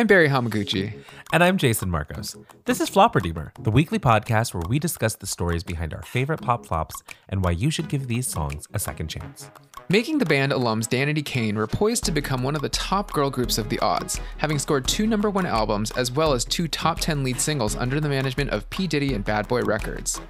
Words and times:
I'm 0.00 0.06
Barry 0.06 0.30
Hamaguchi. 0.30 0.98
And 1.30 1.44
I'm 1.44 1.58
Jason 1.58 1.90
Marcos. 1.90 2.34
This 2.64 2.80
is 2.80 2.88
Flop 2.88 3.14
Redeemer, 3.14 3.52
the 3.60 3.70
weekly 3.70 3.98
podcast 3.98 4.54
where 4.54 4.62
we 4.66 4.78
discuss 4.78 5.14
the 5.16 5.26
stories 5.26 5.62
behind 5.62 5.92
our 5.92 6.00
favorite 6.00 6.40
pop 6.40 6.64
flops 6.64 7.02
and 7.28 7.44
why 7.44 7.50
you 7.50 7.70
should 7.70 7.90
give 7.90 8.08
these 8.08 8.26
songs 8.26 8.66
a 8.72 8.78
second 8.78 9.08
chance. 9.08 9.50
Making 9.90 10.18
the 10.18 10.24
Band 10.24 10.52
alums 10.52 10.86
Danity 10.86 11.24
Kane 11.24 11.56
were 11.56 11.66
poised 11.66 12.04
to 12.04 12.12
become 12.12 12.44
one 12.44 12.54
of 12.54 12.62
the 12.62 12.68
top 12.68 13.12
girl 13.12 13.28
groups 13.28 13.58
of 13.58 13.68
the 13.68 13.80
odds, 13.80 14.20
having 14.38 14.56
scored 14.60 14.86
two 14.86 15.04
number 15.04 15.28
one 15.28 15.46
albums 15.46 15.90
as 15.90 16.12
well 16.12 16.32
as 16.32 16.44
two 16.44 16.68
top 16.68 17.00
10 17.00 17.24
lead 17.24 17.40
singles 17.40 17.74
under 17.74 17.98
the 17.98 18.08
management 18.08 18.50
of 18.50 18.70
P. 18.70 18.86
Diddy 18.86 19.14
and 19.14 19.24
Bad 19.24 19.48
Boy 19.48 19.62
Records. 19.62 20.20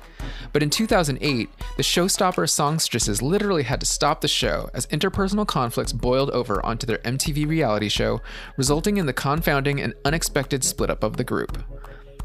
But 0.55 0.63
in 0.63 0.71
2008, 0.71 1.51
the 1.77 1.83
showstopper 1.83 2.49
songstresses 2.49 3.21
literally 3.21 3.65
had 3.65 3.81
to 3.81 3.87
stop 3.87 4.23
the 4.23 4.29
show 4.29 4.71
as 4.73 4.87
interpersonal 4.87 5.47
conflicts 5.47 5.93
boiled 5.93 6.31
over 6.31 6.65
onto 6.65 6.87
their 6.87 6.97
MTV 7.05 7.47
reality 7.47 7.91
show, 7.91 8.23
resulting 8.57 8.97
in 8.97 9.05
the 9.05 9.13
confounding 9.13 9.79
and 9.79 9.93
unexpected 10.07 10.65
split 10.65 10.89
up 10.89 11.05
of 11.05 11.19
the 11.19 11.25
group. 11.25 11.63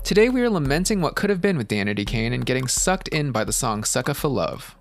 Today 0.06 0.30
we 0.30 0.42
are 0.42 0.50
lamenting 0.50 1.02
what 1.02 1.18
could 1.18 1.30
have 1.30 1.42
been 1.42 1.58
with 1.58 1.68
Danity 1.68 2.08
Kane 2.08 2.32
and 2.32 2.46
getting 2.46 2.70
sucked 2.70 3.10
in 3.10 3.34
by 3.34 3.44
the 3.44 3.52
song 3.52 3.82
Sucka 3.82 4.16
for 4.16 4.30
Love. 4.30 4.75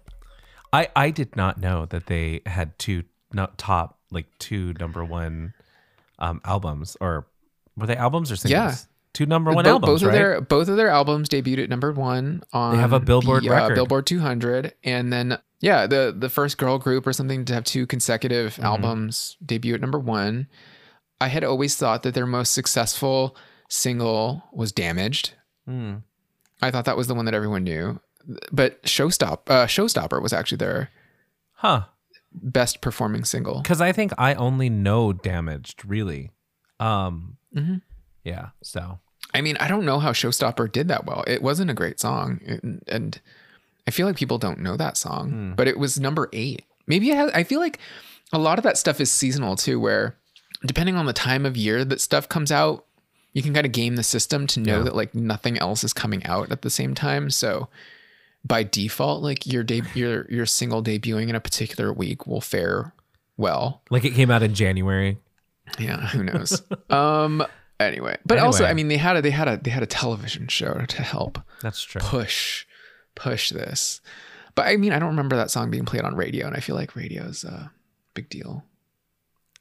I 0.74 0.88
I 0.96 1.10
did 1.10 1.36
not 1.36 1.58
know 1.58 1.86
that 1.86 2.06
they 2.06 2.40
had 2.46 2.78
two 2.78 3.04
not 3.32 3.58
top 3.58 3.98
like 4.10 4.26
two 4.38 4.72
number 4.80 5.04
one 5.04 5.54
um 6.18 6.40
albums 6.44 6.96
or 7.00 7.26
were 7.76 7.86
they 7.86 7.96
albums 7.96 8.30
or 8.32 8.36
singles? 8.36 8.52
Yeah. 8.52 8.74
Two 9.12 9.26
number 9.26 9.52
one 9.52 9.64
Bo- 9.64 9.70
albums, 9.70 10.02
both 10.02 10.02
right? 10.02 10.08
of 10.08 10.14
their 10.14 10.40
both 10.40 10.68
of 10.68 10.76
their 10.76 10.88
albums 10.88 11.28
debuted 11.28 11.64
at 11.64 11.68
number 11.70 11.92
one 11.92 12.42
on 12.52 12.74
They 12.74 12.80
have 12.80 12.92
a 12.92 12.98
Billboard 13.00 13.44
the, 13.44 13.50
uh, 13.50 13.54
record. 13.54 13.74
Billboard 13.76 14.06
200, 14.06 14.74
and 14.82 15.12
then 15.12 15.38
yeah, 15.60 15.86
the 15.86 16.12
the 16.16 16.28
first 16.28 16.58
girl 16.58 16.78
group 16.78 17.06
or 17.06 17.12
something 17.12 17.44
to 17.44 17.54
have 17.54 17.62
two 17.64 17.86
consecutive 17.86 18.54
Mm-hmm. 18.54 18.64
albums 18.64 19.36
debut 19.44 19.74
at 19.74 19.80
number 19.80 20.00
one. 20.00 20.48
I 21.20 21.28
had 21.28 21.44
always 21.44 21.76
thought 21.76 22.02
that 22.02 22.12
their 22.14 22.26
most 22.26 22.52
successful 22.54 23.36
single 23.68 24.42
was 24.52 24.72
"Damaged." 24.72 25.34
Hmm. 25.64 25.96
I 26.60 26.70
thought 26.72 26.84
that 26.86 26.96
was 26.96 27.06
the 27.06 27.14
one 27.14 27.24
that 27.26 27.34
everyone 27.34 27.62
knew, 27.64 28.00
but 28.52 28.82
"Showstop" 28.84 29.48
uh, 29.48 29.66
"Showstopper" 29.66 30.20
was 30.22 30.32
actually 30.32 30.58
their 30.58 30.90
Huh. 31.54 31.84
best 32.32 32.80
performing 32.80 33.24
single. 33.24 33.60
Because 33.62 33.80
I 33.80 33.92
think 33.92 34.12
I 34.18 34.34
only 34.34 34.68
know 34.68 35.12
damaged, 35.12 35.84
really. 35.84 36.30
Um 36.80 37.36
Mhm. 37.54 37.82
yeah, 38.24 38.48
so 38.62 38.98
I 39.32 39.40
mean, 39.40 39.56
I 39.58 39.68
don't 39.68 39.84
know 39.84 39.98
how 39.98 40.12
Showstopper 40.12 40.70
did 40.70 40.88
that 40.88 41.06
well. 41.06 41.24
It 41.26 41.42
wasn't 41.42 41.70
a 41.70 41.74
great 41.74 41.98
song, 42.00 42.40
and, 42.46 42.82
and 42.86 43.20
I 43.86 43.90
feel 43.90 44.06
like 44.06 44.16
people 44.16 44.38
don't 44.38 44.60
know 44.60 44.76
that 44.76 44.96
song, 44.96 45.30
Hmm. 45.30 45.52
but 45.54 45.66
it 45.68 45.78
was 45.78 45.98
number 46.00 46.28
eight. 46.32 46.64
Maybe 46.86 47.10
it 47.10 47.16
has, 47.16 47.30
I 47.32 47.42
feel 47.44 47.60
like 47.60 47.78
a 48.32 48.38
lot 48.38 48.58
of 48.58 48.64
that 48.64 48.78
stuff 48.78 49.00
is 49.00 49.10
seasonal 49.10 49.56
too, 49.56 49.78
where 49.80 50.16
depending 50.66 50.96
on 50.96 51.06
the 51.06 51.12
time 51.12 51.44
of 51.46 51.56
year 51.56 51.84
that 51.84 52.00
stuff 52.00 52.28
comes 52.28 52.50
out, 52.52 52.86
you 53.32 53.42
can 53.42 53.52
kind 53.54 53.66
of 53.66 53.72
game 53.72 53.96
the 53.96 54.02
system 54.02 54.46
to 54.48 54.60
know 54.60 54.78
Yeah. 54.78 54.84
that 54.84 54.96
like 54.96 55.14
nothing 55.14 55.58
else 55.58 55.82
is 55.84 55.92
coming 55.92 56.24
out 56.26 56.50
at 56.52 56.62
the 56.62 56.70
same 56.70 56.94
time. 56.94 57.30
So 57.30 57.68
by 58.44 58.62
default, 58.62 59.22
like 59.22 59.46
your 59.46 59.62
de- 59.62 59.82
your 59.94 60.26
your 60.30 60.46
single 60.46 60.82
debuting 60.82 61.28
in 61.28 61.34
a 61.34 61.40
particular 61.40 61.92
week 61.92 62.26
will 62.26 62.40
fare 62.40 62.92
well. 63.36 63.82
like 63.90 64.04
it 64.04 64.14
came 64.14 64.30
out 64.30 64.42
in 64.42 64.54
January. 64.54 65.18
Yeah, 65.78 66.06
who 66.08 66.22
knows? 66.24 66.62
um. 66.90 67.44
Anyway, 67.80 68.16
but 68.24 68.38
also, 68.38 68.64
I 68.64 68.72
mean, 68.72 68.86
they 68.86 68.96
had 68.96 69.16
a 69.16 69.22
they 69.22 69.30
had 69.32 69.48
a 69.48 69.56
they 69.56 69.70
had 69.70 69.82
a 69.82 69.86
television 69.86 70.46
show 70.46 70.84
to 70.86 71.02
help 71.02 71.40
That's 71.60 71.82
true. 71.82 72.00
push 72.00 72.66
push 73.16 73.50
this. 73.50 74.00
But 74.54 74.66
I 74.68 74.76
mean, 74.76 74.92
I 74.92 75.00
don't 75.00 75.08
remember 75.10 75.34
that 75.36 75.50
song 75.50 75.70
being 75.72 75.84
played 75.84 76.02
on 76.02 76.14
radio, 76.14 76.46
and 76.46 76.54
I 76.56 76.60
feel 76.60 76.76
like 76.76 76.94
radio 76.94 77.24
is 77.24 77.42
a 77.42 77.72
big 78.14 78.28
deal. 78.28 78.64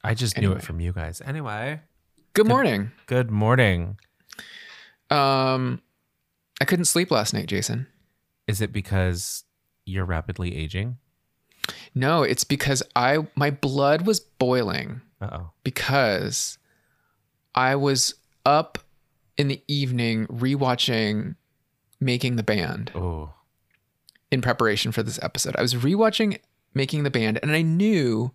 I 0.04 0.14
just 0.14 0.38
knew 0.38 0.52
it 0.52 0.62
from 0.62 0.78
you 0.78 0.92
guys. 0.92 1.20
Anyway, 1.24 1.80
Good 2.34 2.46
morning. 2.46 2.92
good 3.06 3.30
morning. 3.32 3.96
Um, 5.10 5.80
I 6.60 6.64
couldn't 6.64 6.84
sleep 6.84 7.10
last 7.10 7.34
night, 7.34 7.46
Jason. 7.46 7.86
Is 8.46 8.60
it 8.60 8.72
because 8.72 9.44
you're 9.84 10.04
rapidly 10.04 10.56
aging? 10.56 10.98
No, 11.94 12.22
it's 12.22 12.44
because 12.44 12.82
I 12.94 13.26
my 13.34 13.50
blood 13.50 14.06
was 14.06 14.20
boiling 14.20 15.00
oh. 15.20 15.50
because 15.62 16.58
I 17.54 17.76
was 17.76 18.14
up 18.44 18.78
in 19.36 19.48
the 19.48 19.62
evening 19.68 20.26
rewatching 20.26 21.36
Making 22.00 22.36
the 22.36 22.42
Band. 22.42 22.92
Oh. 22.94 23.30
in 24.30 24.42
preparation 24.42 24.92
for 24.92 25.02
this 25.02 25.18
episode. 25.22 25.56
I 25.56 25.62
was 25.62 25.74
rewatching 25.74 26.38
Making 26.74 27.04
the 27.04 27.10
Band, 27.10 27.38
and 27.42 27.52
I 27.52 27.62
knew 27.62 28.32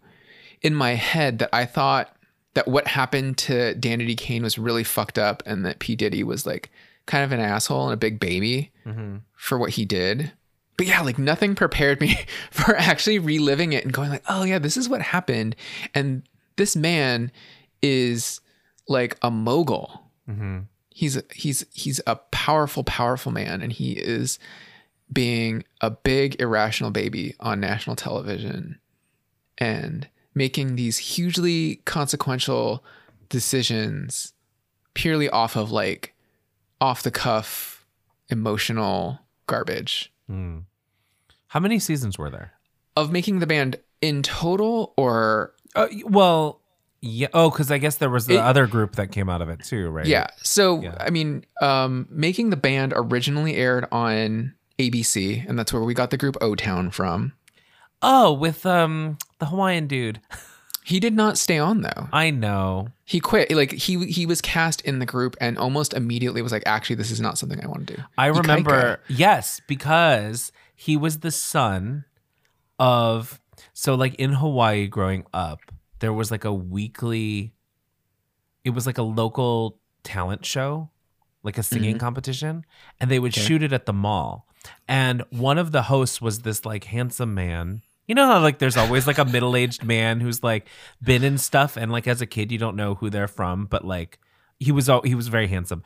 in 0.61 0.73
my 0.73 0.91
head 0.95 1.39
that 1.39 1.49
I 1.53 1.65
thought 1.65 2.15
that 2.53 2.67
what 2.67 2.87
happened 2.87 3.37
to 3.37 3.75
Danity 3.75 4.17
Kane 4.17 4.43
was 4.43 4.57
really 4.57 4.83
fucked 4.83 5.19
up, 5.19 5.43
and 5.45 5.65
that 5.65 5.79
P 5.79 5.95
Diddy 5.95 6.23
was 6.23 6.45
like 6.45 6.71
kind 7.09 7.23
of 7.23 7.31
an 7.31 7.41
asshole 7.41 7.85
and 7.85 7.93
a 7.93 7.97
big 7.97 8.19
baby 8.19 8.71
hmm 8.85 9.17
for 9.35 9.57
what 9.57 9.71
he 9.71 9.85
did. 9.85 10.31
But 10.77 10.87
yeah, 10.87 11.01
like 11.01 11.17
nothing 11.17 11.55
prepared 11.55 11.99
me 11.99 12.17
for 12.51 12.75
actually 12.75 13.19
reliving 13.19 13.73
it 13.73 13.83
and 13.83 13.93
going 13.93 14.09
like, 14.09 14.23
oh 14.29 14.43
yeah, 14.43 14.59
this 14.59 14.77
is 14.77 14.87
what 14.87 15.01
happened, 15.01 15.55
and 15.93 16.23
this 16.55 16.75
man 16.75 17.31
is 17.81 18.41
like 18.87 19.17
a 19.21 19.31
mogul. 19.31 20.03
Hmm 20.25 20.59
he's 20.99 21.17
he's 21.33 21.65
he's 21.73 22.01
a 22.05 22.17
powerful 22.17 22.83
powerful 22.83 23.31
man 23.31 23.61
and 23.61 23.71
he 23.71 23.93
is 23.93 24.37
being 25.11 25.63
a 25.79 25.89
big 25.89 26.39
irrational 26.41 26.91
baby 26.91 27.33
on 27.39 27.57
national 27.57 27.95
television 27.95 28.77
and 29.57 30.09
making 30.35 30.75
these 30.75 30.97
hugely 30.97 31.77
consequential 31.85 32.83
decisions 33.29 34.33
purely 34.93 35.29
off 35.29 35.55
of 35.55 35.71
like 35.71 36.13
off 36.81 37.03
the 37.03 37.11
cuff 37.11 37.85
emotional 38.29 39.19
garbage 39.47 40.11
Mm. 40.29 40.65
How 41.47 41.59
many 41.59 41.79
seasons 41.79 42.17
were 42.19 42.29
there? 42.29 42.51
of 42.95 43.11
making 43.11 43.39
the 43.39 43.47
band 43.47 43.77
in 44.01 44.21
total 44.23 44.93
or 44.97 45.53
Uh, 45.75 45.87
well, 46.05 46.61
yeah. 47.01 47.27
Oh, 47.33 47.49
because 47.49 47.71
I 47.71 47.77
guess 47.77 47.95
there 47.95 48.09
was 48.09 48.25
the 48.25 48.35
It- 48.35 48.39
other 48.41 48.67
group 48.67 48.95
that 48.97 49.11
came 49.11 49.29
out 49.29 49.41
of 49.41 49.47
it 49.49 49.63
too, 49.63 49.89
right? 49.89 50.05
Yeah. 50.05 50.27
So 50.43 50.81
Yeah. 50.81 50.95
I 50.99 51.09
mean, 51.11 51.45
um, 51.61 52.07
making 52.09 52.49
the 52.49 52.57
band 52.57 52.93
originally 52.95 53.55
aired 53.55 53.87
on 53.91 54.53
ABC, 54.77 55.45
and 55.47 55.57
that's 55.57 55.71
where 55.73 55.81
we 55.83 55.93
got 55.93 56.09
the 56.11 56.17
group 56.17 56.35
O 56.41 56.55
Town 56.55 56.91
from. 56.91 57.33
Oh, 58.01 58.33
with 58.33 58.65
um 58.65 59.17
the 59.39 59.45
Hawaiian 59.47 59.87
dude. 59.87 60.19
He 60.89 60.99
did 60.99 61.13
not 61.13 61.37
stay 61.37 61.59
on 61.59 61.81
though. 61.81 62.09
I 62.11 62.31
know. 62.31 62.87
He 63.05 63.19
quit. 63.19 63.51
Like 63.51 63.71
he 63.71 64.05
he 64.07 64.25
was 64.25 64.41
cast 64.41 64.81
in 64.81 64.97
the 64.97 65.05
group 65.05 65.35
and 65.39 65.57
almost 65.57 65.93
immediately 65.93 66.41
was 66.41 66.51
like, 66.51 66.63
actually, 66.65 66.95
this 66.95 67.11
is 67.11 67.21
not 67.21 67.37
something 67.37 67.63
I 67.63 67.67
want 67.67 67.85
to 67.87 67.95
do. 67.95 68.01
I 68.17 68.29
Ikaika. 68.29 68.41
remember. 68.41 68.99
Yes, 69.07 69.61
because 69.67 70.51
he 70.75 70.97
was 70.97 71.19
the 71.19 71.31
son 71.31 72.05
of. 72.79 73.39
So, 73.73 73.93
like 73.95 74.15
in 74.15 74.33
Hawaii, 74.33 74.87
growing 74.87 75.25
up, 75.33 75.59
there 75.99 76.11
was 76.13 76.31
like 76.31 76.43
a 76.45 76.53
weekly. 76.53 77.53
It 78.63 78.71
was 78.71 78.85
like 78.85 78.97
a 78.97 79.03
local 79.03 79.79
talent 80.03 80.45
show, 80.45 80.89
like 81.43 81.57
a 81.57 81.63
singing 81.63 81.97
competition, 81.97 82.65
and 82.99 83.09
they 83.11 83.19
would 83.19 83.31
Mm-hmm. 83.33 83.41
Okay. 83.41 83.47
shoot 83.47 83.63
it 83.63 83.73
at 83.73 83.85
the 83.85 83.93
mall. 83.93 84.47
And 84.87 85.23
one 85.29 85.57
of 85.57 85.71
the 85.71 85.83
hosts 85.83 86.19
was 86.21 86.39
this 86.41 86.65
like 86.65 86.85
handsome 86.85 87.33
man. 87.33 87.81
You 88.09 88.15
know 88.15 88.25
how 88.25 88.39
like 88.41 88.57
there's 88.57 88.75
always 88.75 89.05
like 89.05 89.19
a 89.19 89.25
middle-aged 89.25 89.83
man 89.83 90.19
who's 90.19 90.43
like 90.43 90.67
been 91.01 91.23
in 91.23 91.37
stuff 91.37 91.77
and 91.77 91.91
like 91.91 92.07
as 92.07 92.21
a 92.21 92.25
kid 92.25 92.51
you 92.51 92.57
don't 92.57 92.75
know 92.75 92.95
who 92.95 93.11
they're 93.11 93.27
from, 93.27 93.65
but 93.67 93.85
like 93.85 94.17
he 94.59 94.71
was 94.71 94.89
al- 94.89 95.03
he 95.03 95.13
was 95.13 95.27
very 95.27 95.47
handsome. 95.47 95.83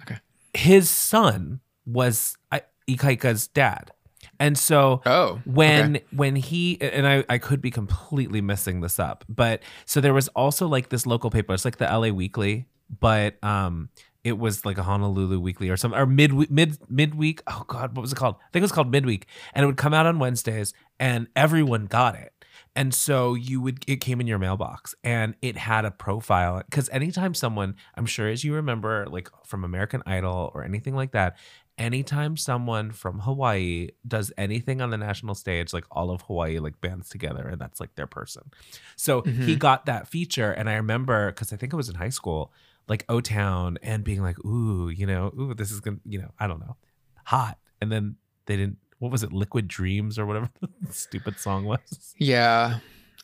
Okay. 0.00 0.18
His 0.54 0.88
son 0.88 1.60
was 1.84 2.38
I- 2.50 2.62
Ikaika's 2.88 3.48
dad. 3.48 3.92
And 4.40 4.56
so 4.56 5.02
Oh, 5.04 5.40
when 5.44 5.96
okay. 5.96 6.04
when 6.10 6.36
he 6.36 6.80
and 6.80 7.06
I, 7.06 7.22
I 7.28 7.36
could 7.36 7.60
be 7.60 7.70
completely 7.70 8.40
messing 8.40 8.80
this 8.80 8.98
up 8.98 9.24
but 9.28 9.60
so 9.84 10.00
there 10.00 10.14
was 10.14 10.28
also 10.28 10.66
like 10.66 10.88
this 10.88 11.06
local 11.06 11.28
paper 11.30 11.52
it's 11.54 11.64
like 11.66 11.76
the 11.76 11.84
la 11.86 12.08
weekly 12.08 12.66
but 12.98 13.42
um 13.44 13.90
it 14.24 14.38
was 14.38 14.64
like 14.64 14.78
a 14.78 14.82
honolulu 14.82 15.38
weekly 15.40 15.68
or 15.68 15.76
some 15.76 15.94
or 15.94 16.06
mid 16.06 16.32
mid 16.50 16.78
midweek 16.90 17.42
oh 17.46 17.64
god 17.66 17.96
what 17.96 18.02
was 18.02 18.12
it 18.12 18.16
called 18.16 18.36
i 18.40 18.50
think 18.52 18.62
it 18.62 18.62
was 18.62 18.72
called 18.72 18.90
midweek 18.90 19.26
and 19.54 19.64
it 19.64 19.66
would 19.66 19.76
come 19.76 19.94
out 19.94 20.06
on 20.06 20.18
wednesdays 20.18 20.72
and 21.00 21.26
everyone 21.34 21.86
got 21.86 22.14
it 22.14 22.32
and 22.76 22.94
so 22.94 23.34
you 23.34 23.60
would 23.60 23.84
it 23.88 23.96
came 24.00 24.20
in 24.20 24.26
your 24.26 24.38
mailbox 24.38 24.94
and 25.04 25.34
it 25.42 25.56
had 25.56 25.84
a 25.84 25.90
profile 25.90 26.62
because 26.70 26.88
anytime 26.90 27.34
someone 27.34 27.74
i'm 27.96 28.06
sure 28.06 28.28
as 28.28 28.44
you 28.44 28.54
remember 28.54 29.06
like 29.10 29.28
from 29.44 29.64
american 29.64 30.02
idol 30.06 30.50
or 30.54 30.62
anything 30.64 30.94
like 30.94 31.12
that 31.12 31.36
anytime 31.78 32.36
someone 32.36 32.90
from 32.92 33.20
Hawaii 33.20 33.88
does 34.06 34.30
anything 34.36 34.82
on 34.82 34.90
the 34.90 34.98
national 34.98 35.34
stage, 35.34 35.72
like 35.72 35.84
all 35.90 36.10
of 36.10 36.20
Hawaii 36.22 36.58
like 36.58 36.80
bands 36.82 37.08
together 37.08 37.48
and 37.48 37.58
that's 37.58 37.80
like 37.80 37.94
their 37.94 38.06
person. 38.06 38.50
So 38.94 39.22
he 39.22 39.56
Mhm. 39.56 39.58
got 39.58 39.86
that 39.86 40.06
feature. 40.06 40.52
And 40.52 40.68
I 40.68 40.74
remember 40.74 41.28
because 41.32 41.50
I 41.50 41.56
think 41.56 41.72
it 41.72 41.76
was 41.76 41.88
in 41.88 41.94
high 41.94 42.10
school, 42.10 42.52
like 42.88 43.04
O 43.08 43.20
Town 43.20 43.78
and 43.82 44.02
being 44.04 44.22
like, 44.22 44.38
ooh, 44.44 44.88
you 44.88 45.06
know, 45.06 45.32
ooh, 45.38 45.54
this 45.54 45.70
is 45.70 45.80
gonna, 45.80 45.98
you 46.06 46.18
know, 46.18 46.32
I 46.38 46.46
don't 46.46 46.60
know, 46.60 46.76
hot. 47.24 47.58
And 47.80 47.90
then 47.90 48.16
they 48.46 48.56
didn't 48.56 48.78
what 48.98 49.10
was 49.10 49.22
it, 49.24 49.32
Liquid 49.32 49.66
Dreams 49.66 50.18
or 50.18 50.26
whatever 50.26 50.48
the 50.60 50.92
stupid 50.92 51.38
song 51.40 51.64
was. 51.64 52.14
Yeah. 52.18 52.78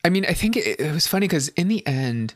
I 0.04 0.08
mean, 0.10 0.24
I 0.28 0.32
think 0.32 0.56
it, 0.56 0.80
it 0.80 0.92
was 0.92 1.06
funny 1.06 1.26
because 1.28 1.48
in 1.50 1.68
the 1.68 1.86
end, 1.86 2.34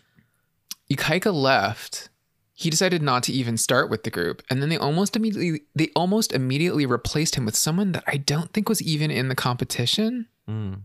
Ikaika 0.90 1.32
left 1.32 2.08
he 2.54 2.70
decided 2.70 3.02
not 3.02 3.22
to 3.24 3.32
even 3.32 3.56
start 3.56 3.90
with 3.90 4.04
the 4.04 4.10
group 4.10 4.42
and 4.48 4.62
then 4.62 4.68
they 4.68 4.76
almost 4.76 5.16
immediately 5.16 5.62
they 5.74 5.88
almost 5.96 6.32
immediately 6.32 6.86
replaced 6.86 7.34
him 7.34 7.44
with 7.44 7.56
someone 7.56 7.92
that 7.92 8.04
I 8.06 8.18
don't 8.18 8.52
think 8.52 8.68
was 8.68 8.82
even 8.82 9.10
in 9.10 9.28
the 9.28 9.34
competition, 9.34 10.26
Mm. 10.48 10.82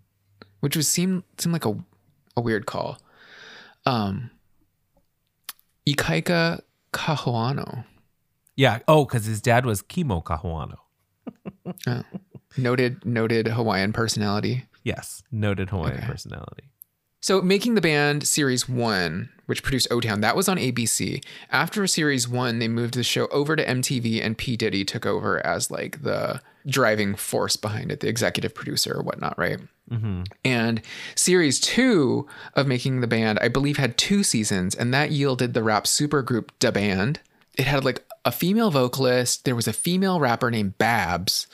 which 0.62 0.76
was 0.78 0.88
seemed 0.88 1.24
seemed 1.38 1.54
like 1.54 1.66
a 1.66 1.76
a 2.36 2.42
weird 2.42 2.66
call. 2.66 3.00
Um 3.86 4.32
Ikaika 5.88 6.62
Kahoano, 6.94 7.86
Yeah. 8.56 8.80
Oh, 8.88 9.06
because 9.06 9.26
his 9.26 9.42
dad 9.42 9.66
was 9.66 9.82
Kimo 9.82 10.22
Kahoano. 10.22 10.78
Oh. 11.88 12.04
noted 12.58 13.06
noted 13.06 13.48
Hawaiian 13.48 13.94
personality. 13.94 14.66
Yes. 14.84 15.22
Noted 15.32 15.70
Hawaiian 15.70 15.98
Okay. 15.98 16.08
personality. 16.08 16.64
So, 17.22 17.42
making 17.42 17.76
the 17.76 17.82
band 17.82 18.28
series 18.28 18.70
one, 18.70 19.30
which 19.48 19.64
produced 19.64 19.88
O 19.90 20.00
Town, 20.00 20.22
that 20.22 20.36
was 20.36 20.48
on 20.48 20.58
ABC. 20.58 21.24
After 21.52 21.88
series 21.88 22.28
one, 22.28 22.60
they 22.60 22.68
moved 22.68 22.94
the 22.94 23.04
show 23.04 23.28
over 23.28 23.56
to 23.56 23.66
MTV, 23.66 24.24
and 24.24 24.38
P 24.38 24.56
Diddy 24.56 24.86
took 24.86 25.06
over 25.06 25.46
as 25.46 25.72
like 25.72 26.04
the 26.04 26.42
driving 26.68 27.16
force 27.16 27.56
behind 27.56 27.92
it, 27.92 28.02
the 28.02 28.10
executive 28.10 28.54
producer 28.54 28.94
or 28.94 29.02
whatnot, 29.02 29.38
right? 29.38 29.60
Mm-hmm. 29.90 30.24
And 30.44 30.82
series 31.16 31.60
two 31.60 32.28
of 32.56 32.68
making 32.68 33.02
the 33.02 33.08
band, 33.08 33.40
I 33.42 33.48
believe, 33.48 33.78
had 33.78 33.98
two 33.98 34.22
seasons, 34.22 34.76
and 34.76 34.94
that 34.94 35.12
yielded 35.12 35.54
the 35.54 35.64
rap 35.64 35.86
supergroup 35.86 36.50
Da 36.60 36.72
Band. 36.72 37.20
It 37.58 37.66
had 37.66 37.86
like 37.86 38.06
a 38.26 38.32
female 38.32 38.70
vocalist. 38.70 39.46
There 39.46 39.56
was 39.56 39.68
a 39.68 39.74
female 39.74 40.20
rapper 40.20 40.52
named 40.52 40.78
Babs. 40.78 41.48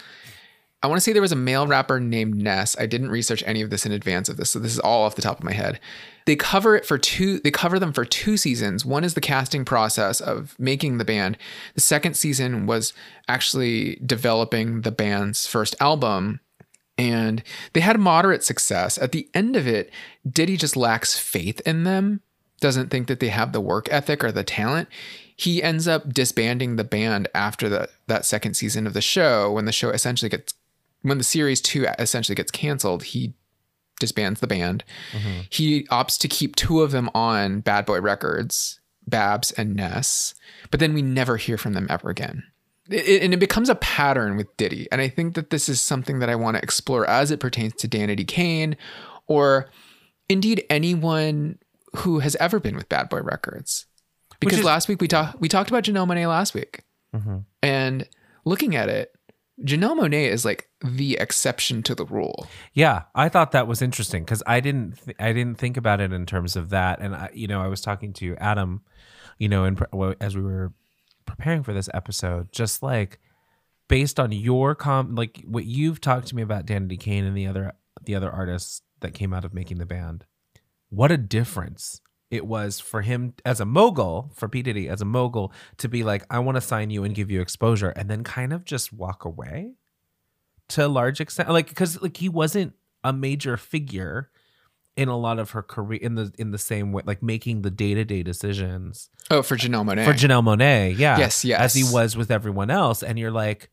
I 0.83 0.87
want 0.87 0.97
to 0.97 1.01
say 1.01 1.13
there 1.13 1.21
was 1.21 1.31
a 1.31 1.37
male 1.37 1.65
rapper 1.65 2.01
named 2.01 2.35
Ness. 2.35 2.75
I 2.77 2.87
didn't 2.87 3.09
research 3.09 3.41
any 3.45 3.61
of 3.61 3.69
this 3.69 3.85
in 3.85 3.93
advance 3.93 4.27
of 4.27 4.35
this, 4.35 4.51
so 4.51 4.59
this 4.59 4.73
is 4.73 4.79
all 4.79 5.03
off 5.03 5.15
the 5.15 5.21
top 5.21 5.37
of 5.37 5.43
my 5.45 5.53
head. 5.53 5.79
They 6.25 6.35
cover 6.35 6.75
it 6.75 6.85
for 6.85 6.97
two. 6.97 7.39
They 7.39 7.51
cover 7.51 7.79
them 7.79 7.93
for 7.93 8.03
two 8.03 8.35
seasons. 8.35 8.85
One 8.85 9.05
is 9.05 9.13
the 9.13 9.21
casting 9.21 9.63
process 9.63 10.19
of 10.19 10.59
making 10.59 10.97
the 10.97 11.05
band. 11.05 11.37
The 11.75 11.81
second 11.81 12.15
season 12.15 12.65
was 12.65 12.93
actually 13.29 13.95
developing 14.05 14.81
the 14.81 14.91
band's 14.91 15.47
first 15.47 15.73
album, 15.79 16.41
and 16.97 17.43
they 17.71 17.79
had 17.79 17.97
moderate 17.97 18.43
success. 18.43 18.97
At 18.97 19.13
the 19.13 19.29
end 19.33 19.55
of 19.55 19.65
it, 19.65 19.89
Diddy 20.29 20.57
just 20.57 20.75
lacks 20.75 21.17
faith 21.17 21.61
in 21.65 21.85
them. 21.85 22.19
Doesn't 22.59 22.89
think 22.89 23.07
that 23.07 23.21
they 23.21 23.29
have 23.29 23.53
the 23.53 23.61
work 23.61 23.87
ethic 23.89 24.21
or 24.21 24.33
the 24.33 24.43
talent. 24.43 24.89
He 25.35 25.63
ends 25.63 25.87
up 25.87 26.13
disbanding 26.13 26.75
the 26.75 26.83
band 26.83 27.29
after 27.33 27.67
the, 27.69 27.89
that 28.07 28.25
second 28.25 28.53
season 28.55 28.85
of 28.85 28.93
the 28.93 29.01
show. 29.01 29.51
When 29.51 29.65
the 29.65 29.71
show 29.71 29.89
essentially 29.89 30.29
gets, 30.29 30.53
when 31.03 31.17
the 31.19 31.23
series 31.23 31.61
two 31.61 31.85
essentially 31.99 32.35
gets 32.35 32.51
canceled, 32.51 33.03
he 33.03 33.33
disbands 33.99 34.39
the 34.41 34.47
band. 34.47 34.83
Mm-hmm. 35.13 35.41
He 35.49 35.83
opts 35.85 36.17
to 36.19 36.27
keep 36.27 36.55
two 36.55 36.81
of 36.81 36.91
them 36.91 37.09
on 37.13 37.59
Bad 37.61 37.85
Boy 37.85 38.01
Records, 38.01 38.79
Babs 39.07 39.51
and 39.51 39.75
Ness, 39.75 40.33
but 40.71 40.79
then 40.79 40.93
we 40.93 41.01
never 41.01 41.37
hear 41.37 41.57
from 41.57 41.73
them 41.73 41.87
ever 41.89 42.09
again. 42.09 42.43
It- 42.89 43.21
and 43.21 43.33
it 43.33 43.39
becomes 43.39 43.69
a 43.69 43.75
pattern 43.75 44.35
with 44.35 44.55
Diddy. 44.57 44.87
And 44.91 44.99
I 44.99 45.07
think 45.07 45.35
that 45.35 45.51
this 45.51 45.69
is 45.69 45.79
something 45.79 46.19
that 46.19 46.29
I 46.29 46.35
want 46.35 46.57
to 46.57 46.63
explore 46.63 47.07
as 47.09 47.31
it 47.31 47.39
pertains 47.39 47.73
to 47.75 47.87
Danity 47.87 48.27
Kane 48.27 48.75
or 49.27 49.69
indeed 50.27 50.65
anyone 50.69 51.59
who 51.97 52.19
has 52.19 52.35
ever 52.37 52.59
been 52.59 52.75
with 52.75 52.89
Bad 52.89 53.07
Boy 53.09 53.21
Records. 53.21 53.85
Because 54.39 54.59
is- 54.59 54.65
last 54.65 54.89
week 54.89 54.99
we 54.99 55.07
talked 55.07 55.39
we 55.39 55.47
talked 55.47 55.69
about 55.69 55.83
Janelle 55.83 56.07
Monae 56.07 56.27
last 56.27 56.53
week. 56.53 56.83
Mm-hmm. 57.15 57.37
And 57.61 58.09
looking 58.43 58.75
at 58.75 58.89
it, 58.89 59.12
Janelle 59.61 59.99
Monae 59.99 60.29
is 60.29 60.45
like 60.45 60.69
the 60.83 61.15
exception 61.19 61.83
to 61.83 61.93
the 61.93 62.05
rule. 62.05 62.47
Yeah, 62.73 63.03
I 63.13 63.29
thought 63.29 63.51
that 63.51 63.67
was 63.67 63.81
interesting 63.81 64.23
because 64.23 64.41
I 64.47 64.59
didn't 64.59 65.03
th- 65.03 65.17
I 65.19 65.31
didn't 65.31 65.59
think 65.59 65.77
about 65.77 66.01
it 66.01 66.11
in 66.11 66.25
terms 66.25 66.55
of 66.55 66.69
that, 66.71 66.99
and 66.99 67.15
I, 67.15 67.29
you 67.33 67.47
know 67.47 67.61
I 67.61 67.67
was 67.67 67.81
talking 67.81 68.13
to 68.13 68.35
Adam, 68.37 68.81
you 69.37 69.47
know, 69.47 69.65
in, 69.65 69.75
pre- 69.75 70.15
as 70.19 70.35
we 70.35 70.41
were 70.41 70.73
preparing 71.25 71.61
for 71.63 71.73
this 71.73 71.89
episode, 71.93 72.51
just 72.51 72.81
like 72.81 73.19
based 73.87 74.19
on 74.19 74.31
your 74.31 74.73
com 74.73 75.13
like 75.13 75.43
what 75.45 75.65
you've 75.65 76.01
talked 76.01 76.27
to 76.27 76.35
me 76.35 76.41
about 76.41 76.65
Danity 76.65 76.99
Kane 76.99 77.25
and 77.25 77.37
the 77.37 77.45
other 77.45 77.73
the 78.03 78.15
other 78.15 78.31
artists 78.31 78.81
that 79.01 79.13
came 79.13 79.33
out 79.33 79.45
of 79.45 79.53
making 79.53 79.77
the 79.77 79.85
band, 79.85 80.25
what 80.89 81.11
a 81.11 81.17
difference 81.17 82.01
it 82.33 82.45
was 82.45 82.79
for 82.79 83.01
him 83.01 83.33
as 83.45 83.59
a 83.59 83.65
mogul 83.65 84.31
for 84.35 84.49
P 84.49 84.61
Diddy 84.61 84.89
as 84.89 85.01
a 85.01 85.05
mogul 85.05 85.53
to 85.77 85.87
be 85.87 86.03
like 86.03 86.25
I 86.29 86.39
want 86.39 86.55
to 86.55 86.61
sign 86.61 86.89
you 86.89 87.03
and 87.03 87.13
give 87.15 87.29
you 87.31 87.39
exposure, 87.41 87.89
and 87.89 88.09
then 88.09 88.23
kind 88.23 88.51
of 88.51 88.65
just 88.65 88.91
walk 88.91 89.23
away 89.25 89.73
to 90.69 90.85
a 90.85 90.87
large 90.87 91.21
extent 91.21 91.49
like 91.49 91.67
because 91.69 92.01
like 92.01 92.17
he 92.17 92.29
wasn't 92.29 92.73
a 93.03 93.13
major 93.13 93.57
figure 93.57 94.29
in 94.95 95.09
a 95.09 95.17
lot 95.17 95.39
of 95.39 95.51
her 95.51 95.61
career 95.61 95.99
in 96.01 96.15
the 96.15 96.31
in 96.37 96.51
the 96.51 96.57
same 96.57 96.91
way 96.91 97.03
like 97.05 97.21
making 97.23 97.61
the 97.63 97.71
day-to-day 97.71 98.23
decisions 98.23 99.09
Oh, 99.31 99.41
for 99.41 99.55
Janelle 99.57 99.85
Monae. 99.85 100.05
for 100.05 100.13
Janelle 100.13 100.43
Monae 100.43 100.97
yeah 100.97 101.17
Yes, 101.17 101.43
yes. 101.43 101.59
as 101.59 101.73
he 101.73 101.83
was 101.83 102.15
with 102.15 102.31
everyone 102.31 102.69
else 102.69 103.03
and 103.03 103.17
you're 103.19 103.31
like 103.31 103.69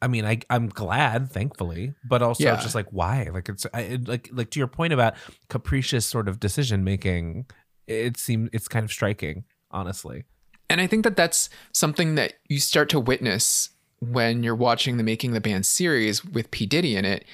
I 0.00 0.08
mean 0.08 0.24
I 0.24 0.40
I'm 0.50 0.68
glad 0.68 1.30
thankfully 1.30 1.94
but 2.08 2.22
also 2.22 2.42
Yeah. 2.44 2.56
just 2.56 2.74
like 2.74 2.88
why 2.90 3.28
like 3.32 3.48
it's 3.48 3.66
I, 3.72 3.98
like 4.04 4.30
like 4.32 4.50
to 4.50 4.58
your 4.58 4.66
point 4.66 4.92
about 4.92 5.14
capricious 5.48 6.06
sort 6.06 6.26
of 6.26 6.40
decision 6.40 6.82
making 6.84 7.46
it 7.86 8.16
seems 8.16 8.50
it's 8.52 8.68
kind 8.68 8.84
of 8.84 8.92
striking 8.92 9.44
honestly. 9.70 10.24
And 10.68 10.80
I 10.80 10.86
think 10.86 11.04
that 11.04 11.16
that's 11.16 11.50
something 11.72 12.14
that 12.14 12.34
you 12.48 12.58
start 12.58 12.88
to 12.90 13.00
witness 13.00 13.70
when 14.00 14.42
you're 14.42 14.54
watching 14.54 14.96
the 14.96 15.02
Making 15.02 15.32
the 15.32 15.40
Band 15.40 15.66
series 15.66 16.24
with 16.24 16.50
P. 16.50 16.66
Diddy 16.66 16.96
in 16.96 17.04
it 17.04 17.24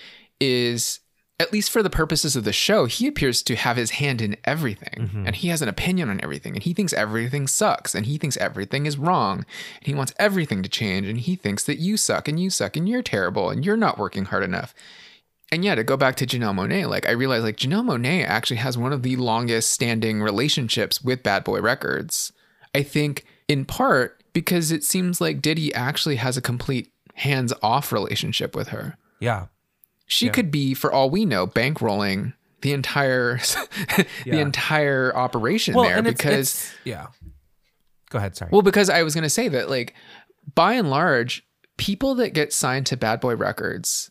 is 0.41 1.01
at 1.41 1.53
least 1.53 1.71
for 1.71 1.83
the 1.83 1.91
purposes 1.91 2.35
of 2.35 2.43
the 2.43 2.53
show, 2.53 2.87
he 2.87 3.07
appears 3.07 3.43
to 3.43 3.55
have 3.55 3.77
his 3.77 3.93
hand 3.93 4.21
in 4.21 4.37
everything. 4.45 5.07
Mm-hmm. 5.07 5.27
And 5.27 5.37
he 5.37 5.49
has 5.49 5.63
an 5.63 5.69
opinion 5.69 6.11
on 6.11 6.21
everything. 6.21 6.55
And 6.55 6.63
he 6.65 6.75
thinks 6.75 6.93
everything 6.93 7.47
sucks. 7.47 7.95
And 7.95 8.07
he 8.07 8.19
thinks 8.19 8.37
everything 8.39 8.87
is 8.87 8.99
wrong. 8.99 9.47
And 9.79 9.87
he 9.87 9.95
wants 9.95 10.13
everything 10.19 10.65
to 10.65 10.69
change. 10.69 11.07
And 11.07 11.21
he 11.21 11.37
thinks 11.37 11.63
that 11.65 11.79
you 11.79 11.97
suck 11.97 12.27
and 12.27 12.41
you 12.41 12.51
suck 12.51 12.77
and 12.77 12.89
you're 12.89 13.03
terrible 13.03 13.51
and 13.51 13.65
you're 13.65 13.77
not 13.77 13.99
working 13.99 14.27
hard 14.27 14.43
enough. 14.43 14.75
And 15.51 15.65
yeah, 15.65 15.75
to 15.75 15.83
go 15.85 15.97
back 15.97 16.17
to 16.17 16.27
Janelle 16.27 16.55
Monae, 16.55 16.89
like 16.89 17.07
I 17.09 17.13
realized 17.13 17.45
like 17.45 17.57
Janelle 17.57 17.85
Monae 17.85 18.25
actually 18.27 18.59
has 18.59 18.77
one 18.77 18.93
of 18.93 19.03
the 19.03 19.17
longest 19.17 19.71
standing 19.71 20.21
relationships 20.23 21.01
with 21.03 21.23
Bad 21.23 21.45
Boy 21.45 21.61
Records. 21.61 22.33
I 22.75 22.83
think 22.83 23.25
in 23.49 23.65
part 23.65 24.23
because 24.35 24.71
it 24.71 24.85
seems 24.85 25.21
like 25.21 25.41
Diddy 25.41 25.73
actually 25.75 26.17
has 26.17 26.37
a 26.37 26.43
complete 26.43 26.93
hands 27.15 27.53
off 27.63 27.93
relationship 27.93 28.55
with 28.55 28.69
her. 28.69 28.97
yeah 29.21 29.47
She 30.07 30.29
could 30.29 30.51
be, 30.51 30.75
for 30.75 30.93
all 30.93 31.09
we 31.11 31.25
know, 31.25 31.47
bankrolling 31.47 32.35
the 32.61 32.73
entire 32.73 33.39
the 33.97 34.07
Yeah. 34.27 34.37
entire 34.37 35.17
operation 35.17 35.75
there 35.75 35.97
and 35.97 36.07
it's- 36.07 36.17
because 36.17 36.49
it's- 36.55 36.75
yeah 36.85 37.07
go 38.11 38.19
ahead 38.19 38.37
sorry 38.37 38.51
well, 38.53 38.63
because 38.63 38.91
I 38.91 39.03
was 39.03 39.15
gonna 39.15 39.31
say 39.31 39.49
that 39.49 39.71
like 39.71 39.95
by 40.55 40.75
and 40.75 40.91
large, 40.91 41.43
people 41.79 42.15
that 42.17 42.35
get 42.35 42.53
signed 42.53 42.87
to 42.87 42.97
Bad 42.97 43.21
Boy 43.21 43.35
Records 43.37 44.11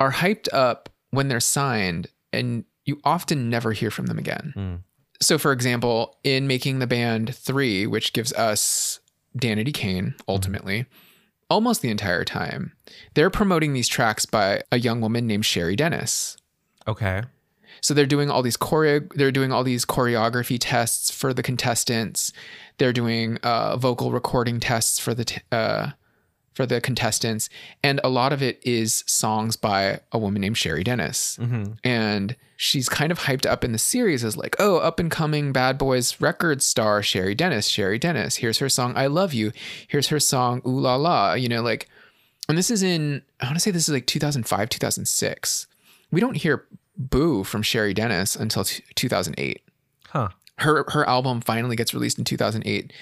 are 0.00 0.12
hyped 0.12 0.48
up 0.52 0.88
when 1.10 1.28
they're 1.28 1.38
signed 1.38 2.08
and 2.32 2.64
you 2.84 3.00
often 3.04 3.50
never 3.50 3.72
hear 3.72 3.90
from 3.90 4.06
them 4.06 4.18
again. 4.18 4.54
Mm. 4.56 4.78
So 5.20 5.38
for 5.38 5.52
example, 5.52 6.18
in 6.24 6.46
making 6.46 6.78
the 6.78 6.86
band 6.86 7.34
three, 7.34 7.86
which 7.86 8.12
gives 8.12 8.32
us 8.32 9.00
Danity 9.38 9.72
Kane 9.72 10.14
ultimately, 10.26 10.86
almost 11.50 11.82
the 11.82 11.90
entire 11.90 12.24
time, 12.24 12.72
they're 13.14 13.30
promoting 13.30 13.74
these 13.74 13.88
tracks 13.88 14.24
by 14.24 14.62
a 14.72 14.78
young 14.78 15.00
woman 15.00 15.26
named 15.26 15.44
Cheri 15.44 15.76
Dennis. 15.76 16.38
okay 16.88 17.22
So 17.82 17.92
they're 17.92 18.06
doing 18.06 18.30
all 18.30 18.42
these 18.42 18.56
choreo 18.56 19.12
they're 19.14 19.30
doing 19.30 19.52
all 19.52 19.62
these 19.64 19.84
choreography 19.84 20.56
tests 20.58 21.10
for 21.10 21.34
the 21.34 21.42
contestants. 21.42 22.32
They're 22.78 22.94
doing 22.94 23.36
uh, 23.42 23.76
vocal 23.76 24.10
recording 24.12 24.58
tests 24.58 24.98
for 24.98 25.12
the 25.12 25.24
t- 25.26 25.42
uh, 25.52 25.90
for 26.60 26.66
the 26.66 26.80
contestants, 26.80 27.48
and 27.82 28.00
a 28.04 28.10
lot 28.10 28.34
of 28.34 28.42
it 28.42 28.60
is 28.62 29.02
songs 29.06 29.56
by 29.56 30.00
a 30.12 30.18
woman 30.18 30.42
named 30.42 30.56
Cheri 30.56 30.84
Dennis. 30.84 31.38
mm-hmm. 31.40 31.72
And 31.82 32.36
she's 32.56 32.90
kind 32.90 33.10
of 33.10 33.20
hyped 33.20 33.46
up 33.46 33.64
in 33.64 33.72
the 33.72 33.78
series 33.78 34.22
as 34.22 34.36
like, 34.36 34.54
oh, 34.58 34.76
up 34.76 35.00
and 35.00 35.10
coming 35.10 35.52
Bad 35.52 35.78
Boys 35.78 36.20
record 36.20 36.62
star 36.62 37.00
Cheri 37.00 37.34
Dennis. 37.34 37.70
Cheri 37.70 37.98
Dennis. 37.98 38.36
Here's 38.36 38.58
her 38.58 38.68
song 38.68 38.92
"I 38.94 39.06
Love 39.06 39.32
You." 39.32 39.52
Here's 39.88 40.08
her 40.08 40.20
song 40.20 40.60
"Ooh 40.66 40.78
La 40.78 40.96
La." 40.96 41.32
You 41.32 41.48
know, 41.48 41.62
like, 41.62 41.88
and 42.46 42.58
this 42.58 42.70
is 42.70 42.82
in 42.82 43.22
I 43.40 43.46
want 43.46 43.56
to 43.56 43.60
say 43.60 43.70
this 43.70 43.88
is 43.88 43.94
like 43.94 44.06
2005, 44.06 44.68
2006. 44.68 45.66
We 46.10 46.20
don't 46.20 46.36
hear 46.36 46.66
"Boo" 46.98 47.42
from 47.42 47.62
Cheri 47.62 47.94
Dennis 47.94 48.36
until 48.36 48.64
t- 48.64 48.84
2008. 48.96 49.62
huh 50.08 50.28
Her 50.58 50.84
her 50.88 51.08
album 51.08 51.40
finally 51.40 51.76
gets 51.76 51.94
released 51.94 52.18
in 52.18 52.24
2008. 52.24 52.92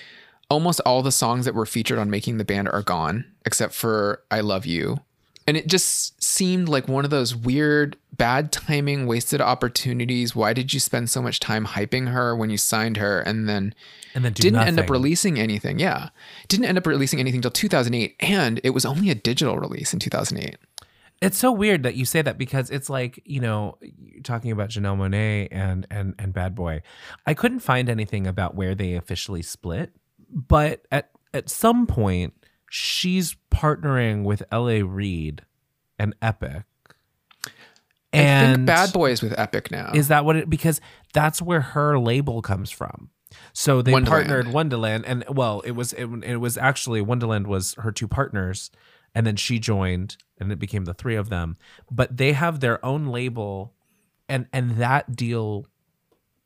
Almost 0.50 0.80
all 0.86 1.02
the 1.02 1.12
songs 1.12 1.44
that 1.44 1.54
were 1.54 1.66
featured 1.66 1.98
on 1.98 2.10
Making 2.10 2.38
the 2.38 2.44
Band 2.44 2.68
are 2.68 2.82
gone, 2.82 3.24
except 3.44 3.74
for 3.74 4.22
"I 4.30 4.40
Love 4.40 4.64
You." 4.66 5.00
And 5.48 5.56
it 5.56 5.66
just 5.66 6.22
seemed 6.22 6.68
like 6.68 6.88
one 6.88 7.06
of 7.06 7.10
those 7.10 7.34
weird, 7.34 7.96
bad 8.12 8.52
timing, 8.52 9.06
wasted 9.06 9.40
opportunities. 9.40 10.36
Why 10.36 10.52
did 10.52 10.74
you 10.74 10.78
spend 10.78 11.08
so 11.08 11.22
much 11.22 11.40
time 11.40 11.64
hyping 11.64 12.08
her 12.12 12.36
when 12.36 12.50
you 12.50 12.58
signed 12.58 12.98
her 12.98 13.20
and 13.20 13.48
then 13.48 13.74
and 14.14 14.26
then 14.26 14.34
didn't 14.34 14.60
end 14.60 14.78
up 14.78 14.90
releasing 14.90 15.38
anything? 15.38 15.78
Yeah. 15.78 16.10
Didn't 16.48 16.66
end 16.66 16.76
up 16.76 16.86
releasing 16.86 17.18
anything 17.18 17.38
until 17.38 17.50
2008. 17.50 18.14
And 18.20 18.60
it 18.62 18.70
was 18.70 18.84
only 18.84 19.08
a 19.08 19.14
digital 19.14 19.56
release 19.56 19.94
in 19.94 20.00
2008. 20.00 20.58
It's 21.22 21.38
so 21.38 21.50
weird 21.50 21.82
that 21.82 21.94
you 21.94 22.04
say 22.04 22.20
that 22.20 22.36
because 22.36 22.68
it's 22.68 22.90
like 22.90 23.18
you 23.24 23.40
know 23.40 23.78
you're 23.80 24.22
talking 24.22 24.50
about 24.50 24.68
Janelle 24.68 24.98
Monae 24.98 25.48
and 25.50 25.86
and 25.90 26.14
and 26.18 26.34
Bad 26.34 26.54
Boy. 26.54 26.82
I 27.26 27.32
couldn't 27.32 27.60
find 27.60 27.88
anything 27.88 28.26
about 28.26 28.54
where 28.54 28.74
they 28.74 28.92
officially 28.92 29.40
split 29.40 29.94
but 30.30 30.86
at 30.90 31.10
at 31.34 31.48
some 31.48 31.86
point 31.86 32.34
she's 32.70 33.36
partnering 33.52 34.24
with 34.24 34.42
L.A. 34.50 34.82
Reid 34.82 35.42
and 35.98 36.14
Epic. 36.22 36.64
I 38.12 38.54
think 38.54 38.66
Bad 38.66 38.92
Boy 38.92 39.10
is 39.10 39.22
with 39.22 39.38
Epic 39.38 39.70
now. 39.70 39.92
Is 39.94 40.08
that 40.08 40.24
what 40.24 40.36
it? 40.36 40.48
Because 40.48 40.80
that's 41.12 41.42
where 41.42 41.60
her 41.60 41.98
label 41.98 42.40
comes 42.42 42.70
from. 42.70 43.10
So 43.52 43.82
they 43.82 43.92
Wondaland. 43.92 44.06
partnered 44.06 44.46
Wondaland, 44.46 45.04
and 45.06 45.24
well, 45.28 45.60
it 45.60 45.72
was 45.72 45.92
it, 45.92 46.06
it 46.24 46.36
was 46.36 46.56
actually 46.56 47.02
Wondaland 47.02 47.46
was 47.46 47.74
her 47.74 47.92
two 47.92 48.08
partners, 48.08 48.70
and 49.14 49.26
then 49.26 49.36
she 49.36 49.58
joined, 49.58 50.16
and 50.38 50.50
it 50.50 50.58
became 50.58 50.86
the 50.86 50.94
three 50.94 51.16
of 51.16 51.28
them. 51.28 51.56
But 51.90 52.16
they 52.16 52.32
have 52.32 52.60
their 52.60 52.84
own 52.84 53.06
label, 53.08 53.74
and 54.28 54.46
and 54.52 54.78
that 54.78 55.14
deal 55.14 55.66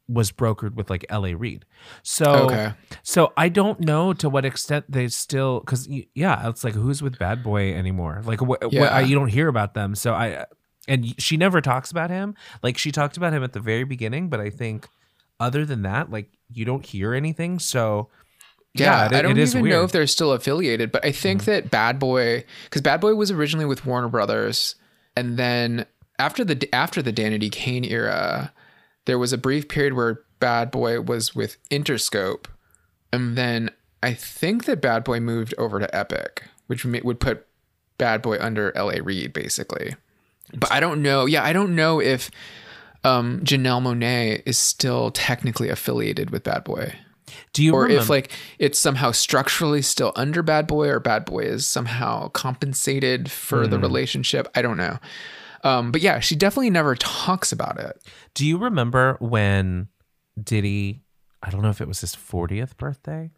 was 0.08 0.32
brokered 0.32 0.74
with 0.74 0.90
like 0.90 1.06
L.A. 1.08 1.34
Reid. 1.34 1.64
So 2.02 2.24
Okay. 2.26 2.72
so 3.02 3.32
I 3.36 3.48
don't 3.48 3.80
know 3.80 4.12
to 4.14 4.28
what 4.28 4.44
extent 4.44 4.84
they 4.88 5.08
still 5.08 5.60
because 5.60 5.88
yeah, 6.14 6.48
it's 6.48 6.64
like 6.64 6.74
who's 6.74 7.02
with 7.02 7.18
Bad 7.18 7.42
Boy 7.42 7.72
anymore? 7.74 8.20
Like 8.24 8.40
what, 8.42 8.62
what 8.62 8.72
Yeah. 8.72 8.84
I, 8.94 9.00
you 9.00 9.14
don't 9.14 9.28
hear 9.28 9.48
about 9.48 9.74
them. 9.74 9.94
So 9.94 10.12
I 10.12 10.44
and 10.88 11.14
she 11.20 11.36
never 11.36 11.60
talks 11.60 11.90
about 11.90 12.10
him. 12.10 12.34
Like 12.62 12.76
she 12.76 12.90
talked 12.92 13.16
about 13.16 13.32
him 13.32 13.44
at 13.44 13.52
the 13.52 13.60
very 13.60 13.84
beginning, 13.84 14.28
but 14.28 14.40
I 14.40 14.50
think 14.50 14.88
other 15.40 15.64
than 15.64 15.82
that, 15.82 16.10
like 16.10 16.28
you 16.52 16.64
don't 16.64 16.84
hear 16.84 17.14
anything. 17.14 17.58
So 17.60 18.08
Yeah, 18.74 19.06
it- 19.06 19.12
I 19.12 19.22
don't 19.22 19.38
even 19.38 19.58
know 19.58 19.62
weird. 19.62 19.74
Mm-hmm. 19.76 19.84
if 19.84 19.92
they're 19.92 20.06
still 20.08 20.32
affiliated, 20.32 20.90
but 20.92 21.04
I 21.04 21.12
think 21.12 21.44
that 21.44 21.70
Bad 21.70 21.98
Boy, 21.98 22.44
because 22.64 22.82
Bad 22.82 23.00
Boy 23.00 23.14
was 23.14 23.30
originally 23.30 23.66
with 23.66 23.86
Warner 23.86 24.08
Brothers, 24.08 24.74
and 25.16 25.36
then 25.38 25.86
after 26.18 26.44
the 26.44 26.68
after 26.74 27.00
the 27.02 27.12
Danity 27.12 27.50
Kane 27.50 27.84
era, 27.84 28.52
there 29.04 29.18
was 29.18 29.32
a 29.32 29.38
brief 29.38 29.68
period 29.68 29.94
where 29.94 30.20
Bad 30.40 30.70
Boy 30.70 31.00
was 31.00 31.34
with 31.34 31.56
Interscope, 31.70 32.46
and 33.12 33.36
then 33.36 33.70
I 34.02 34.14
think 34.14 34.64
that 34.64 34.80
Bad 34.80 35.04
Boy 35.04 35.20
moved 35.20 35.54
over 35.58 35.78
to 35.78 35.94
Epic, 35.94 36.44
which 36.66 36.84
would 36.84 37.20
put 37.20 37.46
Bad 37.98 38.22
Boy 38.22 38.38
under 38.40 38.76
L.A. 38.76 39.00
Reid 39.00 39.32
basically. 39.32 39.94
But 40.54 40.72
I 40.72 40.80
don't 40.80 41.02
know. 41.02 41.26
Yeah, 41.26 41.44
I 41.44 41.52
don't 41.52 41.74
know 41.74 42.00
if 42.00 42.30
um, 43.04 43.40
Janelle 43.44 43.80
Monae 43.82 44.42
is 44.44 44.58
still 44.58 45.10
technically 45.10 45.68
affiliated 45.68 46.30
with 46.30 46.42
Bad 46.44 46.64
Boy 46.64 46.94
do 47.54 47.62
you 47.64 47.72
or 47.72 47.84
remember? 47.84 48.02
if 48.02 48.10
like 48.10 48.30
it's 48.58 48.78
somehow 48.78 49.10
structurally 49.10 49.80
still 49.80 50.12
under 50.16 50.42
bad 50.42 50.66
boy 50.66 50.86
or 50.88 51.00
bad 51.00 51.24
boy 51.24 51.38
is 51.40 51.66
somehow 51.66 52.28
compensated 52.28 53.30
for 53.30 53.64
Hmm. 53.64 53.70
the 53.70 53.78
relationship 53.78 54.48
i 54.54 54.60
don't 54.60 54.76
know 54.76 54.98
um, 55.62 55.92
but 55.92 56.00
yeah 56.00 56.18
she 56.20 56.34
definitely 56.36 56.70
never 56.70 56.94
talks 56.94 57.52
about 57.52 57.78
it 57.78 58.00
do 58.34 58.46
you 58.46 58.58
remember 58.58 59.16
when 59.20 59.88
Diddy? 60.42 61.02
I 61.42 61.50
don't 61.50 61.62
know 61.62 61.70
if 61.70 61.80
it 61.80 61.88
was 61.88 62.00
his 62.00 62.14
40th 62.14 62.76
birthday. 62.76 63.30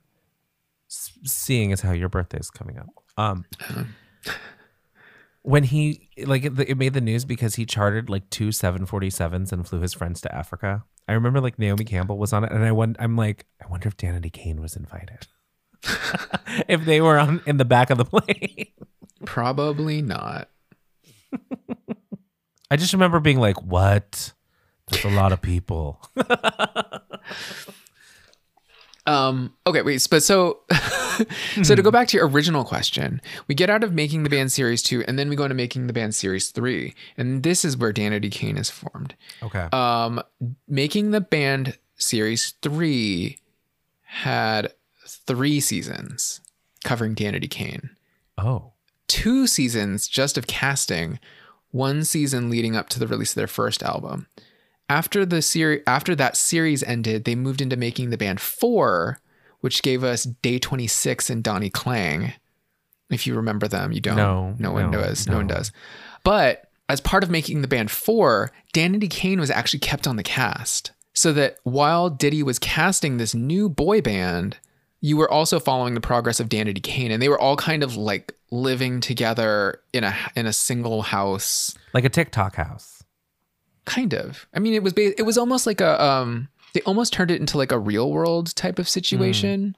S- 0.91 1.19
seeing 1.25 1.73
as 1.73 1.81
how 1.81 1.93
your 1.93 2.09
birthday 2.09 2.39
is 2.39 2.51
coming 2.51 2.79
up. 2.79 2.87
Um, 3.17 3.45
when 5.43 5.65
he 5.65 6.09
like 6.25 6.45
it, 6.45 6.59
it 6.61 6.79
made 6.79 6.95
the 6.95 7.01
news 7.01 7.25
because 7.25 7.57
he 7.57 7.67
chartered 7.67 8.09
like 8.09 8.29
two 8.31 8.49
747s 8.49 9.53
and 9.53 9.67
flew 9.67 9.81
his 9.81 9.93
friends 9.95 10.21
to 10.23 10.35
Africa. 10.35 10.85
I 11.09 11.13
remember 11.13 11.41
like 11.41 11.59
Naomi 11.59 11.85
Campbell 11.85 12.19
was 12.19 12.33
on 12.33 12.45
it, 12.45 12.53
and 12.53 12.65
I 12.65 12.73
won- 12.73 12.97
I'm 12.99 13.17
like, 13.17 13.47
I 13.63 13.67
wonder 13.69 13.89
if 13.89 13.97
Danity 13.97 14.33
Kane 14.33 14.63
was 14.63 14.77
invited. 14.77 15.27
if 16.69 16.85
they 16.85 17.01
were 17.01 17.19
on 17.19 17.43
in 17.47 17.57
the 17.59 17.65
back 17.65 17.91
of 17.91 17.99
the 17.99 18.05
plane. 18.05 18.67
probably 19.27 20.01
not 20.01 20.49
I 22.75 22.77
just 22.77 22.93
remember 22.93 23.21
being 23.21 23.39
like, 23.39 23.63
what? 23.63 24.33
That's 24.91 25.05
a 25.05 25.09
lot 25.09 25.31
of 25.31 25.41
people. 25.41 26.03
Um, 29.07 29.53
okay, 29.67 29.83
wait, 29.83 30.07
but 30.11 30.23
so 30.23 30.61
so 31.63 31.75
to 31.75 31.83
go 31.83 31.91
back 31.91 32.09
to 32.09 32.17
your 32.17 32.27
original 32.27 32.65
question, 32.65 33.21
we 33.49 33.55
get 33.55 33.69
out 33.69 33.85
of 33.85 33.93
making 33.93 34.23
the 34.23 34.31
band 34.31 34.51
series 34.51 34.83
two, 34.83 35.05
and 35.07 35.19
then 35.19 35.29
we 35.29 35.37
go 35.37 35.45
into 35.45 35.55
making 35.55 35.89
the 35.89 35.93
band 35.93 36.15
series 36.15 36.49
three, 36.49 36.95
and 37.19 37.43
this 37.43 37.67
is 37.67 37.77
where 37.77 37.93
Danity 37.93 38.33
Kane 38.33 38.57
is 38.57 38.71
formed. 38.71 39.15
Okay. 39.43 39.69
Um, 39.75 40.23
making 40.67 41.11
the 41.11 41.21
band 41.21 41.77
series 41.97 42.55
three 42.63 43.37
had 44.05 44.73
three 45.07 45.61
seasons 45.61 46.41
covering 46.83 47.15
Danity 47.15 47.51
Kane, 47.51 47.91
oh. 48.39 48.73
two 49.07 49.47
seasons 49.47 50.09
just 50.09 50.39
of 50.39 50.47
casting, 50.47 51.19
one 51.75 52.05
season 52.05 52.49
leading 52.49 52.77
up 52.77 52.89
to 52.89 53.01
the 53.01 53.07
release 53.07 53.33
of 53.33 53.35
their 53.35 53.49
first 53.49 53.83
album. 53.83 54.29
After 54.89 55.27
the 55.27 55.43
series, 55.43 55.83
after 55.89 56.15
that 56.15 56.37
series 56.37 56.85
ended, 56.85 57.25
they 57.25 57.35
moved 57.35 57.61
into 57.61 57.77
making 57.77 58.11
the 58.11 58.17
band 58.17 58.41
four, 58.41 59.19
which 59.61 59.83
gave 59.83 60.05
us 60.05 60.23
Day 60.23 60.61
Twenty 60.61 60.87
Six 60.87 61.29
and 61.29 61.43
Donnie 61.43 61.71
Klang. 61.71 62.33
If 63.11 63.27
you 63.27 63.35
remember 63.35 63.67
them, 63.67 63.91
you 63.91 64.01
don't. 64.01 64.17
No, 64.17 64.55
no 64.59 64.73
one 64.73 64.93
no, 64.93 65.01
does. 65.01 65.27
No. 65.27 65.37
one 65.37 65.49
does. 65.49 65.73
But 66.23 66.71
as 66.89 67.01
part 67.01 67.25
of 67.25 67.31
making 67.31 67.63
the 67.63 67.69
band 67.69 67.91
four, 67.91 68.53
Danity 68.73 69.11
Kane 69.11 69.41
was 69.41 69.51
actually 69.51 69.81
kept 69.81 70.07
on 70.07 70.17
the 70.17 70.23
cast, 70.23 70.93
so 71.13 71.33
that 71.33 71.57
while 71.65 72.09
Diddy 72.09 72.45
was 72.45 72.61
casting 72.61 73.17
this 73.17 73.35
new 73.35 73.69
boy 73.69 74.01
band, 74.01 74.59
you 75.01 75.17
were 75.17 75.31
also 75.31 75.59
following 75.59 75.95
the 75.95 76.01
progress 76.01 76.39
of 76.39 76.49
Danity 76.49 76.83
Kane, 76.83 77.11
and 77.11 77.21
they 77.21 77.29
were 77.29 77.41
all 77.41 77.57
kind 77.57 77.83
of 77.83 77.97
like 77.97 78.33
living 78.55 79.01
together 79.01 79.81
in 79.93 80.05
a 80.05 80.15
in 80.37 80.47
a 80.47 80.53
single 80.53 81.03
house. 81.03 81.75
Like 81.93 82.05
a 82.05 82.09
TikTok 82.09 82.57
house. 82.57 83.03
kind 83.85 84.15
of. 84.15 84.47
I 84.55 84.61
mean 84.61 84.75
it 84.75 84.83
was 84.83 84.93
ba- 84.93 85.19
it 85.19 85.25
was 85.25 85.37
almost 85.37 85.67
like 85.67 85.81
a 85.81 86.03
um 86.03 86.49
they 86.73 86.81
almost 86.83 87.13
turned 87.13 87.31
it 87.31 87.41
into 87.41 87.59
like 87.59 87.73
a 87.73 87.79
real 87.79 88.11
world 88.11 88.55
type 88.57 88.79
of 88.79 88.89
situation. 88.89 89.77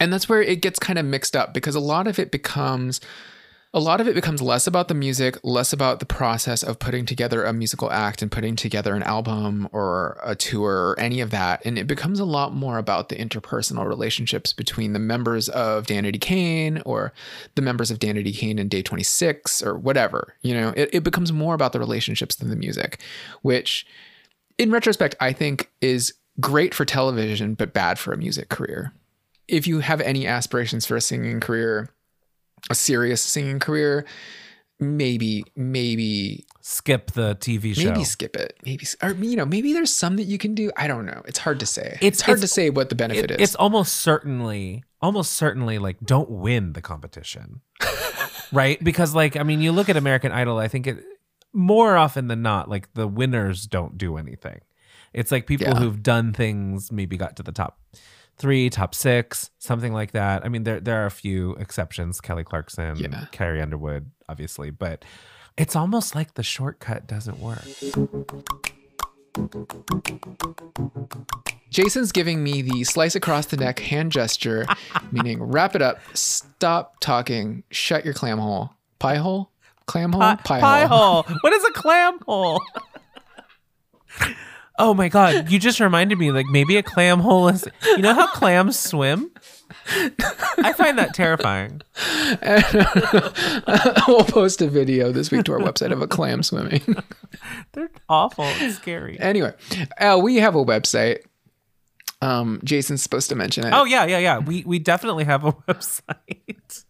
And 0.00 0.12
that's 0.12 0.28
where 0.28 0.40
it 0.40 0.62
gets 0.62 0.78
kind 0.78 0.98
of 0.98 1.04
mixed 1.04 1.34
up 1.34 1.52
because 1.52 1.74
a 1.74 1.80
lot 1.80 2.06
of 2.06 2.18
it 2.18 2.30
becomes 2.30 3.00
a 3.78 3.80
lot 3.80 4.00
of 4.00 4.08
it 4.08 4.14
becomes 4.16 4.42
less 4.42 4.66
about 4.66 4.88
the 4.88 4.94
music 4.94 5.38
less 5.44 5.72
about 5.72 6.00
the 6.00 6.04
process 6.04 6.64
of 6.64 6.80
putting 6.80 7.06
together 7.06 7.44
a 7.44 7.52
musical 7.52 7.92
act 7.92 8.22
and 8.22 8.32
putting 8.32 8.56
together 8.56 8.92
an 8.96 9.04
album 9.04 9.68
or 9.70 10.18
a 10.24 10.34
tour 10.34 10.90
or 10.90 10.98
any 10.98 11.20
of 11.20 11.30
that. 11.30 11.64
And 11.64 11.78
it 11.78 11.86
becomes 11.86 12.18
a 12.18 12.24
lot 12.24 12.52
more 12.52 12.78
about 12.78 13.08
the 13.08 13.14
interpersonal 13.14 13.86
relationships 13.86 14.52
between 14.52 14.94
the 14.94 14.98
members 14.98 15.48
of 15.48 15.86
Danity 15.86 16.20
Kane 16.20 16.82
or 16.84 17.12
the 17.54 17.62
members 17.62 17.92
of 17.92 18.00
Danity 18.00 18.36
Kane 18.36 18.58
and 18.58 18.68
Day 18.68 18.82
26 18.82 19.62
or 19.62 19.78
whatever 19.78 20.34
you 20.42 20.54
know? 20.54 20.72
It, 20.76 20.90
it 20.92 21.04
becomes 21.04 21.32
more 21.32 21.54
about 21.54 21.72
the 21.72 21.78
relationships 21.78 22.34
than 22.34 22.50
the 22.50 22.56
music 22.56 23.00
which 23.42 23.86
in 24.58 24.72
retrospect 24.72 25.14
I 25.20 25.32
think 25.32 25.70
is 25.80 26.14
great 26.40 26.74
for 26.74 26.84
television 26.84 27.54
but 27.54 27.72
bad 27.72 27.96
for 28.00 28.12
a 28.12 28.18
music 28.18 28.48
career. 28.48 28.92
If 29.46 29.68
you 29.68 29.78
have 29.80 30.00
any 30.00 30.26
aspirations 30.26 30.84
for 30.84 30.96
a 30.96 31.00
singing 31.00 31.38
career 31.38 31.90
a 32.70 32.74
serious 32.74 33.22
singing 33.22 33.58
career 33.58 34.04
maybe 34.80 35.44
maybe 35.56 36.46
Skip 36.60 37.10
the 37.12 37.34
TV 37.36 37.74
show. 37.74 37.90
maybe 37.90 38.04
skip 38.04 38.36
it 38.36 38.56
maybe 38.64 38.86
or 39.02 39.10
you 39.12 39.34
know 39.36 39.44
maybe 39.46 39.72
there's 39.72 39.92
some 39.92 40.16
that 40.16 40.24
you 40.24 40.38
can 40.38 40.54
do 40.54 40.70
i 40.76 40.86
don't 40.86 41.04
know 41.06 41.20
it's 41.26 41.38
hard 41.38 41.58
to 41.60 41.66
say 41.66 41.94
it's, 42.00 42.18
It's- 42.18 42.20
hard 42.20 42.38
it's- 42.38 42.50
to 42.50 42.54
say 42.54 42.70
what 42.70 42.88
the 42.88 42.94
benefit 42.94 43.30
It- 43.32 43.40
is 43.40 43.48
It's 43.50 43.54
almost 43.56 43.96
certainly, 43.96 44.84
almost 45.02 45.32
certainly 45.32 45.78
like 45.78 45.98
don't 46.00 46.30
win 46.30 46.74
the 46.74 46.82
competition. 46.82 47.60
right? 48.52 48.82
Because 48.82 49.14
like, 49.14 49.36
I 49.36 49.42
mean, 49.42 49.60
you 49.60 49.72
look 49.72 49.88
at 49.88 49.96
American 49.96 50.32
Idol, 50.32 50.58
I 50.58 50.68
think 50.68 50.86
it 50.86 51.04
more 51.52 51.96
often 51.96 52.28
than 52.28 52.42
not, 52.42 52.68
like 52.68 52.92
the 52.94 53.06
winners 53.08 53.66
don't 53.66 53.96
do 53.98 54.16
anything. 54.16 54.60
It's 55.12 55.30
like 55.32 55.46
people 55.46 55.66
Yeah. 55.68 55.78
who've 55.78 56.02
done 56.02 56.32
things, 56.32 56.92
maybe 56.92 57.16
got 57.16 57.36
to 57.36 57.42
the 57.42 57.52
top 57.52 57.78
three, 58.38 58.70
top 58.70 58.94
six, 58.94 59.50
something 59.58 59.92
like 59.92 60.12
that. 60.12 60.44
I 60.44 60.48
mean, 60.48 60.64
there 60.64 60.80
there 60.80 61.02
are 61.02 61.06
a 61.06 61.10
few 61.10 61.52
exceptions, 61.56 62.20
Kelly 62.20 62.44
Clarkson, 62.44 62.96
Yeah. 62.96 63.26
Carrie 63.32 63.60
Underwood, 63.60 64.10
obviously, 64.28 64.70
but 64.70 65.04
it's 65.56 65.74
almost 65.76 66.14
like 66.14 66.34
the 66.34 66.42
shortcut 66.42 67.06
doesn't 67.06 67.38
work. 67.40 67.64
jason's 71.70 72.12
giving 72.12 72.42
me 72.42 72.62
the 72.62 72.82
slice 72.84 73.14
across 73.14 73.46
the 73.46 73.56
neck 73.56 73.78
hand 73.78 74.10
gesture 74.10 74.66
meaning 75.12 75.42
wrap 75.42 75.74
it 75.76 75.82
up 75.82 75.98
stop 76.14 76.98
talking 77.00 77.62
shut 77.70 78.04
your 78.04 78.14
clam 78.14 78.38
hole 78.38 78.70
pie 78.98 79.16
hole 79.16 79.50
clam 79.86 80.12
hole 80.12 80.36
Pie, 80.44 80.86
hole. 80.86 81.22
What 81.42 81.52
is 81.52 81.64
a 81.64 81.70
clam 81.72 82.18
hole? 82.26 82.62
oh 84.78 84.94
my 84.94 85.08
god! 85.08 85.50
You 85.50 85.58
just 85.58 85.80
reminded 85.80 86.18
me. 86.18 86.30
Like 86.32 86.46
maybe 86.46 86.76
a 86.76 86.82
clam 86.82 87.20
hole 87.20 87.48
is. 87.48 87.66
You 87.84 87.98
know 87.98 88.14
how 88.14 88.26
clams 88.28 88.78
swim? 88.78 89.30
I 90.58 90.72
find 90.76 90.98
that 90.98 91.14
terrifying. 91.14 91.82
we'll 94.08 94.24
post 94.24 94.60
a 94.62 94.68
video 94.68 95.12
this 95.12 95.30
week 95.30 95.44
to 95.44 95.52
our 95.52 95.58
website 95.58 95.92
of 95.92 96.00
a 96.02 96.06
clam 96.06 96.42
swimming 96.42 96.82
They're 97.72 97.90
awful. 98.08 98.44
It's 98.46 98.76
scary. 98.76 99.18
anyway 99.20 99.52
uh, 99.98 100.18
we 100.22 100.36
have 100.36 100.54
a 100.54 100.64
website 100.64 101.18
um 102.22 102.60
jason's 102.64 103.02
supposed 103.02 103.28
to 103.28 103.34
mention 103.36 103.66
it 103.66 103.72
Oh 103.72 103.84
yeah, 103.84 104.04
yeah, 104.06 104.18
yeah. 104.18 104.38
We 104.38 104.64
we 104.64 104.78
definitely 104.78 105.24
have 105.24 105.44
a 105.44 105.52
website. 105.68 106.84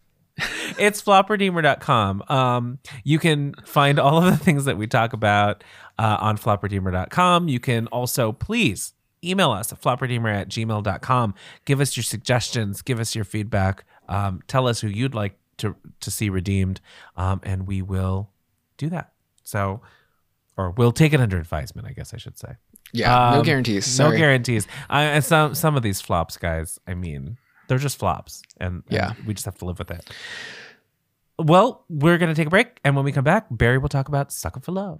It's 0.77 1.01
flopredeemer.com. 1.01 2.23
Um, 2.29 2.79
you 3.03 3.19
can 3.19 3.53
find 3.65 3.99
all 3.99 4.19
of 4.19 4.25
the 4.25 4.37
things 4.37 4.65
that 4.65 4.77
we 4.77 4.87
talk 4.87 5.11
about 5.13 5.63
uh, 5.99 6.17
on 6.19 6.37
flopredeemer.com. 6.37 7.47
You 7.47 7.59
can 7.59 7.85
also 7.87 8.31
please 8.31 8.93
email 9.23 9.51
us 9.51 9.71
at 9.73 9.81
flopredeemer 9.81 10.33
at 10.33 10.47
gmail.com. 10.49 11.33
Give 11.65 11.79
us 11.81 11.95
your 11.97 12.03
suggestions, 12.05 12.81
give 12.81 12.99
us 12.99 13.13
your 13.15 13.25
feedback, 13.25 13.83
um, 14.07 14.41
tell 14.47 14.67
us 14.67 14.79
who 14.81 14.87
you'd 14.87 15.13
like 15.13 15.37
to, 15.57 15.75
to 15.99 16.09
see 16.09 16.29
redeemed, 16.29 16.79
um, 17.17 17.41
and 17.43 17.67
we 17.67 17.81
will 17.81 18.29
do 18.77 18.89
that. 18.89 19.11
So, 19.43 19.81
or 20.55 20.71
we'll 20.71 20.93
take 20.93 21.11
it 21.13 21.19
under 21.19 21.37
advisement, 21.37 21.85
I 21.87 21.91
guess 21.91 22.13
I 22.13 22.17
should 22.17 22.37
say. 22.39 22.53
Yeah, 22.93 23.31
no 23.33 23.39
Um, 23.39 23.43
guarantees. 23.43 23.99
No 23.99 24.09
guarantees. 24.15 24.67
I, 24.89 25.03
and 25.03 25.23
some 25.23 25.53
some 25.53 25.75
of 25.75 25.83
these 25.83 26.01
flops, 26.01 26.37
guys. 26.37 26.79
I 26.87 26.93
mean, 26.95 27.37
they're 27.67 27.77
just 27.77 27.99
flops, 27.99 28.41
and, 28.59 28.83
and 28.87 28.95
Yeah. 28.95 29.13
we 29.27 29.33
just 29.33 29.45
have 29.45 29.57
to 29.59 29.65
live 29.65 29.77
with 29.79 29.91
it. 29.91 30.09
Well, 31.37 31.83
we're 31.89 32.17
gonna 32.17 32.33
take 32.35 32.47
a 32.47 32.49
break, 32.49 32.79
and 32.83 32.95
when 32.95 33.05
we 33.05 33.11
come 33.11 33.23
back, 33.23 33.45
Barry 33.51 33.77
will 33.77 33.89
talk 33.89 34.07
about 34.07 34.31
"Sucker 34.31 34.59
for 34.59 34.71
Love." 34.71 34.99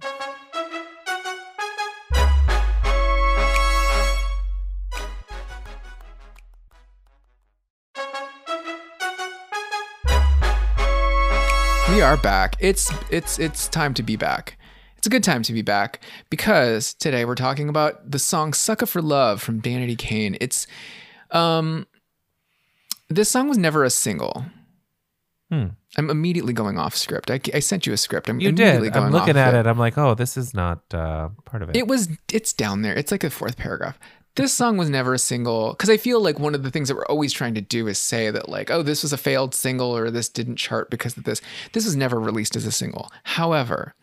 We 12.00 12.04
are 12.04 12.16
back. 12.16 12.56
It's 12.60 12.90
it's 13.10 13.38
it's 13.38 13.68
time 13.68 13.92
to 13.92 14.02
be 14.02 14.16
back. 14.16 14.56
It's 14.96 15.06
a 15.06 15.10
good 15.10 15.22
time 15.22 15.42
to 15.42 15.52
be 15.52 15.60
back 15.60 16.00
because 16.30 16.94
today 16.94 17.26
we're 17.26 17.34
talking 17.34 17.68
about 17.68 18.10
the 18.10 18.18
song 18.18 18.54
"Sucker 18.54 18.86
for 18.86 19.02
Love" 19.02 19.42
from 19.42 19.60
Danity 19.60 19.98
Kane. 19.98 20.34
It's 20.40 20.66
um 21.30 21.86
this 23.10 23.28
song 23.28 23.50
was 23.50 23.58
never 23.58 23.84
a 23.84 23.90
single. 23.90 24.46
Hmm. 25.50 25.66
I'm 25.98 26.08
immediately 26.08 26.54
going 26.54 26.78
off 26.78 26.96
script. 26.96 27.30
I, 27.30 27.38
I 27.52 27.58
sent 27.58 27.86
you 27.86 27.92
a 27.92 27.98
script. 27.98 28.30
I'm 28.30 28.40
You 28.40 28.48
immediately 28.48 28.88
did. 28.88 28.94
going 28.94 29.06
I'm 29.08 29.12
looking 29.12 29.36
off 29.36 29.48
at 29.48 29.54
it. 29.54 29.66
I'm 29.66 29.78
like, 29.78 29.98
oh, 29.98 30.14
this 30.14 30.38
is 30.38 30.54
not 30.54 30.82
uh, 30.94 31.28
part 31.44 31.62
of 31.62 31.68
it. 31.68 31.76
It 31.76 31.86
was 31.86 32.08
it's 32.32 32.54
down 32.54 32.80
there. 32.80 32.94
It's 32.94 33.12
like 33.12 33.20
the 33.20 33.28
fourth 33.28 33.58
paragraph. 33.58 33.98
This 34.36 34.52
song 34.52 34.76
was 34.76 34.88
never 34.88 35.14
a 35.14 35.18
single 35.18 35.70
because 35.70 35.90
I 35.90 35.96
feel 35.96 36.20
like 36.20 36.38
one 36.38 36.54
of 36.54 36.62
the 36.62 36.70
things 36.70 36.88
that 36.88 36.94
we're 36.94 37.06
always 37.06 37.32
trying 37.32 37.54
to 37.54 37.60
do 37.60 37.88
is 37.88 37.98
say 37.98 38.30
that 38.30 38.48
like, 38.48 38.70
oh, 38.70 38.82
this 38.82 39.02
was 39.02 39.12
a 39.12 39.18
failed 39.18 39.54
single 39.54 39.96
or 39.96 40.10
this 40.10 40.28
didn't 40.28 40.56
chart 40.56 40.90
because 40.90 41.16
of 41.16 41.24
this. 41.24 41.40
This 41.72 41.84
was 41.84 41.96
never 41.96 42.18
released 42.18 42.56
as 42.56 42.64
a 42.64 42.72
single. 42.72 43.10
However, 43.24 43.94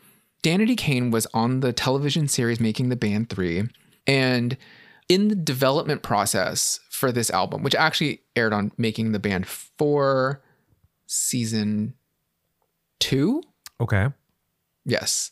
Danity 0.43 0.77
Kane 0.77 1.11
was 1.11 1.27
on 1.33 1.61
the 1.61 1.73
television 1.73 2.27
series 2.27 2.59
Making 2.59 2.89
the 2.89 2.95
Band 2.95 3.29
3 3.29 3.63
and 4.05 4.57
in 5.09 5.29
the 5.29 5.35
development 5.35 6.03
process 6.03 6.79
for 6.89 7.11
this 7.11 7.29
album, 7.29 7.63
which 7.63 7.75
actually 7.75 8.21
aired 8.35 8.53
on 8.53 8.71
Making 8.77 9.13
the 9.13 9.19
Band 9.19 9.47
4 9.47 10.41
season 11.05 11.93
2, 12.99 13.41
okay. 13.79 14.07
Yes. 14.85 15.31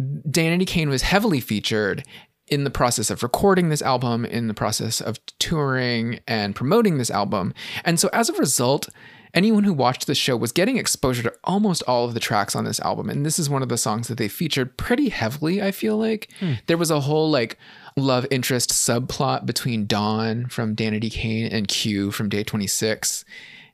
Danity 0.00 0.66
Kane 0.66 0.88
was 0.88 1.02
heavily 1.02 1.40
featured 1.40 2.04
in 2.48 2.64
the 2.64 2.70
process 2.70 3.10
of 3.10 3.22
recording 3.22 3.68
this 3.68 3.82
album, 3.82 4.24
in 4.24 4.48
the 4.48 4.54
process 4.54 5.00
of 5.00 5.18
touring 5.38 6.20
and 6.28 6.54
promoting 6.54 6.98
this 6.98 7.10
album. 7.10 7.54
And 7.84 7.98
so 7.98 8.10
as 8.12 8.28
a 8.28 8.34
result, 8.34 8.88
anyone 9.32 9.64
who 9.64 9.72
watched 9.72 10.06
the 10.06 10.14
show 10.14 10.36
was 10.36 10.52
getting 10.52 10.76
exposure 10.76 11.22
to 11.22 11.34
almost 11.42 11.82
all 11.86 12.04
of 12.04 12.14
the 12.14 12.20
tracks 12.20 12.54
on 12.54 12.64
this 12.64 12.80
album. 12.80 13.08
And 13.10 13.24
this 13.24 13.38
is 13.38 13.48
one 13.50 13.62
of 13.62 13.68
the 13.68 13.78
songs 13.78 14.08
that 14.08 14.18
they 14.18 14.28
featured 14.28 14.76
pretty 14.76 15.08
heavily, 15.08 15.62
I 15.62 15.70
feel 15.70 15.96
like. 15.96 16.30
There 16.66 16.76
was 16.76 16.90
a 16.90 17.00
whole 17.00 17.30
like 17.30 17.58
love 17.96 18.26
interest 18.30 18.70
subplot 18.70 19.46
between 19.46 19.86
Dawn 19.86 20.46
from 20.46 20.76
Danity 20.76 21.10
Kane 21.10 21.46
and 21.46 21.66
Q 21.66 22.10
from 22.10 22.28
Day 22.28 22.44
26. 22.44 23.24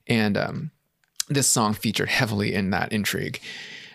And 0.07 0.37
um, 0.37 0.71
this 1.29 1.47
song 1.47 1.75
featured 1.75 2.09
heavily 2.09 2.55
in 2.55 2.71
that 2.71 2.93
intrigue. 2.93 3.41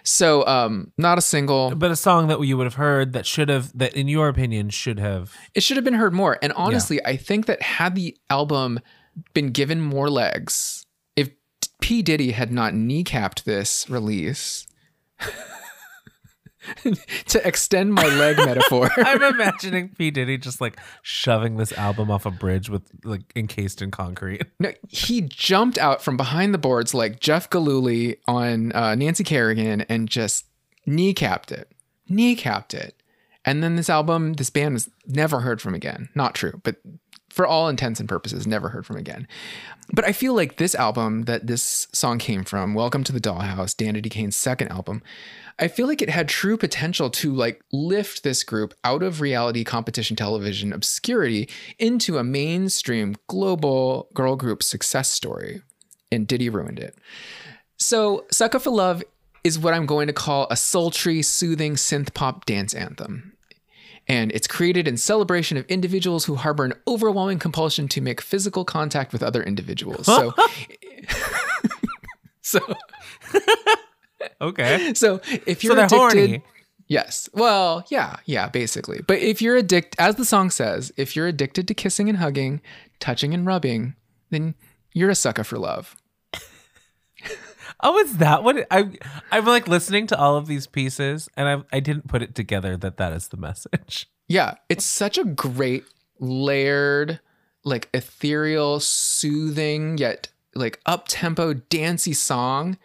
So, 0.06 0.46
um, 0.46 0.92
not 0.98 1.18
a 1.18 1.22
single. 1.22 1.74
But 1.76 1.90
a 1.90 1.96
song 1.96 2.28
that 2.28 2.40
you 2.42 2.58
would 2.58 2.66
have 2.66 2.76
heard 2.76 3.14
that 3.14 3.26
should 3.26 3.50
have, 3.50 3.76
that 3.78 3.96
in 3.96 4.08
your 4.08 4.30
opinion, 4.30 4.70
should 4.70 5.00
have. 5.00 5.34
It 5.56 5.64
should 5.64 5.78
have 5.78 5.84
been 5.84 5.96
heard 5.96 6.14
more. 6.14 6.38
And 6.42 6.54
honestly, 6.54 7.04
I 7.04 7.18
think 7.18 7.48
that 7.48 7.62
had 7.62 7.96
the 7.96 8.16
album 8.30 8.80
been 9.34 9.50
given 9.50 9.82
more 9.82 10.10
legs, 10.10 10.86
if 11.16 11.32
P. 11.82 12.04
Diddy 12.04 12.32
had 12.32 12.52
not 12.52 12.74
kneecapped 12.74 13.44
this 13.46 13.90
release, 13.90 14.68
to 17.28 17.48
extend 17.48 17.94
my 17.94 18.06
leg 18.08 18.38
metaphor. 18.38 18.90
I'm 18.98 19.22
imagining 19.22 19.90
P. 19.90 20.12
Diddy 20.12 20.38
just 20.38 20.62
like 20.62 20.80
shoving 21.02 21.58
this 21.58 21.72
album 21.74 22.12
off 22.12 22.26
a 22.26 22.32
bridge 22.32 22.70
with 22.70 22.84
like 23.04 23.22
encased 23.36 23.82
in 23.82 23.92
concrete. 23.92 24.44
No, 24.60 24.72
he 24.90 25.22
jumped 25.22 25.78
out 25.78 26.02
from 26.02 26.18
behind 26.18 26.54
the 26.54 26.58
boards 26.58 26.94
like 26.94 27.20
Jeff 27.20 27.50
Gillooly 27.50 28.18
on 28.28 28.72
uh, 28.74 28.96
Nancy 28.96 29.24
Kerrigan 29.24 29.82
and 29.82 30.08
just 30.08 30.46
kneecapped 30.88 31.52
it. 31.52 31.72
Kneecapped 32.10 32.74
it. 32.74 33.02
And 33.44 33.64
then 33.64 33.76
this 33.76 33.90
album, 33.90 34.34
this 34.34 34.50
band 34.50 34.74
was 34.74 34.90
never 35.06 35.42
heard 35.42 35.62
from 35.62 35.76
again. 35.76 36.10
Not 36.16 36.34
true, 36.34 36.60
but 36.64 36.78
for 37.30 37.46
all 37.46 37.68
intents 37.68 38.00
and 38.00 38.08
purposes, 38.08 38.48
never 38.48 38.70
heard 38.70 38.86
from 38.86 38.96
again. 38.96 39.28
But 39.94 40.06
I 40.06 40.14
feel 40.14 40.34
like 40.34 40.58
this 40.58 40.74
album 40.74 41.24
that 41.24 41.48
this 41.48 41.88
song 41.92 42.18
came 42.18 42.46
from, 42.46 42.74
Welcome 42.74 43.04
to 43.04 43.12
the 43.12 43.20
Dollhouse, 43.20 43.76
Danity 43.76 44.10
Kane's 44.10 44.38
second 44.38 44.70
album, 44.70 45.04
I 45.58 45.70
feel 45.70 45.88
like 45.88 46.02
it 46.02 46.10
had 46.10 46.28
true 46.28 46.58
potential 46.58 47.10
to 47.12 47.34
like 47.34 47.62
lift 47.72 48.24
this 48.24 48.44
group 48.44 48.74
out 48.84 49.02
of 49.02 49.22
reality 49.22 49.64
competition 49.64 50.16
television 50.16 50.74
obscurity 50.74 51.50
into 51.80 52.18
a 52.18 52.24
mainstream 52.24 53.16
global 53.28 54.10
girl 54.14 54.36
group 54.36 54.62
success 54.62 55.10
story. 55.10 55.62
And 56.12 56.28
Diddy 56.28 56.50
ruined 56.50 56.80
it. 56.80 56.98
So, 57.78 58.26
Sucker 58.32 58.60
for 58.60 58.70
Love 58.70 59.04
is 59.44 59.60
what 59.60 59.74
I'm 59.74 59.86
going 59.86 60.08
to 60.08 60.14
call 60.14 60.48
a 60.50 60.56
sultry, 60.56 61.22
soothing 61.22 61.76
synth 61.76 62.14
pop 62.14 62.46
dance 62.46 62.74
anthem. 62.74 63.34
And 64.08 64.32
it's 64.32 64.48
created 64.48 64.88
in 64.88 64.98
celebration 64.98 65.58
of 65.58 65.66
individuals 65.66 66.26
who 66.26 66.36
harbor 66.36 66.66
an 66.66 66.74
overwhelming 66.88 67.40
compulsion 67.40 67.88
to 67.90 68.02
make 68.02 68.22
physical 68.22 68.64
contact 68.64 69.14
with 69.14 69.24
other 69.24 69.42
individuals. 69.42 70.06
So, 70.06 70.34
so, 72.42 72.60
Okay. 74.42 74.94
so 74.96 75.22
if 75.46 75.64
you're 75.64 75.76
so 75.76 75.84
addicted, 75.84 75.98
horny. 75.98 76.44
Yes. 76.88 77.30
Well, 77.34 77.86
yeah, 77.90 78.18
yeah, 78.26 78.48
basically. 78.50 79.02
But 79.08 79.20
if 79.20 79.42
you're 79.42 79.56
addicted, 79.56 80.00
as 80.00 80.16
the 80.16 80.26
song 80.26 80.52
says, 80.52 80.92
if 80.98 81.16
you're 81.16 81.28
addicted 81.28 81.68
to 81.68 81.74
kissing 81.74 82.10
and 82.10 82.20
hugging, 82.20 82.62
touching 83.00 83.34
and 83.34 83.46
rubbing, 83.46 83.96
then 84.30 84.56
you're 84.94 85.10
a 85.10 85.16
sucker 85.16 85.44
for 85.44 85.58
love. 85.58 85.96
Oh, 87.82 87.98
is 88.00 88.18
that 88.18 88.44
what 88.44 88.58
it, 88.58 88.68
I? 88.72 88.90
I'm 89.32 89.46
like 89.46 89.68
listening 89.68 90.08
to 90.08 90.18
all 90.18 90.38
of 90.38 90.48
these 90.48 90.66
pieces, 90.66 91.28
and 91.36 91.48
I 91.48 91.76
I 91.76 91.80
didn't 91.82 92.08
put 92.08 92.22
it 92.22 92.34
together 92.34 92.78
that 92.78 92.98
that 92.98 93.14
is 93.14 93.28
the 93.30 93.38
message. 93.38 94.10
Yeah, 94.28 94.56
it's 94.70 94.84
such 94.84 95.20
a 95.20 95.24
great 95.24 95.84
layered, 96.20 97.20
like 97.64 97.90
ethereal, 97.94 98.80
soothing 98.80 100.00
yet 100.00 100.30
like 100.56 100.80
up 100.88 101.06
tempo, 101.08 101.54
dancey 101.54 102.14
song 102.14 102.80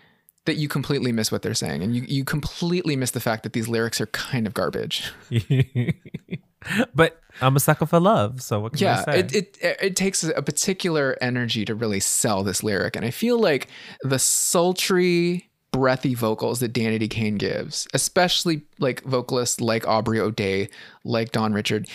that 0.46 0.57
you 0.57 0.68
completely 0.68 1.12
miss 1.12 1.31
what 1.31 1.42
they're 1.42 1.55
saying, 1.55 1.83
and 1.83 1.94
you 1.94 2.03
you 2.03 2.24
completely 2.24 2.96
miss 2.96 3.11
the 3.12 3.20
fact 3.20 3.42
that 3.42 3.53
these 3.53 3.68
lyrics 3.68 4.00
are 4.00 4.07
kind 4.07 4.46
of 4.46 4.55
garbage. 4.55 5.12
but 6.94 7.20
I'm 7.40 7.57
a 7.57 7.61
sucker 7.61 7.87
for 7.87 8.00
love, 8.00 8.42
so 8.42 8.61
what 8.61 8.72
can 8.72 8.83
yeah 8.83 9.05
I 9.07 9.12
say? 9.12 9.18
it, 9.20 9.35
it 9.35 9.59
it 9.83 9.96
takes 9.96 10.24
a 10.24 10.42
particular 10.42 11.16
energy 11.20 11.64
to 11.64 11.74
really 11.74 12.00
sell 12.00 12.42
this 12.42 12.62
lyric 12.62 12.96
and 12.96 13.05
i 13.05 13.11
feel 13.11 13.38
like 13.38 13.68
the 14.03 14.18
sultry 14.18 15.48
breathy 15.72 16.14
vocals 16.14 16.61
that 16.61 16.72
danity 16.72 17.09
kane 17.09 17.37
gives 17.37 17.87
especially 17.94 18.62
like 18.79 19.03
vocalists 19.05 19.61
like 19.61 19.87
aubrey 19.87 20.18
o'day 20.18 20.68
like 21.05 21.33
dawn 21.33 21.53
richard 21.53 21.88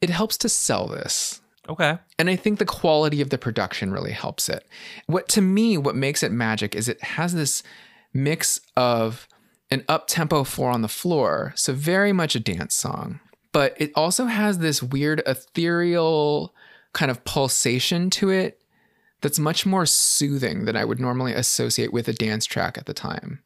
it 0.00 0.10
helps 0.10 0.36
to 0.38 0.48
sell 0.48 0.86
this 0.86 1.40
okay. 1.68 1.98
and 2.18 2.30
I 2.30 2.36
think 2.36 2.58
the 2.58 2.64
quality 2.64 3.20
of 3.20 3.30
the 3.30 3.38
production 3.38 3.92
really 3.92 4.12
helps 4.12 4.48
it. 4.48 4.66
What 5.06 5.28
to 5.30 5.40
me, 5.40 5.76
what 5.78 5.96
makes 5.96 6.22
it 6.22 6.32
magic 6.32 6.74
is 6.74 6.88
it 6.88 7.02
has 7.02 7.34
this 7.34 7.62
mix 8.12 8.60
of 8.76 9.28
an 9.70 9.84
up 9.88 10.06
tempo 10.06 10.44
four 10.44 10.70
on 10.70 10.82
the 10.82 10.88
floor, 10.88 11.52
so 11.56 11.72
very 11.72 12.12
much 12.12 12.34
a 12.34 12.40
dance 12.40 12.74
song, 12.74 13.20
but 13.52 13.74
it 13.78 13.92
also 13.94 14.26
has 14.26 14.58
this 14.58 14.82
weird 14.82 15.22
ethereal 15.26 16.54
kind 16.92 17.10
of 17.10 17.24
pulsation 17.24 18.08
to 18.08 18.30
it 18.30 18.60
that's 19.20 19.38
much 19.38 19.64
more 19.64 19.86
soothing 19.86 20.66
than 20.66 20.76
I 20.76 20.84
would 20.84 21.00
normally 21.00 21.32
associate 21.32 21.92
with 21.92 22.08
a 22.08 22.12
dance 22.12 22.44
track 22.44 22.76
at 22.76 22.86
the 22.86 22.94
time. 22.94 23.42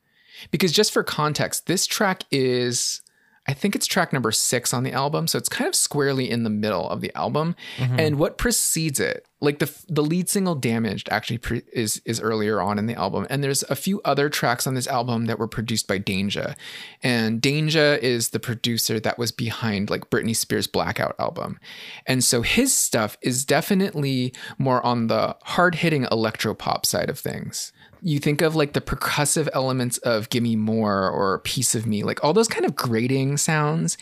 Because 0.51 0.73
just 0.73 0.93
for 0.93 1.03
context, 1.03 1.67
this 1.67 1.87
track 1.87 2.25
is 2.31 3.01
I 3.49 3.55
think 3.55 3.75
it's 3.75 3.87
track 3.87 4.13
number 4.13 4.31
six 4.31 4.75
on 4.75 4.85
the 4.85 4.93
album, 4.93 5.27
so 5.27 5.39
it's 5.39 5.49
kind 5.49 5.67
of 5.67 5.75
squarely 5.75 6.31
in 6.31 6.43
the 6.43 6.51
middle 6.51 6.87
of 6.89 7.01
the 7.01 7.11
album. 7.17 7.57
Mm-hmm. 7.79 7.99
And 7.99 8.19
what 8.19 8.37
precedes 8.37 9.01
it, 9.01 9.27
like 9.41 9.59
the 9.59 9.73
the 9.89 10.03
lead 10.03 10.29
single 10.29 10.55
"Damaged," 10.55 11.09
actually 11.11 11.39
pre- 11.39 11.63
is 11.73 12.03
is 12.05 12.21
earlier 12.21 12.61
on 12.61 12.79
in 12.79 12.85
the 12.85 12.95
album. 12.95 13.27
And 13.31 13.43
there's 13.43 13.63
a 13.65 13.75
few 13.75 14.03
other 14.05 14.29
tracks 14.29 14.67
on 14.67 14.75
this 14.75 14.87
album 14.87 15.25
that 15.27 15.39
were 15.39 15.49
produced 15.49 15.89
by 15.89 15.99
Danja, 15.99 16.57
and 17.03 17.41
Danja 17.41 17.99
is 18.01 18.31
the 18.31 18.41
producer 18.41 19.01
that 19.01 19.19
was 19.19 19.33
behind 19.33 19.89
like 19.89 20.11
Britney 20.11 20.37
Spears' 20.37 20.67
Blackout 20.67 21.17
album, 21.19 21.59
and 22.07 22.23
so 22.23 22.43
his 22.43 22.75
stuff 22.75 23.17
is 23.23 23.47
definitely 23.47 24.35
more 24.59 24.85
on 24.85 25.07
the 25.07 25.35
hard 25.45 25.77
hitting 25.77 26.07
electro 26.13 26.53
pop 26.53 26.85
side 26.85 27.09
of 27.09 27.19
things 27.19 27.73
you 28.03 28.19
think 28.19 28.43
of 28.43 28.55
like 28.55 28.73
the 28.73 28.81
percussive 28.81 29.49
elements 29.53 29.99
of 29.99 30.29
Gimme 30.31 30.57
More 30.57 31.09
or 31.09 31.39
Piece 31.41 31.75
of 31.75 31.87
Me, 31.87 32.03
like 32.03 32.23
all 32.23 32.33
those 32.33 32.49
kind 32.49 32.65
of 32.65 32.75
grating 32.75 33.37
sounds 33.37 33.99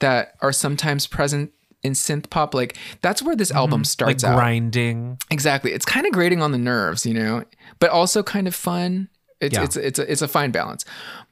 that 0.00 0.34
are 0.40 0.52
sometimes 0.52 1.06
present 1.06 1.52
in 1.82 1.92
synth 1.92 2.30
pop. 2.30 2.54
Like 2.54 2.76
that's 3.02 3.22
where 3.22 3.36
this 3.36 3.48
mm-hmm. 3.48 3.58
album 3.58 3.80
like 3.80 3.86
starts 3.86 4.24
out. 4.24 4.36
grinding. 4.36 5.18
Exactly. 5.30 5.72
It's 5.72 5.84
kind 5.84 6.06
of 6.06 6.12
grating 6.12 6.42
on 6.42 6.52
the 6.52 6.58
nerves, 6.58 7.06
you 7.06 7.14
know, 7.14 7.44
but 7.78 7.90
also 7.90 8.22
kind 8.22 8.46
of 8.46 8.54
fun. 8.54 9.08
It's 9.40 9.54
Yeah. 9.54 9.64
it's 9.64 9.76
it's 9.76 9.98
a, 9.98 10.10
it's 10.10 10.22
a 10.22 10.28
fine 10.28 10.50
balance. 10.50 10.84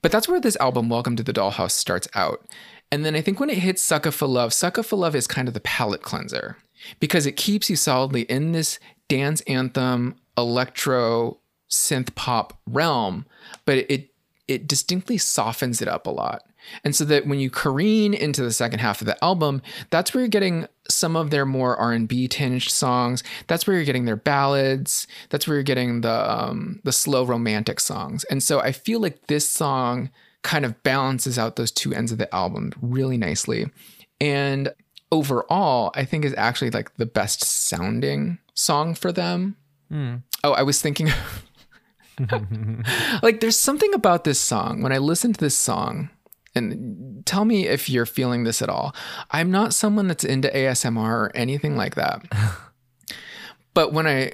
But 0.02 0.12
that's 0.12 0.28
where 0.28 0.40
this 0.40 0.56
album 0.56 0.88
Welcome 0.88 1.16
to 1.16 1.22
the 1.22 1.32
Dollhouse 1.32 1.72
starts 1.72 2.08
out. 2.14 2.46
And 2.90 3.04
then 3.04 3.14
I 3.14 3.20
think 3.20 3.38
when 3.38 3.50
it 3.50 3.58
hits 3.58 3.82
Sucker 3.82 4.10
for 4.10 4.26
Love, 4.26 4.54
Sucker 4.54 4.82
for 4.82 4.96
Love 4.96 5.14
is 5.14 5.26
kind 5.26 5.46
of 5.46 5.54
the 5.54 5.60
palate 5.60 6.00
cleanser 6.00 6.56
because 7.00 7.26
it 7.26 7.36
keeps 7.36 7.68
you 7.68 7.76
solidly 7.76 8.22
in 8.22 8.52
this 8.52 8.78
dance 9.08 9.40
anthem 9.42 10.14
electro 10.36 11.38
synth 11.70 12.14
pop 12.14 12.58
realm, 12.66 13.26
but 13.64 13.78
it 13.90 14.10
it 14.46 14.66
distinctly 14.66 15.18
softens 15.18 15.82
it 15.82 15.88
up 15.88 16.06
a 16.06 16.10
lot. 16.10 16.42
And 16.84 16.94
so 16.96 17.04
that 17.04 17.26
when 17.26 17.38
you 17.38 17.50
careen 17.50 18.14
into 18.14 18.42
the 18.42 18.52
second 18.52 18.80
half 18.80 19.00
of 19.00 19.06
the 19.06 19.22
album, 19.22 19.62
that's 19.90 20.12
where 20.12 20.22
you're 20.22 20.28
getting 20.28 20.66
some 20.90 21.16
of 21.16 21.30
their 21.30 21.46
more 21.46 21.76
R&B 21.76 22.28
tinged 22.28 22.62
songs. 22.62 23.22
That's 23.46 23.66
where 23.66 23.76
you're 23.76 23.84
getting 23.84 24.06
their 24.06 24.16
ballads. 24.16 25.06
That's 25.28 25.46
where 25.46 25.56
you're 25.56 25.62
getting 25.62 26.00
the 26.00 26.30
um, 26.30 26.80
the 26.84 26.92
slow 26.92 27.24
romantic 27.24 27.80
songs. 27.80 28.24
And 28.24 28.42
so 28.42 28.60
I 28.60 28.72
feel 28.72 29.00
like 29.00 29.26
this 29.26 29.48
song 29.48 30.10
kind 30.42 30.64
of 30.64 30.82
balances 30.82 31.38
out 31.38 31.56
those 31.56 31.70
two 31.70 31.92
ends 31.92 32.12
of 32.12 32.18
the 32.18 32.32
album 32.34 32.72
really 32.80 33.18
nicely. 33.18 33.66
And 34.20 34.72
overall, 35.12 35.90
I 35.94 36.04
think 36.04 36.24
is 36.24 36.34
actually 36.36 36.70
like 36.70 36.94
the 36.96 37.06
best 37.06 37.44
sounding 37.44 38.38
song 38.54 38.94
for 38.94 39.12
them. 39.12 39.56
Oh, 40.44 40.52
I 40.52 40.62
was 40.62 40.80
thinking 40.80 41.08
like 43.22 43.40
there's 43.40 43.58
something 43.58 43.94
about 43.94 44.24
this 44.24 44.40
song 44.40 44.82
when 44.82 44.92
I 44.92 44.98
listen 44.98 45.32
to 45.32 45.40
this 45.40 45.56
song 45.56 46.10
and 46.54 47.24
tell 47.26 47.44
me 47.44 47.66
if 47.66 47.88
you're 47.88 48.06
feeling 48.06 48.44
this 48.44 48.62
at 48.62 48.68
all. 48.68 48.94
I'm 49.30 49.50
not 49.50 49.74
someone 49.74 50.08
that's 50.08 50.24
into 50.24 50.48
ASMR 50.48 51.10
or 51.10 51.32
anything 51.34 51.76
like 51.76 51.94
that. 51.94 52.22
but 53.74 53.92
when 53.92 54.06
I 54.06 54.32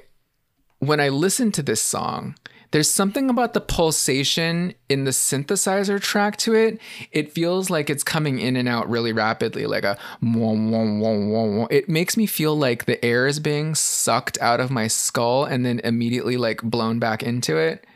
when 0.79 0.99
I 0.99 1.09
listen 1.09 1.51
to 1.53 1.63
this 1.63 1.81
song, 1.81 2.35
there's 2.75 2.91
something 2.91 3.29
about 3.29 3.53
the 3.53 3.61
pulsation 3.61 4.73
in 4.89 5.05
the 5.05 5.11
synthesizer 5.11 5.97
track 5.97 6.35
to 6.35 6.53
it. 6.53 6.77
It 7.13 7.31
feels 7.31 7.69
like 7.69 7.89
it's 7.89 8.03
coming 8.03 8.37
in 8.39 8.57
and 8.57 8.67
out 8.67 8.89
really 8.89 9.13
rapidly, 9.13 9.65
like 9.65 9.85
a 9.85 9.97
wah, 10.21 10.51
wah, 10.51 10.83
wah, 10.83 11.45
wah. 11.45 11.67
It 11.71 11.87
makes 11.87 12.17
me 12.17 12.25
feel 12.25 12.53
like 12.53 12.83
the 12.83 13.03
air 13.05 13.27
is 13.27 13.39
being 13.39 13.75
sucked 13.75 14.37
out 14.41 14.59
of 14.59 14.71
my 14.71 14.87
skull 14.87 15.45
and 15.45 15.65
then 15.65 15.79
immediately 15.85 16.35
like 16.35 16.61
blown 16.63 16.99
back 16.99 17.23
into 17.23 17.55
it. 17.55 17.87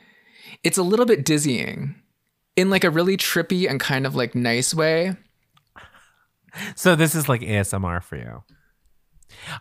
It's 0.63 0.78
a 0.78 0.84
little 0.84 1.06
bit 1.06 1.26
dizzying 1.26 1.96
in 2.56 2.70
like 2.70 2.86
a 2.86 2.89
really 2.89 3.18
trippy 3.18 3.70
and 3.70 3.82
kind 3.82 4.06
of 4.06 4.15
like 4.15 4.34
nice 4.34 4.74
way. 4.74 5.18
So 6.78 6.96
this 6.96 7.15
is 7.15 7.28
like 7.28 7.42
ASMR 7.42 8.02
for 8.02 8.15
you. 8.15 8.44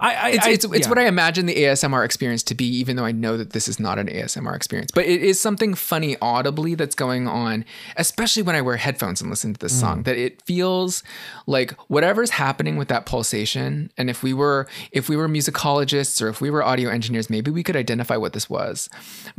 I, 0.00 0.14
I 0.14 0.28
It's, 0.31 0.46
I- 0.46 0.50
it's, 0.50 0.66
yeah. 0.66 0.88
what 0.88 0.98
I 0.98 1.07
imagine 1.07 1.46
the 1.46 1.54
ASMR 1.54 2.04
experience 2.04 2.42
to 2.44 2.54
be, 2.54 2.66
even 2.66 2.96
though 2.96 3.04
I 3.04 3.12
know 3.12 3.37
that 3.37 3.50
this 3.50 3.68
is 3.68 3.78
not 3.81 3.98
an 3.98 4.07
ASMR 4.09 4.54
experience. 4.54 4.90
But 4.92 5.07
it 5.07 5.22
is 5.22 5.40
something 5.40 5.74
funny 5.74 6.16
audibly 6.20 6.74
that's 6.74 6.94
going 6.94 7.26
on, 7.28 7.64
especially 7.96 8.42
when 8.42 8.54
I 8.57 8.61
wear 8.62 8.76
headphones 8.76 9.20
and 9.20 9.31
listen 9.31 9.54
to 9.54 9.59
this 9.61 9.74
Mm. 9.76 9.81
song, 9.81 10.02
that 10.04 10.16
it 10.16 10.42
feels 10.42 11.02
like 11.46 11.72
whatever's 11.88 12.31
happening 12.31 12.76
with 12.76 12.88
that 12.88 13.07
pulsation. 13.07 13.90
And 13.96 14.11
if 14.11 14.22
we 14.22 14.35
were 14.35 14.66
if 14.92 15.09
we 15.09 15.16
were 15.16 15.28
musicologists 15.28 16.20
or 16.22 16.28
if 16.28 16.40
we 16.40 16.50
were 16.50 16.62
audio 16.62 16.90
engineers, 16.90 17.31
maybe 17.31 17.50
we 17.50 17.62
could 17.62 17.76
identify 17.76 18.16
what 18.16 18.33
this 18.33 18.50
was. 18.50 18.88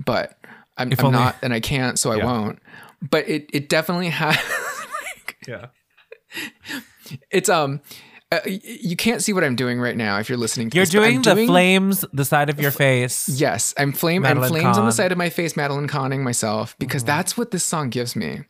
But 0.04 0.38
I'm, 0.78 0.92
I'm 0.98 1.12
not 1.12 1.36
and 1.42 1.54
I 1.54 1.60
can't, 1.60 2.00
so 2.00 2.12
I 2.12 2.24
won't. 2.24 2.60
But 3.02 3.28
it 3.28 3.50
it 3.54 3.70
definitely 3.70 4.10
has 4.22 4.38
Yeah. 5.48 5.68
it's 7.32 7.50
um 7.50 7.82
uh, 8.32 8.40
you 8.46 8.96
can't 8.96 9.24
see 9.24 9.34
what 9.34 9.44
I'm 9.44 9.56
doing 9.56 9.80
right 9.80 9.98
now 9.98 10.20
if 10.20 10.30
you're 10.30 10.38
listening 10.38 10.70
to 10.70 10.76
You're 10.78 10.86
this, 10.86 10.92
doing 10.92 11.22
the 11.22 11.36
flames, 11.48 12.06
the 12.14 12.26
side 12.26 12.50
of 12.50 12.60
your 12.62 12.72
face. 12.72 13.28
Yes, 13.28 13.74
I'm 13.78 13.92
flame 13.92 14.24
and 14.26 14.40
Madeline 14.40 14.62
flames 14.62 14.78
on 14.78 14.86
the 14.86 14.92
side 14.92 15.12
of 15.12 15.18
my 15.18 15.30
face, 15.30 15.58
Madeline 15.58 15.88
conning 15.88 16.24
myself 16.24 16.76
because 16.80 17.02
Mm-hmm. 17.04 17.08
that's 17.18 17.38
what 17.38 17.52
this 17.52 17.64
song 17.66 17.90
gives 17.90 18.16
me, 18.16 18.42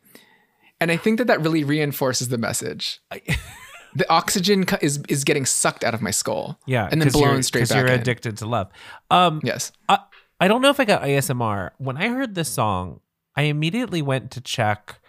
and 0.82 0.92
I 0.92 0.98
think 0.98 1.18
that 1.18 1.28
that 1.28 1.42
really 1.42 1.64
reinforces 1.64 2.28
the 2.30 2.38
message. 2.38 3.00
the 3.96 4.10
oxygen 4.10 4.66
is 4.82 5.02
is 5.08 5.24
getting 5.24 5.46
sucked 5.46 5.84
out 5.86 5.94
of 5.94 6.02
my 6.02 6.12
skull, 6.12 6.60
Yeah, 6.68 6.90
and 6.92 7.02
then 7.02 7.10
blown 7.10 7.42
straight 7.44 7.70
back 7.70 7.78
You're 7.78 7.88
in. 7.88 8.00
addicted 8.02 8.38
to 8.40 8.46
love. 8.46 8.70
Um, 9.10 9.40
Yes, 9.44 9.72
I, 9.88 10.00
I 10.42 10.48
don't 10.50 10.62
know 10.62 10.70
if 10.72 10.80
I 10.80 10.86
got 10.86 11.04
ASMR. 11.04 11.72
When 11.78 11.96
I 11.98 12.10
heard 12.10 12.36
this 12.36 12.50
song, 12.50 13.00
I 13.36 13.44
immediately 13.44 14.02
went 14.02 14.32
to 14.32 14.42
check 14.42 15.00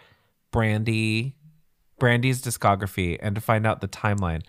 Brandy, 0.52 1.34
Brandy's 2.00 2.42
discography 2.42 3.16
and 3.22 3.36
to 3.36 3.40
find 3.40 3.64
out 3.66 3.80
the 3.80 3.86
timeline. 3.88 4.42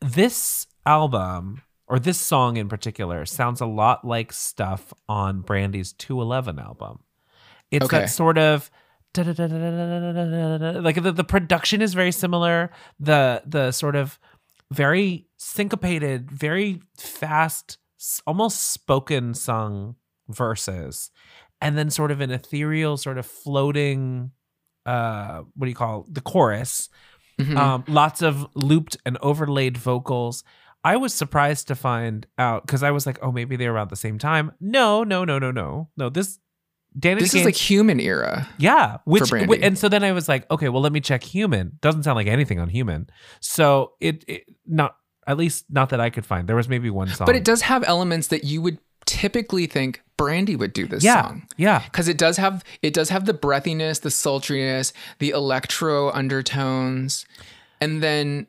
This 0.00 0.66
album 0.84 1.62
or 1.86 2.00
this 2.00 2.18
song 2.18 2.56
in 2.56 2.68
particular 2.68 3.24
sounds 3.24 3.60
a 3.60 3.66
lot 3.66 4.04
like 4.04 4.32
stuff 4.32 4.92
on 5.08 5.42
Brandy's 5.42 5.92
211 5.92 6.58
album. 6.58 6.98
It's 7.70 7.84
okay. 7.84 8.00
that 8.00 8.10
sort 8.10 8.38
of 8.38 8.68
like 9.16 9.24
the, 11.02 11.12
the 11.14 11.24
production 11.24 11.80
is 11.80 11.94
very 11.94 12.12
similar, 12.12 12.70
the 13.00 13.42
the 13.46 13.70
sort 13.70 13.96
of 13.96 14.18
very 14.70 15.26
syncopated, 15.38 16.30
very 16.30 16.82
fast, 16.98 17.78
almost 18.26 18.72
spoken 18.72 19.32
sung 19.32 19.94
verses 20.28 21.10
and 21.60 21.78
then 21.78 21.90
sort 21.90 22.10
of 22.10 22.20
an 22.20 22.30
ethereal 22.30 22.96
sort 22.96 23.18
of 23.18 23.26
floating 23.26 24.30
uh, 24.86 25.42
what 25.54 25.66
do 25.66 25.68
you 25.70 25.74
call 25.76 26.06
the 26.10 26.20
chorus? 26.20 26.88
Mhm. 27.40 27.56
Um, 27.56 27.84
lots 27.88 28.22
of 28.22 28.46
looped 28.54 28.96
and 29.04 29.18
overlaid 29.20 29.76
vocals. 29.76 30.42
I 30.84 30.96
was 30.96 31.12
surprised 31.12 31.68
to 31.68 31.74
find 31.74 32.26
out 32.38 32.64
because 32.64 32.82
I 32.82 32.92
was 32.92 33.04
like, 33.06 33.18
oh, 33.20 33.32
maybe 33.32 33.56
they're 33.56 33.74
around 33.74 33.90
the 33.90 33.96
same 33.96 34.18
time. 34.18 34.52
No, 34.60 35.02
no, 35.04 35.24
no, 35.24 35.38
no, 35.38 35.50
no, 35.50 35.88
no. 35.96 36.08
This 36.08 36.38
Danny 36.98 37.20
this 37.20 37.34
is 37.34 37.44
like 37.44 37.56
human 37.56 38.00
era. 38.00 38.48
yeah, 38.58 38.98
which 39.04 39.28
wi- 39.28 39.58
and 39.62 39.76
so 39.76 39.88
then 39.90 40.02
I 40.02 40.12
was 40.12 40.28
like, 40.30 40.50
okay, 40.50 40.68
well, 40.70 40.80
let 40.80 40.92
me 40.92 41.00
check 41.00 41.22
Human. 41.24 41.72
Doesn't 41.82 42.04
sound 42.04 42.16
like 42.16 42.26
anything 42.28 42.58
on 42.58 42.70
Human. 42.70 43.10
So 43.40 43.92
it, 44.00 44.24
it 44.28 44.44
not 44.66 44.96
at 45.26 45.36
least 45.36 45.66
not 45.68 45.90
that 45.90 46.00
I 46.00 46.08
could 46.08 46.24
find. 46.24 46.48
There 46.48 46.56
was 46.56 46.68
maybe 46.70 46.88
one 46.88 47.08
song, 47.08 47.26
But 47.26 47.36
it 47.36 47.44
does 47.44 47.62
have 47.62 47.84
elements 47.84 48.28
that 48.28 48.44
you 48.44 48.62
would 48.62 48.78
typically 49.04 49.66
think 49.66 50.00
Brandy 50.16 50.56
would 50.56 50.72
do 50.72 50.86
this 50.86 51.04
yeah, 51.04 51.22
song. 51.22 51.46
yeah, 51.56 51.80
because 51.84 52.08
it 52.08 52.16
does 52.18 52.36
have 52.38 52.64
it 52.82 52.94
does 52.94 53.10
have 53.10 53.26
the 53.26 53.34
breathiness, 53.34 54.00
the 54.00 54.10
sultriness, 54.10 54.92
the 55.18 55.30
electro 55.30 56.10
undertones, 56.10 57.26
and 57.80 58.02
then 58.02 58.46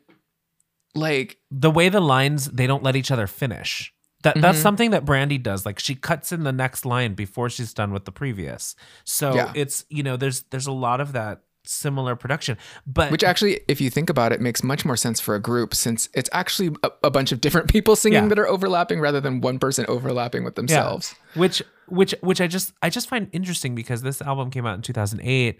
like 0.94 1.38
the 1.50 1.70
way 1.70 1.88
the 1.88 2.00
lines 2.00 2.46
they 2.46 2.66
don't 2.66 2.82
let 2.82 2.96
each 2.96 3.10
other 3.10 3.26
finish. 3.26 3.92
That 4.24 4.40
that's 4.40 4.58
Mhm. 4.58 4.62
something 4.62 4.90
that 4.90 5.04
Brandy 5.04 5.38
does. 5.38 5.64
Like 5.64 5.78
she 5.78 5.94
cuts 5.94 6.32
in 6.32 6.42
the 6.42 6.52
next 6.52 6.84
line 6.84 7.14
before 7.14 7.48
she's 7.50 7.72
done 7.72 7.92
with 7.92 8.04
the 8.04 8.10
previous. 8.12 8.74
So 9.04 9.34
Yeah. 9.34 9.52
it's 9.54 9.84
you 9.88 10.02
know 10.02 10.16
there's 10.16 10.42
there's 10.50 10.66
a 10.66 10.72
lot 10.72 11.00
of 11.00 11.12
that 11.12 11.42
similar 11.68 12.16
production. 12.16 12.56
But 12.86 13.10
which 13.10 13.22
actually, 13.22 13.60
if 13.68 13.80
you 13.80 13.90
think 13.90 14.08
about 14.10 14.32
it, 14.32 14.40
makes 14.40 14.62
much 14.62 14.84
more 14.84 14.96
sense 14.96 15.20
for 15.20 15.34
a 15.34 15.40
group 15.40 15.74
since 15.74 16.08
it's 16.14 16.30
actually 16.32 16.74
a, 16.82 16.90
a 17.04 17.10
bunch 17.10 17.32
of 17.32 17.40
different 17.40 17.68
people 17.76 17.94
singing 17.96 18.22
Yeah. 18.24 18.28
that 18.28 18.38
are 18.38 18.48
overlapping 18.48 19.00
rather 19.00 19.20
than 19.20 19.40
one 19.40 19.58
person 19.58 19.84
overlapping 19.88 20.44
with 20.44 20.54
themselves. 20.54 21.14
which 21.34 21.62
which 21.88 22.14
which 22.20 22.40
I 22.40 22.46
just 22.46 22.72
I 22.82 22.90
just 22.90 23.08
find 23.08 23.28
interesting 23.32 23.74
because 23.74 24.02
this 24.02 24.20
album 24.22 24.50
came 24.50 24.66
out 24.66 24.74
in 24.76 24.82
2008. 24.82 25.58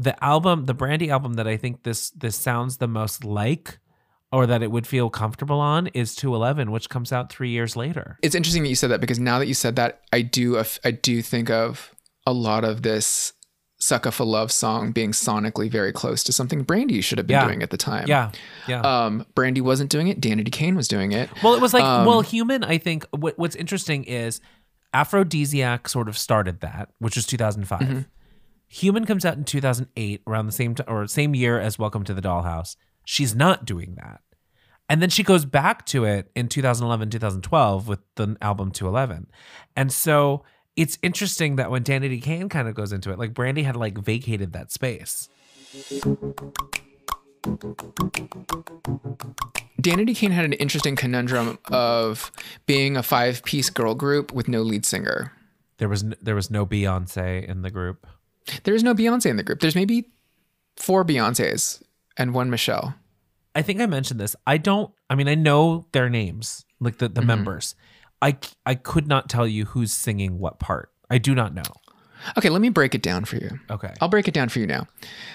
The 0.00 0.24
album, 0.24 0.66
the 0.66 0.74
Brandy 0.74 1.10
album 1.10 1.34
that 1.34 1.48
I 1.48 1.56
think 1.56 1.82
this 1.82 2.10
this 2.10 2.36
sounds 2.36 2.76
the 2.76 2.86
most 2.88 3.24
like 3.24 3.78
or 4.30 4.46
that 4.46 4.62
it 4.62 4.70
would 4.70 4.86
feel 4.86 5.08
comfortable 5.10 5.58
on 5.58 5.86
is 5.88 6.14
211 6.14 6.70
which 6.70 6.88
comes 6.90 7.12
out 7.12 7.32
3 7.32 7.48
years 7.50 7.74
later. 7.76 8.18
It's 8.22 8.34
interesting 8.34 8.62
that 8.62 8.68
you 8.68 8.74
said 8.76 8.90
that 8.90 9.00
because 9.00 9.18
now 9.18 9.38
that 9.38 9.46
you 9.46 9.54
said 9.54 9.74
that, 9.76 10.02
I 10.12 10.22
do 10.22 10.62
I 10.84 10.90
do 10.90 11.22
think 11.22 11.50
of 11.50 11.94
a 12.26 12.32
lot 12.32 12.62
of 12.64 12.82
this 12.82 13.32
"Sucka 13.80 14.12
for 14.12 14.24
Love" 14.24 14.50
song 14.50 14.92
being 14.92 15.12
sonically 15.12 15.70
very 15.70 15.92
close 15.92 16.24
to 16.24 16.32
something 16.32 16.62
Brandy 16.62 17.00
should 17.00 17.18
have 17.18 17.26
been 17.26 17.34
Yeah. 17.40 17.44
doing 17.46 17.62
at 17.62 17.70
the 17.70 17.76
time. 17.76 18.06
Yeah. 18.08 18.30
Yeah. 18.66 18.80
Um, 18.80 19.24
Brandy 19.34 19.60
wasn't 19.60 19.90
doing 19.90 20.08
it. 20.08 20.20
Danity 20.20 20.50
Kane 20.52 20.74
was 20.76 20.88
doing 20.88 21.12
it. 21.12 21.30
Well, 21.42 21.54
it 21.54 21.60
was 21.60 21.72
like, 21.72 21.84
Um, 21.84 22.04
well, 22.06 22.20
human. 22.22 22.64
I 22.64 22.78
think 22.78 23.06
what, 23.10 23.38
what's 23.38 23.54
interesting 23.56 24.04
is 24.04 24.40
Aphrodisiac 24.94 25.88
sort 25.88 26.08
of 26.08 26.18
started 26.18 26.60
that, 26.60 26.90
which 26.98 27.16
was 27.16 27.26
2005. 27.26 27.80
Mm-hmm. 27.80 28.00
Human 28.68 29.06
comes 29.06 29.24
out 29.24 29.36
in 29.36 29.44
2008, 29.44 30.22
around 30.26 30.46
the 30.46 30.52
same 30.52 30.74
time 30.74 30.86
or 30.88 31.06
same 31.06 31.34
year 31.34 31.58
as 31.58 31.78
Welcome 31.78 32.04
to 32.04 32.12
the 32.14 32.20
Dollhouse. 32.20 32.76
She's 33.04 33.34
not 33.34 33.64
doing 33.64 33.94
that, 33.96 34.20
and 34.88 35.00
then 35.00 35.08
she 35.08 35.22
goes 35.22 35.46
back 35.46 35.86
to 35.86 36.04
it 36.04 36.30
in 36.34 36.48
2011, 36.48 37.08
2012 37.10 37.88
with 37.88 38.00
the 38.16 38.36
album 38.42 38.70
211, 38.70 39.28
and 39.74 39.90
so 39.90 40.44
it's 40.78 40.96
interesting 41.02 41.56
that 41.56 41.70
when 41.70 41.82
Danity 41.82 42.22
Kane 42.22 42.48
kind 42.48 42.68
of 42.68 42.74
goes 42.74 42.92
into 42.92 43.10
it, 43.10 43.18
like 43.18 43.34
Brandy 43.34 43.64
had 43.64 43.74
like 43.76 43.98
vacated 43.98 44.52
that 44.52 44.70
space. 44.70 45.28
Danity 49.82 50.14
Kane 50.16 50.30
had 50.32 50.44
an 50.44 50.52
interesting 50.54 50.96
conundrum 50.96 51.58
of 51.70 52.30
being 52.66 52.96
a 52.96 53.02
five-piece 53.02 53.70
girl 53.70 53.94
group 53.94 54.32
with 54.32 54.48
no 54.48 54.62
lead 54.62 54.84
singer. 54.84 55.32
There 55.78 55.88
was 55.88 56.02
n- 56.02 56.16
there 56.22 56.34
was 56.34 56.50
no 56.50 56.66
Beyonce 56.66 57.44
in 57.44 57.62
the 57.62 57.70
group. 57.70 58.06
There 58.64 58.74
is 58.74 58.82
no 58.82 58.94
Beyonce 58.94 59.26
in 59.26 59.36
the 59.36 59.42
group. 59.42 59.60
There's 59.60 59.74
maybe 59.76 60.08
four 60.76 61.04
Beyoncés 61.04 61.82
and 62.16 62.34
one 62.34 62.50
Michelle. 62.50 62.94
I 63.54 63.62
think 63.62 63.80
I 63.80 63.86
mentioned 63.86 64.18
this. 64.20 64.34
I 64.46 64.58
don't. 64.58 64.92
I 65.10 65.14
mean, 65.14 65.28
I 65.28 65.34
know 65.34 65.86
their 65.92 66.08
names, 66.08 66.64
like 66.80 66.98
the 66.98 67.08
the 67.08 67.20
Mhm. 67.20 67.26
members. 67.26 67.74
I 68.20 68.36
I 68.66 68.74
could 68.74 69.06
not 69.06 69.28
tell 69.28 69.46
you 69.46 69.66
who's 69.66 69.92
singing 69.92 70.38
what 70.38 70.58
part. 70.58 70.90
I 71.10 71.18
do 71.18 71.34
not 71.34 71.54
know. 71.54 71.62
Okay, 72.36 72.48
let 72.48 72.60
me 72.60 72.68
break 72.68 72.94
it 72.94 73.02
down 73.02 73.24
for 73.24 73.36
you. 73.36 73.60
Okay. 73.70 73.94
I'll 74.00 74.08
break 74.08 74.28
it 74.28 74.34
down 74.34 74.48
for 74.48 74.58
you 74.58 74.66
now. 74.66 74.86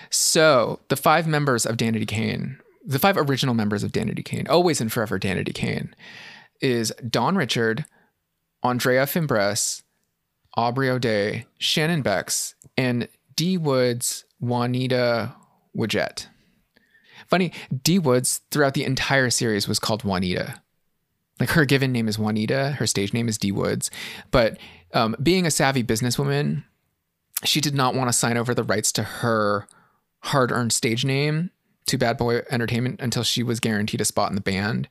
So 0.09 0.79
the 0.89 0.95
five 0.95 1.27
members 1.27 1.65
of 1.65 1.77
Danity 1.77 2.07
Kane, 2.07 2.59
the 2.85 2.99
five 2.99 3.17
original 3.17 3.55
members 3.55 3.83
of 3.83 3.91
Danity 3.91 4.23
Kane, 4.23 4.47
always 4.47 4.81
and 4.81 4.91
forever 4.91 5.17
Danity 5.17 5.53
Kane, 5.53 5.95
is 6.61 6.91
Dawn 7.09 7.35
Richard, 7.35 7.85
Andrea 8.63 9.07
Fimbres, 9.07 9.83
Aubrey 10.55 10.89
O'Day, 10.89 11.45
Shannon 11.57 12.01
Bex, 12.01 12.55
and 12.77 13.07
D 13.35 13.57
Woods 13.57 14.25
Wanita 14.41 15.33
Woodgett. 15.75 16.27
Funny, 17.27 17.51
D 17.81 17.97
Woods 17.97 18.41
throughout 18.51 18.73
the 18.73 18.83
entire 18.83 19.29
series 19.29 19.67
was 19.67 19.79
called 19.79 20.03
Juanita. 20.03 20.61
Like 21.43 21.49
her 21.49 21.65
given 21.65 21.91
name 21.91 22.08
is 22.08 22.15
Wanita, 22.15 22.75
her 22.75 22.88
stage 22.88 23.12
name 23.12 23.27
is 23.27 23.38
D 23.38 23.51
Woods. 23.51 23.91
But 24.32 24.58
um, 24.93 25.13
being 25.21 25.45
a 25.45 25.51
savvy 25.51 25.84
businesswoman, 25.84 26.63
she 27.43 27.60
did 27.60 27.75
not 27.75 27.95
want 27.95 28.08
to 28.08 28.13
sign 28.13 28.38
over 28.38 28.53
the 28.53 28.63
rights 28.63 28.93
to 28.93 29.03
her 29.03 29.67
hard 30.19 30.53
earned 30.53 30.71
stage 30.71 31.03
name 31.03 31.51
to 31.88 31.97
Bad 31.97 32.17
Boy 32.17 32.43
Entertainment 32.49 33.01
until 33.01 33.23
she 33.23 33.43
was 33.43 33.60
guaranteed 33.60 33.99
a 33.99 34.06
spot 34.06 34.29
in 34.29 34.36
the 34.36 34.41
band. 34.41 34.88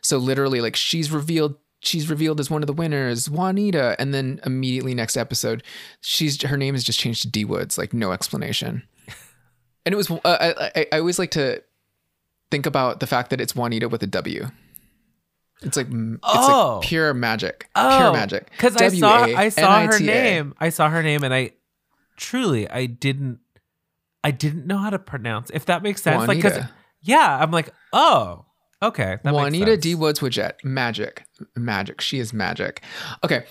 So 0.00 0.16
literally, 0.16 0.62
like 0.62 0.74
she's 0.74 1.10
revealed, 1.10 1.56
she's 1.80 2.08
revealed 2.08 2.40
as 2.40 2.48
one 2.50 2.62
of 2.62 2.66
the 2.66 2.72
winners, 2.72 3.28
Wanita, 3.28 3.94
and 3.98 4.14
then 4.14 4.40
immediately 4.46 4.94
next 4.94 5.18
episode, 5.18 5.62
she's 6.00 6.40
her 6.40 6.56
name 6.56 6.74
is 6.74 6.82
just 6.82 6.98
changed 6.98 7.20
to 7.20 7.28
D 7.28 7.44
Woods, 7.44 7.76
like 7.76 7.92
no 7.92 8.12
explanation. 8.12 8.84
And 9.84 9.92
it 9.92 9.96
was, 9.96 10.10
uh, 10.10 10.18
I, 10.24 10.70
I, 10.80 10.86
I 10.94 10.98
always 10.98 11.18
like 11.18 11.32
to 11.32 11.62
think 12.50 12.64
about 12.64 13.00
the 13.00 13.06
fact 13.06 13.28
that 13.28 13.40
it's 13.42 13.52
Wanita 13.52 13.90
with 13.90 14.02
a 14.02 14.06
W. 14.06 14.46
It's 15.62 15.76
like 15.76 15.88
it's 15.88 16.18
Oh. 16.22 16.78
like 16.80 16.88
pure 16.88 17.12
magic, 17.14 17.68
pure 17.74 18.12
magic. 18.12 18.50
Because 18.50 18.76
I 18.76 18.88
saw 18.88 19.24
I 19.24 19.48
saw 19.50 19.82
her 19.86 19.98
name. 20.00 20.54
I 20.58 20.70
saw 20.70 20.88
her 20.88 21.02
name, 21.02 21.22
and 21.22 21.34
I 21.34 21.52
truly 22.16 22.68
I 22.70 22.86
didn't 22.86 23.40
I 24.24 24.30
didn't 24.30 24.66
know 24.66 24.78
how 24.78 24.90
to 24.90 24.98
pronounce. 24.98 25.50
If 25.50 25.66
that 25.66 25.82
makes 25.82 26.02
sense, 26.02 26.26
like 26.28 26.38
because 26.38 26.64
yeah, 27.02 27.38
I'm 27.40 27.50
like 27.50 27.70
oh 27.92 28.44
okay. 28.82 29.18
Wanita. 29.24 29.80
D. 29.80 29.94
Woods 29.94 30.20
Woodgett. 30.20 30.64
Magic. 30.64 31.24
Magic. 31.56 32.00
She 32.00 32.18
is 32.18 32.32
magic. 32.32 32.82
Okay. 33.24 33.44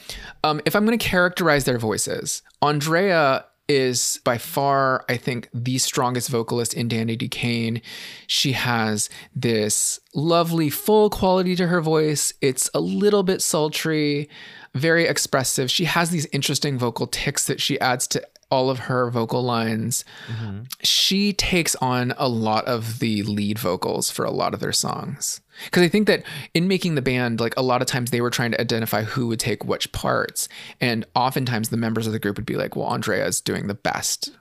Um, 0.43 0.61
if 0.65 0.75
I'm 0.75 0.85
going 0.85 0.97
to 0.97 1.03
characterize 1.03 1.65
their 1.65 1.77
voices, 1.77 2.41
Andrea 2.63 3.45
is 3.69 4.19
by 4.23 4.37
far, 4.37 5.05
I 5.07 5.15
think, 5.15 5.47
the 5.53 5.77
strongest 5.77 6.29
vocalist 6.29 6.73
in 6.73 6.89
Danity 6.89 7.29
Kane. 7.29 7.81
She 8.27 8.53
has 8.53 9.09
this 9.35 9.99
lovely, 10.13 10.69
full 10.69 11.09
quality 11.09 11.55
to 11.55 11.67
her 11.67 11.79
voice. 11.79 12.33
It's 12.41 12.69
a 12.73 12.79
little 12.79 13.23
bit 13.23 13.41
sultry, 13.41 14.27
very 14.73 15.05
expressive. 15.05 15.69
She 15.69 15.85
has 15.85 16.09
these 16.09 16.25
interesting 16.33 16.77
vocal 16.77 17.07
ticks 17.07 17.45
that 17.45 17.61
she 17.61 17.79
adds 17.79 18.07
to 18.07 18.27
all 18.51 18.71
of 18.71 18.79
her 18.79 19.11
vocal 19.11 19.43
lines 19.43 20.03
mm-hmm. 20.27 20.61
she 20.81 21.33
takes 21.33 21.75
on 21.75 22.15
a 22.17 22.27
lot 22.27 22.65
of 22.65 22.97
the 22.97 23.21
lead 23.21 23.59
vocals 23.59 24.09
for 24.09 24.25
a 24.25 24.31
lot 24.31 24.55
of 24.55 24.59
their 24.59 24.71
songs. 24.71 25.39
Because 25.65 25.83
I 25.83 25.87
think 25.87 26.07
that 26.07 26.23
in 26.53 26.67
making 26.67 26.95
the 26.95 27.01
band, 27.01 27.39
like 27.39 27.53
a 27.57 27.61
lot 27.61 27.81
of 27.81 27.87
times 27.87 28.11
they 28.11 28.21
were 28.21 28.29
trying 28.29 28.51
to 28.51 28.61
identify 28.61 29.03
who 29.03 29.27
would 29.27 29.39
take 29.39 29.65
which 29.65 29.91
parts. 29.91 30.47
And 30.79 31.05
oftentimes 31.15 31.69
the 31.69 31.77
members 31.77 32.07
of 32.07 32.13
the 32.13 32.19
group 32.19 32.37
would 32.37 32.45
be 32.45 32.55
like, 32.55 32.75
well, 32.75 32.87
Andrea 32.87 33.25
is 33.25 33.41
doing 33.41 33.67
the 33.67 33.73
best 33.73 34.31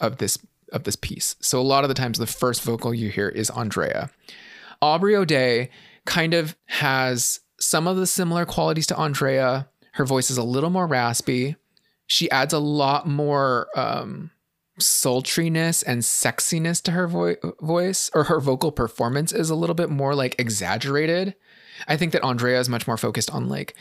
of 0.00 0.18
this 0.18 0.38
of 0.72 0.84
this 0.84 0.96
piece. 0.96 1.36
So 1.40 1.60
a 1.60 1.62
lot 1.62 1.84
of 1.84 1.88
the 1.88 1.94
times 1.94 2.18
the 2.18 2.26
first 2.26 2.62
vocal 2.62 2.92
you 2.92 3.08
hear 3.08 3.28
is 3.28 3.48
Andrea. 3.50 4.10
Aubrey 4.82 5.14
O'Day 5.14 5.70
kind 6.04 6.34
of 6.34 6.56
has 6.66 7.40
some 7.60 7.86
of 7.86 7.96
the 7.96 8.06
similar 8.06 8.44
qualities 8.44 8.86
to 8.88 8.96
Andrea. 8.96 9.68
Her 9.92 10.04
voice 10.04 10.30
is 10.30 10.36
a 10.36 10.42
little 10.42 10.70
more 10.70 10.86
raspy. 10.86 11.56
She 12.06 12.30
adds 12.30 12.52
a 12.52 12.58
lot 12.58 13.06
more 13.06 13.68
um, 13.76 14.30
sultriness 14.78 15.82
and 15.82 16.02
sexiness 16.02 16.82
to 16.82 16.92
her 16.92 17.06
vo- 17.06 17.36
voice, 17.60 18.10
or 18.14 18.24
her 18.24 18.40
vocal 18.40 18.72
performance 18.72 19.32
is 19.32 19.50
a 19.50 19.54
little 19.54 19.74
bit 19.74 19.90
more 19.90 20.14
like 20.14 20.34
exaggerated. 20.38 21.34
I 21.88 21.96
think 21.96 22.12
that 22.12 22.24
Andrea 22.24 22.60
is 22.60 22.68
much 22.68 22.86
more 22.86 22.96
focused 22.96 23.30
on 23.30 23.48
like 23.48 23.74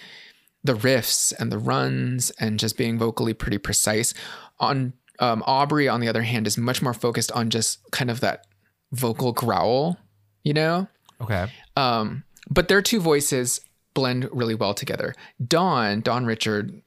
the 0.64 0.74
riffs 0.74 1.34
and 1.38 1.52
the 1.52 1.58
runs 1.58 2.32
and 2.32 2.60
just 2.60 2.78
being 2.78 2.98
vocally 2.98 3.34
pretty 3.34 3.58
precise. 3.58 4.14
On 4.60 4.94
um, 5.20 5.44
Aubrey, 5.46 5.88
on 5.88 6.00
the 6.00 6.08
other 6.08 6.24
hand, 6.24 6.48
is 6.48 6.58
much 6.58 6.82
more 6.82 6.94
focused 6.94 7.32
on 7.34 7.50
just 7.50 7.80
kind 7.92 8.10
of 8.10 8.20
that 8.22 8.46
vocal 8.92 9.34
growl, 9.34 9.98
you 10.44 10.54
know. 10.54 10.88
Okay. 11.22 11.48
Um, 11.76 12.24
but 12.50 12.68
their 12.68 12.82
two 12.82 13.00
voices 13.00 13.62
blend 13.94 14.30
really 14.32 14.56
well 14.56 14.74
together. 14.74 15.14
Dawn, 15.46 16.02
Dawn 16.02 16.26
Richard, 16.26 16.82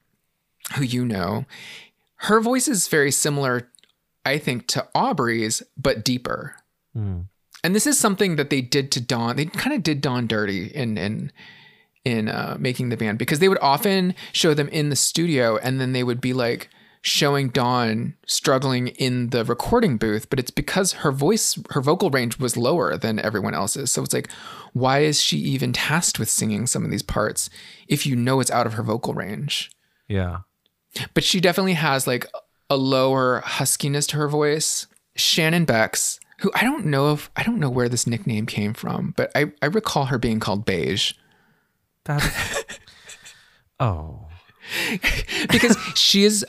who 0.74 0.82
you 0.82 1.04
know, 1.04 1.44
her 2.16 2.40
voice 2.40 2.66
is 2.68 2.88
very 2.88 3.10
similar, 3.12 3.70
I 4.26 4.38
think, 4.38 4.66
to 4.68 4.86
Aubrey's, 4.94 5.62
but 5.76 6.04
deeper. 6.04 6.56
Mm. 6.96 7.26
And 7.64 7.74
this 7.74 7.86
is 7.86 7.98
something 7.98 8.36
that 8.36 8.50
they 8.50 8.60
did 8.60 8.92
to 8.92 9.00
Dawn. 9.00 9.36
They 9.36 9.46
kind 9.46 9.74
of 9.74 9.82
did 9.82 10.00
Dawn 10.00 10.26
dirty 10.26 10.66
in 10.66 10.98
in 10.98 11.32
in 12.04 12.28
uh, 12.28 12.56
making 12.60 12.90
the 12.90 12.96
band 12.96 13.18
because 13.18 13.40
they 13.40 13.48
would 13.48 13.58
often 13.60 14.14
show 14.32 14.54
them 14.54 14.68
in 14.68 14.90
the 14.90 14.96
studio, 14.96 15.56
and 15.56 15.80
then 15.80 15.92
they 15.92 16.04
would 16.04 16.20
be 16.20 16.32
like 16.32 16.68
showing 17.06 17.50
Dawn 17.50 18.14
struggling 18.26 18.88
in 18.88 19.30
the 19.30 19.44
recording 19.44 19.96
booth, 19.96 20.28
but 20.28 20.40
it's 20.40 20.50
because 20.50 20.92
her 20.92 21.12
voice, 21.12 21.56
her 21.70 21.80
vocal 21.80 22.10
range 22.10 22.40
was 22.40 22.56
lower 22.56 22.96
than 22.96 23.20
everyone 23.20 23.54
else's. 23.54 23.92
So 23.92 24.02
it's 24.02 24.12
like, 24.12 24.28
why 24.72 25.00
is 25.00 25.22
she 25.22 25.36
even 25.38 25.72
tasked 25.72 26.18
with 26.18 26.28
singing 26.28 26.66
some 26.66 26.84
of 26.84 26.90
these 26.90 27.04
parts 27.04 27.48
if 27.86 28.06
you 28.06 28.16
know 28.16 28.40
it's 28.40 28.50
out 28.50 28.66
of 28.66 28.74
her 28.74 28.82
vocal 28.82 29.14
range? 29.14 29.70
Yeah. 30.08 30.38
but 31.14 31.24
she 31.24 31.40
definitely 31.40 31.74
has 31.74 32.06
like 32.06 32.26
a 32.68 32.76
lower 32.76 33.42
huskiness 33.44 34.06
to 34.08 34.16
her 34.16 34.28
voice. 34.28 34.86
Shannon 35.14 35.64
Bex, 35.64 36.20
who 36.40 36.50
I 36.54 36.62
don't 36.62 36.86
know 36.86 37.12
if 37.12 37.30
I 37.36 37.42
don't 37.42 37.58
know 37.58 37.70
where 37.70 37.88
this 37.88 38.06
nickname 38.06 38.46
came 38.46 38.74
from, 38.74 39.14
but 39.16 39.32
I, 39.34 39.52
I 39.62 39.66
recall 39.66 40.06
her 40.06 40.18
being 40.18 40.40
called 40.40 40.64
Beige 40.64 41.14
That 42.04 42.22
is. 42.22 42.64
oh. 43.80 44.28
because 45.50 45.76
she 45.94 46.24
is 46.24 46.44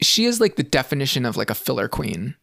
she 0.00 0.24
is 0.24 0.40
like 0.40 0.56
the 0.56 0.62
definition 0.62 1.24
of 1.24 1.36
like 1.36 1.50
a 1.50 1.54
filler 1.54 1.88
queen. 1.88 2.34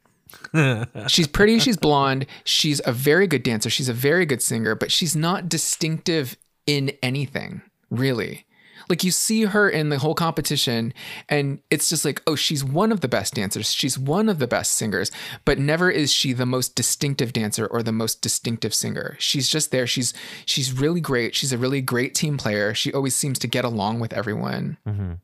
she's 1.07 1.27
pretty, 1.27 1.59
she's 1.59 1.77
blonde, 1.77 2.25
she's 2.43 2.81
a 2.85 2.91
very 2.91 3.27
good 3.27 3.43
dancer, 3.43 3.69
she's 3.69 3.89
a 3.89 3.93
very 3.93 4.25
good 4.25 4.41
singer, 4.41 4.75
but 4.75 4.91
she's 4.91 5.15
not 5.15 5.49
distinctive 5.49 6.37
in 6.65 6.91
anything, 7.03 7.61
really. 7.89 8.45
Like 8.91 9.05
you 9.05 9.11
see 9.11 9.45
her 9.45 9.69
in 9.69 9.87
the 9.87 9.99
whole 9.99 10.13
competition 10.13 10.93
and 11.29 11.59
it's 11.69 11.87
just 11.87 12.03
like, 12.03 12.21
oh, 12.27 12.35
she's 12.35 12.61
one 12.61 12.91
of 12.91 12.99
the 12.99 13.07
best 13.07 13.33
dancers, 13.33 13.73
she's 13.73 13.97
one 13.97 14.27
of 14.27 14.37
the 14.37 14.47
best 14.47 14.73
singers, 14.73 15.11
but 15.45 15.57
never 15.57 15.89
is 15.89 16.11
she 16.11 16.33
the 16.33 16.45
most 16.45 16.75
distinctive 16.75 17.31
dancer 17.31 17.65
or 17.65 17.81
the 17.81 17.93
most 17.93 18.21
distinctive 18.21 18.73
singer. 18.73 19.15
She's 19.17 19.47
just 19.47 19.71
there. 19.71 19.87
She's 19.87 20.13
she's 20.45 20.73
really 20.73 20.99
great. 20.99 21.35
She's 21.35 21.53
a 21.53 21.57
really 21.57 21.79
great 21.79 22.13
team 22.13 22.37
player. 22.37 22.73
She 22.73 22.91
always 22.91 23.15
seems 23.15 23.39
to 23.39 23.47
get 23.47 23.63
along 23.63 24.01
with 24.01 24.11
everyone. 24.11 24.77
Mhm. 24.85 25.19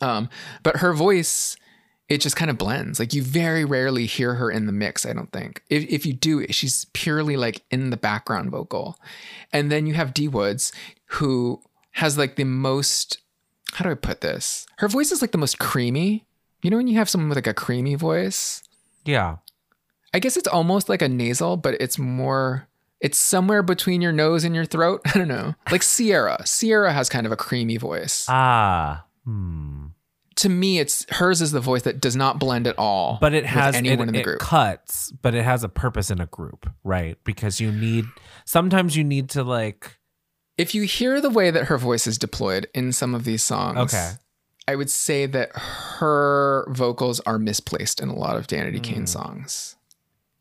Um, 0.00 0.28
but 0.64 0.78
her 0.78 0.92
voice, 0.92 1.56
it 2.08 2.20
just 2.20 2.34
kind 2.34 2.50
of 2.50 2.58
blends. 2.58 2.98
Like 2.98 3.14
you 3.14 3.22
very 3.22 3.64
rarely 3.64 4.06
hear 4.06 4.34
her 4.34 4.50
in 4.50 4.66
the 4.66 4.72
mix, 4.72 5.06
I 5.06 5.12
don't 5.12 5.30
think. 5.30 5.62
If, 5.70 5.84
if 5.88 6.04
you 6.04 6.12
do, 6.12 6.44
she's 6.48 6.86
purely 6.86 7.36
like 7.36 7.62
in 7.70 7.90
the 7.90 7.96
background 7.96 8.50
vocal. 8.50 8.98
And 9.52 9.70
then 9.70 9.86
you 9.86 9.94
have 9.94 10.12
D 10.12 10.26
Woods, 10.26 10.72
who 11.06 11.62
has 11.92 12.18
like 12.18 12.36
the 12.36 12.44
most, 12.44 13.18
how 13.72 13.84
do 13.84 13.90
I 13.90 13.94
put 13.94 14.20
this? 14.20 14.66
Her 14.78 14.88
voice 14.88 15.12
is 15.12 15.20
like 15.22 15.32
the 15.32 15.38
most 15.38 15.58
creamy. 15.58 16.26
You 16.62 16.70
know, 16.70 16.76
when 16.76 16.86
you 16.86 16.96
have 16.96 17.08
someone 17.08 17.28
with 17.28 17.36
like 17.38 17.46
a 17.46 17.54
creamy 17.54 17.94
voice, 17.94 18.62
Yeah. 19.04 19.36
I 20.14 20.18
guess 20.18 20.36
it's 20.36 20.46
almost 20.48 20.88
like 20.90 21.00
a 21.02 21.08
nasal, 21.08 21.56
but 21.56 21.74
it's 21.80 21.98
more, 21.98 22.68
it's 23.00 23.16
somewhere 23.18 23.62
between 23.62 24.02
your 24.02 24.12
nose 24.12 24.44
and 24.44 24.54
your 24.54 24.66
throat. 24.66 25.00
I 25.06 25.12
don't 25.18 25.28
know. 25.28 25.54
Like 25.70 25.82
Ciara. 25.82 26.44
Ciara 26.44 26.92
has 26.92 27.08
kind 27.08 27.24
of 27.26 27.32
a 27.32 27.36
creamy 27.36 27.78
voice. 27.78 28.26
Ah. 28.28 29.04
Hmm. 29.24 29.86
to 30.36 30.48
me, 30.48 30.78
it's 30.80 31.06
hers 31.10 31.40
is 31.40 31.52
the 31.52 31.60
voice 31.60 31.82
that 31.82 32.00
does 32.00 32.16
not 32.16 32.38
blend 32.40 32.66
at 32.66 32.76
all. 32.78 33.18
But 33.20 33.34
it 33.34 33.46
has 33.46 33.74
anyone 33.76 34.08
it, 34.08 34.08
in 34.08 34.14
the 34.14 34.22
group. 34.22 34.40
cuts, 34.40 35.12
but 35.22 35.34
it 35.34 35.44
has 35.44 35.62
a 35.62 35.68
purpose 35.68 36.10
in 36.10 36.20
a 36.20 36.26
group, 36.26 36.68
right? 36.82 37.16
Because 37.22 37.60
you 37.60 37.70
need 37.70 38.04
sometimes 38.44 38.96
you 38.96 39.04
need 39.04 39.28
to 39.30 39.44
like 39.44 39.96
if 40.58 40.74
you 40.74 40.82
hear 40.82 41.20
the 41.20 41.30
way 41.30 41.50
that 41.50 41.64
her 41.64 41.78
voice 41.78 42.06
is 42.06 42.18
deployed 42.18 42.66
in 42.74 42.92
some 42.92 43.14
of 43.14 43.24
these 43.24 43.42
songs, 43.42 43.78
okay. 43.78 44.12
I 44.68 44.76
would 44.76 44.90
say 44.90 45.26
that 45.26 45.50
her 45.56 46.66
vocals 46.70 47.20
are 47.20 47.38
misplaced 47.38 48.00
in 48.00 48.08
a 48.08 48.14
lot 48.14 48.36
of 48.36 48.46
Danity 48.46 48.82
Kane 48.82 49.04
Mm. 49.04 49.08
songs. 49.08 49.76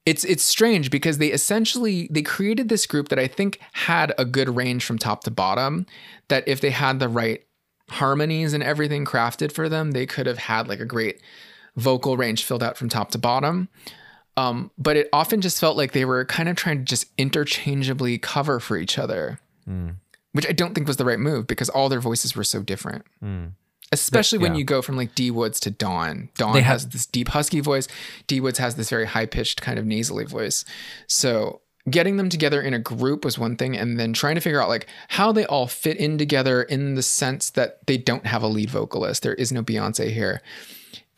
It's 0.06 0.24
it's 0.24 0.44
strange 0.44 0.90
because 0.90 1.20
they 1.20 1.28
essentially 1.32 2.08
they 2.12 2.22
created 2.24 2.70
this 2.70 2.86
group 2.88 3.10
that 3.10 3.20
I 3.20 3.28
think 3.28 3.60
had 3.74 4.14
a 4.18 4.26
good 4.26 4.56
range 4.56 4.84
from 4.84 4.98
top 4.98 5.24
to 5.26 5.32
bottom. 5.32 5.86
That 6.28 6.48
if 6.48 6.60
they 6.60 6.72
had 6.72 7.00
the 7.00 7.08
right 7.08 7.44
harmonies 7.90 8.54
and 8.54 8.64
everything 8.64 9.06
crafted 9.06 9.52
for 9.52 9.70
them, 9.70 9.92
they 9.92 10.06
could 10.06 10.26
have 10.26 10.38
had 10.40 10.68
like 10.68 10.80
a 10.80 10.86
great 10.86 11.22
vocal 11.76 12.18
range 12.18 12.44
filled 12.44 12.64
out 12.64 12.78
from 12.78 12.90
top 12.90 13.12
to 13.12 13.18
bottom. 13.18 13.70
Um, 14.38 14.72
but 14.78 14.98
it 14.98 15.10
often 15.14 15.42
just 15.42 15.60
felt 15.60 15.78
like 15.78 15.92
they 15.92 16.06
were 16.06 16.26
kind 16.26 16.50
of 16.50 16.56
trying 16.56 16.80
to 16.80 16.84
just 16.86 17.06
interchangeably 17.18 18.18
cover 18.18 18.60
for 18.60 18.78
each 18.78 18.98
other, 18.98 19.40
which 20.34 20.48
I 20.48 20.52
don't 20.52 20.74
think 20.74 20.88
was 20.88 20.98
the 20.98 21.06
right 21.06 21.20
move 21.20 21.48
because 21.48 21.70
all 21.70 21.90
their 21.90 22.00
voices 22.00 22.36
were 22.36 22.44
so 22.44 22.62
different. 22.62 23.06
Hmm. 23.20 23.48
Especially 23.94 24.38
when 24.38 24.54
yeah. 24.54 24.60
you 24.60 24.64
go 24.64 24.82
from 24.82 24.96
like 24.96 25.16
D 25.16 25.32
Woods 25.32 25.60
to 25.62 25.72
Dawn. 25.72 26.30
Dawn 26.38 26.56
has 26.62 26.88
this 26.90 27.06
deep 27.06 27.28
husky 27.30 27.60
voice. 27.60 27.90
D 28.26 28.40
Woods 28.40 28.58
has 28.58 28.76
this 28.76 28.90
very 28.90 29.06
high 29.06 29.26
pitched 29.26 29.62
kind 29.62 29.78
of 29.78 29.86
nasally 29.86 30.24
voice. 30.24 30.64
So 31.08 31.60
getting 31.90 32.16
them 32.16 32.30
together 32.30 32.62
in 32.62 32.74
a 32.74 32.80
group 32.80 33.26
was 33.26 33.38
one 33.38 33.58
thing, 33.58 33.76
and 33.76 34.00
then 34.00 34.14
trying 34.14 34.36
to 34.36 34.42
figure 34.42 34.62
out 34.62 34.70
like 34.70 34.88
how 35.10 35.34
they 35.34 35.46
all 35.46 35.68
fit 35.68 35.98
in 35.98 36.18
together 36.18 36.64
in 36.64 36.96
the 36.96 37.02
sense 37.02 37.50
that 37.52 37.86
they 37.88 37.98
don't 37.98 38.26
have 38.26 38.44
a 38.44 38.48
lead 38.48 38.70
vocalist. 38.70 39.24
There 39.24 39.34
is 39.34 39.52
no 39.52 39.62
Beyonce 39.62 40.12
here. 40.12 40.42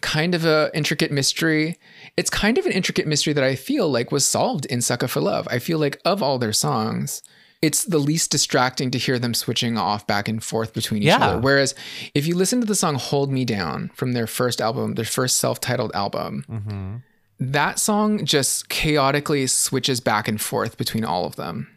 Kind 0.02 0.34
of 0.34 0.44
a 0.44 0.72
intricate 0.74 1.12
mystery. 1.12 1.78
It's 2.18 2.30
kind 2.30 2.58
of 2.58 2.66
an 2.66 2.72
intricate 2.72 3.08
mystery 3.08 3.34
that 3.34 3.44
I 3.44 3.56
feel 3.56 3.88
like 3.88 4.12
was 4.12 4.26
solved 4.26 4.66
in 4.66 4.82
Sucker 4.82 5.08
for 5.08 5.22
Love. 5.22 5.48
I 5.52 5.60
feel 5.60 5.78
like 5.78 6.02
of 6.06 6.24
all 6.24 6.40
their 6.40 6.54
songs, 6.54 7.22
it's 7.64 7.86
the 7.86 7.98
least 7.98 8.30
distracting 8.30 8.92
to 8.92 8.98
hear 8.98 9.18
them 9.18 9.34
switching 9.34 9.78
off 9.78 10.06
back 10.06 10.28
and 10.28 10.44
forth 10.44 10.74
between 10.74 11.02
each 11.02 11.08
Yeah. 11.08 11.26
other. 11.26 11.40
Whereas 11.40 11.74
if 12.14 12.28
you 12.28 12.36
listen 12.36 12.60
to 12.60 12.68
the 12.68 12.76
song 12.76 12.96
Hold 12.96 13.32
Me 13.32 13.46
Down 13.46 13.90
from 13.96 14.12
their 14.12 14.28
first 14.28 14.60
album, 14.62 14.96
their 14.96 15.06
first 15.06 15.38
self 15.38 15.60
titled 15.62 15.92
album, 15.96 16.44
mm-hmm. 16.50 16.96
that 17.40 17.80
song 17.80 18.26
just 18.26 18.70
chaotically 18.70 19.48
switches 19.48 20.00
back 20.02 20.28
and 20.28 20.40
forth 20.42 20.78
between 20.78 21.06
all 21.06 21.26
of 21.26 21.36
them. 21.38 21.68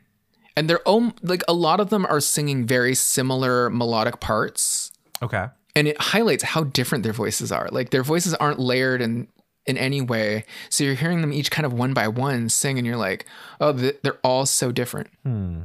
And 0.57 0.68
they're 0.68 0.87
om- 0.88 1.14
like 1.22 1.42
a 1.46 1.53
lot 1.55 1.79
of 1.81 1.90
them 1.90 2.05
are 2.07 2.20
singing 2.20 2.66
very 2.66 2.94
similar 2.96 3.70
melodic 3.70 4.20
parts 4.20 4.90
Okay. 5.22 5.46
and 5.77 5.87
it 5.87 6.01
highlights 6.01 6.42
how 6.44 6.64
different 6.64 7.05
their 7.05 7.12
voices 7.12 7.53
are. 7.53 7.68
Like 7.70 7.90
their 7.90 8.03
voices 8.03 8.35
aren't 8.35 8.59
layered 8.59 9.01
in 9.01 9.29
in 9.66 9.77
any 9.77 10.01
way. 10.01 10.44
So 10.70 10.85
you're 10.85 10.94
hearing 10.94 11.20
them 11.22 11.33
each 11.33 11.51
kind 11.51 11.66
of 11.66 11.72
one 11.72 11.92
by 11.92 12.07
one 12.09 12.49
sing 12.49 12.79
and 12.79 12.87
you're 12.87 12.96
like, 12.96 13.27
"Oh, 13.61 13.72
they're 13.72 14.18
all 14.22 14.46
so 14.46 14.70
different." 14.72 15.09
Hmm. 15.25 15.62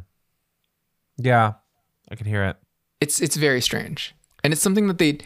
Yeah. 1.23 1.53
I 2.11 2.15
can 2.15 2.25
hear 2.27 2.43
it. 2.43 2.57
it's 2.99 3.21
it's 3.21 3.35
very 3.37 3.61
strange 3.61 4.13
and 4.43 4.51
it's 4.53 4.61
something 4.61 4.87
that 4.87 4.97
they 4.97 5.19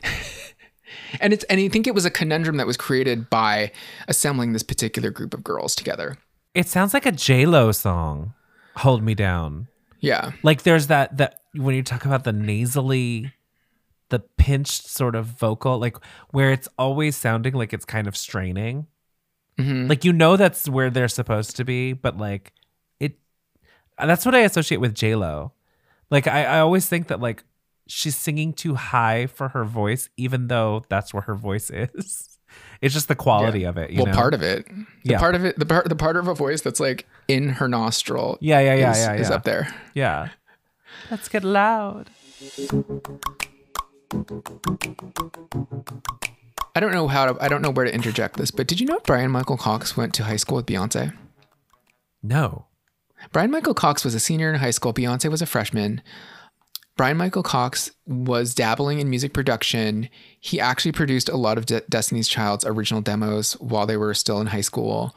and 1.19 1.33
it's 1.33 1.43
and 1.45 1.59
i 1.59 1.67
think 1.67 1.87
it 1.87 1.95
was 1.95 2.05
a 2.05 2.11
conundrum 2.11 2.57
that 2.57 2.67
was 2.67 2.77
created 2.77 3.29
by 3.29 3.71
assembling 4.07 4.53
this 4.53 4.63
particular 4.63 5.09
group 5.09 5.33
of 5.33 5.43
girls 5.43 5.75
together 5.75 6.17
It 6.53 6.67
sounds 6.67 6.93
like 6.93 7.05
a 7.05 7.11
J 7.11 7.45
Lo 7.45 7.71
song. 7.73 8.33
Hold 8.77 9.01
me 9.03 9.15
down. 9.15 9.67
yeah 9.99 10.31
Like 10.43 10.61
there's 10.63 10.87
that 10.87 11.17
that 11.17 11.41
when 11.53 11.75
you 11.75 11.83
talk 11.83 12.05
about 12.05 12.23
the 12.23 12.33
nasally, 12.33 13.31
the 14.09 14.19
pinched 14.37 14.87
sort 14.87 15.15
of 15.15 15.25
vocal, 15.25 15.79
like 15.79 15.97
where 16.31 16.51
it's 16.51 16.67
always 16.77 17.15
sounding 17.17 17.53
like 17.55 17.73
it's 17.73 17.85
kind 17.85 18.07
of 18.07 18.15
straining. 18.15 18.87
Mhm. 19.57 19.89
Like 19.89 20.03
you 20.05 20.13
know 20.13 20.37
that's 20.37 20.67
where 20.69 20.89
they're 20.91 21.07
supposed 21.19 21.55
to 21.57 21.63
be, 21.65 21.93
but 21.93 22.17
like 22.17 22.51
it. 22.99 23.17
That's 23.97 24.25
what 24.25 24.35
I 24.35 24.39
associate 24.47 24.81
with 24.81 24.93
J 24.93 25.15
Lo. 25.15 25.53
Like 26.11 26.27
I, 26.27 26.45
I 26.45 26.59
always 26.59 26.87
think 26.87 27.07
that 27.07 27.19
like 27.19 27.43
she's 27.87 28.15
singing 28.15 28.53
too 28.53 28.75
high 28.75 29.27
for 29.27 29.49
her 29.49 29.63
voice, 29.63 30.09
even 30.17 30.47
though 30.47 30.83
that's 30.89 31.13
where 31.13 31.21
her 31.23 31.35
voice 31.35 31.69
is. 31.73 32.37
It's 32.81 32.93
just 32.93 33.07
the 33.07 33.15
quality 33.15 33.63
of 33.65 33.77
it. 33.77 33.89
You 33.89 33.97
well 33.97 34.05
know? 34.07 34.13
part 34.13 34.33
of 34.33 34.41
it 34.41 34.65
the 34.67 34.85
Yeah. 35.03 35.19
part 35.19 35.35
of 35.35 35.43
it 35.43 35.57
the 35.59 35.65
part 35.65 35.89
the 35.89 35.95
part 35.95 36.15
of 36.17 36.27
a 36.27 36.33
voice 36.33 36.61
that's 36.61 36.79
like 36.79 37.05
in 37.27 37.49
her 37.49 37.67
nostril 37.67 38.37
Yeah, 38.39 38.59
yeah, 38.59 38.75
yeah, 38.75 38.91
is, 38.91 38.97
yeah, 38.99 39.13
is 39.15 39.31
up 39.31 39.43
there 39.43 39.67
Yeah. 39.93 40.29
Let's 41.11 41.27
get 41.27 41.43
loud. 41.43 42.09
i 46.75 46.79
don't 46.79 46.91
know 46.93 47.07
how 47.07 47.25
to 47.31 47.43
i 47.43 47.47
don't 47.47 47.61
know 47.61 47.69
where 47.71 47.85
to 47.85 47.93
interject 47.93 48.37
this 48.37 48.51
but 48.51 48.67
did 48.67 48.79
you 48.79 48.85
know 48.85 48.99
brian 49.05 49.31
michael 49.31 49.57
cox 49.57 49.95
went 49.97 50.13
to 50.13 50.23
high 50.23 50.35
school 50.35 50.55
with 50.57 50.65
beyonce 50.65 51.13
No. 52.23 52.65
Brian 53.31 53.51
Michael 53.51 53.73
Cox 53.73 54.03
was 54.03 54.15
a 54.15 54.19
senior 54.19 54.49
in 54.49 54.59
high 54.59 54.71
school. 54.71 54.93
Beyonce 54.93 55.29
was 55.29 55.41
a 55.41 55.45
freshman. 55.45 56.01
Brian 56.97 57.17
Michael 57.17 57.43
Cox 57.43 57.91
was 58.05 58.55
dabbling 58.55 58.99
in 58.99 59.09
music 59.09 59.33
production. 59.33 60.07
He 60.39 60.59
actually 60.59 60.93
produced 60.93 61.27
a 61.27 61.35
lot 61.35 61.57
of 61.57 61.65
De- 61.65 61.81
Destiny's 61.89 62.29
Child's 62.29 62.65
original 62.65 63.01
demos 63.01 63.53
while 63.53 63.85
they 63.85 63.97
were 63.97 64.13
still 64.13 64.39
in 64.39 64.47
high 64.47 64.61
school. 64.61 65.13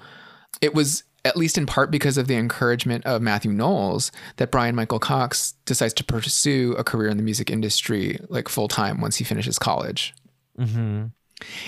It 0.61 0.75
was 0.75 1.05
at 1.25 1.37
least 1.37 1.59
in 1.59 1.67
part 1.67 1.91
because 1.91 2.17
of 2.17 2.27
the 2.27 2.37
encouragement 2.37 3.05
of 3.05 3.23
Matthew 3.23 3.53
Knowles 3.53 4.11
that 4.37 4.51
Brian 4.51 4.75
Michael 4.75 4.99
Cox 4.99 5.53
decides 5.67 5.95
to 5.95 6.05
pursue 6.05 6.75
a 6.79 6.85
career 6.85 7.11
in 7.11 7.17
the 7.17 7.23
music 7.23 7.51
industry 7.51 8.19
like 8.29 8.49
full 8.49 8.69
time 8.69 9.01
once 9.01 9.17
he 9.17 9.25
finishes 9.25 9.59
college 9.59 10.15
mm-hmm. 10.59 11.07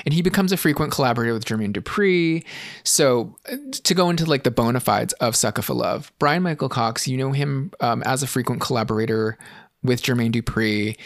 And 0.04 0.14
he 0.14 0.22
becomes 0.22 0.52
a 0.52 0.56
frequent 0.56 0.92
collaborator 0.92 1.32
with 1.32 1.44
Jermaine 1.44 1.72
Dupri. 1.72 2.44
So 2.84 3.36
uh, 3.50 3.56
to 3.84 3.94
go 3.94 4.10
into 4.10 4.24
like 4.26 4.44
the 4.44 4.50
bona 4.50 4.80
fides 4.80 5.12
of 5.14 5.36
Sucker 5.36 5.62
for 5.62 5.74
Love, 5.74 6.12
Brian 6.18 6.42
Michael 6.42 6.68
Cox, 6.68 7.06
you 7.08 7.16
know 7.16 7.32
him 7.32 7.72
um, 7.80 8.02
as 8.04 8.22
a 8.22 8.26
frequent 8.26 8.60
collaborator 8.60 9.38
with 9.82 10.02
Jermaine 10.02 10.30
Dupri. 10.30 10.98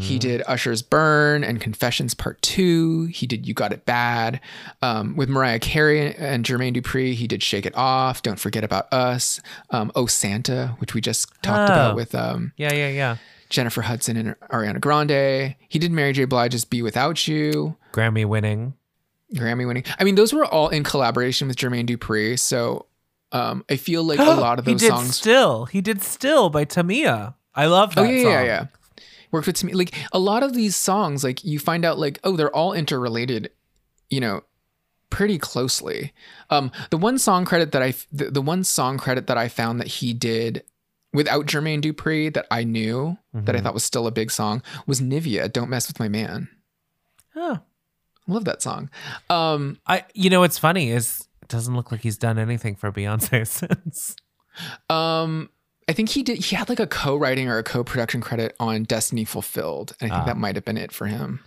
He 0.00 0.18
did 0.18 0.42
Usher's 0.46 0.80
Burn 0.80 1.44
and 1.44 1.60
Confessions 1.60 2.14
Part 2.14 2.40
Two. 2.40 3.04
He 3.06 3.26
did 3.26 3.46
You 3.46 3.52
Got 3.52 3.74
It 3.74 3.84
Bad. 3.84 4.40
Um, 4.80 5.16
with 5.16 5.28
Mariah 5.28 5.58
Carey 5.58 6.14
and 6.14 6.42
Jermaine 6.42 6.74
Dupri, 6.74 7.12
he 7.12 7.26
did 7.26 7.42
Shake 7.42 7.66
It 7.66 7.76
Off, 7.76 8.22
Don't 8.22 8.40
Forget 8.40 8.64
About 8.64 8.90
Us, 8.90 9.38
um, 9.68 9.92
Oh 9.94 10.06
Santa, 10.06 10.76
which 10.78 10.94
we 10.94 11.02
just 11.02 11.28
talked 11.42 11.70
Oh. 11.70 11.74
about 11.74 11.94
with 11.96 12.14
um, 12.14 12.52
Yeah, 12.56 12.72
yeah, 12.72 12.88
yeah. 12.88 13.16
Jennifer 13.52 13.82
Hudson 13.82 14.16
and 14.16 14.34
Ariana 14.50 14.80
Grande. 14.80 15.54
He 15.68 15.78
did 15.78 15.92
Mary 15.92 16.12
J. 16.12 16.24
Blige's 16.24 16.64
Be 16.64 16.82
Without 16.82 17.28
You. 17.28 17.76
Grammy 17.92 18.24
winning. 18.24 18.74
Grammy 19.34 19.66
winning. 19.66 19.84
I 19.98 20.04
mean, 20.04 20.14
those 20.14 20.32
were 20.32 20.44
all 20.44 20.70
in 20.70 20.82
collaboration 20.82 21.48
with 21.48 21.56
Jermaine 21.56 21.86
Dupri. 21.86 22.38
So 22.38 22.86
um, 23.30 23.64
I 23.70 23.76
feel 23.76 24.02
like 24.02 24.18
a 24.18 24.22
lot 24.40 24.58
of 24.58 24.66
he 24.66 24.72
those 24.72 24.80
did 24.80 24.88
songs. 24.88 25.16
still. 25.16 25.66
He 25.66 25.80
did 25.80 26.02
still 26.02 26.48
by 26.50 26.64
Tamia. 26.64 27.34
I 27.54 27.66
love 27.66 27.94
that 27.94 28.00
oh 28.00 28.04
yeah, 28.04 28.22
song. 28.22 28.32
yeah, 28.32 28.42
yeah. 28.42 28.66
Worked 29.30 29.46
with 29.46 29.56
Tamia. 29.56 29.74
Like 29.74 29.94
a 30.12 30.18
lot 30.18 30.42
of 30.42 30.54
these 30.54 30.74
songs, 30.74 31.22
like 31.22 31.44
you 31.44 31.58
find 31.58 31.84
out, 31.84 31.98
like 31.98 32.18
oh, 32.24 32.36
they're 32.36 32.54
all 32.54 32.72
interrelated. 32.72 33.50
You 34.08 34.20
know, 34.20 34.42
pretty 35.10 35.38
closely. 35.38 36.12
Um, 36.50 36.72
the 36.90 36.98
one 36.98 37.18
song 37.18 37.44
credit 37.44 37.72
that 37.72 37.82
I, 37.82 37.94
the, 38.10 38.30
the 38.30 38.42
one 38.42 38.64
song 38.64 38.98
credit 38.98 39.26
that 39.26 39.38
I 39.38 39.48
found 39.48 39.80
that 39.80 39.86
he 39.86 40.12
did 40.12 40.64
without 41.12 41.46
Jermaine 41.46 41.82
Dupri 41.82 42.32
that 42.34 42.46
I 42.50 42.64
knew 42.64 43.18
that 43.34 43.54
I 43.56 43.60
thought 43.60 43.74
was 43.74 43.84
still 43.84 44.06
a 44.06 44.10
big 44.10 44.30
song 44.30 44.62
was 44.86 45.00
Nivea. 45.00 45.52
Don't 45.52 45.70
mess 45.70 45.88
with 45.88 45.98
my 45.98 46.08
man. 46.08 46.48
Huh. 47.34 47.58
I 48.28 48.32
love 48.32 48.44
that 48.44 48.62
song. 48.62 48.90
Um, 49.30 49.78
I 49.86 50.04
you 50.14 50.30
know 50.30 50.40
what's 50.40 50.58
funny 50.58 50.90
is 50.90 51.28
it 51.42 51.48
doesn't 51.48 51.74
look 51.74 51.90
like 51.90 52.02
he's 52.02 52.18
done 52.18 52.38
anything 52.38 52.76
for 52.76 52.92
Beyonce 52.92 53.46
since. 53.46 54.16
Um, 54.88 55.50
I 55.88 55.92
think 55.92 56.10
he 56.10 56.22
did. 56.22 56.38
He 56.38 56.56
had 56.56 56.68
like 56.68 56.80
a 56.80 56.86
co-writing 56.86 57.48
or 57.48 57.58
a 57.58 57.62
co-production 57.62 58.20
credit 58.20 58.54
on 58.60 58.84
Destiny 58.84 59.24
Fulfilled, 59.24 59.96
and 60.00 60.12
I 60.12 60.16
think 60.16 60.26
that 60.26 60.36
might 60.36 60.54
have 60.54 60.64
been 60.64 60.78
it 60.78 60.92
for 60.92 61.06
him. 61.06 61.40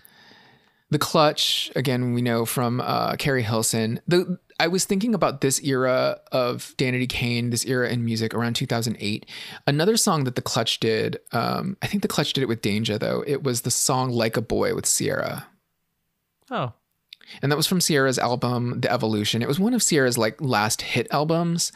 The 0.89 0.99
Clutch, 0.99 1.71
again, 1.75 2.13
we 2.13 2.21
know 2.21 2.45
from 2.45 2.81
uh, 2.81 3.15
Keri 3.15 3.43
Hilson. 3.43 4.01
The 4.07 4.37
I 4.59 4.67
was 4.67 4.85
thinking 4.85 5.13
about 5.13 5.41
this 5.41 5.61
era 5.63 6.19
of 6.31 6.73
Danity 6.77 7.09
Kane, 7.09 7.49
this 7.49 7.65
era 7.65 7.89
in 7.89 8.05
music 8.05 8.33
around 8.33 8.55
2008. 8.55 9.25
Another 9.67 9.97
song 9.97 10.23
that 10.23 10.35
the 10.35 10.41
Clutch 10.41 10.79
did, 10.79 11.19
um, 11.33 11.75
I 11.81 11.87
think 11.87 12.01
the 12.03 12.07
Clutch 12.07 12.31
did 12.33 12.41
it 12.41 12.47
with 12.47 12.61
Danja 12.61 12.97
though. 12.99 13.23
It 13.27 13.43
was 13.43 13.61
the 13.61 13.71
song 13.71 14.11
"Like 14.11 14.37
a 14.37 14.41
Boy" 14.41 14.73
with 14.73 14.85
Ciara. 14.85 15.47
Oh. 16.51 16.73
and 17.41 17.51
that 17.51 17.55
was 17.55 17.65
from 17.67 17.79
Ciara's 17.79 18.19
album 18.19 18.79
The 18.81 18.91
Evolution. 18.91 19.41
It 19.41 19.47
was 19.47 19.59
one 19.59 19.73
of 19.73 19.81
Ciara's 19.83 20.17
like 20.17 20.39
last 20.39 20.81
hit 20.83 21.07
albums. 21.11 21.71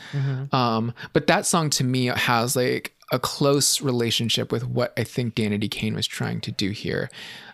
Um, 0.53 0.93
but 1.11 1.27
that 1.27 1.45
song 1.47 1.69
to 1.71 1.83
me 1.83 2.05
has 2.05 2.55
like 2.55 2.95
a 3.11 3.17
close 3.19 3.81
relationship 3.81 4.51
with 4.51 4.63
what 4.67 4.93
I 4.95 5.03
think 5.03 5.33
Danity 5.33 5.69
Kane 5.69 5.95
was 5.95 6.05
trying 6.05 6.39
to 6.41 6.51
do 6.51 6.69
here. 6.69 7.09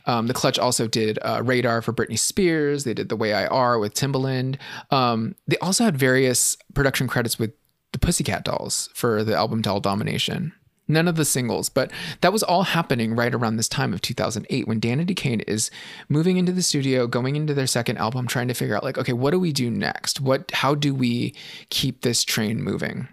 Um, 0.05 0.27
the 0.27 0.33
Clutch 0.33 0.59
also 0.59 0.87
did 0.87 1.19
uh, 1.21 1.41
Radar 1.43 1.81
for 1.81 1.93
Britney 1.93 2.17
Spears. 2.19 2.83
They 2.83 2.93
did 2.93 3.09
The 3.09 3.15
Way 3.15 3.33
I 3.33 3.47
Are 3.47 3.79
with 3.79 3.93
Timbaland. 3.93 4.57
Um, 4.91 5.35
they 5.47 5.57
also 5.57 5.83
had 5.83 5.97
various 5.97 6.57
production 6.73 7.07
credits 7.07 7.39
with 7.39 7.53
the 7.91 7.99
Pussycat 7.99 8.43
Dolls 8.43 8.89
for 8.93 9.23
the 9.23 9.35
album 9.35 9.61
Doll 9.61 9.79
Domination. 9.79 10.53
None 10.87 11.07
of 11.07 11.15
the 11.15 11.25
singles, 11.25 11.67
but 11.67 11.89
that 12.21 12.31
was 12.31 12.43
all 12.43 12.61
happening 12.61 13.15
right 13.15 13.33
around 13.33 13.55
this 13.55 13.67
time 13.67 13.91
of 13.91 14.01
2008 14.01 14.67
when 14.67 14.79
Danity 14.79 15.15
Kane 15.15 15.39
is 15.41 15.71
moving 16.09 16.37
into 16.37 16.51
the 16.51 16.61
studio, 16.61 17.07
going 17.07 17.35
into 17.35 17.55
their 17.55 17.65
second 17.65 17.97
album, 17.97 18.27
trying 18.27 18.47
to 18.49 18.53
figure 18.53 18.75
out 18.75 18.83
like, 18.83 18.99
okay, 18.99 19.13
what 19.13 19.31
do 19.31 19.39
we 19.39 19.51
do 19.51 19.71
next? 19.71 20.21
What, 20.21 20.51
how 20.51 20.75
do 20.75 20.93
we 20.93 21.33
keep 21.69 22.01
this 22.01 22.23
train 22.23 22.61
moving? 22.61 23.07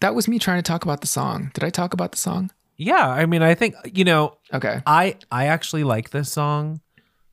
That 0.00 0.16
was 0.16 0.26
me 0.26 0.40
trying 0.40 0.58
to 0.58 0.62
talk 0.62 0.82
about 0.84 1.00
the 1.00 1.06
song. 1.06 1.52
Did 1.54 1.62
I 1.62 1.70
talk 1.70 1.92
about 1.92 2.10
the 2.10 2.18
song? 2.18 2.50
Yeah, 2.78 3.06
I 3.08 3.26
mean 3.26 3.42
I 3.42 3.54
think 3.54 3.74
you 3.92 4.04
know 4.04 4.38
Okay. 4.54 4.80
I 4.86 5.16
I 5.30 5.46
actually 5.46 5.84
like 5.84 6.10
this 6.10 6.32
song. 6.32 6.80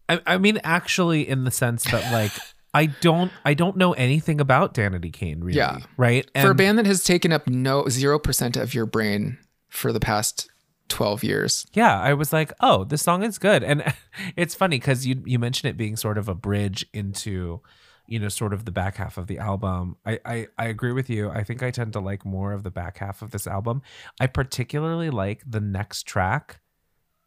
I, 0.10 0.22
I 0.28 0.38
mean, 0.38 0.60
actually, 0.64 1.28
in 1.28 1.46
the 1.46 1.52
sense 1.52 1.84
that 1.86 2.12
like 2.12 2.32
I 2.74 2.88
don't 2.88 3.32
I 3.46 3.54
don't 3.54 3.78
know 3.78 3.94
anything 3.94 4.42
about 4.42 4.74
Danity 4.74 5.12
Kane, 5.14 5.40
really. 5.42 5.58
Yeah. 5.58 5.80
Right. 5.98 6.30
for 6.40 6.52
a 6.52 6.56
band 6.56 6.78
that 6.78 6.86
has 6.86 7.04
taken 7.04 7.32
up 7.32 7.48
no 7.48 7.88
zero 7.90 8.20
percent 8.20 8.58
of 8.58 8.74
your 8.74 8.86
brain 8.86 9.38
for 9.70 9.92
the 9.94 10.00
past 10.00 10.50
12 10.90 11.24
years. 11.24 11.66
yeah, 11.74 12.00
I 12.00 12.14
was 12.14 12.32
like, 12.32 12.54
oh, 12.62 12.84
this 12.84 13.02
song 13.02 13.24
is 13.24 13.40
good, 13.40 13.64
and 13.64 13.84
it's 14.36 14.54
funny 14.54 14.78
because 14.78 15.08
you 15.08 15.24
you 15.26 15.40
mentioned 15.40 15.70
it 15.70 15.78
being 15.78 15.96
sort 15.96 16.18
of 16.18 16.30
a 16.30 16.36
bridge 16.36 16.86
into 16.94 17.62
you 18.08 18.20
know, 18.20 18.30
sort 18.30 18.54
of 18.54 18.66
the 18.66 18.72
back 18.72 18.98
half 18.98 19.18
of 19.18 19.28
the 19.28 19.40
album. 19.40 19.98
I, 20.06 20.20
I 20.26 20.48
I 20.58 20.66
agree 20.66 20.92
with 20.92 21.10
you. 21.10 21.30
I 21.30 21.44
think 21.44 21.64
I 21.64 21.72
tend 21.72 21.94
to 21.94 22.00
like 22.00 22.26
more 22.26 22.54
of 22.54 22.64
the 22.64 22.72
back 22.72 22.98
half 23.00 23.22
of 23.22 23.32
this 23.32 23.48
album. 23.48 23.82
I 24.20 24.28
particularly 24.28 25.10
like 25.10 25.44
the 25.46 25.60
next 25.62 26.04
track. 26.04 26.60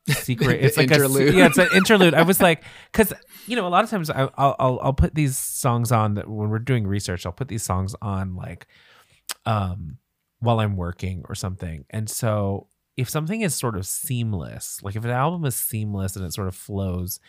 Secret. 0.09 0.61
It's 0.65 0.77
like 0.77 0.91
Interlude. 0.91 1.35
a 1.35 1.37
yeah. 1.37 1.47
It's 1.47 1.59
an 1.59 1.69
interlude. 1.75 2.15
I 2.15 2.23
was 2.23 2.41
like, 2.41 2.65
because 2.91 3.13
you 3.47 3.57
know, 3.57 3.67
a 3.67 3.69
lot 3.69 3.85
of 3.85 3.91
times 3.91 4.09
I, 4.09 4.31
I'll, 4.39 4.57
I'll 4.59 4.79
I'll 4.83 4.93
put 4.95 5.15
these 5.15 5.37
songs 5.37 5.93
on 5.93 6.15
that 6.15 6.29
when 6.29 6.49
we're 6.49 6.59
doing 6.61 6.87
research. 6.87 7.27
I'll 7.27 7.33
put 7.33 7.49
these 7.49 7.63
songs 7.63 7.95
on 8.01 8.35
like, 8.35 8.67
um, 9.45 9.99
while 10.41 10.61
I'm 10.61 10.77
working 10.77 11.25
or 11.29 11.35
something. 11.35 11.85
And 11.91 12.09
so 12.09 12.69
if 12.97 13.09
something 13.09 13.43
is 13.43 13.55
sort 13.55 13.77
of 13.77 13.87
seamless, 13.87 14.83
like 14.83 14.97
if 14.97 15.05
an 15.05 15.11
album 15.11 15.45
is 15.45 15.55
seamless 15.55 16.17
and 16.17 16.25
it 16.25 16.33
sort 16.33 16.49
of 16.49 16.55
flows, 16.55 17.21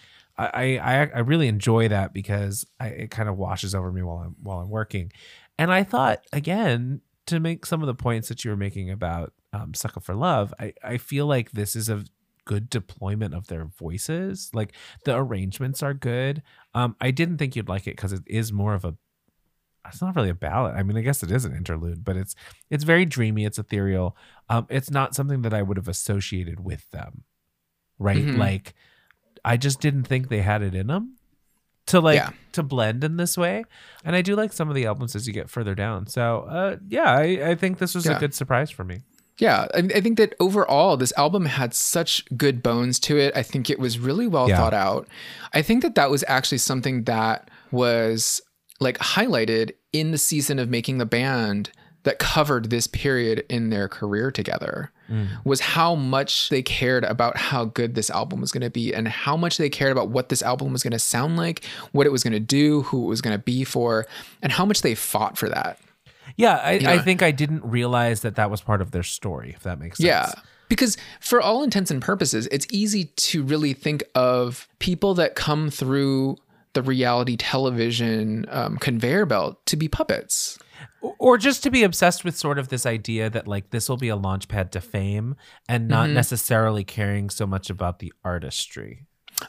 I 0.45 0.77
I, 0.77 0.93
I 1.15 1.19
really 1.19 1.47
enjoy 1.47 1.87
that 1.89 2.13
because 2.13 2.65
I, 2.79 2.87
it 2.87 3.11
kind 3.11 3.29
of 3.29 3.37
washes 3.37 3.75
over 3.75 3.91
me 3.91 4.01
while 4.01 4.17
I'm 4.19 4.35
while 4.41 4.59
I'm 4.59 4.69
working. 4.69 5.11
And 5.57 5.71
I 5.71 5.83
thought 5.83 6.21
again 6.33 7.01
to 7.27 7.39
make 7.39 7.65
some 7.65 7.81
of 7.81 7.87
the 7.87 7.95
points 7.95 8.29
that 8.29 8.43
you 8.43 8.51
were 8.51 8.57
making 8.57 8.89
about 8.89 9.33
um, 9.53 9.73
"Sucker 9.73 9.99
for 9.99 10.15
Love," 10.15 10.53
I 10.59 10.73
I 10.83 10.97
feel 10.97 11.25
like 11.25 11.51
this 11.51 11.75
is 11.75 11.89
a 11.89 12.03
good 12.45 12.69
deployment 12.69 13.33
of 13.35 13.47
their 13.47 13.65
voices. 13.65 14.49
Like 14.53 14.73
the 15.05 15.15
arrangements 15.15 15.83
are 15.83 15.93
good. 15.93 16.41
Um, 16.73 16.95
I 16.99 17.11
didn't 17.11 17.37
think 17.37 17.55
you'd 17.55 17.69
like 17.69 17.85
it 17.87 17.95
because 17.95 18.13
it 18.13 18.23
is 18.25 18.51
more 18.51 18.73
of 18.73 18.85
a 18.85 18.95
it's 19.87 20.01
not 20.01 20.15
really 20.15 20.29
a 20.29 20.35
ballad. 20.35 20.75
I 20.75 20.83
mean, 20.83 20.97
I 20.97 21.01
guess 21.01 21.23
it 21.23 21.31
is 21.31 21.45
an 21.45 21.55
interlude, 21.55 22.03
but 22.03 22.15
it's 22.17 22.35
it's 22.69 22.83
very 22.83 23.05
dreamy. 23.05 23.45
It's 23.45 23.57
ethereal. 23.57 24.15
Um, 24.49 24.67
it's 24.69 24.91
not 24.91 25.15
something 25.15 25.41
that 25.43 25.53
I 25.53 25.61
would 25.61 25.77
have 25.77 25.87
associated 25.87 26.59
with 26.59 26.89
them, 26.91 27.23
right? 27.99 28.17
Mhm. 28.25 28.37
Like, 28.37 28.75
I 29.45 29.57
just 29.57 29.79
didn't 29.81 30.03
think 30.03 30.29
they 30.29 30.41
had 30.41 30.61
it 30.61 30.75
in 30.75 30.87
them 30.87 31.15
to 31.87 31.99
like 31.99 32.17
Yeah. 32.17 32.29
to 32.53 32.63
blend 32.63 33.03
in 33.03 33.17
this 33.17 33.37
way. 33.37 33.63
And 34.05 34.15
I 34.15 34.21
do 34.21 34.35
like 34.35 34.53
some 34.53 34.69
of 34.69 34.75
the 34.75 34.85
albums 34.85 35.15
as 35.15 35.27
you 35.27 35.33
get 35.33 35.49
further 35.49 35.75
down. 35.75 36.07
So, 36.07 36.41
uh, 36.49 36.77
yeah, 36.87 37.11
I, 37.11 37.51
I 37.51 37.55
think 37.55 37.77
this 37.79 37.95
was 37.95 38.05
a 38.05 38.15
good 38.15 38.33
surprise 38.33 38.69
for 38.69 38.83
me. 38.83 39.01
Yeah, 39.37 39.67
I, 39.73 39.79
I 39.95 40.01
think 40.01 40.17
that 40.17 40.35
overall, 40.41 40.97
this 40.97 41.13
album 41.17 41.45
had 41.45 41.73
such 41.73 42.25
good 42.35 42.61
bones 42.61 42.99
to 43.01 43.17
it. 43.17 43.31
I 43.37 43.41
think 43.43 43.69
it 43.69 43.79
was 43.79 43.97
really 43.97 44.27
well 44.27 44.49
Yeah. 44.49 44.57
thought 44.57 44.73
out. 44.73 45.07
I 45.53 45.61
think 45.61 45.81
that 45.81 45.95
that 45.95 46.11
was 46.11 46.25
actually 46.27 46.57
something 46.57 47.03
that 47.05 47.49
was 47.71 48.41
like 48.81 48.97
highlighted 48.99 49.71
in 49.93 50.11
the 50.11 50.17
season 50.17 50.59
of 50.59 50.69
making 50.69 50.97
the 50.97 51.05
band 51.05 51.71
that 52.03 52.17
covered 52.19 52.69
this 52.69 52.87
period 52.87 53.45
in 53.49 53.69
their 53.69 53.87
career 53.87 54.31
together 54.31 54.91
was 55.43 55.59
how 55.59 55.95
much 55.95 56.49
they 56.49 56.61
cared 56.61 57.03
about 57.03 57.35
how 57.35 57.65
good 57.65 57.95
this 57.95 58.11
album 58.11 58.39
was 58.41 58.51
going 58.51 58.61
to 58.61 58.69
be 58.69 58.93
and 58.93 59.07
how 59.07 59.35
much 59.35 59.57
they 59.57 59.67
cared 59.67 59.91
about 59.91 60.09
what 60.09 60.29
this 60.29 60.43
album 60.43 60.71
was 60.71 60.83
going 60.83 60.91
to 60.91 60.99
sound 60.99 61.35
like, 61.35 61.65
what 61.93 62.05
it 62.05 62.11
was 62.11 62.21
going 62.23 62.31
to 62.33 62.39
do, 62.39 62.83
who 62.83 63.05
it 63.05 63.07
was 63.07 63.19
going 63.19 63.35
to 63.35 63.43
be 63.43 63.63
for, 63.63 64.05
and 64.43 64.51
how 64.51 64.65
much 64.65 64.83
they 64.83 64.93
fought 64.93 65.35
for 65.35 65.49
that. 65.49 65.79
Yeah, 66.37 66.61
I, 66.63 66.77
know- 66.77 66.91
I 66.91 66.99
think 66.99 67.23
I 67.23 67.31
didn't 67.31 67.63
realize 67.65 68.21
that 68.21 68.35
that 68.35 68.51
was 68.51 68.61
part 68.61 68.81
of 68.81 68.91
their 68.91 69.01
story. 69.01 69.53
If 69.55 69.63
that 69.63 69.79
makes 69.79 69.97
sense. 69.97 70.05
Yeah. 70.05 70.31
Because 70.69 70.95
for 71.19 71.41
all 71.41 71.63
intents 71.63 71.89
and 71.89 71.99
purposes, 72.03 72.47
it's 72.51 72.67
easy 72.71 73.05
to 73.05 73.41
really 73.41 73.73
think 73.73 74.03
of 74.13 74.67
people 74.77 75.15
that 75.15 75.33
come 75.33 75.71
through 75.71 76.37
the 76.73 76.83
reality 76.83 77.35
television 77.35 78.45
um, 78.49 78.77
conveyor 78.77 79.25
belt 79.25 79.65
to 79.65 79.75
be 79.75 79.87
puppets. 79.87 80.59
Or 81.01 81.37
just 81.37 81.63
to 81.63 81.69
be 81.71 81.83
obsessed 81.83 82.23
with 82.25 82.35
sort 82.37 82.57
of 82.59 82.67
this 82.69 82.85
idea 82.85 83.29
that 83.29 83.47
like 83.47 83.69
this 83.69 83.87
will 83.89 83.97
be 83.97 84.09
a 84.09 84.15
launch 84.15 84.47
pad 84.47 84.71
to 84.73 84.81
fame 84.81 85.35
and 85.67 85.87
not 85.87 86.05
Mm-hmm. 86.05 86.15
necessarily 86.15 86.83
caring 86.83 87.29
so 87.29 87.45
much 87.47 87.69
about 87.69 87.99
the 87.99 88.11
artistry. 88.23 89.05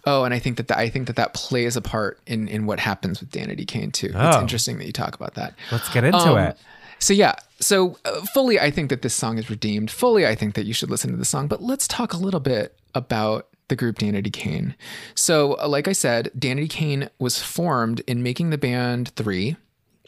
Oh, 0.07 0.23
and 0.25 0.33
I 0.33 0.39
think 0.39 0.57
that, 0.59 0.69
that 0.69 0.79
I 0.79 0.89
think 0.89 1.09
that 1.09 1.17
that 1.17 1.35
plays 1.35 1.77
a 1.77 1.81
part 1.83 2.21
in 2.27 2.47
in 2.49 2.67
what 2.67 2.79
happens 2.79 3.21
with 3.21 3.31
Danity 3.31 3.67
Kane 3.67 3.91
too. 3.91 4.07
It's 4.15 4.17
Oh. 4.37 4.41
interesting 4.41 4.79
that 4.79 4.87
you 4.87 4.93
talk 4.93 5.15
about 5.15 5.35
that. 5.35 5.55
Let's 5.73 5.89
get 5.89 6.05
into 6.05 6.19
Um, 6.19 6.39
it. 6.39 6.57
So 7.01 7.13
yeah, 7.15 7.35
so 7.61 7.97
uh, 8.05 8.21
fully 8.35 8.61
I 8.61 8.71
think 8.71 8.91
that 8.91 9.03
this 9.03 9.15
song 9.15 9.39
is 9.39 9.49
redeemed. 9.51 9.91
Fully 9.91 10.27
I 10.27 10.35
think 10.35 10.55
that 10.55 10.67
you 10.67 10.75
should 10.75 10.91
listen 10.91 11.11
to 11.11 11.17
the 11.17 11.25
song, 11.25 11.49
but 11.49 11.63
let's 11.63 11.89
talk 11.89 12.13
a 12.13 12.19
little 12.19 12.41
bit 12.41 12.77
about 12.95 13.49
the 13.69 13.75
group 13.77 13.99
Danity 13.99 14.33
Kane. 14.33 14.75
So 15.15 15.57
uh, 15.61 15.67
like 15.67 15.89
I 15.89 15.93
said, 15.93 16.31
Danity 16.39 16.69
Kane 16.69 17.09
was 17.19 17.41
formed 17.43 18.01
in 18.07 18.23
making 18.23 18.51
the 18.51 18.59
band 18.59 19.09
3, 19.17 19.57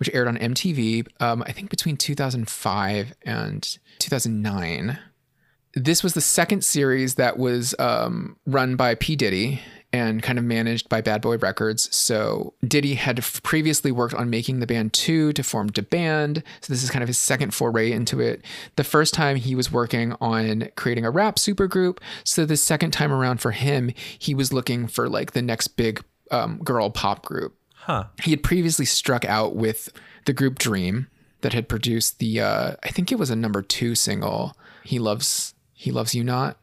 which 0.03 0.13
aired 0.13 0.27
on 0.27 0.37
MTV 0.37 1.07
um, 1.21 1.45
I 1.47 1.53
think 1.53 1.71
between 1.71 1.97
2005 1.97 3.15
and 3.23 3.79
2009. 4.01 4.99
This 5.75 6.03
was 6.03 6.15
the 6.15 6.21
second 6.21 6.65
series 6.65 7.15
that 7.15 7.39
was 7.39 7.73
um, 7.79 8.37
run 8.45 8.75
by 8.75 8.97
P 8.97 9.15
Diddy 9.15 9.61
and 9.93 10.21
kind 10.21 10.41
of 10.41 10.45
managed 10.45 10.89
by 10.89 11.03
Bad 11.03 11.23
Boy 11.23 11.37
Records. 11.37 11.95
So 11.95 12.55
Diddy 12.67 12.95
had 12.95 13.23
previously 13.45 13.93
worked 13.93 14.15
on 14.15 14.29
making 14.29 14.59
the 14.59 14.67
band 14.67 14.93
two 14.93 15.33
to 15.35 15.45
form 15.45 15.69
Da 15.69 15.83
Band. 15.83 16.43
So 16.63 16.73
this 16.73 16.83
is 16.83 16.91
kind 16.91 17.05
of 17.05 17.09
his 17.09 17.19
second 17.19 17.55
foray 17.55 17.93
into 17.93 18.19
it. 18.19 18.45
The 18.75 18.83
first 18.83 19.15
time 19.15 19.37
he 19.37 19.55
was 19.55 19.71
working 19.71 20.17
on 20.21 20.69
creating 20.75 21.05
a 21.05 21.13
rap 21.13 21.37
supergroup. 21.37 21.99
So 22.25 22.45
the 22.45 22.57
second 22.57 22.91
time 22.91 23.13
around 23.13 23.41
for 23.41 23.53
him, 23.53 23.93
he 24.19 24.35
was 24.35 24.53
looking 24.53 24.89
for 24.89 25.09
like 25.09 25.31
the 25.31 25.43
next 25.43 25.69
big 25.77 26.03
um, 26.33 26.59
girl 26.65 26.91
pop 26.91 27.25
group. 27.25 27.57
Huh. 27.83 28.05
He 28.23 28.31
had 28.31 28.43
previously 28.43 28.85
struck 28.85 29.25
out 29.25 29.57
with 29.57 29.89
the 30.25 30.33
group 30.33 30.59
Dream 30.59 31.09
that 31.41 31.53
had 31.53 31.69
produced 31.69 32.19
the 32.21 32.41
uh, 32.41 32.73
I 32.83 32.89
think 32.91 33.11
it 33.11 33.19
was 33.19 33.31
a 33.31 33.37
number 33.37 33.61
two 33.63 33.95
single. 33.95 34.57
He 34.85 34.99
loves 34.99 35.55
he 35.75 35.91
loves 35.91 36.15
you 36.15 36.23
not. 36.25 36.59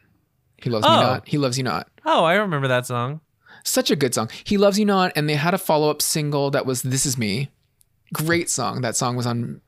He 0.57 0.69
loves 0.69 0.83
me 0.85 0.91
Oh. 0.93 1.01
not. 1.01 1.27
He 1.27 1.37
loves 1.37 1.57
you 1.57 1.63
not. 1.63 1.89
Oh, 2.05 2.23
I 2.23 2.35
remember 2.35 2.67
that 2.69 2.85
song. 2.85 3.19
Such 3.63 3.91
a 3.91 3.95
good 3.97 4.13
song. 4.13 4.29
He 4.45 4.57
loves 4.57 4.79
you 4.79 4.85
not, 4.85 5.11
and 5.15 5.27
they 5.27 5.35
had 5.35 5.53
a 5.53 5.57
follow 5.57 5.89
up 5.89 6.01
single 6.01 6.49
that 6.51 6.65
was 6.65 6.81
This 6.81 7.05
Is 7.05 7.17
Me. 7.17 7.49
Great 8.13 8.49
song. 8.49 8.81
That 8.81 8.95
song 8.95 9.15
was 9.17 9.25
on 9.27 9.59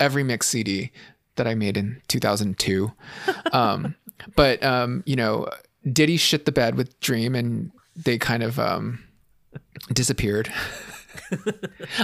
every 0.00 0.24
mix 0.24 0.48
CD 0.48 0.90
that 1.36 1.46
I 1.46 1.54
made 1.54 1.76
in 1.76 2.02
2002. 2.08 2.90
um, 3.52 3.94
but 4.34 4.62
um, 4.64 5.04
you 5.06 5.14
know, 5.14 5.48
Diddy 5.90 6.16
shit 6.16 6.44
the 6.44 6.52
bed 6.52 6.74
with 6.74 6.98
Dream, 6.98 7.36
and 7.36 7.70
they 7.94 8.18
kind 8.18 8.42
of 8.42 8.58
um, 8.58 9.04
disappeared. 9.92 10.52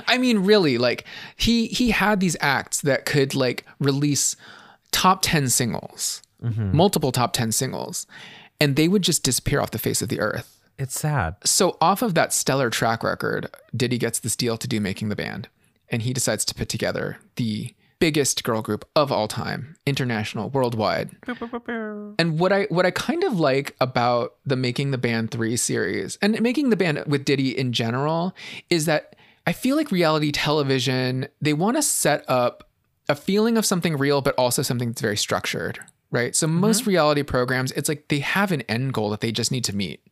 I 0.07 0.19
mean, 0.19 0.41
really, 0.41 0.79
like 0.79 1.05
he 1.37 1.67
he 1.69 1.91
had 1.91 2.21
these 2.21 2.37
acts 2.41 2.81
that 2.83 3.05
could 3.05 3.35
like 3.35 3.65
release 3.79 4.37
top 4.91 5.21
ten 5.23 5.49
singles, 5.49 6.23
mm-hmm. 6.43 6.77
multiple 6.77 7.13
top 7.13 7.33
ten 7.33 7.53
singles, 7.53 8.07
and 8.61 8.77
they 8.77 8.89
would 8.89 9.03
just 9.03 9.23
disappear 9.23 9.61
off 9.61 9.71
the 9.71 9.79
face 9.79 10.03
of 10.03 10.09
the 10.09 10.21
earth. 10.21 10.59
It's 10.79 10.99
sad. 10.99 11.37
So 11.45 11.77
off 11.81 12.03
of 12.03 12.15
that 12.15 12.33
stellar 12.33 12.71
track 12.71 13.05
record, 13.05 13.49
Diddy 13.77 13.99
gets 13.99 14.19
this 14.19 14.37
deal 14.37 14.57
to 14.57 14.67
do 14.67 14.81
making 14.81 15.11
the 15.11 15.17
band, 15.17 15.49
and 15.89 16.03
he 16.03 16.13
decides 16.13 16.45
to 16.47 16.55
put 16.55 16.69
together 16.69 17.19
the 17.37 17.75
biggest 18.03 18.43
girl 18.43 18.63
group 18.63 18.85
of 18.97 19.13
all 19.13 19.29
time, 19.29 19.77
international, 19.87 20.51
worldwide. 20.51 21.09
And 22.19 22.37
what 22.37 22.53
I 22.53 22.65
what 22.65 22.85
I 22.85 22.91
kind 22.91 23.23
of 23.23 23.39
like 23.39 23.77
about 23.81 24.35
the 24.45 24.57
Making 24.57 24.91
the 24.91 24.99
Band 24.99 25.31
3 25.31 25.57
series 25.57 26.19
and 26.21 26.41
making 26.41 26.71
the 26.71 26.77
band 26.77 27.05
with 27.07 27.25
Diddy 27.25 27.57
in 27.57 27.73
general 27.73 28.35
is 28.69 28.87
that 28.87 29.15
I 29.47 29.53
feel 29.53 29.77
like 29.77 29.93
reality 29.93 30.33
television, 30.33 31.29
they 31.41 31.53
want 31.53 31.77
to 31.77 31.83
set 31.83 32.25
up 32.29 32.69
a 33.09 33.15
feeling 33.15 33.57
of 33.57 33.65
something 33.65 33.97
real, 33.97 34.21
but 34.21 34.35
also 34.37 34.63
something 34.63 34.89
that's 34.89 35.01
very 35.01 35.17
structured, 35.17 35.79
right? 36.11 36.35
So 36.35 36.49
most 36.49 36.89
reality 36.89 37.23
programs, 37.23 37.71
it's 37.71 37.89
like 37.89 38.09
they 38.09 38.19
have 38.19 38.51
an 38.51 38.63
end 38.63 38.95
goal 38.95 39.11
that 39.11 39.21
they 39.21 39.31
just 39.31 39.53
need 39.53 39.63
to 39.65 39.77
meet. 39.77 40.05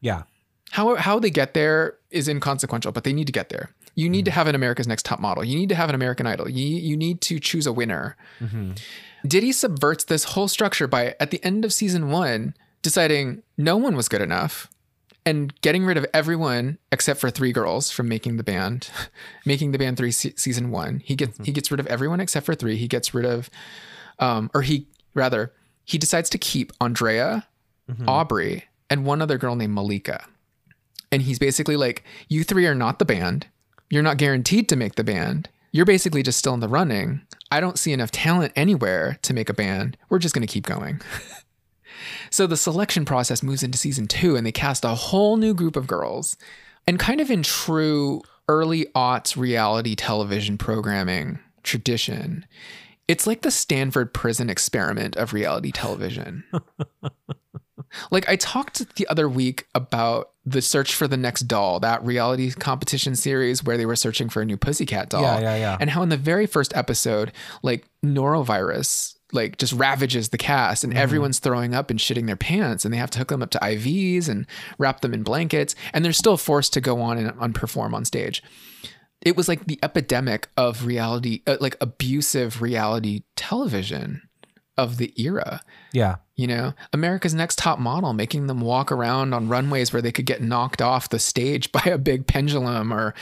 Yeah. 0.00 0.24
How 0.70 0.96
how 0.96 1.20
they 1.20 1.30
get 1.30 1.54
there 1.54 1.94
is 2.10 2.26
inconsequential, 2.26 2.90
but 2.90 3.04
they 3.04 3.12
need 3.12 3.28
to 3.28 3.32
get 3.32 3.50
there. 3.50 3.70
You 3.96 4.08
need 4.08 4.20
mm-hmm. 4.20 4.24
to 4.26 4.30
have 4.32 4.46
an 4.46 4.54
America's 4.54 4.86
Next 4.86 5.04
Top 5.04 5.18
Model. 5.18 5.44
You 5.44 5.58
need 5.58 5.70
to 5.70 5.74
have 5.74 5.88
an 5.88 5.94
American 5.94 6.26
Idol. 6.26 6.48
You 6.48 6.64
you 6.64 6.96
need 6.96 7.20
to 7.22 7.40
choose 7.40 7.66
a 7.66 7.72
winner. 7.72 8.16
Mm-hmm. 8.40 8.72
Diddy 9.26 9.50
subverts 9.50 10.04
this 10.04 10.24
whole 10.24 10.46
structure 10.46 10.86
by 10.86 11.16
at 11.18 11.32
the 11.32 11.42
end 11.44 11.64
of 11.64 11.72
season 11.72 12.10
one 12.10 12.54
deciding 12.82 13.42
no 13.58 13.76
one 13.76 13.96
was 13.96 14.08
good 14.08 14.20
enough 14.20 14.68
and 15.24 15.60
getting 15.60 15.84
rid 15.84 15.96
of 15.96 16.06
everyone 16.14 16.78
except 16.92 17.18
for 17.20 17.30
three 17.30 17.50
girls 17.50 17.90
from 17.90 18.06
making 18.08 18.36
the 18.36 18.44
band, 18.44 18.88
making 19.44 19.72
the 19.72 19.78
band 19.78 19.96
three 19.96 20.12
se- 20.12 20.34
season 20.36 20.70
one. 20.70 21.00
He 21.04 21.16
gets 21.16 21.32
mm-hmm. 21.32 21.44
he 21.44 21.52
gets 21.52 21.70
rid 21.70 21.80
of 21.80 21.86
everyone 21.88 22.20
except 22.20 22.46
for 22.46 22.54
three. 22.54 22.76
He 22.76 22.86
gets 22.86 23.12
rid 23.12 23.24
of, 23.24 23.50
um, 24.20 24.50
or 24.54 24.62
he 24.62 24.86
rather 25.14 25.52
he 25.84 25.98
decides 25.98 26.28
to 26.30 26.38
keep 26.38 26.72
Andrea, 26.80 27.46
Aubrey, 28.06 28.64
and 28.90 29.06
one 29.06 29.22
other 29.22 29.38
girl 29.38 29.54
named 29.54 29.72
Malika. 29.72 30.24
And 31.12 31.22
he's 31.22 31.38
basically 31.38 31.76
like, 31.76 32.02
you 32.28 32.42
three 32.42 32.66
are 32.66 32.74
not 32.74 32.98
the 32.98 33.04
band. 33.04 33.46
You're 33.90 34.02
not 34.02 34.16
guaranteed 34.16 34.68
to 34.68 34.76
make 34.76 34.96
the 34.96 35.04
band. 35.04 35.48
You're 35.72 35.84
basically 35.84 36.22
just 36.22 36.38
still 36.38 36.54
in 36.54 36.60
the 36.60 36.68
running. 36.68 37.20
I 37.50 37.60
don't 37.60 37.78
see 37.78 37.92
enough 37.92 38.10
talent 38.10 38.52
anywhere 38.56 39.18
to 39.22 39.34
make 39.34 39.48
a 39.48 39.54
band. 39.54 39.96
We're 40.08 40.18
just 40.18 40.34
going 40.34 40.46
to 40.46 40.52
keep 40.52 40.66
going. 40.66 41.00
so 42.30 42.46
the 42.46 42.56
selection 42.56 43.04
process 43.04 43.42
moves 43.42 43.62
into 43.62 43.78
season 43.78 44.06
two, 44.06 44.36
and 44.36 44.46
they 44.46 44.52
cast 44.52 44.84
a 44.84 44.88
whole 44.88 45.36
new 45.36 45.54
group 45.54 45.76
of 45.76 45.86
girls. 45.86 46.36
And 46.86 46.98
kind 46.98 47.20
of 47.20 47.30
in 47.30 47.42
true 47.42 48.22
early 48.48 48.86
aughts 48.94 49.36
reality 49.36 49.94
television 49.94 50.56
programming 50.56 51.38
tradition, 51.62 52.46
it's 53.08 53.26
like 53.26 53.42
the 53.42 53.50
Stanford 53.50 54.12
prison 54.12 54.50
experiment 54.50 55.16
of 55.16 55.32
reality 55.32 55.72
television. 55.72 56.44
Like 58.10 58.28
I 58.28 58.36
talked 58.36 58.96
the 58.96 59.06
other 59.08 59.28
week 59.28 59.66
about 59.74 60.30
the 60.44 60.62
search 60.62 60.94
for 60.94 61.08
the 61.08 61.16
next 61.16 61.42
doll, 61.42 61.80
that 61.80 62.04
reality 62.04 62.52
competition 62.52 63.16
series 63.16 63.64
where 63.64 63.76
they 63.76 63.86
were 63.86 63.96
searching 63.96 64.28
for 64.28 64.42
a 64.42 64.44
new 64.44 64.56
pussycat 64.56 65.08
doll. 65.08 65.22
Yeah, 65.22 65.40
yeah, 65.40 65.56
yeah. 65.56 65.76
And 65.80 65.90
how 65.90 66.02
in 66.02 66.08
the 66.08 66.16
very 66.16 66.46
first 66.46 66.74
episode, 66.76 67.32
like 67.62 67.88
norovirus 68.04 69.16
like 69.32 69.58
just 69.58 69.72
ravages 69.72 70.28
the 70.28 70.38
cast 70.38 70.84
and 70.84 70.96
everyone's 70.96 71.40
throwing 71.40 71.74
up 71.74 71.90
and 71.90 71.98
shitting 71.98 72.26
their 72.26 72.36
pants 72.36 72.84
and 72.84 72.94
they 72.94 72.98
have 72.98 73.10
to 73.10 73.18
hook 73.18 73.28
them 73.28 73.42
up 73.42 73.50
to 73.50 73.58
IVs 73.58 74.28
and 74.28 74.46
wrap 74.78 75.00
them 75.00 75.12
in 75.12 75.24
blankets 75.24 75.74
and 75.92 76.04
they're 76.04 76.12
still 76.12 76.36
forced 76.36 76.72
to 76.72 76.80
go 76.80 77.00
on 77.00 77.18
and, 77.18 77.32
and 77.40 77.54
perform 77.54 77.94
on 77.94 78.04
stage. 78.04 78.42
It 79.22 79.36
was 79.36 79.48
like 79.48 79.66
the 79.66 79.80
epidemic 79.82 80.48
of 80.56 80.86
reality 80.86 81.42
uh, 81.46 81.56
like 81.60 81.76
abusive 81.80 82.62
reality 82.62 83.22
television 83.34 84.22
of 84.76 84.98
the 84.98 85.12
era. 85.20 85.62
Yeah. 85.92 86.16
You 86.34 86.46
know, 86.46 86.74
America's 86.92 87.34
Next 87.34 87.58
Top 87.58 87.78
Model, 87.78 88.12
making 88.12 88.46
them 88.46 88.60
walk 88.60 88.92
around 88.92 89.32
on 89.34 89.48
runways 89.48 89.92
where 89.92 90.02
they 90.02 90.12
could 90.12 90.26
get 90.26 90.42
knocked 90.42 90.82
off 90.82 91.08
the 91.08 91.18
stage 91.18 91.72
by 91.72 91.82
a 91.84 91.98
big 91.98 92.26
pendulum 92.26 92.92
or 92.92 93.14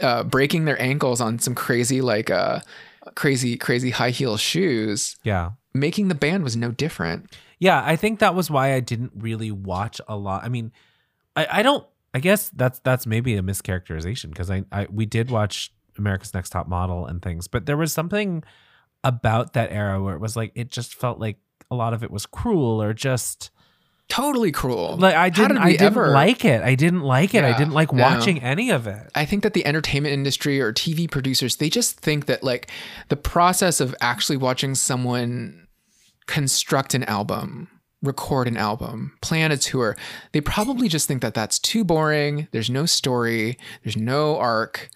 uh, 0.00 0.24
breaking 0.24 0.64
their 0.64 0.80
ankles 0.80 1.20
on 1.20 1.38
some 1.38 1.54
crazy, 1.54 2.00
like, 2.00 2.30
uh, 2.30 2.60
crazy, 3.14 3.56
crazy 3.56 3.90
high 3.90 4.10
heel 4.10 4.36
shoes. 4.36 5.16
Yeah. 5.22 5.50
Making 5.74 6.08
the 6.08 6.14
band 6.14 6.44
was 6.44 6.56
no 6.56 6.70
different. 6.70 7.36
Yeah, 7.58 7.82
I 7.84 7.96
think 7.96 8.18
that 8.18 8.34
was 8.34 8.50
why 8.50 8.74
I 8.74 8.80
didn't 8.80 9.12
really 9.14 9.50
watch 9.50 10.00
a 10.08 10.16
lot. 10.16 10.44
I 10.44 10.48
mean, 10.48 10.72
I, 11.36 11.46
I 11.50 11.62
don't 11.62 11.86
I 12.14 12.20
guess 12.20 12.48
that's 12.50 12.78
that's 12.78 13.06
maybe 13.06 13.36
a 13.36 13.42
mischaracterization 13.42 14.30
because 14.30 14.48
I, 14.48 14.64
I 14.70 14.86
we 14.90 15.04
did 15.04 15.30
watch 15.30 15.72
America's 15.98 16.32
Next 16.32 16.50
Top 16.50 16.68
Model 16.68 17.06
and 17.06 17.20
things, 17.20 17.48
but 17.48 17.66
there 17.66 17.76
was 17.76 17.92
something 17.92 18.44
about 19.04 19.52
that 19.52 19.70
era 19.70 20.02
where 20.02 20.14
it 20.14 20.20
was 20.20 20.34
like 20.34 20.50
it 20.54 20.70
just 20.70 20.94
felt 20.94 21.20
like 21.20 21.36
a 21.70 21.74
lot 21.76 21.92
of 21.94 22.02
it 22.02 22.10
was 22.10 22.26
cruel 22.26 22.82
or 22.82 22.92
just 22.92 23.50
Totally 24.08 24.52
cruel. 24.52 24.96
like 24.98 25.14
I 25.14 25.30
didn't 25.30 25.56
did 25.56 25.62
I 25.62 25.70
didn't 25.70 25.82
ever- 25.86 26.08
like 26.10 26.44
it. 26.44 26.62
I 26.62 26.74
didn't 26.74 27.00
like 27.00 27.34
it. 27.34 27.42
I 27.42 27.56
didn't 27.56 27.72
like 27.72 27.90
no. 27.90 28.02
watching 28.02 28.42
any 28.42 28.70
of 28.70 28.86
it. 28.86 29.10
I 29.14 29.24
think 29.24 29.42
that 29.44 29.54
the 29.54 29.64
entertainment 29.64 30.12
industry 30.12 30.60
or 30.60 30.74
TV 30.74 31.10
producers, 31.10 31.56
they 31.56 31.70
just 31.70 32.00
think 32.00 32.26
that 32.26 32.42
like 32.42 32.70
the 33.08 33.16
process 33.16 33.80
of 33.80 33.94
actually 34.02 34.36
watching 34.36 34.74
someone 34.74 35.66
construct 36.26 36.92
an 36.92 37.04
album, 37.04 37.68
record 38.02 38.46
an 38.46 38.58
album, 38.58 39.16
plan 39.22 39.50
a 39.50 39.56
tour, 39.56 39.96
they 40.32 40.40
probably 40.42 40.86
just 40.88 41.08
think 41.08 41.22
that 41.22 41.32
that's 41.32 41.58
too 41.58 41.82
boring. 41.82 42.46
There's 42.52 42.70
no 42.70 42.84
story, 42.84 43.58
there's 43.82 43.96
no 43.96 44.36
arc. 44.36 44.90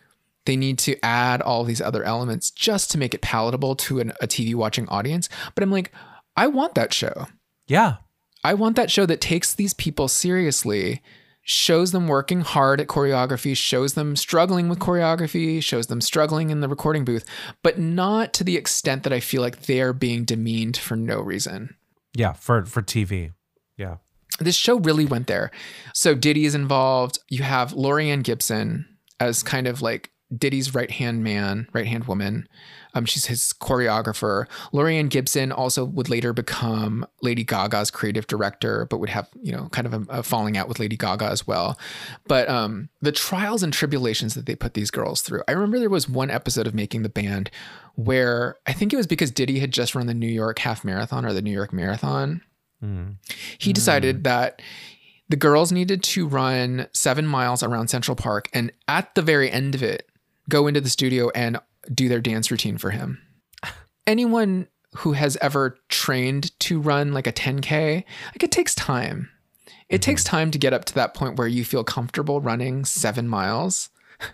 They 0.48 0.56
need 0.56 0.78
to 0.78 0.96
add 1.04 1.42
all 1.42 1.62
these 1.62 1.82
other 1.82 2.02
elements 2.02 2.50
just 2.50 2.90
to 2.92 2.98
make 2.98 3.12
it 3.12 3.20
palatable 3.20 3.76
to 3.76 4.00
an, 4.00 4.14
a 4.22 4.26
TV 4.26 4.54
watching 4.54 4.88
audience. 4.88 5.28
But 5.54 5.62
I'm 5.62 5.70
like, 5.70 5.92
I 6.38 6.46
want 6.46 6.74
that 6.74 6.94
show. 6.94 7.26
Yeah. 7.66 7.96
I 8.42 8.54
want 8.54 8.74
that 8.76 8.90
show 8.90 9.04
that 9.04 9.20
takes 9.20 9.52
these 9.52 9.74
people 9.74 10.08
seriously, 10.08 11.02
shows 11.42 11.92
them 11.92 12.08
working 12.08 12.40
hard 12.40 12.80
at 12.80 12.86
choreography, 12.86 13.54
shows 13.54 13.92
them 13.92 14.16
struggling 14.16 14.70
with 14.70 14.78
choreography, 14.78 15.62
shows 15.62 15.88
them 15.88 16.00
struggling 16.00 16.48
in 16.48 16.62
the 16.62 16.68
recording 16.70 17.04
booth, 17.04 17.26
but 17.62 17.78
not 17.78 18.32
to 18.32 18.42
the 18.42 18.56
extent 18.56 19.02
that 19.02 19.12
I 19.12 19.20
feel 19.20 19.42
like 19.42 19.66
they're 19.66 19.92
being 19.92 20.24
demeaned 20.24 20.78
for 20.78 20.96
no 20.96 21.20
reason. 21.20 21.76
Yeah, 22.14 22.32
for 22.32 22.64
for 22.64 22.80
TV. 22.80 23.34
Yeah. 23.76 23.96
This 24.40 24.56
show 24.56 24.78
really 24.78 25.04
went 25.04 25.26
there. 25.26 25.50
So 25.92 26.14
Diddy 26.14 26.46
is 26.46 26.54
involved. 26.54 27.18
You 27.28 27.42
have 27.42 27.72
Laurieann 27.72 28.22
Gibson 28.22 28.86
as 29.20 29.42
kind 29.42 29.66
of 29.66 29.82
like 29.82 30.10
Diddy's 30.36 30.74
right 30.74 30.90
hand 30.90 31.24
man, 31.24 31.68
right 31.72 31.86
hand 31.86 32.04
woman. 32.04 32.48
Um, 32.94 33.04
she's 33.04 33.26
his 33.26 33.54
choreographer. 33.58 34.46
Laurieann 34.72 35.08
Gibson 35.08 35.52
also 35.52 35.84
would 35.84 36.08
later 36.08 36.32
become 36.32 37.06
Lady 37.22 37.44
Gaga's 37.44 37.90
creative 37.90 38.26
director, 38.26 38.86
but 38.90 38.98
would 38.98 39.08
have 39.10 39.28
you 39.42 39.52
know 39.52 39.68
kind 39.70 39.86
of 39.86 39.94
a, 39.94 40.18
a 40.18 40.22
falling 40.22 40.56
out 40.56 40.68
with 40.68 40.78
Lady 40.78 40.96
Gaga 40.96 41.26
as 41.26 41.46
well. 41.46 41.78
But 42.26 42.48
um, 42.48 42.88
the 43.00 43.12
trials 43.12 43.62
and 43.62 43.72
tribulations 43.72 44.34
that 44.34 44.46
they 44.46 44.54
put 44.54 44.74
these 44.74 44.90
girls 44.90 45.22
through. 45.22 45.42
I 45.48 45.52
remember 45.52 45.78
there 45.78 45.88
was 45.90 46.08
one 46.08 46.30
episode 46.30 46.66
of 46.66 46.74
Making 46.74 47.02
the 47.02 47.08
Band 47.08 47.50
where 47.94 48.56
I 48.66 48.72
think 48.72 48.92
it 48.92 48.96
was 48.96 49.06
because 49.06 49.30
Diddy 49.30 49.58
had 49.58 49.72
just 49.72 49.94
run 49.94 50.06
the 50.06 50.14
New 50.14 50.28
York 50.28 50.58
Half 50.60 50.84
Marathon 50.84 51.24
or 51.24 51.32
the 51.32 51.42
New 51.42 51.52
York 51.52 51.72
Marathon 51.72 52.42
Mm. 52.80 53.16
he 53.58 53.72
decided 53.72 54.22
that 54.22 54.62
the 55.28 55.34
girls 55.34 55.72
needed 55.72 56.00
to 56.04 56.28
run 56.28 56.86
seven 56.92 57.26
miles 57.26 57.60
around 57.64 57.88
Central 57.88 58.14
Park 58.14 58.48
and 58.52 58.70
at 58.86 59.12
the 59.16 59.20
very 59.22 59.50
end 59.50 59.74
of 59.74 59.82
it, 59.82 60.07
go 60.48 60.66
into 60.66 60.80
the 60.80 60.88
studio 60.88 61.30
and 61.34 61.58
do 61.92 62.08
their 62.08 62.20
dance 62.20 62.50
routine 62.50 62.78
for 62.78 62.90
him. 62.90 63.20
Anyone 64.06 64.68
who 64.96 65.12
has 65.12 65.36
ever 65.40 65.78
trained 65.88 66.58
to 66.60 66.80
run 66.80 67.12
like 67.12 67.26
a 67.26 67.32
10K, 67.32 68.04
like 68.28 68.42
it 68.42 68.50
takes 68.50 68.74
time. 68.74 69.28
It 69.88 69.96
mm-hmm. 69.96 70.00
takes 70.00 70.24
time 70.24 70.50
to 70.50 70.58
get 70.58 70.72
up 70.72 70.84
to 70.86 70.94
that 70.94 71.14
point 71.14 71.36
where 71.36 71.48
you 71.48 71.64
feel 71.64 71.84
comfortable 71.84 72.40
running 72.40 72.84
seven 72.84 73.28
miles. 73.28 73.90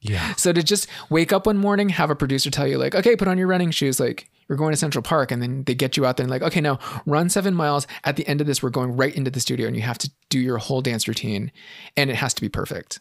Yeah. 0.00 0.34
So 0.36 0.52
to 0.52 0.62
just 0.62 0.86
wake 1.10 1.32
up 1.32 1.46
one 1.46 1.58
morning, 1.58 1.90
have 1.90 2.10
a 2.10 2.16
producer 2.16 2.50
tell 2.50 2.66
you 2.66 2.78
like, 2.78 2.94
okay, 2.94 3.16
put 3.16 3.28
on 3.28 3.36
your 3.36 3.46
running 3.46 3.70
shoes, 3.70 4.00
like 4.00 4.30
you're 4.48 4.56
going 4.56 4.72
to 4.72 4.76
Central 4.76 5.02
Park, 5.02 5.30
and 5.30 5.42
then 5.42 5.64
they 5.64 5.74
get 5.74 5.96
you 5.96 6.06
out 6.06 6.16
there 6.16 6.24
and 6.24 6.30
like, 6.30 6.42
okay, 6.42 6.60
now 6.60 6.78
run 7.06 7.28
seven 7.28 7.54
miles. 7.54 7.86
At 8.04 8.16
the 8.16 8.26
end 8.26 8.40
of 8.40 8.46
this, 8.46 8.62
we're 8.62 8.70
going 8.70 8.96
right 8.96 9.14
into 9.14 9.30
the 9.30 9.40
studio, 9.40 9.66
and 9.66 9.76
you 9.76 9.82
have 9.82 9.98
to 9.98 10.10
do 10.30 10.40
your 10.40 10.58
whole 10.58 10.80
dance 10.80 11.06
routine, 11.06 11.52
and 11.96 12.10
it 12.10 12.16
has 12.16 12.32
to 12.34 12.40
be 12.40 12.48
perfect. 12.48 13.00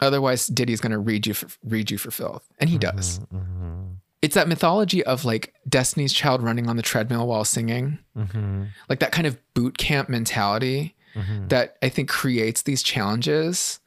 Otherwise, 0.00 0.46
Diddy's 0.46 0.80
going 0.80 0.92
to 0.92 0.98
read 0.98 1.26
you 1.26 1.34
for, 1.34 1.48
read 1.64 1.90
you 1.90 1.98
for 1.98 2.10
filth, 2.10 2.46
and 2.58 2.70
he 2.70 2.78
does. 2.78 3.18
Mm-hmm. 3.34 3.82
It's 4.22 4.34
that 4.34 4.48
mythology 4.48 5.04
of 5.04 5.24
like 5.24 5.54
Destiny's 5.68 6.12
Child 6.12 6.42
running 6.42 6.68
on 6.68 6.76
the 6.76 6.82
treadmill 6.82 7.26
while 7.26 7.44
singing, 7.44 7.98
Mm-hmm. 8.16 8.64
like 8.88 8.98
that 9.00 9.12
kind 9.12 9.26
of 9.26 9.38
boot 9.54 9.78
camp 9.78 10.08
mentality 10.08 10.94
Mm-hmm. 11.14 11.48
that 11.48 11.76
I 11.82 11.88
think 11.88 12.08
creates 12.08 12.62
these 12.62 12.82
challenges 12.82 13.80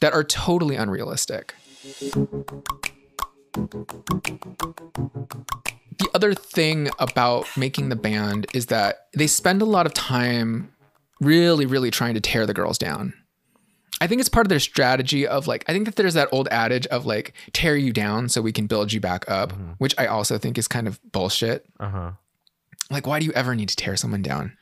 that 0.00 0.12
are 0.14 0.22
totally 0.24 0.76
unrealistic. 0.76 1.54
The 5.98 6.08
other 6.14 6.34
thing 6.34 6.88
about 6.98 7.46
making 7.56 7.88
the 7.88 7.96
band 7.96 8.46
is 8.54 8.66
that 8.66 9.08
they 9.14 9.26
spend 9.26 9.60
a 9.60 9.64
lot 9.66 9.86
of 9.86 9.94
time 9.94 10.72
really, 11.20 11.66
really 11.66 11.90
trying 11.90 12.14
to 12.14 12.20
tear 12.20 12.46
the 12.46 12.54
girls 12.54 12.78
down. 12.78 13.12
I 14.00 14.06
think 14.06 14.20
it's 14.20 14.28
part 14.28 14.46
of 14.46 14.48
their 14.48 14.60
strategy 14.60 15.26
of 15.26 15.46
like, 15.46 15.64
I 15.68 15.72
think 15.72 15.86
that 15.86 15.96
there's 15.96 16.14
that 16.14 16.28
old 16.32 16.48
adage 16.50 16.86
of 16.86 17.06
like, 17.06 17.34
tear 17.52 17.76
you 17.76 17.92
down 17.92 18.28
so 18.28 18.40
we 18.40 18.52
can 18.52 18.66
build 18.66 18.92
you 18.92 19.00
back 19.00 19.28
up, 19.28 19.52
which 19.78 19.94
I 19.98 20.06
also 20.06 20.38
think 20.38 20.58
is 20.58 20.68
kind 20.68 20.86
of 20.86 21.00
bullshit. 21.12 21.66
Uh 21.80 21.88
huh. 21.88 22.10
Like, 22.90 23.06
why 23.06 23.18
do 23.18 23.26
you 23.26 23.32
ever 23.32 23.54
need 23.54 23.68
to 23.68 23.76
tear 23.76 23.96
someone 23.96 24.22
down? 24.22 24.56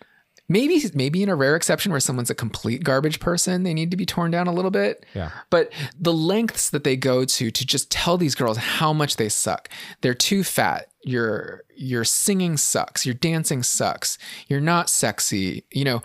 Maybe, 0.49 0.80
maybe 0.95 1.22
in 1.22 1.28
a 1.28 1.34
rare 1.34 1.57
exception 1.57 1.91
where 1.91 2.01
someone's 2.01 2.30
a 2.30 2.34
complete 2.34 2.84
garbage 2.84 3.18
person, 3.18 3.64
they 3.64 3.74
need 3.74 3.91
to 3.91 3.97
be 3.97 4.07
torn 4.07 4.30
down 4.30 4.47
a 4.47 4.53
little 4.53 4.70
bit. 4.70 5.05
Yeah. 5.12 5.30
But 5.51 5.72
the 5.99 6.12
lengths 6.12 6.70
that 6.70 6.84
they 6.84 6.97
go 6.97 7.24
to 7.24 7.51
to 7.51 7.66
just 7.66 7.91
tell 7.91 8.16
these 8.16 8.37
girls 8.37 8.57
how 8.57 8.93
much 8.93 9.16
they 9.16 9.28
suck. 9.28 9.68
They're 10.03 10.14
too 10.14 10.45
fat. 10.45 10.89
Your 11.03 11.64
your 11.76 12.05
singing 12.05 12.57
sucks. 12.57 13.05
Your 13.05 13.14
dancing 13.14 13.62
sucks. 13.62 14.18
You're 14.49 14.61
not 14.61 14.89
sexy. 14.89 15.64
You 15.70 15.84
know, 15.84 16.03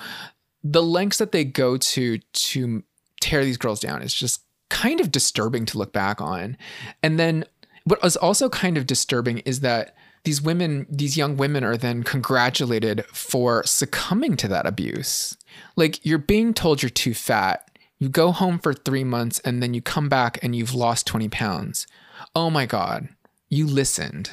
the 0.64 0.84
lengths 0.84 1.20
that 1.20 1.32
they 1.32 1.44
go 1.46 1.78
to 1.78 2.18
to 2.18 2.84
tear 3.22 3.46
these 3.46 3.58
girls 3.58 3.80
down 3.80 4.02
is 4.02 4.14
just 4.14 4.42
kind 4.70 5.00
of 5.00 5.12
disturbing 5.12 5.66
to 5.68 5.78
look 5.78 5.94
back 5.94 6.20
on. 6.20 6.58
And 7.02 7.20
then 7.20 7.46
what 7.84 8.02
was 8.02 8.18
also 8.18 8.50
kind 8.50 8.78
of 8.78 8.86
disturbing 8.88 9.40
is 9.40 9.62
that 9.62 9.96
these 10.24 10.42
women, 10.42 10.86
these 10.90 11.18
young 11.18 11.38
women 11.38 11.64
are 11.64 11.78
then 11.78 12.04
congratulated 12.04 13.06
for 13.08 13.64
succumbing 13.66 14.38
to 14.38 14.48
that 14.50 14.66
abuse. 14.66 15.36
Like 15.76 16.06
you're 16.06 16.20
being 16.20 16.54
told 16.54 16.82
you're 16.82 16.90
too 16.90 17.14
fat. 17.14 17.68
You 17.98 18.10
go 18.10 18.32
home 18.32 18.60
for 18.60 18.74
three 18.74 19.04
months 19.04 19.40
and 19.40 19.62
then 19.62 19.74
you 19.74 19.82
come 19.82 20.10
back 20.10 20.40
and 20.44 20.56
you've 20.56 20.74
lost 20.74 21.08
20 21.08 21.30
pounds. 21.30 21.88
Oh 22.36 22.50
my 22.50 22.66
God. 22.66 23.10
You 23.50 23.66
listened. 23.68 24.32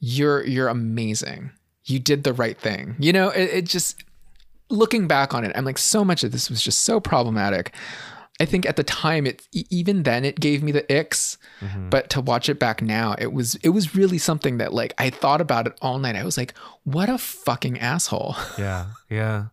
You're 0.00 0.44
you're 0.44 0.68
amazing. 0.68 1.50
You 1.84 1.98
did 1.98 2.22
the 2.22 2.32
right 2.32 2.58
thing. 2.58 2.96
You 2.98 3.12
know, 3.12 3.30
it, 3.30 3.50
it 3.50 3.64
just 3.64 4.04
looking 4.70 5.08
back 5.08 5.34
on 5.34 5.44
it, 5.44 5.52
I'm 5.54 5.64
like, 5.64 5.78
so 5.78 6.04
much 6.04 6.24
of 6.24 6.32
this 6.32 6.50
was 6.50 6.62
just 6.62 6.82
so 6.82 7.00
problematic. 7.00 7.74
I 8.40 8.44
think 8.44 8.66
at 8.66 8.76
the 8.76 8.84
time, 8.84 9.26
it 9.26 9.46
even 9.52 10.04
then 10.04 10.24
it 10.24 10.38
gave 10.38 10.62
me 10.62 10.70
the 10.70 10.82
icks, 10.92 11.38
mm-hmm. 11.60 11.88
but 11.88 12.08
to 12.10 12.20
watch 12.20 12.48
it 12.48 12.58
back 12.60 12.80
now, 12.80 13.16
it 13.18 13.32
was 13.32 13.56
it 13.56 13.70
was 13.70 13.96
really 13.96 14.18
something 14.18 14.58
that 14.58 14.72
like 14.72 14.94
I 14.96 15.10
thought 15.10 15.40
about 15.40 15.66
it 15.66 15.76
all 15.82 15.98
night. 15.98 16.14
I 16.14 16.24
was 16.24 16.36
like, 16.36 16.56
what 16.84 17.08
a 17.08 17.18
fucking 17.18 17.78
asshole. 17.78 18.36
Yeah, 18.58 18.86
yeah, 19.08 19.46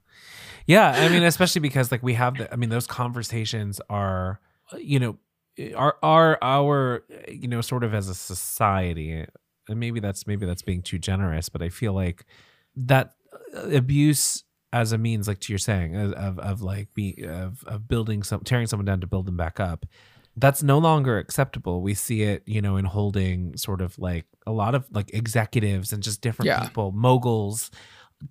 yeah. 0.67 0.91
I 0.91 1.09
mean, 1.09 1.23
especially 1.23 1.61
because 1.61 1.91
like 1.91 2.03
we 2.03 2.13
have 2.13 2.37
the. 2.37 2.51
I 2.51 2.55
mean, 2.55 2.69
those 2.69 2.87
conversations 2.87 3.81
are, 3.89 4.39
you 4.77 4.99
know, 4.99 5.17
are 5.75 5.97
are 6.01 6.37
our, 6.41 7.03
you 7.27 7.47
know, 7.47 7.61
sort 7.61 7.83
of 7.83 7.93
as 7.93 8.07
a 8.07 8.15
society, 8.15 9.25
and 9.67 9.79
maybe 9.79 9.99
that's 9.99 10.27
maybe 10.27 10.45
that's 10.45 10.61
being 10.61 10.81
too 10.81 10.99
generous, 10.99 11.49
but 11.49 11.61
I 11.61 11.69
feel 11.69 11.93
like 11.93 12.25
that 12.75 13.13
uh, 13.55 13.69
abuse 13.69 14.44
as 14.75 14.91
a 14.91 14.97
means, 14.97 15.27
like 15.27 15.47
you're 15.49 15.57
saying, 15.57 15.95
of 15.95 16.11
of, 16.13 16.39
of 16.39 16.61
like 16.61 16.87
be 16.93 17.07
of 17.27 17.63
of 17.65 17.87
building 17.87 18.23
some 18.23 18.41
tearing 18.41 18.67
someone 18.67 18.85
down 18.85 19.01
to 19.01 19.07
build 19.07 19.25
them 19.25 19.37
back 19.37 19.59
up. 19.59 19.85
That's 20.37 20.61
no 20.61 20.77
longer 20.79 21.17
acceptable. 21.17 21.81
We 21.81 21.93
see 21.93 22.23
it, 22.23 22.43
you 22.45 22.61
know, 22.61 22.75
in 22.75 22.83
holding 22.85 23.55
sort 23.55 23.79
of 23.81 23.97
like 23.97 24.25
a 24.45 24.51
lot 24.51 24.75
of 24.75 24.85
like 24.91 25.13
executives 25.13 25.93
and 25.93 26.03
just 26.03 26.19
different 26.21 26.47
Yeah. 26.47 26.59
people, 26.61 26.91
moguls, 26.91 27.71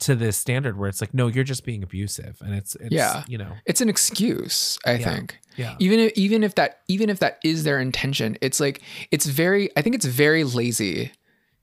to 0.00 0.14
this 0.14 0.36
standard 0.36 0.78
where 0.78 0.88
it's 0.88 1.00
like 1.00 1.12
no 1.14 1.26
you're 1.28 1.44
just 1.44 1.64
being 1.64 1.82
abusive 1.82 2.36
and 2.44 2.54
it's, 2.54 2.74
it's 2.76 2.90
Yeah. 2.92 3.22
you 3.28 3.38
know 3.38 3.52
It's 3.66 3.80
an 3.80 3.88
excuse, 3.88 4.78
I 4.84 4.92
Yeah. 4.96 5.10
think. 5.14 5.38
yeah 5.56 5.76
Even 5.78 5.98
if, 6.00 6.12
even 6.24 6.42
if 6.44 6.54
that 6.56 6.80
even 6.88 7.08
if 7.10 7.18
that 7.20 7.38
is 7.44 7.64
their 7.64 7.78
intention, 7.80 8.36
it's 8.42 8.60
like 8.60 8.82
it's 9.10 9.26
very 9.26 9.70
I 9.76 9.82
think 9.82 9.94
it's 9.94 10.06
very 10.24 10.42
lazy 10.44 11.12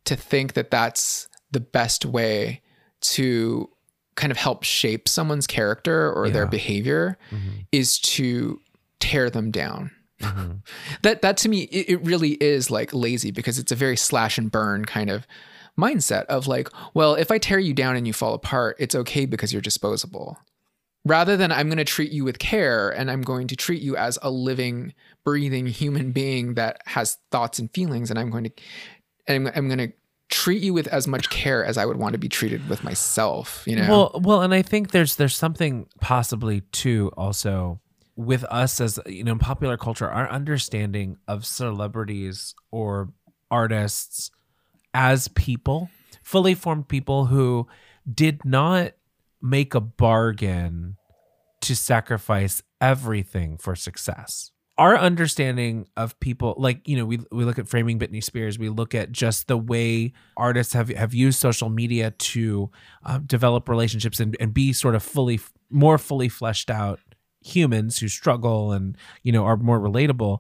to 0.05 0.15
think 0.15 0.53
that 0.53 0.71
that's 0.71 1.27
the 1.51 1.59
best 1.59 2.05
way 2.05 2.61
to 3.01 3.69
kind 4.15 4.31
of 4.31 4.37
help 4.37 4.63
shape 4.63 5.07
someone's 5.07 5.47
character 5.47 6.11
or 6.11 6.29
their 6.29 6.43
Yeah. 6.43 6.49
behavior 6.49 7.17
Mhm. 7.31 7.65
is 7.71 7.97
to 7.99 8.59
tear 8.99 9.29
them 9.29 9.51
down. 9.51 9.91
Mhm. 10.21 10.61
that 11.01 11.21
that 11.23 11.37
to 11.37 11.49
me 11.49 11.61
it, 11.63 11.89
it 11.89 12.01
really 12.05 12.31
is 12.33 12.69
like 12.69 12.93
lazy 12.93 13.31
because 13.31 13.57
it's 13.57 13.71
a 13.71 13.75
very 13.75 13.97
slash 13.97 14.37
and 14.37 14.51
burn 14.51 14.85
kind 14.85 15.09
of 15.09 15.25
mindset 15.79 16.25
of 16.25 16.45
like 16.45 16.67
well 16.93 17.15
if 17.15 17.31
i 17.31 17.39
tear 17.39 17.57
you 17.57 17.73
down 17.73 17.95
and 17.95 18.05
you 18.05 18.13
fall 18.13 18.33
apart 18.35 18.75
it's 18.77 18.93
okay 18.93 19.25
because 19.25 19.51
you're 19.51 19.61
disposable 19.63 20.37
rather 21.05 21.35
than 21.37 21.51
i'm 21.51 21.67
going 21.69 21.77
to 21.79 21.83
treat 21.85 22.11
you 22.11 22.23
with 22.23 22.37
care 22.37 22.89
and 22.91 23.09
i'm 23.09 23.23
going 23.23 23.47
to 23.47 23.55
treat 23.55 23.81
you 23.81 23.95
as 23.95 24.19
a 24.21 24.29
living 24.29 24.93
breathing 25.23 25.65
human 25.65 26.11
being 26.11 26.53
that 26.53 26.81
has 26.85 27.17
thoughts 27.31 27.57
and 27.57 27.71
feelings 27.73 28.11
and 28.11 28.19
i'm 28.19 28.29
going 28.29 28.43
to 28.43 28.51
and 29.25 29.47
i'm, 29.47 29.53
I'm 29.55 29.67
going 29.67 29.89
to 29.89 29.93
treat 30.31 30.63
you 30.63 30.73
with 30.73 30.87
as 30.87 31.07
much 31.07 31.29
care 31.29 31.63
as 31.63 31.77
i 31.77 31.85
would 31.85 31.97
want 31.97 32.13
to 32.13 32.17
be 32.17 32.29
treated 32.29 32.67
with 32.67 32.83
myself 32.83 33.63
you 33.67 33.75
know 33.75 33.87
Well, 33.89 34.21
well, 34.23 34.41
and 34.41 34.53
I 34.53 34.61
think 34.63 34.91
there's 34.91 35.17
there's 35.17 35.35
something 35.35 35.87
possibly 35.99 36.61
too 36.71 37.11
also 37.15 37.79
with 38.15 38.43
us 38.45 38.79
as 38.81 38.99
you 39.05 39.23
know 39.23 39.33
in 39.33 39.39
popular 39.39 39.77
culture, 39.77 40.09
our 40.09 40.29
understanding 40.29 41.17
of 41.27 41.45
celebrities 41.45 42.55
or 42.71 43.09
artists 43.49 44.31
as 44.93 45.27
people, 45.29 45.89
fully 46.23 46.53
formed 46.53 46.87
people 46.87 47.25
who 47.25 47.67
did 48.11 48.43
not 48.45 48.93
make 49.41 49.73
a 49.73 49.81
bargain 49.81 50.97
to 51.61 51.75
sacrifice 51.75 52.61
everything 52.79 53.57
for 53.57 53.75
success. 53.75 54.51
Our 54.81 54.97
understanding 54.97 55.87
of 55.95 56.19
people, 56.19 56.55
like 56.57 56.87
you 56.87 56.97
know, 56.97 57.05
we 57.05 57.19
we 57.31 57.45
look 57.45 57.59
at 57.59 57.67
framing 57.67 57.99
Britney 57.99 58.23
Spears, 58.23 58.57
we 58.57 58.69
look 58.69 58.95
at 58.95 59.11
just 59.11 59.47
the 59.47 59.57
way 59.57 60.13
artists 60.35 60.73
have 60.73 60.89
have 60.89 61.13
used 61.13 61.39
social 61.39 61.69
media 61.69 62.11
to 62.11 62.71
uh, 63.05 63.19
develop 63.19 63.69
relationships 63.69 64.19
and, 64.19 64.35
and 64.39 64.53
be 64.53 64.73
sort 64.73 64.95
of 64.95 65.03
fully 65.03 65.39
more 65.69 65.97
fully 65.97 66.29
fleshed 66.29 66.71
out 66.71 66.99
humans 67.43 67.99
who 67.99 68.07
struggle 68.07 68.71
and 68.71 68.97
you 69.23 69.31
know 69.31 69.45
are 69.45 69.57
more 69.57 69.79
relatable. 69.79 70.39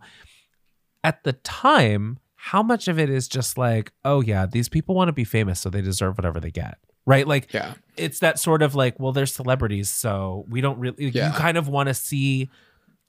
At 1.03 1.23
the 1.23 1.33
time 1.33 2.17
how 2.35 2.63
much 2.63 2.87
of 2.87 2.97
it 2.97 3.09
is 3.11 3.27
just 3.27 3.57
like 3.59 3.91
oh 4.03 4.21
yeah 4.21 4.47
these 4.47 4.67
people 4.67 4.95
want 4.95 5.07
to 5.07 5.13
be 5.13 5.23
famous 5.23 5.59
so 5.59 5.69
they 5.69 5.81
deserve 5.81 6.17
whatever 6.17 6.39
they 6.39 6.49
get 6.49 6.79
right? 7.05 7.27
Like 7.27 7.51
yeah. 7.53 7.73
it's 7.97 8.19
that 8.19 8.39
sort 8.39 8.61
of 8.61 8.73
like 8.75 8.99
well 8.99 9.11
they're 9.11 9.25
celebrities 9.25 9.89
so 9.89 10.45
we 10.49 10.61
don't 10.61 10.79
really 10.79 11.09
Yeah. 11.09 11.27
you 11.27 11.37
kind 11.37 11.57
of 11.57 11.67
want 11.67 11.87
to 11.87 11.93
see 11.93 12.49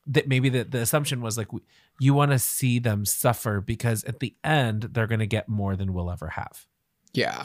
that 0.07 0.29
maybe 0.29 0.49
the, 0.49 0.65
the 0.65 0.79
assumption 0.79 1.21
was 1.21 1.39
like 1.39 1.49
you 2.01 2.15
want 2.15 2.33
to 2.33 2.39
see 2.39 2.79
them 2.79 3.05
suffer 3.05 3.61
because 3.61 4.05
at 4.05 4.21
the 4.21 4.35
end 4.43 4.89
they're 4.93 5.07
going 5.07 5.21
to 5.21 5.27
get 5.27 5.49
more 5.49 5.77
than 5.77 5.93
we'll 5.93 6.11
ever 6.11 6.29
have. 6.29 6.67
Yeah. 7.13 7.45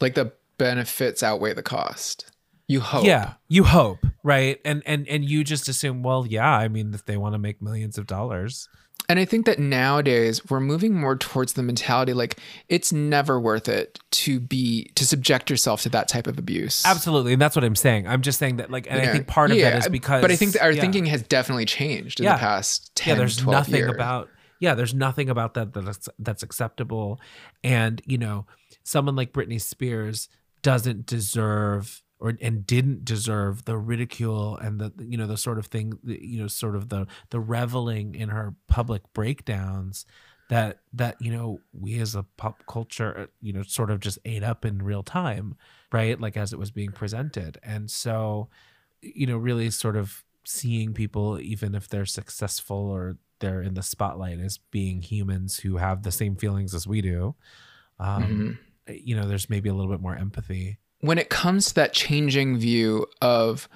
Like 0.00 0.14
the 0.14 0.32
benefits 0.58 1.22
outweigh 1.22 1.54
the 1.54 1.62
cost. 1.62 2.30
You 2.68 2.78
hope. 2.78 3.04
Yeah, 3.04 3.34
you 3.48 3.64
hope, 3.64 3.98
right? 4.22 4.60
And 4.64 4.84
and 4.86 5.08
and 5.08 5.24
you 5.24 5.42
just 5.42 5.68
assume, 5.68 6.04
well, 6.04 6.24
yeah, 6.24 6.48
I 6.48 6.68
mean, 6.68 6.94
if 6.94 7.04
they 7.04 7.16
want 7.16 7.34
to 7.34 7.38
make 7.40 7.60
millions 7.60 7.98
of 7.98 8.06
dollars, 8.06 8.68
And 9.08 9.18
I 9.18 9.24
think 9.24 9.46
that 9.46 9.58
nowadays 9.58 10.48
we're 10.48 10.60
moving 10.60 10.94
more 10.94 11.16
towards 11.16 11.54
the 11.54 11.62
mentality 11.64 12.12
like 12.12 12.38
it's 12.68 12.92
never 12.92 13.40
worth 13.40 13.68
it 13.68 13.98
to 14.12 14.38
be 14.38 14.84
to 14.94 15.04
subject 15.04 15.50
yourself 15.50 15.82
to 15.82 15.88
that 15.88 16.06
type 16.06 16.26
of 16.28 16.38
abuse. 16.38 16.84
absolutely, 16.86 17.32
and 17.32 17.42
that's 17.42 17.56
what 17.56 17.64
I'm 17.64 17.74
saying. 17.74 18.06
I'm 18.06 18.22
just 18.22 18.38
saying 18.38 18.58
that, 18.58 18.70
like, 18.70 18.86
and 18.88 19.00
I 19.00 19.12
think 19.12 19.26
part 19.26 19.50
of 19.50 19.56
Yeah, 19.56 19.70
that 19.70 19.78
is 19.80 19.88
because, 19.88 20.22
But 20.22 20.30
I 20.30 20.36
think 20.36 20.54
our 20.62 20.70
yeah. 20.70 20.80
thinking 20.80 21.06
has 21.06 21.22
definitely 21.22 21.64
changed 21.64 22.20
in 22.20 22.24
Yeah. 22.24 22.34
the 22.34 22.40
past 22.40 22.94
10 22.94 23.12
yeah, 23.14 23.18
there's 23.18 23.36
12 23.38 23.52
nothing 23.52 23.74
years. 23.76 23.90
about 23.92 24.28
yeah, 24.60 24.74
there's 24.74 24.92
nothing 24.94 25.28
about 25.30 25.54
that 25.54 25.72
that's 25.72 26.08
that's 26.18 26.42
acceptable, 26.42 27.18
and 27.64 28.00
you 28.06 28.18
know, 28.18 28.46
someone 28.84 29.16
like 29.16 29.32
Britney 29.32 29.60
Spears 29.60 30.28
doesn't 30.62 31.06
deserve 31.06 32.02
or 32.20 32.34
and 32.40 32.66
didn't 32.66 33.04
deserve 33.04 33.64
the 33.64 33.76
ridicule 33.78 34.56
and 34.58 34.78
the 34.80 34.92
you 34.98 35.16
know 35.16 35.26
the 35.26 35.36
sort 35.36 35.58
of 35.58 35.66
thing 35.66 35.94
you 36.04 36.40
know 36.40 36.46
sort 36.48 36.76
of 36.76 36.88
the 36.90 37.06
the 37.30 37.40
reveling 37.40 38.14
in 38.14 38.28
her 38.28 38.54
public 38.68 39.02
breakdowns 39.14 40.04
that 40.48 40.80
that 40.92 41.16
you 41.20 41.32
know 41.32 41.60
we 41.72 41.98
as 42.00 42.14
a 42.14 42.22
pop 42.36 42.62
culture 42.66 43.28
you 43.40 43.52
know 43.52 43.62
sort 43.62 43.90
of 43.90 44.00
just 44.00 44.18
ate 44.24 44.42
up 44.42 44.64
in 44.64 44.82
real 44.82 45.02
time 45.02 45.56
right 45.92 46.20
like 46.20 46.36
as 46.36 46.52
it 46.52 46.58
was 46.58 46.70
being 46.70 46.92
presented 46.92 47.58
and 47.62 47.90
so 47.90 48.48
you 49.00 49.26
know 49.26 49.36
really 49.38 49.70
sort 49.70 49.96
of 49.96 50.24
seeing 50.44 50.92
people 50.92 51.38
even 51.40 51.74
if 51.74 51.88
they're 51.88 52.06
successful 52.06 52.76
or 52.76 53.16
they're 53.38 53.62
in 53.62 53.74
the 53.74 53.82
spotlight 53.82 54.38
as 54.40 54.58
being 54.70 55.00
humans 55.00 55.60
who 55.60 55.76
have 55.78 56.02
the 56.02 56.12
same 56.12 56.34
feelings 56.36 56.74
as 56.74 56.86
we 56.86 57.00
do 57.00 57.34
um 57.98 58.58
Mhm. 58.88 59.04
you 59.04 59.14
know 59.14 59.26
there's 59.26 59.48
maybe 59.48 59.68
a 59.68 59.74
little 59.74 59.90
bit 59.90 60.00
more 60.00 60.16
empathy 60.16 60.78
when 61.00 61.18
it 61.18 61.30
comes 61.30 61.68
to 61.68 61.74
that 61.74 61.92
changing 61.92 62.58
view 62.58 63.06
of 63.20 63.68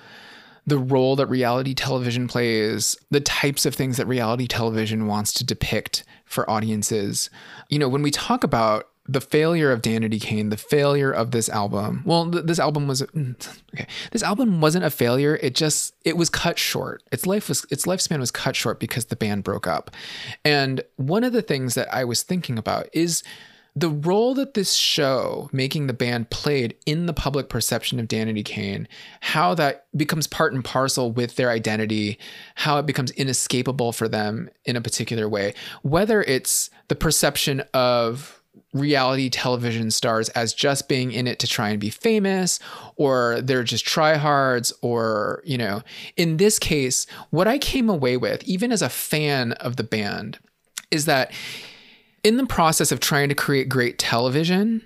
the 0.67 0.79
role 0.79 1.17
that 1.17 1.27
reality 1.27 1.75
television 1.75 2.27
plays, 2.27 2.97
the 3.11 3.21
types 3.21 3.67
of 3.67 3.75
things 3.75 3.97
that 3.97 4.07
reality 4.07 4.47
television 4.47 5.07
wants 5.07 5.33
to 5.35 5.45
depict 5.45 6.05
for 6.25 6.49
audiences, 6.51 7.29
you 7.69 7.79
know, 7.79 7.89
when 7.89 8.03
we 8.03 8.11
talk 8.11 8.45
about 8.45 8.89
the 9.07 9.21
failure 9.21 9.71
of 9.71 9.83
Danity 9.83 10.21
Kane, 10.21 10.49
the 10.49 10.57
failure 10.57 11.11
of 11.11 11.31
this 11.31 11.51
album. 11.51 12.03
Well, 12.07 12.31
th- 12.31 12.47
this 12.47 12.59
album 12.59 12.89
was 12.89 13.03
mm, 13.03 13.37
okay. 13.75 13.87
This 14.13 14.23
album 14.23 14.63
wasn't 14.63 14.87
a 14.87 14.91
failure. 14.91 15.39
It 15.43 15.55
just 15.55 15.95
it 16.05 16.17
was 16.17 16.31
cut 16.31 16.59
short. 16.59 17.03
Its 17.13 17.27
life 17.27 17.49
was 17.51 17.67
its 17.71 17.85
lifespan 17.85 18.19
was 18.19 18.31
cut 18.31 18.57
short 18.57 18.81
because 18.81 19.07
the 19.07 19.17
band 19.17 19.45
broke 19.45 19.67
up. 19.67 19.91
And 20.43 20.83
one 20.97 21.23
of 21.23 21.35
the 21.35 21.43
things 21.43 21.75
that 21.75 21.93
I 21.93 22.05
was 22.05 22.23
thinking 22.23 22.57
about 22.57 22.89
is 22.95 23.23
the 23.77 23.91
role 23.91 24.35
that 24.35 24.55
this 24.55 24.75
show 24.75 25.49
making 25.53 25.89
the 25.89 25.93
band 25.93 26.31
played 26.31 26.77
in 26.87 27.07
the 27.07 27.13
public 27.13 27.49
perception 27.49 27.99
of 27.99 28.07
Danity 28.07 28.45
Kane, 28.45 28.87
how 29.21 29.55
that 29.55 29.87
becomes 29.97 30.27
part 30.29 30.53
and 30.53 30.65
parcel 30.65 31.11
with 31.11 31.35
their 31.37 31.51
identity, 31.51 32.19
how 32.55 32.79
it 32.79 32.87
becomes 32.87 33.11
inescapable 33.13 33.93
for 33.93 34.09
them 34.09 34.49
in 34.65 34.77
a 34.77 34.81
particular 34.81 35.29
way, 35.29 35.55
whether 35.83 36.23
it's 36.23 36.71
the 36.89 36.95
perception 36.95 37.61
of 37.73 38.41
reality 38.73 39.29
television 39.29 39.91
stars 39.91 40.29
as 40.31 40.55
just 40.55 40.89
being 40.89 41.11
in 41.11 41.27
it 41.27 41.39
to 41.41 41.47
try 41.47 41.71
and 41.71 41.81
be 41.81 41.91
famous 41.91 42.61
or 42.97 43.41
they're 43.41 43.65
just 43.65 43.85
tryhards 43.85 44.73
or 44.83 45.43
you 45.45 45.57
know 45.57 45.81
in 46.17 46.37
this 46.39 46.59
case 46.59 47.07
what 47.31 47.47
i 47.47 47.57
came 47.57 47.89
away 47.89 48.17
with 48.17 48.43
even 48.45 48.73
as 48.73 48.83
a 48.83 48.89
fan 48.89 49.53
of 49.53 49.77
the 49.77 49.85
band 49.85 50.39
is 50.91 51.05
that 51.05 51.33
in 52.25 52.37
the 52.37 52.47
process 52.47 52.91
of 52.91 53.01
trying 53.01 53.29
to 53.29 53.35
create 53.35 53.69
great 53.69 53.99
television, 53.99 54.83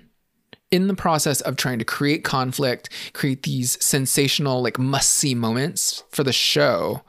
in 0.69 0.87
the 0.87 0.93
process 0.93 1.41
of 1.41 1.55
trying 1.55 1.79
to 1.79 1.85
create 1.85 2.23
conflict, 2.23 2.89
create 3.13 3.43
these 3.43 3.83
sensational, 3.83 4.61
like 4.61 4.77
must 4.77 5.09
see 5.09 5.33
moments 5.33 6.03
for 6.11 6.23
the 6.23 6.33
show, 6.33 7.01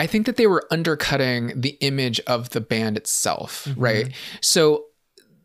I 0.00 0.08
think 0.08 0.26
that 0.26 0.36
they 0.36 0.48
were 0.48 0.66
undercutting 0.72 1.60
the 1.60 1.76
image 1.80 2.18
of 2.20 2.50
the 2.50 2.60
band 2.60 2.96
itself, 2.96 3.66
mm-hmm. 3.68 3.80
right? 3.80 4.12
So 4.40 4.86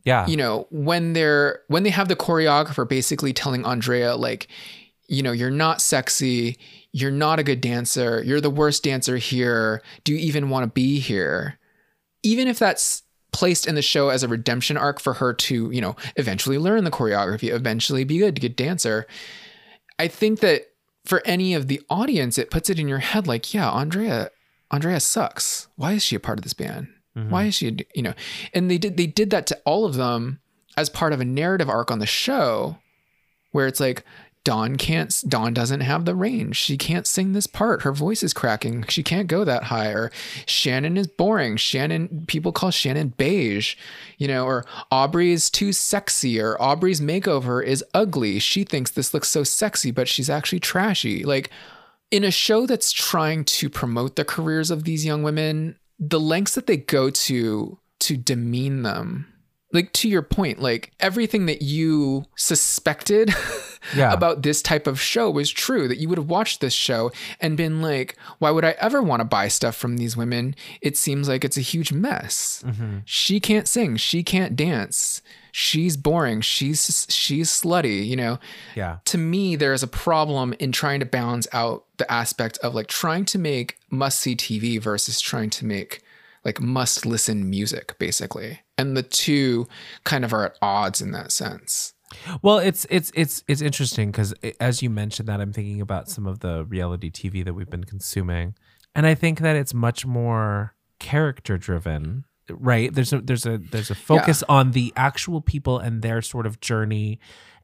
yeah. 0.06 0.26
you 0.26 0.38
know 0.38 0.66
when 0.72 1.14
they're 1.14 1.62
when 1.68 1.84
they 1.84 1.90
have 1.92 2.08
the 2.08 2.16
choreographer 2.16 2.88
basically 2.88 3.34
telling 3.34 3.66
andrea 3.66 4.16
like 4.16 4.48
you 5.10 5.24
know 5.24 5.34
you're 5.34 5.52
not 5.52 5.82
sexy. 5.82 6.58
You're 6.92 7.12
not 7.12 7.40
a 7.40 7.44
good 7.44 7.62
dancer. 7.62 8.24
You're 8.24 8.42
the 8.42 8.50
worst 8.50 8.84
dancer 8.84 9.18
here. 9.18 9.82
Do 10.04 10.14
you 10.14 10.20
even 10.20 10.50
want 10.50 10.64
to 10.64 10.72
be 10.72 11.00
here? 11.00 11.60
Even 12.24 12.48
if 12.48 12.58
that's 12.58 13.04
placed 13.32 13.68
in 13.68 13.76
the 13.76 13.82
show 13.82 14.10
as 14.10 14.24
a 14.24 14.28
redemption 14.28 14.76
arc 14.78 15.00
for 15.00 15.14
her 15.16 15.34
to 15.34 15.70
you 15.72 15.82
know 15.82 15.96
eventually 16.16 16.58
learn 16.58 16.84
the 16.84 16.92
choreography 16.92 17.54
eventually 17.54 18.04
be 18.04 18.18
good 18.20 18.56
dancer. 18.56 19.06
I 19.98 20.08
think 20.08 20.40
that 20.40 20.64
for 21.06 21.22
any 21.26 21.54
of 21.54 21.68
the 21.68 21.82
audience 21.90 22.38
it 22.38 22.52
puts 22.52 22.70
it 22.70 22.80
in 22.80 22.88
your 22.88 23.00
head 23.00 23.28
like 23.28 23.54
yeah 23.54 23.70
andrea 23.72 24.30
andrea 24.72 25.00
sucks. 25.00 25.68
Why 25.76 25.94
is 25.94 26.04
she 26.04 26.16
a 26.16 26.20
part 26.20 26.40
of 26.40 26.44
this 26.44 26.54
band? 26.54 26.88
Mhm. 27.18 27.30
why 27.30 27.46
is 27.46 27.56
she, 27.56 27.76
you 27.96 28.04
know, 28.04 28.14
and 28.54 28.70
they 28.70 28.78
did 28.78 28.96
they 28.98 29.08
did 29.08 29.32
that 29.32 29.48
to 29.48 29.60
all 29.66 29.84
of 29.86 29.96
them 29.96 30.40
as 30.78 30.90
part 30.90 31.12
of 31.12 31.20
a 31.20 31.26
narrative 31.26 31.68
arc 31.70 31.90
on 31.92 31.98
the 32.00 32.06
show, 32.06 32.78
where 33.52 33.66
it's 33.68 33.80
like 33.80 34.04
Dawn 34.46 34.78
can't, 34.78 35.14
Dawn 35.28 35.54
doesn't 35.54 35.82
have 35.82 36.06
the 36.06 36.16
range. 36.16 36.56
She 36.56 36.78
can't 36.78 37.06
sing 37.06 37.34
this 37.34 37.46
part. 37.46 37.82
Her 37.82 37.92
voice 37.92 38.24
is 38.24 38.34
cracking. 38.34 38.86
She 38.88 39.04
can't 39.04 39.28
go 39.28 39.44
that 39.44 39.64
high. 39.64 39.90
Or 39.90 40.12
Shannon 40.46 40.98
is 40.98 41.08
boring. 41.08 41.58
Shannon, 41.58 42.26
people 42.28 42.52
call 42.52 42.72
Shannon 42.72 43.10
beige, 43.10 43.76
you 44.18 44.28
know, 44.28 44.46
or 44.46 44.66
Aubrey 44.92 45.32
is 45.32 45.50
too 45.50 45.74
sexy. 45.74 46.40
Or 46.40 46.60
Aubrey's 46.62 47.02
makeover 47.02 47.64
is 47.64 47.84
ugly. 47.94 48.40
She 48.40 48.64
thinks 48.64 48.92
this 48.92 49.14
looks 49.14 49.30
so 49.30 49.44
sexy, 49.44 49.92
but 49.92 50.08
she's 50.08 50.30
actually 50.30 50.62
trashy. 50.62 51.24
Like 51.24 51.52
in 52.10 52.24
a 52.24 52.32
show 52.32 52.66
that's 52.66 52.92
trying 52.92 53.44
to 53.46 53.70
promote 53.70 54.16
the 54.16 54.26
careers 54.26 54.72
of 54.72 54.84
these 54.84 55.06
young 55.06 55.22
women, 55.22 55.78
the 56.00 56.20
lengths 56.20 56.56
that 56.56 56.66
they 56.66 56.78
go 56.78 57.10
to 57.10 57.78
to 58.00 58.18
demean 58.18 58.84
them. 58.84 59.28
Like 59.72 59.94
to 59.94 60.10
your 60.10 60.24
point, 60.24 60.60
like 60.60 60.92
everything 61.00 61.46
that 61.46 61.62
you 61.62 62.26
suspected 62.36 63.34
Yeah. 63.96 64.12
about 64.12 64.42
this 64.44 64.62
type 64.62 64.88
of 64.88 65.00
show 65.00 65.32
was 65.32 65.50
true 65.50 65.88
that 65.88 65.98
you 66.00 66.10
would 66.10 66.18
have 66.18 66.30
watched 66.30 66.60
this 66.60 66.74
show 66.74 67.12
and 67.40 67.56
been 67.56 67.82
like 67.82 68.18
why 68.40 68.52
would 68.52 68.66
i 68.66 68.72
ever 68.78 69.02
want 69.02 69.22
to 69.22 69.24
buy 69.24 69.48
stuff 69.48 69.76
from 69.76 69.98
these 69.98 70.18
women? 70.18 70.54
It 70.82 70.98
seems 70.98 71.30
like 71.30 71.46
it's 71.46 71.56
a 71.58 71.62
huge 71.62 71.94
mess. 71.94 72.62
Mm-hmm. 72.68 72.98
She 73.06 73.40
can't 73.40 73.68
sing. 73.70 73.96
She 73.98 74.22
can't 74.22 74.56
dance. 74.56 75.22
She's 75.52 75.96
boring. 75.98 76.42
She's 76.42 77.08
she's 77.10 77.50
slutty 77.50 78.06
you 78.06 78.16
know? 78.18 78.38
Yeah. 78.76 78.98
to 79.06 79.18
me 79.18 79.56
there 79.56 79.74
is 79.74 79.82
a 79.82 79.88
problem 79.88 80.54
in 80.60 80.72
trying 80.72 81.00
to 81.00 81.06
balance 81.06 81.48
out 81.54 81.86
the 81.98 82.12
aspect 82.12 82.58
of 82.60 82.76
like 82.76 82.88
trying 82.88 83.26
to 83.26 83.40
make 83.40 83.78
must 83.90 84.20
see 84.20 84.36
tv 84.36 84.80
versus 84.82 85.20
trying 85.22 85.50
to 85.52 85.66
make 85.66 86.02
like 86.46 86.62
must 86.62 87.06
listen 87.06 87.50
music 87.50 87.98
basically 88.00 88.60
and 88.78 88.96
the 88.96 89.04
two 89.04 89.68
kind 90.04 90.24
of 90.24 90.34
are 90.34 90.46
at 90.46 90.58
odds 90.62 91.02
in 91.02 91.12
that 91.12 91.32
sense 91.32 91.94
Well, 92.42 92.58
it's 92.58 92.88
it's 92.90 93.12
it's 93.14 93.44
it's 93.48 93.62
interesting 93.62 94.12
because 94.12 94.34
as 94.60 94.82
you 94.82 94.90
mentioned 94.90 95.30
that, 95.30 95.40
I'm 95.40 95.54
thinking 95.54 95.80
about 95.82 96.10
some 96.10 96.26
of 96.26 96.40
the 96.40 96.66
reality 96.66 97.12
TV 97.12 97.46
that 97.46 97.54
we've 97.54 97.70
been 97.70 97.84
consuming, 97.84 98.56
and 98.96 99.06
I 99.06 99.16
think 99.16 99.40
that 99.42 99.56
it's 99.56 99.74
much 99.74 100.06
more 100.06 100.76
character 101.00 101.58
driven. 101.58 102.26
Right? 102.50 102.92
There's 102.92 103.14
a 103.14 103.22
there's 103.22 103.46
a 103.46 103.60
there's 103.60 103.92
a 103.92 103.96
focus 103.96 104.44
on 104.50 104.72
the 104.72 104.92
actual 104.96 105.40
people 105.40 105.78
and 105.78 106.02
their 106.02 106.24
sort 106.24 106.48
of 106.48 106.60
journey 106.60 107.20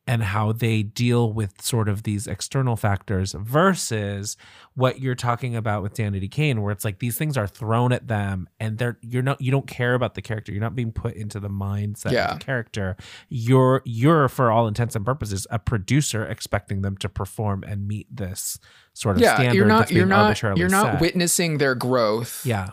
and 0.08 0.22
how 0.22 0.51
they 0.51 0.84
deal 0.84 1.34
with 1.34 1.60
sort 1.62 1.89
of 1.89 2.03
these 2.03 2.28
external 2.28 2.76
factors 2.76 3.34
versus 3.39 4.38
what 4.76 4.99
you're 5.01 5.16
talking 5.16 5.56
about 5.56 5.82
with 5.82 5.93
Danity 5.95 6.30
Kane, 6.30 6.62
where 6.62 6.72
it's 6.72 6.86
like 6.86 6.99
these 6.99 7.18
things 7.18 7.38
are 7.38 7.47
thrown 7.47 7.91
at 7.91 8.08
them 8.08 8.47
and 8.60 8.78
they're 8.78 8.97
you're 9.01 9.24
not 9.24 9.41
you 9.41 9.51
don't 9.51 9.68
care 9.68 9.93
about 9.95 10.14
the 10.14 10.22
character. 10.22 10.51
You're 10.51 10.62
not 10.62 10.76
being 10.76 10.91
put 10.91 11.16
into 11.16 11.39
the 11.39 11.49
mindset 11.49 12.12
Yeah. 12.12 12.34
of 12.34 12.39
the 12.39 12.45
character. 12.45 12.95
You're 13.30 13.82
you're 13.86 14.28
for 14.30 14.51
all 14.51 14.68
intents 14.68 14.95
and 14.95 15.06
purposes 15.06 15.47
a 15.49 15.58
producer 15.60 16.26
expecting 16.26 16.82
them 16.82 16.97
to 16.97 17.10
perform 17.10 17.64
and 17.68 17.88
meet 17.88 18.08
this 18.16 18.60
sort 18.93 19.16
of 19.18 19.22
yeah 19.24 19.36
standard 19.36 19.56
you're 19.56 19.66
not 19.66 19.91
you're 19.91 20.06
not 20.06 20.41
you're 20.58 20.70
not 20.70 20.93
set. 20.93 21.01
witnessing 21.01 21.58
their 21.58 21.76
growth 21.76 22.45
yeah. 22.45 22.70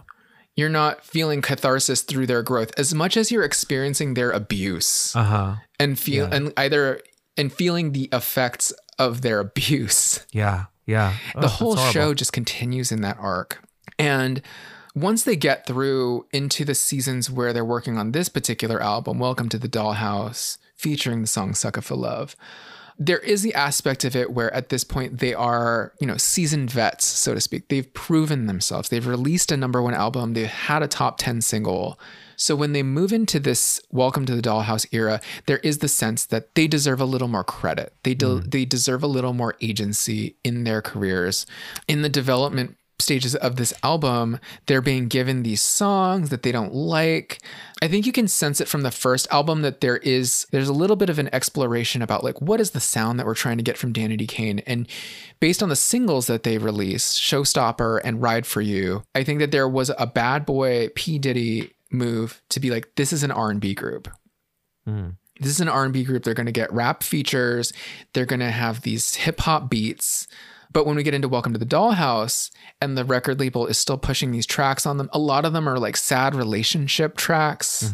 you're 0.54 0.68
not 0.68 1.04
feeling 1.04 1.42
catharsis 1.42 2.02
through 2.02 2.26
their 2.26 2.42
growth 2.44 2.70
as 2.78 2.94
much 2.94 3.16
as 3.16 3.32
you're 3.32 3.42
experiencing 3.42 4.14
their 4.14 4.30
abuse 4.30 5.16
Uh-huh. 5.16 5.54
and 5.80 5.98
feel 5.98 6.28
yeah. 6.28 6.34
and 6.36 6.52
either 6.56 7.00
and 7.36 7.52
feeling 7.52 7.92
the 7.92 8.08
effects 8.12 8.72
of 8.98 9.22
their 9.22 9.40
abuse 9.40 10.24
Yeah. 10.32 10.66
Yeah. 10.86 11.16
Oh, 11.34 11.40
the 11.40 11.48
whole 11.48 11.76
show 11.76 12.12
just 12.12 12.32
continues 12.32 12.90
in 12.90 13.02
that 13.02 13.16
arc. 13.18 13.62
And 13.98 14.42
once 14.94 15.22
they 15.22 15.36
get 15.36 15.66
through 15.66 16.26
into 16.32 16.64
the 16.64 16.74
seasons 16.74 17.30
where 17.30 17.52
they're 17.52 17.64
working 17.64 17.98
on 17.98 18.12
this 18.12 18.28
particular 18.28 18.82
album, 18.82 19.18
Welcome 19.18 19.48
to 19.50 19.58
the 19.58 19.68
Dollhouse, 19.68 20.58
featuring 20.76 21.20
the 21.20 21.28
song 21.28 21.54
Sucker 21.54 21.80
for 21.80 21.94
Love, 21.94 22.36
there 22.98 23.20
is 23.20 23.42
the 23.42 23.54
aspect 23.54 24.04
of 24.04 24.14
it 24.14 24.32
where 24.32 24.52
at 24.52 24.68
this 24.68 24.84
point 24.84 25.18
they 25.18 25.34
are, 25.34 25.92
you 26.00 26.06
know, 26.06 26.16
seasoned 26.16 26.70
vets, 26.70 27.06
so 27.06 27.34
to 27.34 27.40
speak. 27.40 27.68
They've 27.68 27.92
proven 27.94 28.46
themselves. 28.46 28.88
They've 28.88 29.06
released 29.06 29.50
a 29.50 29.56
number 29.56 29.80
one 29.80 29.94
album, 29.94 30.34
they've 30.34 30.46
had 30.46 30.82
a 30.82 30.88
top 30.88 31.18
10 31.18 31.40
single. 31.40 31.98
So 32.42 32.56
when 32.56 32.72
they 32.72 32.82
move 32.82 33.12
into 33.12 33.38
this 33.38 33.80
Welcome 33.92 34.26
to 34.26 34.34
the 34.34 34.42
Dollhouse 34.42 34.84
era, 34.90 35.20
there 35.46 35.58
is 35.58 35.78
the 35.78 35.86
sense 35.86 36.26
that 36.26 36.56
they 36.56 36.66
deserve 36.66 37.00
a 37.00 37.04
little 37.04 37.28
more 37.28 37.44
credit. 37.44 37.94
They 38.02 38.14
de- 38.14 38.26
mm. 38.26 38.50
they 38.50 38.64
deserve 38.64 39.04
a 39.04 39.06
little 39.06 39.32
more 39.32 39.54
agency 39.60 40.34
in 40.42 40.64
their 40.64 40.82
careers. 40.82 41.46
In 41.86 42.02
the 42.02 42.08
development 42.08 42.76
stages 42.98 43.36
of 43.36 43.54
this 43.54 43.72
album, 43.84 44.40
they're 44.66 44.80
being 44.80 45.06
given 45.06 45.44
these 45.44 45.62
songs 45.62 46.30
that 46.30 46.42
they 46.42 46.50
don't 46.50 46.74
like. 46.74 47.40
I 47.80 47.86
think 47.86 48.06
you 48.06 48.12
can 48.12 48.26
sense 48.26 48.60
it 48.60 48.66
from 48.66 48.82
the 48.82 48.90
first 48.90 49.28
album 49.30 49.62
that 49.62 49.80
there 49.80 49.98
is 49.98 50.48
there's 50.50 50.68
a 50.68 50.72
little 50.72 50.96
bit 50.96 51.10
of 51.10 51.20
an 51.20 51.32
exploration 51.32 52.02
about 52.02 52.24
like 52.24 52.40
what 52.40 52.60
is 52.60 52.72
the 52.72 52.80
sound 52.80 53.20
that 53.20 53.26
we're 53.26 53.36
trying 53.36 53.58
to 53.58 53.62
get 53.62 53.78
from 53.78 53.92
Danity 53.92 54.26
Kane 54.26 54.58
and 54.66 54.88
based 55.38 55.62
on 55.62 55.68
the 55.68 55.76
singles 55.76 56.26
that 56.26 56.42
they 56.42 56.58
released, 56.58 57.20
Showstopper 57.20 58.00
and 58.02 58.20
Ride 58.20 58.46
for 58.46 58.60
You, 58.60 59.04
I 59.14 59.22
think 59.22 59.38
that 59.38 59.52
there 59.52 59.68
was 59.68 59.92
a 59.96 60.06
bad 60.08 60.44
boy 60.44 60.88
P 60.96 61.20
Diddy 61.20 61.72
move 61.92 62.42
to 62.50 62.60
be 62.60 62.70
like 62.70 62.94
this 62.96 63.12
is 63.12 63.22
an 63.22 63.30
R&B 63.30 63.74
group. 63.74 64.08
Mm. 64.86 65.16
This 65.38 65.50
is 65.50 65.60
an 65.60 65.68
R&B 65.68 66.04
group. 66.04 66.24
They're 66.24 66.34
going 66.34 66.46
to 66.46 66.52
get 66.52 66.72
rap 66.72 67.02
features. 67.02 67.72
They're 68.12 68.26
going 68.26 68.40
to 68.40 68.50
have 68.50 68.82
these 68.82 69.14
hip 69.14 69.40
hop 69.40 69.70
beats. 69.70 70.28
But 70.72 70.86
when 70.86 70.96
we 70.96 71.02
get 71.02 71.14
into 71.14 71.28
Welcome 71.28 71.52
to 71.52 71.58
the 71.58 71.66
Dollhouse 71.66 72.50
and 72.80 72.96
the 72.96 73.04
record 73.04 73.38
label 73.38 73.66
is 73.66 73.76
still 73.76 73.98
pushing 73.98 74.30
these 74.30 74.46
tracks 74.46 74.86
on 74.86 74.96
them, 74.96 75.10
a 75.12 75.18
lot 75.18 75.44
of 75.44 75.52
them 75.52 75.68
are 75.68 75.78
like 75.78 75.96
sad 75.96 76.34
relationship 76.34 77.16
tracks, 77.16 77.92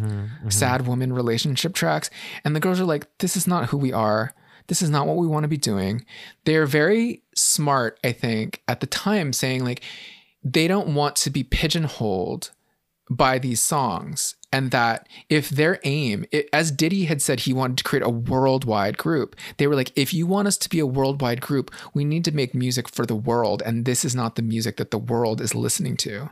sad 0.49 0.87
woman 0.87 1.13
relationship 1.13 1.75
tracks. 1.75 2.09
And 2.45 2.55
the 2.55 2.61
girls 2.61 2.81
are 2.81 2.85
like, 2.85 3.07
this 3.19 3.37
is 3.37 3.47
not 3.49 3.71
who 3.71 3.77
we 3.77 3.93
are. 3.93 4.33
This 4.69 4.83
is 4.83 4.91
not 4.91 5.07
what 5.07 5.17
we 5.17 5.27
want 5.27 5.45
to 5.45 5.49
be 5.49 5.57
doing. 5.57 6.05
They're 6.45 6.67
very 6.67 7.23
smart, 7.35 7.99
I 8.05 8.13
think, 8.13 8.63
at 8.69 8.81
the 8.81 8.87
time 8.87 9.33
saying 9.33 9.65
like, 9.65 9.83
they 10.45 10.69
don't 10.69 10.95
want 10.95 11.17
to 11.17 11.31
be 11.31 11.43
pigeonholed 11.43 12.53
by 13.11 13.39
these 13.39 13.63
songs 13.63 14.35
and 14.53 14.71
that 14.71 15.07
if 15.29 15.51
their 15.51 15.79
aim 15.85 16.25
it, 16.33 16.49
as 16.53 16.71
diddy 16.71 17.05
had 17.05 17.21
said 17.21 17.41
he 17.41 17.53
wanted 17.53 17.77
to 17.79 17.85
create 17.85 18.05
a 18.05 18.09
worldwide 18.09 18.97
group. 18.99 19.37
They 19.57 19.67
were 19.67 19.75
like 19.75 19.93
if 19.97 20.13
you 20.15 20.27
want 20.27 20.49
us 20.49 20.57
to 20.59 20.69
be 20.69 20.79
a 20.79 20.87
worldwide 20.87 21.41
group 21.41 21.71
we 21.95 22.05
need 22.05 22.25
to 22.25 22.33
make 22.33 22.55
music 22.55 22.89
for 22.89 23.05
the 23.07 23.15
world 23.17 23.63
and 23.65 23.85
this 23.85 24.05
is 24.05 24.15
not 24.15 24.37
the 24.37 24.43
music 24.43 24.77
that 24.77 24.91
the 24.91 24.99
world 24.99 25.41
is 25.41 25.55
listening 25.55 25.97
to. 25.99 26.31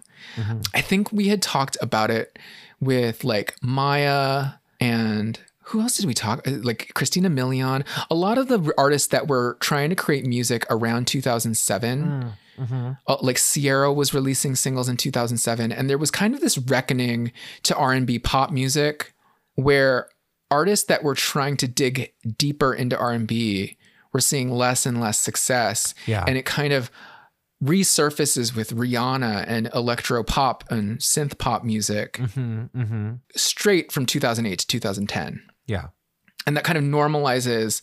I 0.75 0.81
think 0.81 1.13
we 1.13 1.29
had 1.29 1.43
talked 1.43 1.77
about 1.81 2.11
it 2.11 2.39
with 2.81 3.25
like 3.25 3.55
Mya 3.63 4.61
and 4.81 5.39
who 5.65 5.81
else 5.81 5.97
did 5.97 6.07
we 6.07 6.15
talk 6.15 6.47
uh, 6.47 6.53
like 6.63 6.93
christina 6.95 7.29
milian. 7.29 7.85
A 8.11 8.15
lot 8.15 8.39
of 8.39 8.49
the 8.49 8.73
artists 8.79 9.09
that 9.09 9.29
were 9.29 9.57
trying 9.61 9.91
to 9.91 9.97
create 9.97 10.25
music 10.27 10.65
around 10.71 11.07
2007 11.07 12.01
uh, 12.59 13.17
like 13.21 13.37
Ciara 13.39 13.93
was 13.93 14.13
releasing 14.15 14.55
singles 14.55 14.89
in 14.89 14.97
2007 14.97 15.73
and 15.73 15.89
there 15.91 15.99
was 15.99 16.11
kind 16.11 16.35
of 16.35 16.41
this 16.41 16.57
reckoning 16.59 17.33
to 17.65 17.77
R&B 17.77 18.19
pop 18.21 18.51
music 18.51 19.13
where 19.55 20.09
artists 20.51 20.87
that 20.87 21.03
were 21.03 21.15
trying 21.15 21.57
to 21.59 21.67
dig 21.69 22.13
deeper 22.39 22.73
into 22.75 22.97
R&B 22.99 23.77
were 24.13 24.21
seeing 24.21 24.51
less 24.51 24.87
and 24.87 25.01
less 25.01 25.19
success 25.19 25.95
Yeah. 26.07 26.25
and 26.27 26.39
it 26.39 26.45
kind 26.45 26.73
of 26.73 26.91
resurfaces 27.65 28.55
with 28.55 28.71
Rihanna 28.75 29.45
and 29.49 29.69
electro 29.75 30.23
pop 30.23 30.65
and 30.71 30.99
synth 30.99 31.39
pop 31.39 31.65
music 31.65 32.15
Mhm. 32.15 32.71
Mhm. 32.71 33.21
straight 33.35 33.91
from 33.93 34.05
2008 34.07 34.59
to 34.61 34.67
2010 34.67 35.43
Yeah. 35.67 35.87
and 36.47 36.57
that 36.57 36.65
kind 36.65 36.77
of 36.79 36.85
normalizes 36.85 37.81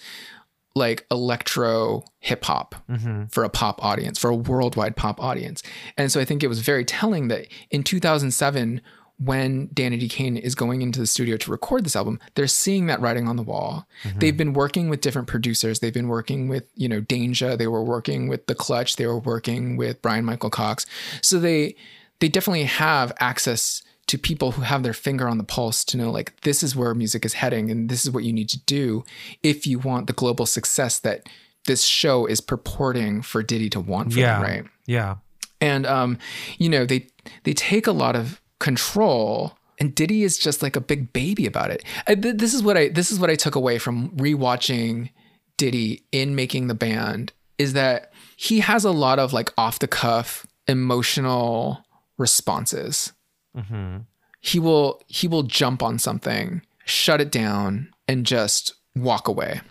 like 0.76 1.06
electro 1.12 2.04
hip 2.20 2.44
hop 2.46 2.76
Mhm. 2.90 3.32
for 3.32 3.44
a 3.44 3.50
pop 3.50 3.84
audience, 3.84 4.18
for 4.18 4.30
a 4.30 4.36
worldwide 4.36 4.96
pop 4.96 5.22
audience. 5.22 5.62
And 5.98 6.12
so 6.12 6.20
I 6.20 6.26
think 6.26 6.44
it 6.44 6.48
was 6.48 6.60
very 6.60 6.84
telling 6.86 7.28
that 7.28 7.48
in 7.70 7.84
2007, 7.84 8.82
when 9.20 9.68
Danity 9.70 10.10
Kane 10.10 10.36
is 10.36 10.56
going 10.56 10.82
into 10.82 11.00
the 11.00 11.06
studio 11.06 11.38
to 11.38 11.52
record 11.52 11.86
this 11.86 11.96
album, 11.96 12.20
they're 12.34 12.48
seeing 12.48 12.88
that 12.88 13.00
writing 13.00 13.28
on 13.28 13.36
the 13.36 13.44
wall. 13.44 13.88
They've 14.18 14.36
been 14.36 14.54
working 14.54 14.90
with 14.90 15.02
different 15.02 15.28
producers. 15.28 15.80
They've 15.80 15.94
been 15.94 16.08
working 16.08 16.48
with, 16.50 16.64
you 16.76 16.90
know, 16.90 17.00
Danja. 17.02 17.56
They 17.58 17.68
were 17.68 17.84
working 17.84 18.28
with 18.28 18.48
The 18.48 18.56
Clutch. 18.56 18.96
They 18.96 19.06
were 19.06 19.20
working 19.20 19.78
with 19.78 20.02
Brian 20.02 20.26
Michael 20.26 20.50
Cox. 20.50 20.86
So 21.22 21.40
they 21.40 21.76
they 22.20 22.28
definitely 22.30 22.64
have 22.64 23.12
access 23.20 23.84
to 24.08 24.18
people 24.18 24.52
who 24.52 24.62
have 24.64 24.84
their 24.84 24.94
finger 24.94 25.28
on 25.28 25.38
the 25.38 25.44
pulse 25.44 25.84
to 25.86 25.98
know 25.98 26.12
like 26.12 26.40
this 26.42 26.62
is 26.64 26.76
where 26.76 26.94
music 26.94 27.24
is 27.26 27.34
heading 27.34 27.72
and 27.72 27.90
this 27.90 28.04
is 28.04 28.12
what 28.12 28.24
you 28.24 28.34
need 28.34 28.50
to 28.50 28.60
do 28.66 29.04
if 29.44 29.66
you 29.66 29.80
want 29.80 30.08
the 30.08 30.14
global 30.14 30.46
success 30.46 31.00
that 31.00 31.28
this 31.68 31.84
show 31.86 32.26
is 32.26 32.42
purporting 32.42 33.22
for 33.22 33.42
Diddy 33.42 33.70
to 33.70 33.80
want 33.80 34.12
for 34.14 34.20
Yeah. 34.20 34.34
them, 34.34 34.42
right? 34.44 34.66
Yeah. 34.86 35.16
And 35.62 35.86
um, 35.86 36.18
you 36.58 36.68
know, 36.70 36.86
they 36.86 37.08
they 37.44 37.54
take 37.54 37.88
a 37.88 37.94
lot 37.94 38.16
of 38.18 38.42
control 38.60 39.58
and 39.80 39.96
Diddy 39.96 40.24
is 40.24 40.38
just 40.38 40.62
like 40.62 40.76
a 40.76 40.82
big 40.82 41.14
baby 41.14 41.46
about 41.46 41.72
it. 41.72 41.84
I, 42.06 42.16
th- 42.16 42.36
this 42.38 42.54
is 42.54 42.62
what 42.62 42.76
I 42.78 42.90
this 42.90 43.12
is 43.12 43.20
what 43.20 43.30
I 43.30 43.36
took 43.36 43.56
away 43.56 43.78
from 43.80 44.10
rewatching 44.18 45.10
Diddy 45.58 46.04
in 46.12 46.36
making 46.36 46.68
the 46.68 46.74
band 46.76 47.32
is 47.58 47.72
that 47.74 48.12
he 48.36 48.60
has 48.60 48.84
a 48.84 48.92
lot 48.92 49.20
of 49.20 49.32
like 49.32 49.54
off 49.58 49.80
the 49.80 49.88
cuff 49.88 50.46
emotional 50.68 51.86
responses. 52.18 53.14
Mm-hmm. 53.56 53.98
He 54.42 54.60
will 54.60 55.02
he 55.08 55.28
will 55.28 55.44
jump 55.44 55.82
on 55.82 56.00
something, 56.00 56.62
shut 56.86 57.22
it 57.22 57.32
down 57.32 57.94
and 58.08 58.26
just 58.26 58.74
walk 58.96 59.28
away. 59.28 59.62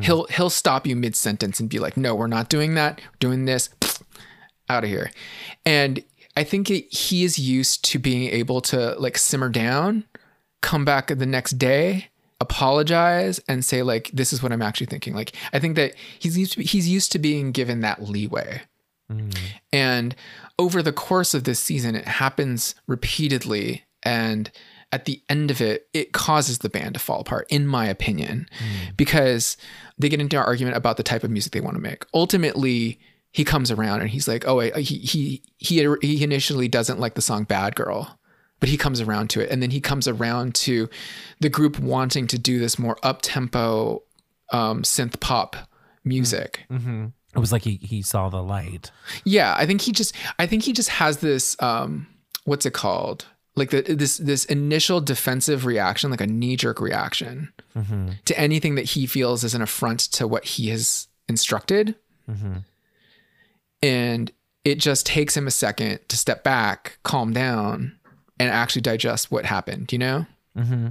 He'll 0.00 0.24
he'll 0.26 0.50
stop 0.50 0.86
you 0.86 0.94
mid 0.94 1.16
sentence 1.16 1.58
and 1.58 1.68
be 1.68 1.80
like, 1.80 1.96
"No, 1.96 2.14
we're 2.14 2.28
not 2.28 2.48
doing 2.48 2.74
that. 2.76 3.00
We're 3.00 3.18
doing 3.18 3.44
this. 3.46 3.68
Out 4.68 4.84
of 4.84 4.90
here." 4.90 5.10
And 5.66 6.04
I 6.36 6.44
think 6.44 6.70
it, 6.70 6.92
he 6.94 7.24
is 7.24 7.38
used 7.38 7.84
to 7.86 7.98
being 7.98 8.28
able 8.30 8.60
to 8.62 8.94
like 8.98 9.18
simmer 9.18 9.48
down, 9.48 10.04
come 10.60 10.84
back 10.84 11.08
the 11.08 11.26
next 11.26 11.58
day, 11.58 12.08
apologize, 12.40 13.40
and 13.48 13.64
say 13.64 13.82
like, 13.82 14.10
"This 14.12 14.32
is 14.32 14.40
what 14.40 14.52
I'm 14.52 14.62
actually 14.62 14.86
thinking." 14.86 15.14
Like, 15.14 15.34
I 15.52 15.58
think 15.58 15.74
that 15.76 15.94
he's 16.18 16.38
used 16.38 16.52
to 16.52 16.58
be, 16.58 16.64
he's 16.64 16.88
used 16.88 17.10
to 17.12 17.18
being 17.18 17.50
given 17.50 17.80
that 17.80 18.02
leeway. 18.02 18.62
And 19.72 20.14
over 20.62 20.80
the 20.80 20.92
course 20.92 21.34
of 21.34 21.42
this 21.42 21.58
season, 21.58 21.96
it 21.96 22.06
happens 22.06 22.76
repeatedly. 22.86 23.82
And 24.04 24.48
at 24.92 25.06
the 25.06 25.20
end 25.28 25.50
of 25.50 25.60
it, 25.60 25.88
it 25.92 26.12
causes 26.12 26.58
the 26.58 26.68
band 26.68 26.94
to 26.94 27.00
fall 27.00 27.20
apart, 27.20 27.46
in 27.48 27.66
my 27.66 27.86
opinion, 27.86 28.46
because 28.96 29.56
they 29.98 30.08
get 30.08 30.20
into 30.20 30.36
an 30.36 30.44
argument 30.44 30.76
about 30.76 30.96
the 30.98 31.02
type 31.02 31.24
of 31.24 31.30
music 31.30 31.52
they 31.52 31.60
want 31.60 31.76
to 31.76 31.82
make. 31.82 32.04
Ultimately, 32.14 33.00
he 33.32 33.44
comes 33.44 33.70
around 33.70 34.02
and 34.02 34.10
he's 34.10 34.28
like, 34.28 34.46
"Oh, 34.46 34.56
wait, 34.56 34.76
he 34.76 34.98
he 34.98 35.42
he 35.56 35.96
he 36.02 36.22
initially 36.22 36.68
doesn't 36.68 37.00
like 37.00 37.14
the 37.14 37.22
song 37.22 37.44
Bad 37.44 37.74
Girl." 37.74 38.18
But 38.60 38.68
he 38.68 38.76
comes 38.76 39.00
around 39.00 39.28
to 39.30 39.40
it, 39.40 39.50
and 39.50 39.60
then 39.60 39.72
he 39.72 39.80
comes 39.80 40.06
around 40.06 40.54
to 40.66 40.88
the 41.40 41.48
group 41.48 41.80
wanting 41.80 42.28
to 42.28 42.38
do 42.38 42.60
this 42.60 42.78
more 42.78 42.96
up 43.02 43.18
tempo 43.22 44.04
um, 44.52 44.82
synth 44.82 45.18
pop 45.18 45.56
music. 46.04 46.60
hmm 46.68 47.06
It 47.34 47.38
was 47.38 47.52
like 47.52 47.62
he 47.62 47.76
he 47.76 48.02
saw 48.02 48.28
the 48.28 48.42
light. 48.42 48.90
Yeah, 49.24 49.54
I 49.56 49.66
think 49.66 49.80
he 49.80 49.92
just 49.92 50.14
I 50.38 50.46
think 50.46 50.62
he 50.64 50.72
just 50.72 50.90
has 50.90 51.18
this 51.18 51.60
um 51.62 52.06
what's 52.44 52.66
it 52.66 52.74
called? 52.74 53.24
Like 53.54 53.70
the, 53.70 53.82
this 53.82 54.18
this 54.18 54.44
initial 54.46 55.00
defensive 55.00 55.64
reaction, 55.66 56.10
like 56.10 56.20
a 56.20 56.26
knee 56.26 56.56
jerk 56.56 56.80
reaction 56.80 57.52
Mm-hmm. 57.76 58.10
to 58.26 58.38
anything 58.38 58.74
that 58.74 58.84
he 58.84 59.06
feels 59.06 59.44
is 59.44 59.54
an 59.54 59.62
affront 59.62 60.00
to 60.00 60.28
what 60.28 60.44
he 60.44 60.68
has 60.68 61.08
instructed. 61.26 61.94
Mm-hmm. 62.30 62.56
And 63.82 64.30
it 64.64 64.74
just 64.78 65.06
takes 65.06 65.34
him 65.36 65.46
a 65.46 65.50
second 65.50 66.00
to 66.08 66.18
step 66.18 66.44
back, 66.44 66.98
calm 67.02 67.32
down, 67.32 67.98
and 68.38 68.50
actually 68.50 68.82
digest 68.82 69.30
what 69.30 69.46
happened, 69.46 69.90
you 69.90 69.98
know? 69.98 70.26
Mm-hmm. 70.56 70.88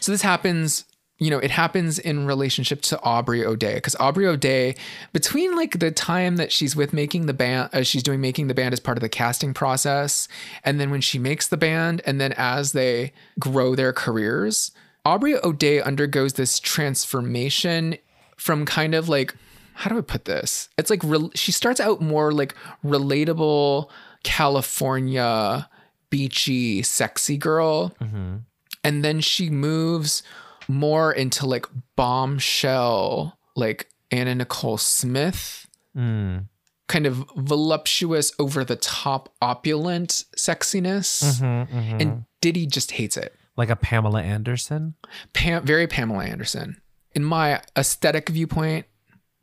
So 0.00 0.10
this 0.10 0.22
happens, 0.22 0.86
you 1.18 1.30
know, 1.30 1.38
it 1.38 1.50
happens 1.50 1.98
in 1.98 2.26
relationship 2.26 2.82
to 2.82 3.00
Aubrey 3.02 3.42
O'Day 3.44 3.76
because 3.76 3.96
Aubrey 3.98 4.26
O'Day, 4.26 4.74
between 5.14 5.56
like 5.56 5.78
the 5.78 5.90
time 5.90 6.36
that 6.36 6.52
she's 6.52 6.76
with 6.76 6.92
making 6.92 7.24
the 7.24 7.32
band, 7.32 7.70
uh, 7.72 7.82
she's 7.82 8.02
doing 8.02 8.20
making 8.20 8.48
the 8.48 8.54
band 8.54 8.74
as 8.74 8.80
part 8.80 8.98
of 8.98 9.02
the 9.02 9.08
casting 9.08 9.54
process, 9.54 10.28
and 10.62 10.78
then 10.78 10.90
when 10.90 11.00
she 11.00 11.18
makes 11.18 11.48
the 11.48 11.56
band, 11.56 12.02
and 12.04 12.20
then 12.20 12.32
as 12.36 12.72
they 12.72 13.12
grow 13.38 13.74
their 13.74 13.92
careers, 13.94 14.72
Aubrey 15.06 15.36
O'Day 15.42 15.80
undergoes 15.80 16.34
this 16.34 16.58
transformation 16.60 17.96
from 18.36 18.66
kind 18.66 18.94
of 18.94 19.08
like, 19.08 19.34
how 19.74 19.88
do 19.88 19.96
I 19.96 20.02
put 20.02 20.26
this? 20.26 20.68
It's 20.76 20.90
like 20.90 21.00
rel 21.04 21.30
she 21.34 21.50
starts 21.52 21.80
out 21.80 22.00
more 22.02 22.32
like 22.32 22.54
relatable 22.84 23.88
California 24.22 25.68
beachy 26.10 26.82
sexy 26.82 27.36
girl 27.36 27.94
Mm-hmm. 28.00 28.36
and 28.84 29.04
then 29.04 29.20
she 29.20 29.50
moves 29.50 30.22
more 30.68 31.12
into 31.12 31.46
like 31.46 31.66
bombshell 31.96 33.38
like 33.54 33.88
anna 34.10 34.34
nicole 34.34 34.78
smith 34.78 35.62
Mm. 35.96 36.44
kind 36.88 37.06
of 37.06 37.24
voluptuous 37.36 38.30
over 38.38 38.64
the 38.66 38.76
top 38.76 39.34
opulent 39.40 40.24
sexiness 40.36 41.22
Mm-hmm. 41.40 41.78
Mm-hmm. 41.78 42.00
and 42.00 42.24
diddy 42.42 42.66
just 42.66 42.90
hates 42.92 43.16
it 43.16 43.34
like 43.56 43.70
a 43.70 43.76
Pamela 43.76 44.20
Anderson. 44.22 44.94
Pam, 45.32 45.64
very 45.64 45.86
pamela 45.86 46.24
anderson 46.24 46.80
in 47.14 47.24
my 47.24 47.62
aesthetic 47.76 48.28
viewpoint 48.28 48.84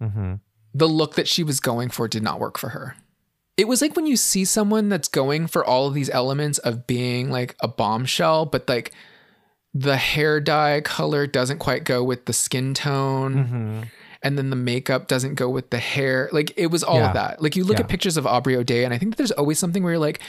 Mm-hmm. 0.01 0.33
the 0.75 0.87
look 0.87 1.15
that 1.15 1.27
she 1.27 1.43
was 1.43 1.59
going 1.59 1.89
for 1.89 2.07
did 2.07 2.21
not 2.23 2.39
work 2.39 2.57
for 2.59 2.69
her 2.69 2.95
it 3.57 3.67
was 3.67 3.81
like 3.81 3.95
when 3.95 4.05
you 4.05 4.15
see 4.17 4.45
someone 4.45 4.89
that's 4.89 5.07
going 5.07 5.47
for 5.47 5.63
all 5.65 5.87
of 5.87 5.93
these 5.95 6.09
elements 6.11 6.57
of 6.59 6.85
being 6.85 7.31
like 7.31 7.55
a 7.61 7.67
bombshell 7.67 8.45
but 8.45 8.67
like 8.69 8.91
the 9.73 9.97
hair 9.97 10.39
dye 10.39 10.81
color 10.81 11.25
doesn't 11.27 11.59
quite 11.59 11.83
go 11.83 12.03
with 12.03 12.25
the 12.25 12.33
skin 12.33 12.73
tone 12.73 13.33
Mm-hmm. 13.35 13.81
and 14.21 14.37
then 14.37 14.49
the 14.49 14.55
makeup 14.55 15.07
doesn't 15.07 15.35
go 15.35 15.49
with 15.49 15.69
the 15.71 15.79
hair 15.79 16.29
like 16.31 16.53
it 16.55 16.67
was 16.67 16.83
all 16.83 16.97
Yeah. 16.97 17.07
of 17.07 17.13
that 17.15 17.41
like 17.41 17.55
you 17.55 17.63
look 17.63 17.77
Yeah. 17.77 17.83
at 17.85 17.89
pictures 17.89 18.15
of 18.17 18.27
aubrey 18.27 18.55
o'day 18.55 18.83
and 18.85 18.93
i 18.93 18.97
think 18.97 19.11
that 19.11 19.17
there's 19.17 19.31
always 19.31 19.57
something 19.59 19.83
where 19.83 19.93
you're 19.93 19.99
like 19.99 20.19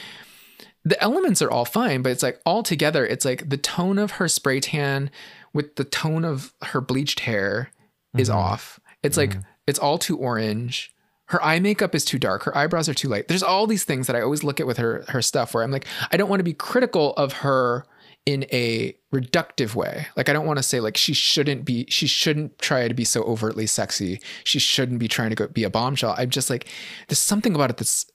the 0.85 1.01
elements 1.03 1.41
are 1.43 1.51
all 1.51 1.65
fine 1.65 2.03
but 2.03 2.11
it's 2.13 2.23
like 2.23 2.41
all 2.47 2.63
together 2.63 3.07
it's 3.07 3.25
like 3.25 3.49
the 3.49 3.57
tone 3.57 3.99
of 3.99 4.13
her 4.13 4.29
spray 4.29 4.61
tan 4.61 5.11
with 5.53 5.77
the 5.77 5.85
tone 5.85 6.25
of 6.25 6.53
her 6.63 6.81
bleached 6.81 7.21
hair 7.21 7.71
is 8.17 8.29
Mhm. 8.31 8.35
off 8.35 8.81
it's 9.03 9.17
like 9.17 9.37
it's 9.67 9.79
all 9.79 9.99
too 9.99 10.17
orange 10.17 10.91
her 11.27 11.43
eye 11.43 11.59
makeup 11.59 11.95
is 11.95 12.05
too 12.05 12.19
dark 12.19 12.43
her 12.45 12.57
eyebrows 12.57 12.89
are 12.89 12.95
too 12.95 13.09
light 13.09 13.29
there's 13.29 13.43
all 13.43 13.67
these 13.67 13.85
things 13.85 14.07
that 14.07 14.17
i 14.17 14.21
always 14.21 14.43
look 14.45 14.61
at 14.61 14.67
with 14.67 14.77
her 14.79 15.05
her 15.09 15.21
stuff 15.23 15.53
where 15.55 15.63
i'm 15.65 15.71
like 15.71 15.87
i 16.13 16.17
don't 16.17 16.29
want 16.31 16.41
to 16.41 16.45
be 16.45 16.53
critical 16.55 17.13
of 17.15 17.33
her 17.45 17.85
in 18.27 18.45
a 18.53 18.97
reductive 19.13 19.75
way 19.75 20.07
like 20.17 20.29
i 20.29 20.33
don't 20.33 20.47
want 20.47 20.57
to 20.57 20.63
say 20.63 20.81
like 20.81 20.97
she 20.97 21.13
shouldn't 21.13 21.65
be 21.65 21.85
she 21.89 22.07
shouldn't 22.07 22.59
try 22.59 22.89
to 22.89 22.95
be 22.95 23.05
so 23.05 23.23
overtly 23.25 23.67
sexy 23.67 24.21
she 24.45 24.59
shouldn't 24.59 24.99
be 24.99 25.09
trying 25.09 25.29
to 25.31 25.37
go 25.37 25.47
be 25.49 25.63
a 25.65 25.71
bombshell 25.71 26.15
i'm 26.17 26.31
just 26.31 26.49
like 26.49 26.69
there's 27.09 27.19
something 27.19 27.55
about 27.55 27.69
it 27.71 27.77
that's 27.77 28.07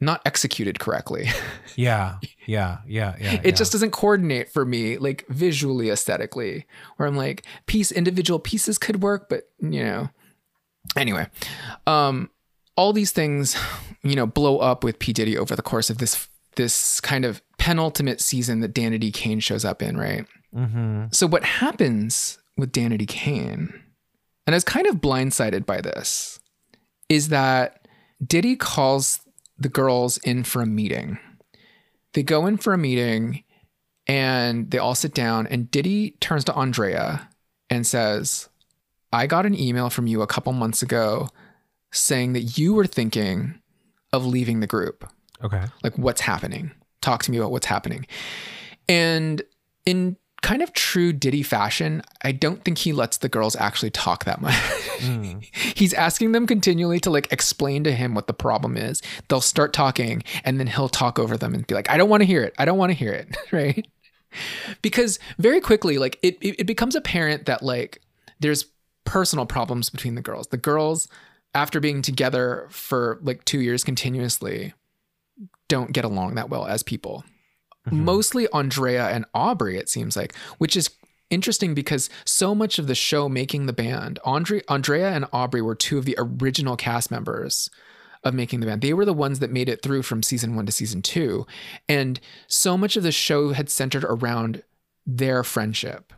not 0.00 0.20
executed 0.26 0.80
correctly 0.80 1.28
Yeah. 1.76 2.16
Yeah. 2.46 2.78
Yeah. 2.86 3.14
Yeah. 3.18 3.40
it 3.44 3.56
just 3.56 3.72
doesn't 3.72 3.92
coordinate 3.92 4.50
for 4.50 4.64
me 4.64 4.98
like 4.98 5.24
visually 5.28 5.90
aesthetically 5.90 6.66
where 6.96 7.08
i'm 7.08 7.16
like 7.16 7.44
piece 7.66 7.92
individual 7.92 8.38
pieces 8.38 8.78
could 8.78 9.02
work 9.02 9.28
but 9.28 9.48
you 9.60 9.84
know 9.84 10.08
anyway 10.96 11.26
um 11.86 12.30
all 12.76 12.92
these 12.92 13.12
things 13.12 13.56
you 14.02 14.16
know 14.16 14.26
blow 14.26 14.58
up 14.58 14.82
with 14.82 14.98
p 14.98 15.12
diddy 15.12 15.36
over 15.38 15.54
the 15.54 15.62
course 15.62 15.88
of 15.88 15.98
this 15.98 16.28
this 16.56 17.00
kind 17.00 17.24
of 17.24 17.40
penultimate 17.62 18.20
season 18.20 18.60
that 18.60 18.74
danity 18.74 19.12
kane 19.12 19.40
shows 19.40 19.64
up 19.64 19.82
in 19.82 19.96
right? 19.96 20.26
Mm-hmm. 20.54 21.04
so 21.12 21.26
what 21.26 21.44
happens 21.44 22.38
with 22.56 22.72
danity 22.72 23.08
kane 23.08 23.72
and 24.46 24.54
i 24.54 24.56
was 24.56 24.64
kind 24.64 24.86
of 24.86 24.96
blindsided 24.96 25.64
by 25.64 25.80
this 25.80 26.40
is 27.08 27.28
that 27.28 27.86
diddy 28.24 28.56
calls 28.56 29.20
the 29.58 29.68
girls 29.68 30.18
in 30.18 30.44
for 30.44 30.62
a 30.62 30.66
meeting. 30.66 31.18
They 32.14 32.22
go 32.22 32.46
in 32.46 32.56
for 32.56 32.72
a 32.72 32.78
meeting 32.78 33.44
and 34.06 34.70
they 34.70 34.78
all 34.78 34.94
sit 34.94 35.14
down 35.14 35.46
and 35.46 35.70
diddy 35.70 36.16
turns 36.20 36.44
to 36.44 36.54
andrea 36.54 37.28
and 37.70 37.86
says 37.86 38.48
i 39.12 39.26
got 39.26 39.46
an 39.46 39.58
email 39.58 39.88
from 39.88 40.06
you 40.06 40.20
a 40.20 40.26
couple 40.26 40.52
months 40.52 40.82
ago 40.82 41.28
saying 41.92 42.32
that 42.32 42.58
you 42.58 42.74
were 42.74 42.86
thinking 42.86 43.60
of 44.12 44.26
leaving 44.26 44.60
the 44.60 44.66
group. 44.66 45.08
Okay. 45.44 45.64
like 45.82 45.96
what's 45.98 46.20
happening 46.20 46.72
talk 47.02 47.22
to 47.24 47.30
me 47.30 47.36
about 47.36 47.50
what's 47.50 47.66
happening. 47.66 48.06
And 48.88 49.42
in 49.84 50.16
kind 50.42 50.60
of 50.60 50.72
true 50.72 51.12
diddy 51.12 51.42
fashion 51.42 52.02
i 52.22 52.32
don't 52.32 52.64
think 52.64 52.76
he 52.76 52.92
lets 52.92 53.18
the 53.18 53.28
girls 53.28 53.54
actually 53.56 53.90
talk 53.90 54.24
that 54.24 54.40
much. 54.40 54.54
Mm. 54.98 55.42
he's 55.76 55.94
asking 55.94 56.32
them 56.32 56.46
continually 56.46 56.98
to 57.00 57.10
like 57.10 57.32
explain 57.32 57.84
to 57.84 57.92
him 57.92 58.14
what 58.14 58.26
the 58.26 58.32
problem 58.34 58.76
is. 58.76 59.00
They'll 59.28 59.40
start 59.40 59.72
talking 59.72 60.22
and 60.44 60.58
then 60.58 60.66
he'll 60.66 60.88
talk 60.88 61.18
over 61.18 61.36
them 61.36 61.54
and 61.54 61.66
be 61.66 61.74
like 61.74 61.88
i 61.88 61.96
don't 61.96 62.08
want 62.08 62.22
to 62.22 62.26
hear 62.26 62.42
it. 62.42 62.54
I 62.58 62.64
don't 62.64 62.78
want 62.78 62.90
to 62.90 62.94
hear 62.94 63.12
it. 63.12 63.36
Right? 63.52 63.86
Because 64.80 65.18
very 65.38 65.60
quickly 65.60 65.98
like 65.98 66.18
it, 66.22 66.38
it 66.40 66.60
it 66.60 66.66
becomes 66.66 66.94
apparent 66.94 67.46
that 67.46 67.62
like 67.62 68.00
there's 68.40 68.64
personal 69.04 69.46
problems 69.46 69.90
between 69.90 70.14
the 70.14 70.22
girls. 70.22 70.46
The 70.48 70.56
girls 70.56 71.06
after 71.54 71.80
being 71.80 72.02
together 72.02 72.66
for 72.70 73.18
like 73.22 73.44
two 73.44 73.60
years 73.60 73.84
continuously 73.84 74.72
don't 75.68 75.92
get 75.92 76.04
along 76.04 76.34
that 76.34 76.50
well 76.50 76.66
as 76.66 76.82
people. 76.82 77.24
Mhm. 77.88 78.04
mostly 78.04 78.46
andrea 78.52 79.08
and 79.08 79.24
aubrey 79.34 79.76
it 79.76 79.88
seems 79.88 80.16
like 80.16 80.36
which 80.58 80.76
is 80.76 80.90
interesting 81.30 81.74
because 81.74 82.08
so 82.24 82.54
much 82.54 82.78
of 82.78 82.86
the 82.86 82.94
show 82.94 83.28
making 83.28 83.66
the 83.66 83.72
band 83.72 84.20
andre 84.24 84.62
andrea 84.68 85.10
and 85.10 85.26
aubrey 85.32 85.60
were 85.60 85.74
two 85.74 85.98
of 85.98 86.04
the 86.04 86.14
original 86.16 86.76
cast 86.76 87.10
members 87.10 87.68
of 88.24 88.34
making 88.34 88.60
the 88.60 88.66
band. 88.66 88.82
They 88.82 88.94
were 88.94 89.04
the 89.04 89.12
ones 89.12 89.40
that 89.40 89.50
made 89.50 89.68
it 89.68 89.82
through 89.82 90.02
from 90.02 90.22
season 90.22 90.54
one 90.54 90.64
to 90.66 90.70
season 90.70 91.02
two. 91.02 91.44
And 91.88 92.20
so 92.46 92.78
much 92.78 92.96
of 92.96 93.02
the 93.02 93.10
show 93.10 93.52
had 93.52 93.68
centered 93.68 94.04
around 94.04 94.62
their 95.04 95.42
friendship 95.42 96.12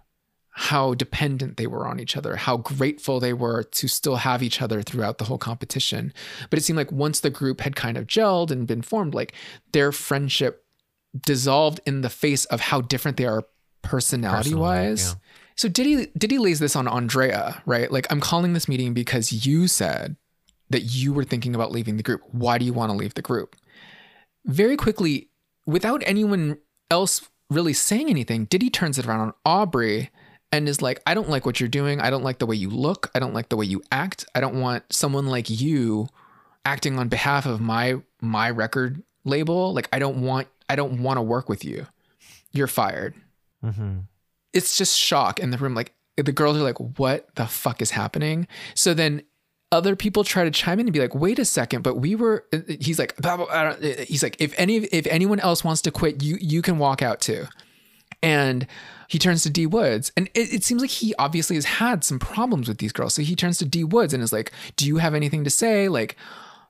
how 0.56 0.94
dependent 0.94 1.56
they 1.56 1.66
were 1.66 1.84
on 1.84 1.98
each 1.98 2.16
other, 2.16 2.36
how 2.36 2.56
grateful 2.56 3.18
they 3.18 3.32
were 3.32 3.64
to 3.64 3.88
still 3.88 4.16
have 4.16 4.40
each 4.40 4.62
other 4.62 4.82
throughout 4.82 5.18
the 5.18 5.24
whole 5.24 5.38
competition. 5.38 6.12
But 6.48 6.60
it 6.60 6.62
seemed 6.62 6.76
like 6.76 6.92
once 6.92 7.18
the 7.18 7.30
group 7.30 7.60
had 7.60 7.74
kind 7.74 7.96
of 7.96 8.06
gelled 8.06 8.52
and 8.52 8.64
been 8.64 8.80
formed, 8.80 9.14
like 9.14 9.32
their 9.72 9.90
friendship 9.90 10.64
dissolved 11.26 11.80
in 11.86 12.02
the 12.02 12.08
face 12.08 12.44
of 12.46 12.60
how 12.60 12.80
different 12.80 13.16
they 13.16 13.26
are 13.26 13.42
personality 13.82 14.54
wise. 14.54 15.02
Personally, 15.02 15.20
So 15.56 15.68
Diddy 15.68 16.06
Diddy 16.16 16.38
lays 16.38 16.60
this 16.60 16.76
on 16.76 16.86
Andrea, 16.86 17.60
right? 17.66 17.90
Like 17.90 18.06
I'm 18.10 18.20
calling 18.20 18.52
this 18.52 18.68
meeting 18.68 18.94
because 18.94 19.46
you 19.46 19.66
said 19.66 20.16
that 20.70 20.82
you 20.82 21.12
were 21.12 21.24
thinking 21.24 21.56
about 21.56 21.72
leaving 21.72 21.96
the 21.96 22.04
group. 22.04 22.22
Why 22.30 22.58
do 22.58 22.64
you 22.64 22.72
want 22.72 22.90
to 22.90 22.96
leave 22.96 23.14
the 23.14 23.22
group? 23.22 23.56
Very 24.46 24.76
quickly, 24.76 25.30
without 25.66 26.02
anyone 26.06 26.58
else 26.92 27.28
really 27.50 27.72
saying 27.72 28.08
anything, 28.08 28.44
Diddy 28.44 28.70
turns 28.70 28.98
it 28.98 29.06
around 29.06 29.20
on 29.20 29.34
Aubrey 29.44 30.10
and 30.54 30.68
is 30.68 30.80
like, 30.80 31.02
I 31.04 31.14
don't 31.14 31.28
like 31.28 31.44
what 31.44 31.58
you're 31.58 31.68
doing. 31.68 32.00
I 32.00 32.10
don't 32.10 32.22
like 32.22 32.38
the 32.38 32.46
way 32.46 32.54
you 32.54 32.70
look. 32.70 33.10
I 33.14 33.18
don't 33.18 33.34
like 33.34 33.48
the 33.48 33.56
way 33.56 33.66
you 33.66 33.82
act. 33.90 34.24
I 34.34 34.40
don't 34.40 34.60
want 34.60 34.84
someone 34.92 35.26
like 35.26 35.50
you 35.50 36.08
acting 36.64 36.98
on 36.98 37.08
behalf 37.08 37.44
of 37.44 37.60
my 37.60 37.96
my 38.20 38.50
record 38.50 39.02
label. 39.24 39.74
Like 39.74 39.88
I 39.92 39.98
don't 39.98 40.22
want 40.22 40.46
I 40.68 40.76
don't 40.76 41.02
want 41.02 41.18
to 41.18 41.22
work 41.22 41.48
with 41.48 41.64
you. 41.64 41.86
You're 42.52 42.68
fired. 42.68 43.14
Mhm. 43.64 44.04
It's 44.52 44.78
just 44.78 44.96
shock 44.96 45.40
in 45.40 45.50
the 45.50 45.58
room. 45.58 45.74
Like 45.74 45.92
the 46.16 46.30
girls 46.32 46.56
are 46.56 46.62
like, 46.62 46.78
what 46.98 47.34
the 47.34 47.46
fuck 47.46 47.82
is 47.82 47.90
happening? 47.90 48.46
So 48.74 48.94
then 48.94 49.22
other 49.72 49.96
people 49.96 50.22
try 50.22 50.44
to 50.44 50.52
chime 50.52 50.78
in 50.78 50.86
and 50.86 50.92
be 50.92 51.00
like, 51.00 51.16
wait 51.16 51.40
a 51.40 51.44
second, 51.44 51.82
but 51.82 51.96
we 51.96 52.14
were 52.14 52.46
he's 52.80 53.00
like, 53.00 53.12
he's 54.06 54.22
like, 54.22 54.36
if 54.38 54.54
any 54.56 54.76
if 54.76 55.08
anyone 55.08 55.40
else 55.40 55.64
wants 55.64 55.82
to 55.82 55.90
quit, 55.90 56.22
you 56.22 56.38
you 56.40 56.62
can 56.62 56.78
walk 56.78 57.02
out 57.02 57.20
too. 57.20 57.46
And 58.24 58.66
he 59.08 59.18
turns 59.18 59.42
to 59.42 59.50
D 59.50 59.66
Woods, 59.66 60.10
and 60.16 60.28
it, 60.34 60.52
it, 60.52 60.64
seems 60.64 60.80
like 60.80 60.90
he 60.90 61.14
obviously 61.16 61.56
has 61.56 61.64
had 61.64 62.04
some 62.04 62.18
problems 62.18 62.68
with 62.68 62.78
these 62.78 62.92
girls. 62.92 63.14
So 63.14 63.22
he 63.22 63.36
turns 63.36 63.58
to 63.58 63.64
D 63.64 63.84
Woods 63.84 64.14
and 64.14 64.22
is 64.22 64.32
like, 64.32 64.52
Do 64.76 64.86
you 64.86 64.98
have 64.98 65.14
anything 65.14 65.44
to 65.44 65.50
say? 65.50 65.88
Like, 65.88 66.16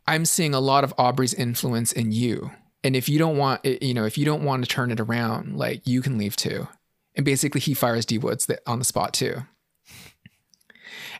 I'm 0.06 0.24
seeing 0.24 0.54
a 0.54 0.60
lot 0.60 0.84
of 0.84 0.92
Aubrey's 0.98 1.34
influence 1.34 1.92
in 1.92 2.12
you. 2.12 2.50
And 2.82 2.94
if 2.94 3.08
you 3.08 3.18
don't 3.18 3.38
want, 3.38 3.64
you 3.64 3.94
know, 3.94 4.04
if 4.04 4.18
you 4.18 4.24
don't 4.24 4.44
want 4.44 4.62
to 4.64 4.68
turn 4.68 4.90
it 4.90 5.00
around, 5.00 5.56
like 5.56 5.86
you 5.86 6.02
can 6.02 6.18
leave 6.18 6.36
too. 6.36 6.68
And 7.14 7.24
basically, 7.24 7.60
he 7.60 7.72
fires 7.72 8.04
D 8.04 8.18
Woods 8.18 8.50
on 8.66 8.78
the 8.78 8.84
spot 8.84 9.14
too. 9.14 9.42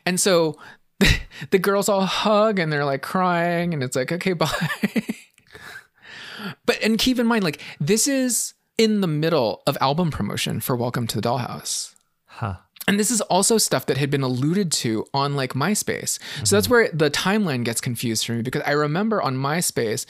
And 0.05 0.19
so 0.19 0.57
the 1.51 1.59
girls 1.59 1.89
all 1.89 2.05
hug 2.05 2.59
and 2.59 2.71
they're 2.71 2.85
like 2.85 3.01
crying, 3.01 3.73
and 3.73 3.81
it's 3.81 3.95
like, 3.95 4.11
okay, 4.11 4.33
bye. 4.33 4.49
but 6.65 6.81
and 6.83 6.97
keep 6.97 7.19
in 7.19 7.25
mind, 7.25 7.43
like 7.43 7.61
this 7.79 8.07
is 8.07 8.53
in 8.77 9.01
the 9.01 9.07
middle 9.07 9.63
of 9.65 9.77
album 9.79 10.11
promotion 10.11 10.59
for 10.59 10.75
Welcome 10.75 11.07
to 11.07 11.21
the 11.21 11.27
Dollhouse. 11.27 11.95
Huh. 12.25 12.57
And 12.87 12.99
this 12.99 13.09
is 13.09 13.21
also 13.21 13.57
stuff 13.57 13.85
that 13.87 13.97
had 13.97 14.11
been 14.11 14.21
alluded 14.21 14.71
to 14.73 15.05
on 15.13 15.35
like 15.35 15.53
MySpace. 15.53 16.19
Mm-hmm. 16.19 16.45
So 16.45 16.55
that's 16.55 16.69
where 16.69 16.89
the 16.91 17.09
timeline 17.09 17.63
gets 17.63 17.81
confused 17.81 18.25
for 18.25 18.33
me 18.33 18.41
because 18.41 18.61
I 18.65 18.71
remember 18.71 19.21
on 19.21 19.37
MySpace, 19.37 20.05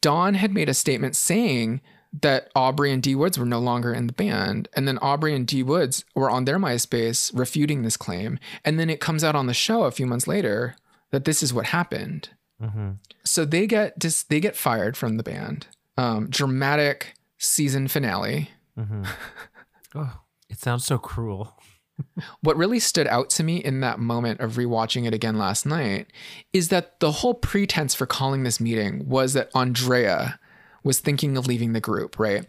Dawn 0.00 0.34
had 0.34 0.54
made 0.54 0.68
a 0.68 0.74
statement 0.74 1.16
saying 1.16 1.80
that 2.20 2.50
Aubrey 2.54 2.92
and 2.92 3.02
D 3.02 3.14
Woods 3.14 3.38
were 3.38 3.46
no 3.46 3.58
longer 3.58 3.92
in 3.92 4.06
the 4.06 4.12
band. 4.12 4.68
And 4.74 4.86
then 4.86 4.98
Aubrey 4.98 5.34
and 5.34 5.46
D 5.46 5.62
Woods 5.62 6.04
were 6.14 6.30
on 6.30 6.44
their 6.44 6.58
MySpace 6.58 7.36
refuting 7.36 7.82
this 7.82 7.96
claim. 7.96 8.38
And 8.64 8.78
then 8.78 8.90
it 8.90 9.00
comes 9.00 9.24
out 9.24 9.34
on 9.34 9.46
the 9.46 9.54
show 9.54 9.84
a 9.84 9.90
few 9.90 10.06
months 10.06 10.28
later 10.28 10.76
that 11.10 11.24
this 11.24 11.42
is 11.42 11.54
what 11.54 11.66
happened. 11.66 12.28
Mm-hmm. 12.62 12.90
So 13.24 13.44
they 13.44 13.66
get 13.66 13.98
dis- 13.98 14.24
they 14.24 14.40
get 14.40 14.56
fired 14.56 14.96
from 14.96 15.16
the 15.16 15.22
band. 15.22 15.66
Um, 15.96 16.28
dramatic 16.28 17.14
season 17.42 17.88
finale. 17.88 18.50
Mm-hmm. 18.78 19.04
oh, 19.94 20.20
it 20.48 20.58
sounds 20.60 20.84
so 20.84 20.98
cruel. 20.98 21.58
what 22.40 22.56
really 22.56 22.78
stood 22.78 23.06
out 23.06 23.30
to 23.30 23.44
me 23.44 23.56
in 23.56 23.80
that 23.80 23.98
moment 23.98 24.40
of 24.40 24.52
rewatching 24.52 25.06
it 25.06 25.14
again 25.14 25.36
last 25.36 25.66
night 25.66 26.06
is 26.52 26.68
that 26.68 26.98
the 27.00 27.12
whole 27.12 27.34
pretense 27.34 27.94
for 27.94 28.06
calling 28.06 28.42
this 28.42 28.60
meeting 28.60 29.08
was 29.08 29.34
that 29.34 29.50
Andrea 29.54 30.38
was 30.82 31.00
thinking 31.00 31.36
of 31.36 31.46
leaving 31.46 31.72
the 31.72 31.80
group, 31.80 32.18
right? 32.18 32.46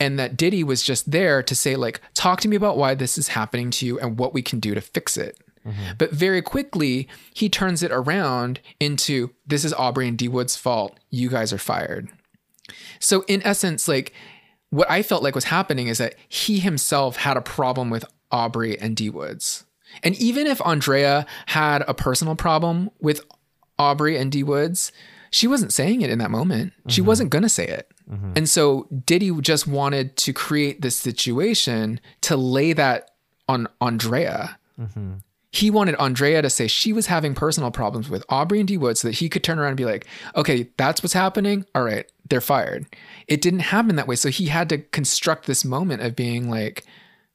And 0.00 0.18
that 0.18 0.36
Diddy 0.36 0.64
was 0.64 0.82
just 0.82 1.10
there 1.10 1.42
to 1.44 1.54
say, 1.54 1.76
like, 1.76 2.00
talk 2.14 2.40
to 2.40 2.48
me 2.48 2.56
about 2.56 2.76
why 2.76 2.94
this 2.94 3.16
is 3.16 3.28
happening 3.28 3.70
to 3.72 3.86
you 3.86 4.00
and 4.00 4.18
what 4.18 4.34
we 4.34 4.42
can 4.42 4.58
do 4.58 4.74
to 4.74 4.80
fix 4.80 5.16
it. 5.16 5.38
Mm-hmm. 5.64 5.92
But 5.96 6.10
very 6.10 6.42
quickly, 6.42 7.08
he 7.32 7.48
turns 7.48 7.84
it 7.84 7.92
around 7.92 8.58
into 8.80 9.30
this 9.46 9.64
is 9.64 9.72
Aubrey 9.74 10.08
and 10.08 10.18
D 10.18 10.26
Wood's 10.26 10.56
fault. 10.56 10.98
You 11.10 11.28
guys 11.28 11.52
are 11.52 11.58
fired. 11.58 12.10
So, 13.00 13.24
in 13.28 13.42
essence, 13.42 13.88
like, 13.88 14.12
what 14.70 14.90
I 14.90 15.02
felt 15.02 15.22
like 15.22 15.34
was 15.34 15.44
happening 15.44 15.88
is 15.88 15.98
that 15.98 16.14
he 16.28 16.58
himself 16.58 17.16
had 17.16 17.36
a 17.36 17.42
problem 17.42 17.90
with 17.90 18.04
Aubrey 18.30 18.78
and 18.78 18.96
D 18.96 19.10
Woods. 19.10 19.64
And 20.02 20.14
even 20.16 20.46
if 20.46 20.64
Andrea 20.64 21.26
had 21.46 21.84
a 21.86 21.94
personal 21.94 22.34
problem 22.34 22.90
with 23.00 23.20
Aubrey 23.78 24.16
and 24.16 24.32
D 24.32 24.42
Woods, 24.42 24.90
she 25.30 25.46
wasn't 25.46 25.72
saying 25.72 26.02
it 26.02 26.10
in 26.10 26.18
that 26.18 26.30
moment. 26.30 26.72
Mm-hmm. 26.72 26.88
She 26.88 27.00
wasn't 27.00 27.30
going 27.30 27.42
to 27.42 27.48
say 27.48 27.66
it. 27.66 27.90
Mm-hmm. 28.10 28.32
And 28.36 28.48
so 28.48 28.86
Diddy 29.06 29.30
just 29.40 29.66
wanted 29.66 30.16
to 30.18 30.32
create 30.32 30.82
this 30.82 30.96
situation 30.96 32.00
to 32.22 32.36
lay 32.36 32.72
that 32.72 33.10
on 33.48 33.66
Andrea. 33.80 34.58
Mm-hmm. 34.78 35.14
He 35.52 35.70
wanted 35.70 35.96
Andrea 35.96 36.40
to 36.40 36.48
say 36.48 36.66
she 36.66 36.94
was 36.94 37.06
having 37.06 37.34
personal 37.34 37.70
problems 37.70 38.08
with 38.08 38.24
Aubrey 38.30 38.58
and 38.58 38.66
D 38.66 38.78
Wood 38.78 38.96
so 38.96 39.08
that 39.08 39.18
he 39.18 39.28
could 39.28 39.44
turn 39.44 39.58
around 39.58 39.68
and 39.68 39.76
be 39.76 39.84
like, 39.84 40.06
okay, 40.34 40.70
that's 40.78 41.02
what's 41.02 41.12
happening. 41.12 41.66
All 41.74 41.84
right, 41.84 42.10
they're 42.28 42.40
fired. 42.40 42.86
It 43.28 43.42
didn't 43.42 43.60
happen 43.60 43.96
that 43.96 44.08
way. 44.08 44.16
So 44.16 44.30
he 44.30 44.46
had 44.46 44.70
to 44.70 44.78
construct 44.78 45.46
this 45.46 45.62
moment 45.62 46.00
of 46.00 46.16
being 46.16 46.48
like, 46.48 46.84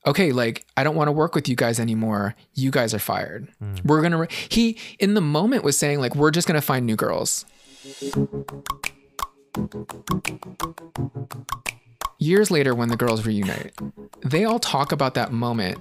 okay, 0.07 0.31
like 0.31 0.65
I 0.75 0.83
don't 0.83 0.95
want 0.95 1.09
to 1.09 1.11
work 1.11 1.35
with 1.35 1.47
you 1.47 1.55
guys 1.55 1.79
anymore. 1.79 2.33
You 2.55 2.71
guys 2.71 2.95
are 2.95 2.99
fired. 2.99 3.49
Mm. 3.63 3.85
We're 3.85 4.01
gonna. 4.01 4.17
Re-. 4.17 4.27
He 4.49 4.79
in 4.97 5.13
the 5.13 5.21
moment 5.21 5.63
was 5.63 5.77
saying 5.77 5.99
like 5.99 6.15
we're 6.15 6.31
just 6.31 6.47
gonna 6.47 6.59
find 6.59 6.87
new 6.87 6.95
girls. 6.95 7.45
Years 12.19 12.49
later, 12.49 12.73
when 12.73 12.89
the 12.89 12.97
girls 12.97 13.27
reunite, 13.27 13.73
they 14.25 14.43
all 14.43 14.57
talk 14.57 14.91
about 14.91 15.13
that 15.13 15.31
moment. 15.31 15.77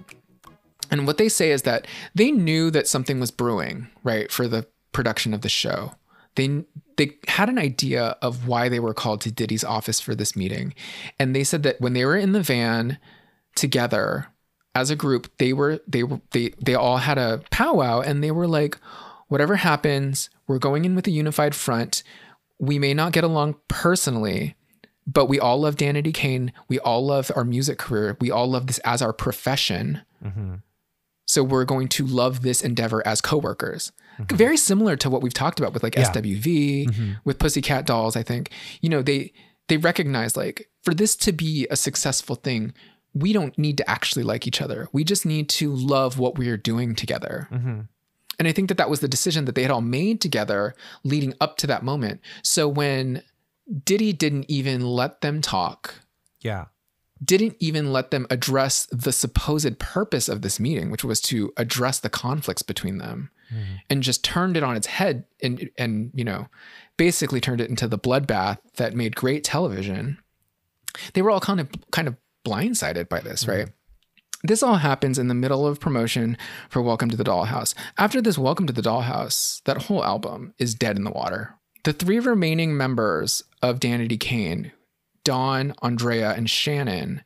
And 0.90 1.06
what 1.06 1.18
they 1.18 1.28
say 1.28 1.50
is 1.50 1.62
that 1.62 1.86
they 2.14 2.30
knew 2.30 2.70
that 2.70 2.86
something 2.86 3.20
was 3.20 3.30
brewing, 3.30 3.88
right, 4.02 4.30
for 4.30 4.48
the 4.48 4.66
production 4.92 5.34
of 5.34 5.42
the 5.42 5.48
show. 5.48 5.92
They 6.36 6.64
they 6.96 7.16
had 7.28 7.48
an 7.48 7.58
idea 7.58 8.16
of 8.22 8.46
why 8.46 8.68
they 8.68 8.80
were 8.80 8.94
called 8.94 9.20
to 9.22 9.32
Diddy's 9.32 9.64
office 9.64 10.00
for 10.00 10.14
this 10.14 10.36
meeting. 10.36 10.74
And 11.18 11.34
they 11.34 11.44
said 11.44 11.62
that 11.64 11.80
when 11.80 11.92
they 11.92 12.04
were 12.04 12.16
in 12.16 12.32
the 12.32 12.42
van 12.42 12.98
together 13.54 14.28
as 14.74 14.90
a 14.90 14.96
group, 14.96 15.30
they 15.38 15.52
were 15.52 15.80
they 15.86 16.02
were 16.02 16.20
they 16.32 16.50
they 16.62 16.74
all 16.74 16.98
had 16.98 17.18
a 17.18 17.42
powwow 17.50 18.00
and 18.00 18.22
they 18.22 18.30
were 18.30 18.46
like, 18.46 18.78
whatever 19.28 19.56
happens, 19.56 20.30
we're 20.46 20.58
going 20.58 20.84
in 20.84 20.94
with 20.94 21.06
a 21.06 21.10
unified 21.10 21.54
front. 21.54 22.02
We 22.58 22.78
may 22.78 22.94
not 22.94 23.12
get 23.12 23.24
along 23.24 23.56
personally, 23.68 24.56
but 25.06 25.26
we 25.26 25.38
all 25.38 25.60
love 25.60 25.76
Danity 25.76 26.12
Kane. 26.12 26.52
We 26.68 26.78
all 26.80 27.04
love 27.04 27.30
our 27.36 27.44
music 27.44 27.78
career. 27.78 28.16
We 28.20 28.30
all 28.30 28.48
love 28.48 28.66
this 28.66 28.78
as 28.78 29.02
our 29.02 29.12
profession. 29.12 30.02
Mm-hmm. 30.24 30.54
So 31.26 31.42
we're 31.42 31.64
going 31.64 31.88
to 31.88 32.06
love 32.06 32.42
this 32.42 32.62
endeavor 32.62 33.06
as 33.06 33.20
coworkers. 33.20 33.92
Mm-hmm. 34.18 34.36
Very 34.36 34.56
similar 34.56 34.96
to 34.96 35.10
what 35.10 35.22
we've 35.22 35.34
talked 35.34 35.58
about 35.58 35.74
with 35.74 35.82
like 35.82 35.96
yeah. 35.96 36.10
SWV, 36.10 36.86
mm-hmm. 36.86 37.12
with 37.24 37.38
Pussycat 37.38 37.84
Dolls. 37.86 38.16
I 38.16 38.22
think 38.22 38.50
you 38.80 38.88
know 38.88 39.02
they 39.02 39.32
they 39.68 39.76
recognize 39.76 40.36
like 40.36 40.70
for 40.82 40.94
this 40.94 41.16
to 41.16 41.32
be 41.32 41.66
a 41.70 41.76
successful 41.76 42.36
thing, 42.36 42.72
we 43.12 43.32
don't 43.32 43.56
need 43.58 43.78
to 43.78 43.90
actually 43.90 44.22
like 44.22 44.46
each 44.46 44.62
other. 44.62 44.88
We 44.92 45.04
just 45.04 45.26
need 45.26 45.48
to 45.50 45.74
love 45.74 46.18
what 46.18 46.38
we 46.38 46.48
are 46.48 46.56
doing 46.56 46.94
together. 46.94 47.48
Mm-hmm. 47.50 47.80
And 48.38 48.48
I 48.48 48.52
think 48.52 48.68
that 48.68 48.78
that 48.78 48.90
was 48.90 49.00
the 49.00 49.08
decision 49.08 49.46
that 49.46 49.54
they 49.54 49.62
had 49.62 49.70
all 49.70 49.80
made 49.80 50.20
together 50.20 50.74
leading 51.04 51.34
up 51.40 51.56
to 51.58 51.66
that 51.68 51.82
moment. 51.82 52.20
So 52.42 52.68
when 52.68 53.22
Diddy 53.84 54.12
didn't 54.12 54.46
even 54.48 54.82
let 54.82 55.20
them 55.20 55.40
talk. 55.40 55.94
Yeah. 56.40 56.66
Didn't 57.24 57.56
even 57.58 57.92
let 57.92 58.10
them 58.10 58.26
address 58.28 58.86
the 58.92 59.12
supposed 59.12 59.78
purpose 59.78 60.28
of 60.28 60.42
this 60.42 60.60
meeting, 60.60 60.90
which 60.90 61.04
was 61.04 61.20
to 61.22 61.52
address 61.56 61.98
the 61.98 62.10
conflicts 62.10 62.62
between 62.62 62.98
them, 62.98 63.30
mm. 63.52 63.80
and 63.88 64.02
just 64.02 64.22
turned 64.22 64.56
it 64.56 64.62
on 64.62 64.76
its 64.76 64.86
head 64.86 65.24
and 65.42 65.70
and 65.78 66.10
you 66.14 66.24
know, 66.24 66.48
basically 66.96 67.40
turned 67.40 67.60
it 67.60 67.70
into 67.70 67.88
the 67.88 67.98
bloodbath 67.98 68.58
that 68.76 68.94
made 68.94 69.16
great 69.16 69.44
television. 69.44 70.18
They 71.14 71.22
were 71.22 71.30
all 71.30 71.40
kind 71.40 71.60
of 71.60 71.70
kind 71.90 72.06
of 72.06 72.16
blindsided 72.44 73.08
by 73.08 73.20
this, 73.20 73.44
mm. 73.44 73.48
right? 73.48 73.68
This 74.42 74.62
all 74.62 74.76
happens 74.76 75.18
in 75.18 75.28
the 75.28 75.34
middle 75.34 75.66
of 75.66 75.80
promotion 75.80 76.36
for 76.68 76.82
Welcome 76.82 77.08
to 77.10 77.16
the 77.16 77.24
Dollhouse. 77.24 77.74
After 77.96 78.20
this 78.20 78.36
Welcome 78.36 78.66
to 78.66 78.72
the 78.72 78.82
Dollhouse, 78.82 79.62
that 79.64 79.84
whole 79.84 80.04
album 80.04 80.52
is 80.58 80.74
dead 80.74 80.96
in 80.96 81.04
the 81.04 81.10
water. 81.10 81.56
The 81.84 81.92
three 81.92 82.18
remaining 82.18 82.76
members 82.76 83.42
of 83.62 83.80
Danity 83.80 84.20
Kane, 84.20 84.72
Dawn, 85.26 85.74
Andrea, 85.82 86.32
and 86.34 86.48
Shannon, 86.48 87.22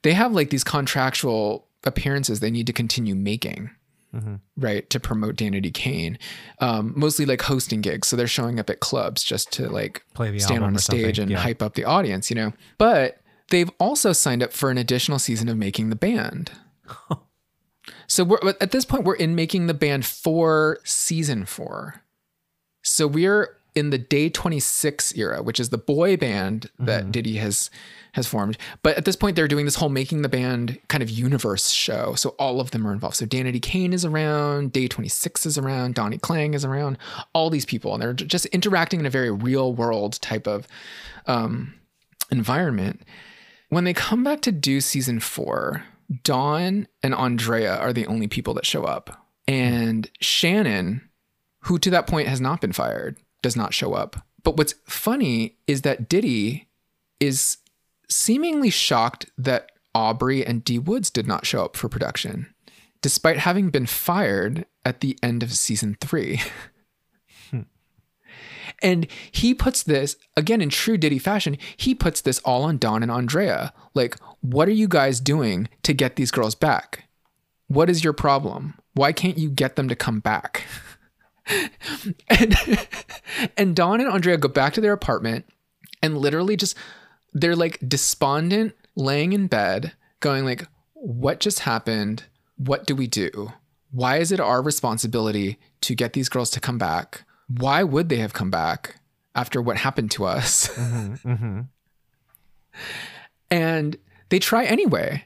they 0.00 0.14
have 0.14 0.32
like 0.32 0.48
these 0.48 0.64
contractual 0.64 1.68
appearances 1.84 2.40
they 2.40 2.50
need 2.50 2.66
to 2.66 2.72
continue 2.72 3.14
making. 3.14 3.70
Mm-hmm. 4.14 4.36
Right 4.56 4.88
to 4.90 5.00
promote 5.00 5.34
Danity 5.34 5.74
Kane, 5.74 6.20
um, 6.60 6.92
mostly 6.94 7.26
like 7.26 7.42
hosting 7.42 7.80
gigs. 7.80 8.06
So 8.06 8.14
they're 8.14 8.28
showing 8.28 8.60
up 8.60 8.70
at 8.70 8.78
clubs 8.78 9.24
just 9.24 9.52
to 9.54 9.68
like 9.68 10.04
stand 10.38 10.62
on 10.62 10.76
a 10.76 10.78
stage 10.78 11.18
and 11.18 11.32
yeah. 11.32 11.38
hype 11.38 11.60
up 11.60 11.74
the 11.74 11.84
audience, 11.84 12.30
you 12.30 12.36
know. 12.36 12.52
But 12.78 13.18
they've 13.50 13.70
also 13.80 14.12
signed 14.12 14.40
up 14.40 14.52
for 14.52 14.70
an 14.70 14.78
additional 14.78 15.18
season 15.18 15.48
of 15.48 15.56
making 15.56 15.90
the 15.90 15.96
band. 15.96 16.52
so 18.06 18.22
we're 18.22 18.38
at 18.60 18.70
this 18.70 18.84
point 18.84 19.02
we're 19.02 19.16
in 19.16 19.34
making 19.34 19.66
the 19.66 19.74
band 19.74 20.06
for 20.06 20.78
season 20.84 21.44
4. 21.44 22.00
So 22.82 23.08
we're 23.08 23.56
in 23.74 23.90
the 23.90 23.98
day 23.98 24.28
26 24.28 25.16
era, 25.16 25.42
which 25.42 25.58
is 25.58 25.70
the 25.70 25.78
boy 25.78 26.16
band 26.16 26.70
that 26.78 27.02
mm-hmm. 27.02 27.10
Diddy 27.10 27.36
has 27.36 27.70
has 28.14 28.28
formed. 28.28 28.56
But 28.82 28.96
at 28.96 29.04
this 29.04 29.16
point, 29.16 29.34
they're 29.34 29.48
doing 29.48 29.64
this 29.64 29.74
whole 29.74 29.88
making 29.88 30.22
the 30.22 30.28
band 30.28 30.78
kind 30.86 31.02
of 31.02 31.10
universe 31.10 31.70
show. 31.70 32.14
So 32.14 32.30
all 32.38 32.60
of 32.60 32.70
them 32.70 32.86
are 32.86 32.92
involved. 32.92 33.16
So 33.16 33.26
Danity 33.26 33.60
Kane 33.60 33.92
is 33.92 34.04
around, 34.04 34.70
Day 34.72 34.86
26 34.86 35.46
is 35.46 35.58
around, 35.58 35.96
Donnie 35.96 36.18
Klang 36.18 36.54
is 36.54 36.64
around, 36.64 36.96
all 37.32 37.50
these 37.50 37.64
people. 37.64 37.92
And 37.92 38.00
they're 38.00 38.12
just 38.12 38.46
interacting 38.46 39.00
in 39.00 39.06
a 39.06 39.10
very 39.10 39.32
real 39.32 39.74
world 39.74 40.20
type 40.22 40.46
of 40.46 40.68
um, 41.26 41.74
environment. 42.30 43.02
When 43.70 43.82
they 43.82 43.94
come 43.94 44.22
back 44.22 44.42
to 44.42 44.52
do 44.52 44.80
season 44.80 45.18
four, 45.18 45.82
Dawn 46.22 46.86
and 47.02 47.14
Andrea 47.16 47.76
are 47.76 47.92
the 47.92 48.06
only 48.06 48.28
people 48.28 48.54
that 48.54 48.64
show 48.64 48.84
up. 48.84 49.26
And 49.48 50.08
Shannon, 50.20 51.08
who 51.62 51.80
to 51.80 51.90
that 51.90 52.06
point 52.06 52.28
has 52.28 52.40
not 52.40 52.60
been 52.60 52.72
fired, 52.72 53.18
does 53.44 53.56
not 53.56 53.74
show 53.74 53.92
up. 53.92 54.16
But 54.42 54.56
what's 54.56 54.74
funny 54.86 55.58
is 55.66 55.82
that 55.82 56.08
Diddy 56.08 56.68
is 57.20 57.58
seemingly 58.08 58.70
shocked 58.70 59.26
that 59.36 59.70
Aubrey 59.94 60.44
and 60.44 60.64
D 60.64 60.78
Woods 60.78 61.10
did 61.10 61.26
not 61.26 61.44
show 61.44 61.62
up 61.62 61.76
for 61.76 61.90
production, 61.90 62.54
despite 63.02 63.36
having 63.36 63.68
been 63.68 63.84
fired 63.84 64.64
at 64.82 65.00
the 65.00 65.18
end 65.22 65.42
of 65.42 65.52
season 65.52 65.96
three. 66.00 66.40
And 68.82 69.06
he 69.30 69.54
puts 69.54 69.82
this, 69.82 70.16
again, 70.36 70.60
in 70.60 70.68
true 70.68 70.98
Diddy 70.98 71.18
fashion, 71.18 71.56
he 71.76 71.94
puts 71.94 72.20
this 72.20 72.40
all 72.40 72.64
on 72.64 72.76
Dawn 72.76 73.02
and 73.02 73.10
Andrea. 73.10 73.72
Like, 73.94 74.18
what 74.40 74.68
are 74.68 74.72
you 74.72 74.88
guys 74.88 75.20
doing 75.20 75.68
to 75.84 75.94
get 75.94 76.16
these 76.16 76.30
girls 76.30 76.54
back? 76.54 77.08
What 77.68 77.88
is 77.88 78.04
your 78.04 78.12
problem? 78.12 78.74
Why 78.92 79.12
can't 79.12 79.38
you 79.38 79.48
get 79.48 79.76
them 79.76 79.88
to 79.88 79.96
come 79.96 80.20
back? 80.20 80.64
and, 82.28 82.88
and 83.56 83.76
Dawn 83.76 84.00
and 84.00 84.08
Andrea 84.08 84.36
go 84.36 84.48
back 84.48 84.74
to 84.74 84.80
their 84.80 84.92
apartment 84.92 85.46
and 86.02 86.18
literally 86.18 86.56
just, 86.56 86.76
they're 87.32 87.56
like 87.56 87.78
despondent, 87.86 88.74
laying 88.96 89.32
in 89.32 89.46
bed, 89.46 89.92
going 90.20 90.44
like, 90.44 90.66
what 90.94 91.40
just 91.40 91.60
happened? 91.60 92.24
What 92.56 92.86
do 92.86 92.94
we 92.94 93.06
do? 93.06 93.52
Why 93.90 94.18
is 94.18 94.32
it 94.32 94.40
our 94.40 94.62
responsibility 94.62 95.58
to 95.82 95.94
get 95.94 96.14
these 96.14 96.28
girls 96.28 96.50
to 96.50 96.60
come 96.60 96.78
back? 96.78 97.24
Why 97.48 97.82
would 97.82 98.08
they 98.08 98.16
have 98.16 98.32
come 98.32 98.50
back 98.50 98.96
after 99.34 99.60
what 99.60 99.76
happened 99.76 100.10
to 100.12 100.24
us? 100.24 100.68
Mm-hmm, 100.68 101.28
mm-hmm. 101.32 101.60
and 103.50 103.96
they 104.30 104.38
try 104.38 104.64
anyway 104.64 105.24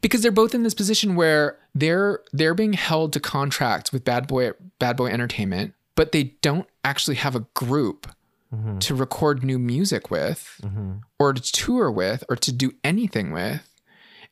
because 0.00 0.22
they're 0.22 0.30
both 0.32 0.54
in 0.54 0.62
this 0.62 0.74
position 0.74 1.14
where 1.16 1.58
they're 1.74 2.20
they're 2.32 2.54
being 2.54 2.72
held 2.74 3.12
to 3.14 3.20
contracts 3.20 3.92
with 3.92 4.04
Bad 4.04 4.26
Boy 4.26 4.52
Bad 4.78 4.96
Boy 4.96 5.06
Entertainment, 5.08 5.74
but 5.94 6.12
they 6.12 6.34
don't 6.42 6.66
actually 6.84 7.16
have 7.16 7.34
a 7.36 7.46
group 7.54 8.08
Mm-hmm. 8.54 8.78
to 8.78 8.94
record 8.94 9.42
new 9.42 9.58
music 9.58 10.08
with 10.08 10.60
or 11.18 11.32
to 11.32 11.42
tour 11.52 11.90
with 11.90 12.22
or 12.28 12.36
to 12.36 12.52
do 12.52 12.72
anything 12.84 13.32
with. 13.32 13.68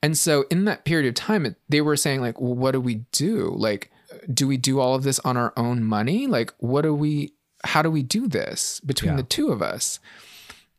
And 0.04 0.16
so 0.16 0.44
in 0.52 0.66
that 0.66 0.84
period 0.84 1.08
of 1.08 1.14
time 1.14 1.44
it- 1.44 1.56
they 1.68 1.80
were 1.80 1.96
saying 1.96 2.20
like, 2.20 2.40
well, 2.40 2.54
what 2.54 2.70
do 2.70 2.80
we 2.80 3.04
do? 3.10 3.52
Like 3.56 3.90
do 4.32 4.46
we 4.46 4.56
do 4.56 4.78
all 4.78 4.94
of 4.94 5.02
this 5.02 5.18
on 5.20 5.36
our 5.36 5.52
own 5.56 5.82
money? 5.82 6.28
Like 6.28 6.54
what 6.58 6.82
do 6.82 6.94
we 6.94 7.32
how 7.64 7.82
do 7.82 7.90
we 7.90 8.04
do 8.04 8.28
this 8.28 8.78
between 8.80 9.10
Yeah. 9.14 9.16
the 9.16 9.22
two 9.24 9.48
of 9.48 9.60
us? 9.60 9.98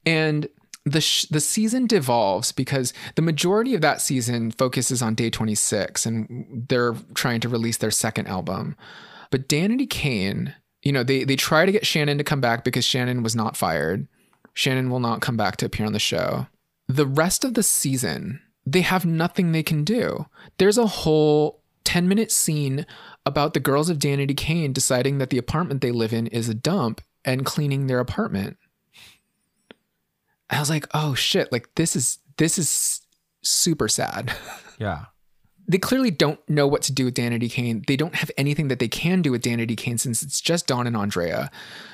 And 0.06 0.48
the 0.86 1.02
sh- 1.02 1.26
the 1.26 1.40
season 1.40 1.88
devolves 1.88 2.52
because 2.52 2.94
the 3.16 3.22
majority 3.22 3.74
of 3.74 3.82
that 3.82 4.02
season 4.02 4.52
focuses 4.52 5.02
on 5.02 5.16
day 5.16 5.30
26 5.30 6.06
and 6.06 6.66
they're 6.70 6.96
trying 7.16 7.42
to 7.42 7.50
release 7.50 7.78
their 7.78 7.92
second 7.92 8.28
album. 8.28 8.76
But 9.32 9.50
Danity 9.50 9.90
Kane, 9.90 10.54
you 10.84 10.92
know, 10.92 11.04
they 11.04 11.24
they 11.24 11.36
try 11.36 11.66
to 11.66 11.72
get 11.72 11.86
Shannon 11.86 12.20
to 12.20 12.24
come 12.24 12.42
back 12.42 12.64
because 12.64 12.86
Shannon 12.86 13.24
was 13.24 13.36
not 13.36 13.58
fired. 13.58 14.08
Shannon 14.54 14.90
will 14.90 15.00
not 15.00 15.22
come 15.22 15.36
back 15.36 15.58
to 15.58 15.66
appear 15.66 15.86
on 15.86 15.94
the 15.94 16.00
show. 16.00 16.48
The 16.88 17.08
rest 17.08 17.44
of 17.44 17.56
the 17.56 17.64
season, 17.64 18.42
they 18.66 18.82
have 18.82 19.06
nothing 19.06 19.52
they 19.52 19.64
can 19.64 19.84
do. 19.84 20.28
There's 20.60 20.78
a 20.78 20.88
whole 20.88 21.62
10 21.84 22.08
minute 22.08 22.32
scene 22.32 22.86
about 23.26 23.54
the 23.54 23.60
girls 23.60 23.90
of 23.90 23.98
Danity 23.98 24.38
Kane 24.38 24.72
deciding 24.72 25.18
that 25.18 25.32
the 25.32 25.40
apartment 25.40 25.82
they 25.82 25.92
live 25.92 26.14
in 26.14 26.28
is 26.28 26.48
a 26.48 26.54
dump 26.54 27.02
and 27.26 27.46
cleaning 27.46 27.88
their 27.88 28.00
apartment. 28.00 28.58
I 30.50 30.60
was 30.60 30.70
like, 30.70 30.88
oh 30.94 31.16
shit, 31.16 31.52
like 31.52 31.74
this 31.76 31.96
is 31.96 32.20
this 32.38 32.58
is 32.58 33.02
super 33.42 33.88
sad. 33.88 34.34
Yeah. 34.78 35.06
they 35.70 35.78
clearly 35.78 36.12
don't 36.12 36.38
know 36.50 36.68
what 36.68 36.82
to 36.82 36.92
do 36.94 37.06
with 37.06 37.14
Danity 37.14 37.50
Kane. 37.50 37.82
They 37.88 37.96
don't 37.96 38.16
have 38.16 38.30
anything 38.38 38.68
that 38.68 38.80
they 38.80 38.90
can 38.90 39.22
do 39.22 39.32
with 39.32 39.42
Danity 39.42 39.78
Kane 39.78 39.98
since 39.98 40.22
it's 40.22 40.42
just 40.42 40.68
Dawn 40.68 40.86
and 40.86 40.98
Andrea. 40.98 41.50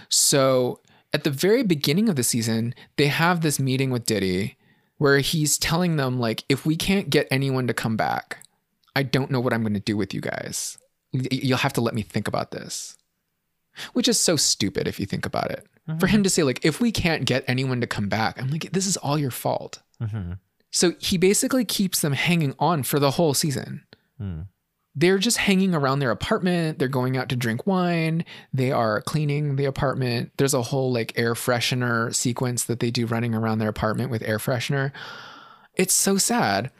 So 0.09 0.79
at 1.13 1.23
the 1.23 1.29
very 1.29 1.61
beginning 1.61 2.09
of 2.09 2.15
the 2.15 2.23
season, 2.23 2.73
they 2.97 3.05
have 3.05 3.41
this 3.41 3.59
meeting 3.59 3.91
with 3.91 4.05
Diddy 4.07 4.57
where 4.97 5.19
he's 5.19 5.59
telling 5.59 5.97
them 5.97 6.19
like, 6.19 6.43
if 6.49 6.65
we 6.65 6.75
can't 6.75 7.11
get 7.11 7.27
anyone 7.29 7.67
to 7.67 7.73
come 7.75 7.95
back, 7.95 8.39
I 8.95 9.03
don't 9.03 9.29
know 9.29 9.39
what 9.39 9.53
I'm 9.53 9.61
going 9.61 9.75
to 9.75 9.79
do 9.79 9.95
with 9.95 10.11
you 10.11 10.21
guys. 10.21 10.79
You'll 11.11 11.59
have 11.59 11.73
to 11.73 11.81
let 11.81 11.93
me 11.93 12.01
think 12.01 12.27
about 12.27 12.49
this. 12.49 12.97
Which 13.93 14.07
is 14.07 14.19
so 14.19 14.35
stupid 14.37 14.87
if 14.87 14.99
you 14.99 15.05
think 15.05 15.27
about 15.27 15.51
it. 15.51 15.67
For 15.99 16.07
him 16.07 16.23
to 16.23 16.29
say 16.29 16.43
like, 16.43 16.63
if 16.63 16.79
we 16.79 16.91
can't 16.91 17.25
get 17.25 17.43
anyone 17.47 17.81
to 17.81 17.87
come 17.87 18.07
back, 18.07 18.39
I'm 18.39 18.49
like, 18.49 18.71
this 18.71 18.87
is 18.87 18.97
all 18.97 19.17
your 19.17 19.31
fault. 19.31 19.81
Mm-hmm. 20.01 20.33
So 20.71 20.93
he 20.99 21.17
basically 21.17 21.65
keeps 21.65 21.99
them 21.99 22.13
hanging 22.13 22.55
on 22.59 22.83
for 22.83 22.97
the 22.97 23.11
whole 23.11 23.33
season. 23.33 23.83
Hmm. 24.17 24.41
They're 24.93 25.17
just 25.17 25.37
hanging 25.37 25.73
around 25.73 25.99
their 25.99 26.11
apartment. 26.11 26.79
They're 26.79 26.87
going 26.87 27.15
out 27.15 27.29
to 27.29 27.35
drink 27.35 27.65
wine. 27.65 28.25
They 28.53 28.71
are 28.71 29.01
cleaning 29.01 29.55
the 29.55 29.65
apartment. 29.65 30.31
There's 30.37 30.53
a 30.53 30.61
whole 30.61 30.91
like 30.91 31.17
air 31.17 31.33
freshener 31.33 32.13
sequence 32.13 32.65
that 32.65 32.79
they 32.79 32.91
do 32.91 33.05
running 33.05 33.33
around 33.33 33.59
their 33.59 33.69
apartment 33.69 34.11
with 34.11 34.21
air 34.23 34.37
freshener. 34.37 34.91
It's 35.75 35.93
so 35.93 36.17
sad. 36.17 36.71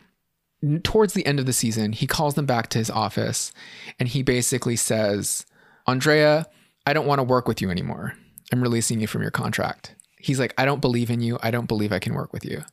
Towards 0.84 1.14
the 1.14 1.26
end 1.26 1.40
of 1.40 1.46
the 1.46 1.54
season, 1.54 1.94
he 1.94 2.06
calls 2.06 2.36
them 2.36 2.46
back 2.46 2.70
to 2.70 2.78
his 2.78 2.90
office 2.90 3.52
and 3.98 4.10
he 4.10 4.24
basically 4.24 4.76
says, 4.76 5.46
Andrea, 5.88 6.48
I 6.86 6.94
don't 6.94 7.08
want 7.08 7.20
to 7.20 7.24
work 7.24 7.48
with 7.48 7.62
you 7.62 7.72
anymore. 7.72 8.16
I'm 8.52 8.62
releasing 8.62 9.00
you 9.00 9.08
from 9.08 9.22
your 9.22 9.32
contract. 9.32 9.96
He's 10.18 10.40
like, 10.40 10.54
I 10.58 10.66
don't 10.66 10.82
believe 10.82 11.10
in 11.10 11.22
you. 11.22 11.40
I 11.42 11.52
don't 11.52 11.68
believe 11.68 11.92
I 11.92 12.00
can 12.00 12.14
work 12.14 12.34
with 12.34 12.46
you. 12.46 12.64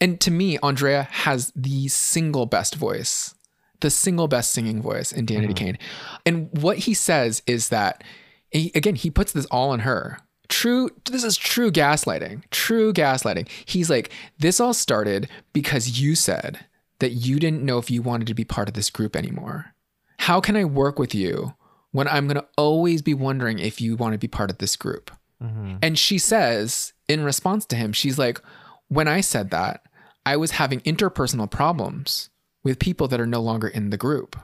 And 0.00 0.20
to 0.20 0.30
me, 0.30 0.58
Andrea 0.62 1.08
has 1.10 1.52
the 1.56 1.88
single 1.88 2.46
best 2.46 2.76
voice, 2.76 3.34
the 3.80 3.90
single 3.90 4.28
best 4.28 4.52
singing 4.52 4.80
voice 4.80 5.10
in 5.10 5.26
Danity 5.26 5.56
Kane. 5.56 5.74
Mm-hmm. 5.74 6.16
And 6.26 6.62
what 6.62 6.78
he 6.78 6.94
says 6.94 7.42
is 7.46 7.70
that, 7.70 8.04
he, 8.50 8.70
again, 8.74 8.94
he 8.94 9.10
puts 9.10 9.32
this 9.32 9.46
all 9.46 9.70
on 9.70 9.80
her. 9.80 10.18
True, 10.48 10.88
this 11.10 11.24
is 11.24 11.36
true 11.36 11.70
gaslighting, 11.70 12.42
true 12.50 12.92
gaslighting. 12.92 13.48
He's 13.64 13.90
like, 13.90 14.10
this 14.38 14.60
all 14.60 14.72
started 14.72 15.28
because 15.52 16.00
you 16.00 16.14
said 16.14 16.64
that 17.00 17.10
you 17.10 17.38
didn't 17.38 17.64
know 17.64 17.78
if 17.78 17.90
you 17.90 18.00
wanted 18.00 18.28
to 18.28 18.34
be 18.34 18.44
part 18.44 18.68
of 18.68 18.74
this 18.74 18.90
group 18.90 19.14
anymore. 19.14 19.74
How 20.20 20.40
can 20.40 20.56
I 20.56 20.64
work 20.64 20.98
with 20.98 21.14
you 21.14 21.54
when 21.92 22.08
I'm 22.08 22.26
going 22.26 22.36
to 22.36 22.46
always 22.56 23.02
be 23.02 23.14
wondering 23.14 23.58
if 23.58 23.80
you 23.80 23.96
want 23.96 24.12
to 24.12 24.18
be 24.18 24.28
part 24.28 24.50
of 24.50 24.58
this 24.58 24.76
group? 24.76 25.10
Mm-hmm. 25.42 25.76
And 25.82 25.98
she 25.98 26.18
says, 26.18 26.92
in 27.08 27.24
response 27.24 27.64
to 27.66 27.76
him, 27.76 27.92
she's 27.92 28.18
like, 28.18 28.40
when 28.88 29.08
I 29.08 29.20
said 29.20 29.50
that, 29.50 29.82
I 30.26 30.36
was 30.36 30.52
having 30.52 30.80
interpersonal 30.80 31.50
problems 31.50 32.30
with 32.62 32.78
people 32.78 33.08
that 33.08 33.20
are 33.20 33.26
no 33.26 33.40
longer 33.40 33.68
in 33.68 33.90
the 33.90 33.96
group. 33.96 34.36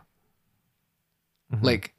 Mm-hmm. 1.53 1.64
Like, 1.64 1.95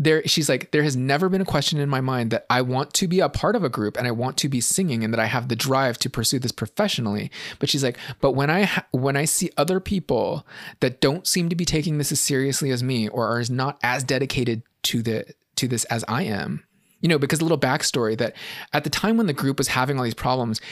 there, 0.00 0.26
she's 0.26 0.48
like, 0.48 0.70
there 0.70 0.82
has 0.82 0.96
never 0.96 1.28
been 1.28 1.42
a 1.42 1.44
question 1.44 1.78
in 1.78 1.90
my 1.90 2.00
mind 2.00 2.30
that 2.30 2.46
I 2.48 2.62
want 2.62 2.94
to 2.94 3.06
be 3.06 3.20
a 3.20 3.28
part 3.28 3.54
of 3.54 3.62
a 3.62 3.68
group 3.68 3.98
and 3.98 4.06
I 4.06 4.12
want 4.12 4.38
to 4.38 4.48
be 4.48 4.58
singing 4.58 5.04
and 5.04 5.12
that 5.12 5.20
I 5.20 5.26
have 5.26 5.48
the 5.48 5.54
drive 5.54 5.98
to 5.98 6.08
pursue 6.08 6.38
this 6.38 6.52
professionally. 6.52 7.30
But 7.58 7.68
she's 7.68 7.84
like, 7.84 7.98
but 8.18 8.32
when 8.32 8.48
I 8.48 8.62
ha- 8.62 8.86
when 8.92 9.14
I 9.14 9.26
see 9.26 9.50
other 9.58 9.78
people 9.78 10.46
that 10.80 11.02
don't 11.02 11.26
seem 11.26 11.50
to 11.50 11.54
be 11.54 11.66
taking 11.66 11.98
this 11.98 12.10
as 12.10 12.18
seriously 12.18 12.70
as 12.70 12.82
me 12.82 13.08
or 13.08 13.26
are 13.26 13.44
not 13.50 13.78
as 13.82 14.02
dedicated 14.02 14.62
to 14.84 15.02
the 15.02 15.34
to 15.56 15.68
this 15.68 15.84
as 15.84 16.02
I 16.08 16.22
am, 16.22 16.64
you 17.02 17.08
know, 17.10 17.18
because 17.18 17.40
a 17.40 17.44
little 17.44 17.58
backstory 17.58 18.16
that 18.16 18.34
at 18.72 18.84
the 18.84 18.90
time 18.90 19.18
when 19.18 19.26
the 19.26 19.34
group 19.34 19.58
was 19.58 19.68
having 19.68 19.98
all 19.98 20.04
these 20.04 20.14
problems, 20.14 20.62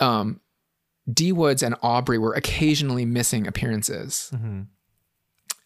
um, 0.00 0.40
D 1.10 1.32
Woods 1.32 1.62
and 1.62 1.76
Aubrey 1.80 2.18
were 2.18 2.34
occasionally 2.34 3.06
missing 3.06 3.46
appearances. 3.46 4.30
Mm-hmm. 4.34 4.62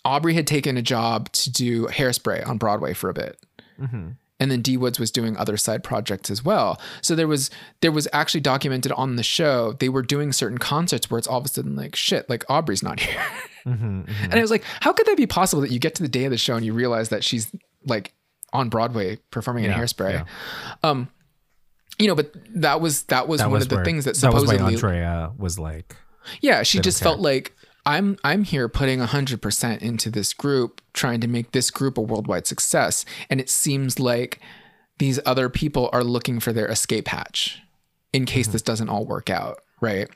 Aubrey 0.04 0.34
had 0.34 0.46
taken 0.46 0.76
a 0.76 0.82
job 0.82 1.30
to 1.32 1.50
do 1.50 1.86
hairspray 1.86 2.46
on 2.46 2.58
Broadway 2.58 2.94
for 2.94 3.10
a 3.10 3.14
bit. 3.14 3.38
Mm-hmm. 3.80 4.10
And 4.38 4.50
then 4.50 4.62
D 4.62 4.78
Woods 4.78 4.98
was 4.98 5.10
doing 5.10 5.36
other 5.36 5.58
side 5.58 5.84
projects 5.84 6.30
as 6.30 6.42
well. 6.42 6.80
So 7.02 7.14
there 7.14 7.28
was 7.28 7.50
there 7.82 7.92
was 7.92 8.08
actually 8.14 8.40
documented 8.40 8.90
on 8.92 9.16
the 9.16 9.22
show 9.22 9.72
they 9.74 9.90
were 9.90 10.00
doing 10.02 10.32
certain 10.32 10.56
concerts 10.56 11.10
where 11.10 11.18
it's 11.18 11.26
all 11.28 11.38
of 11.38 11.44
a 11.44 11.48
sudden 11.48 11.76
like 11.76 11.94
shit 11.94 12.28
like 12.30 12.44
Aubrey's 12.48 12.82
not 12.82 13.00
here. 13.06 13.20
Mm-hmm. 13.66 14.02
And 14.22 14.34
I 14.34 14.40
was 14.40 14.50
like, 14.50 14.64
how 14.80 14.94
could 14.94 15.06
that 15.06 15.18
be 15.18 15.26
possible 15.26 15.60
that 15.60 15.70
you 15.70 15.78
get 15.78 15.94
to 15.96 16.02
the 16.02 16.08
day 16.08 16.24
of 16.24 16.30
the 16.30 16.38
show 16.38 16.56
and 16.56 16.64
you 16.64 16.72
realize 16.72 17.10
that 17.10 17.22
she's 17.22 17.52
like 17.84 18.14
on 18.54 18.70
Broadway 18.70 19.18
performing 19.30 19.64
in 19.64 19.72
hairspray? 19.72 20.12
yeah. 20.12 20.24
Um, 20.82 21.08
you 21.98 22.06
know, 22.06 22.14
but 22.14 22.34
that 22.54 22.80
was 22.80 23.02
that 23.04 23.28
was 23.28 23.40
That 23.40 23.48
one 23.48 23.52
was 23.58 23.64
of 23.64 23.68
the 23.68 23.74
where- 23.76 23.84
things 23.84 24.06
that 24.06 24.16
that 24.16 24.32
was 24.32 24.42
supposedly 24.44 24.64
why 24.64 24.72
Andrea 24.72 25.32
was 25.36 25.58
like, 25.58 25.96
yeah, 26.40 26.62
she 26.62 26.80
just 26.80 27.02
felt 27.02 27.20
like 27.20 27.54
I'm 27.86 28.18
I'm 28.24 28.44
here 28.44 28.68
putting 28.68 29.00
100% 29.00 29.78
into 29.82 30.10
this 30.10 30.32
group, 30.32 30.80
trying 30.92 31.20
to 31.20 31.28
make 31.28 31.52
this 31.52 31.70
group 31.70 31.96
a 31.96 32.02
worldwide 32.02 32.46
success, 32.46 33.04
and 33.28 33.40
it 33.40 33.48
seems 33.48 33.98
like 33.98 34.40
these 34.98 35.18
other 35.24 35.48
people 35.48 35.88
are 35.92 36.04
looking 36.04 36.40
for 36.40 36.52
their 36.52 36.68
escape 36.68 37.08
hatch 37.08 37.60
in 38.12 38.26
case 38.26 38.46
mm-hmm. 38.46 38.52
this 38.52 38.62
doesn't 38.62 38.88
all 38.88 39.04
work 39.06 39.30
out, 39.30 39.60
right? 39.80 40.08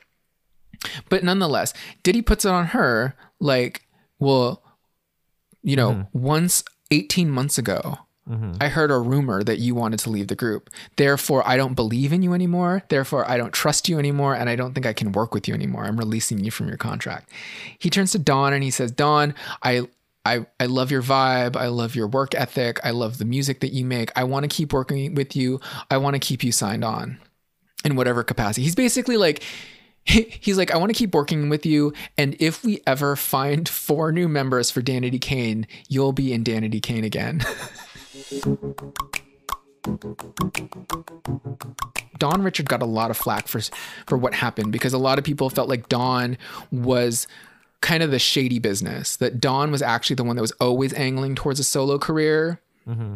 But 1.09 1.23
nonetheless, 1.23 1.73
Diddy 2.03 2.21
puts 2.21 2.45
it 2.45 2.51
on 2.51 2.67
her 2.67 3.15
like, 3.39 3.87
well, 4.19 4.61
you 5.63 5.75
know, 5.75 5.91
mm-hmm. 5.91 6.19
once 6.19 6.63
18 6.91 7.29
months 7.31 7.57
ago, 7.57 7.99
Mm-hmm. 8.29 8.53
I 8.59 8.69
heard 8.69 8.89
a 8.89 8.97
rumor 8.97 9.43
that 9.43 9.59
you 9.59 9.75
wanted 9.75 9.99
to 9.99 10.09
leave 10.09 10.27
the 10.27 10.35
group. 10.35 10.69
Therefore, 10.95 11.47
I 11.47 11.57
don't 11.57 11.75
believe 11.75 12.11
in 12.11 12.23
you 12.23 12.33
anymore. 12.33 12.83
Therefore, 12.89 13.29
I 13.29 13.37
don't 13.37 13.53
trust 13.53 13.87
you 13.87 13.99
anymore. 13.99 14.35
And 14.35 14.49
I 14.49 14.55
don't 14.55 14.73
think 14.73 14.85
I 14.85 14.93
can 14.93 15.11
work 15.11 15.33
with 15.33 15.47
you 15.47 15.53
anymore. 15.53 15.85
I'm 15.85 15.97
releasing 15.97 16.43
you 16.43 16.49
from 16.49 16.67
your 16.67 16.77
contract. 16.77 17.29
He 17.77 17.89
turns 17.89 18.11
to 18.13 18.19
Dawn 18.19 18.53
and 18.53 18.63
he 18.63 18.71
says, 18.71 18.91
Dawn, 18.91 19.35
I, 19.61 19.87
I, 20.25 20.47
I 20.59 20.65
love 20.65 20.89
your 20.89 21.03
vibe. 21.03 21.55
I 21.55 21.67
love 21.67 21.95
your 21.95 22.07
work 22.07 22.33
ethic. 22.33 22.79
I 22.83 22.89
love 22.91 23.19
the 23.19 23.25
music 23.25 23.59
that 23.59 23.73
you 23.73 23.85
make. 23.85 24.11
I 24.15 24.23
want 24.23 24.43
to 24.43 24.47
keep 24.47 24.73
working 24.73 25.13
with 25.13 25.35
you. 25.35 25.59
I 25.91 25.97
want 25.97 26.15
to 26.15 26.19
keep 26.19 26.43
you 26.43 26.51
signed 26.51 26.83
on 26.83 27.19
in 27.83 27.95
whatever 27.95 28.23
capacity. 28.23 28.63
He's 28.63 28.75
basically 28.75 29.17
like, 29.17 29.43
he's 30.03 30.57
like, 30.57 30.71
I 30.71 30.77
want 30.77 30.89
to 30.89 30.97
keep 30.97 31.13
working 31.13 31.49
with 31.49 31.63
you. 31.63 31.93
And 32.17 32.35
if 32.39 32.63
we 32.63 32.81
ever 32.87 33.15
find 33.15 33.69
four 33.69 34.11
new 34.11 34.27
members 34.27 34.71
for 34.71 34.81
Danity 34.81 35.21
Kane, 35.21 35.67
you'll 35.89 36.11
be 36.11 36.33
in 36.33 36.43
Danity 36.43 36.81
Kane 36.81 37.03
again. 37.03 37.43
Dawn 42.17 42.41
Richard 42.41 42.67
got 42.67 42.81
a 42.81 42.85
lot 42.85 43.11
of 43.11 43.17
flack 43.17 43.47
for 43.47 43.61
for 44.07 44.17
what 44.17 44.33
happened 44.33 44.71
because 44.71 44.93
a 44.93 44.97
lot 44.97 45.17
of 45.17 45.23
people 45.23 45.49
felt 45.49 45.69
like 45.69 45.89
Dawn 45.89 46.37
was 46.71 47.27
kind 47.81 48.01
of 48.01 48.11
the 48.11 48.19
shady 48.19 48.59
business. 48.59 49.15
That 49.17 49.39
Dawn 49.39 49.71
was 49.71 49.81
actually 49.81 50.15
the 50.15 50.23
one 50.23 50.35
that 50.35 50.41
was 50.41 50.53
always 50.53 50.93
angling 50.93 51.35
towards 51.35 51.59
a 51.59 51.63
solo 51.63 51.99
career, 51.99 52.61
mm-hmm. 52.87 53.15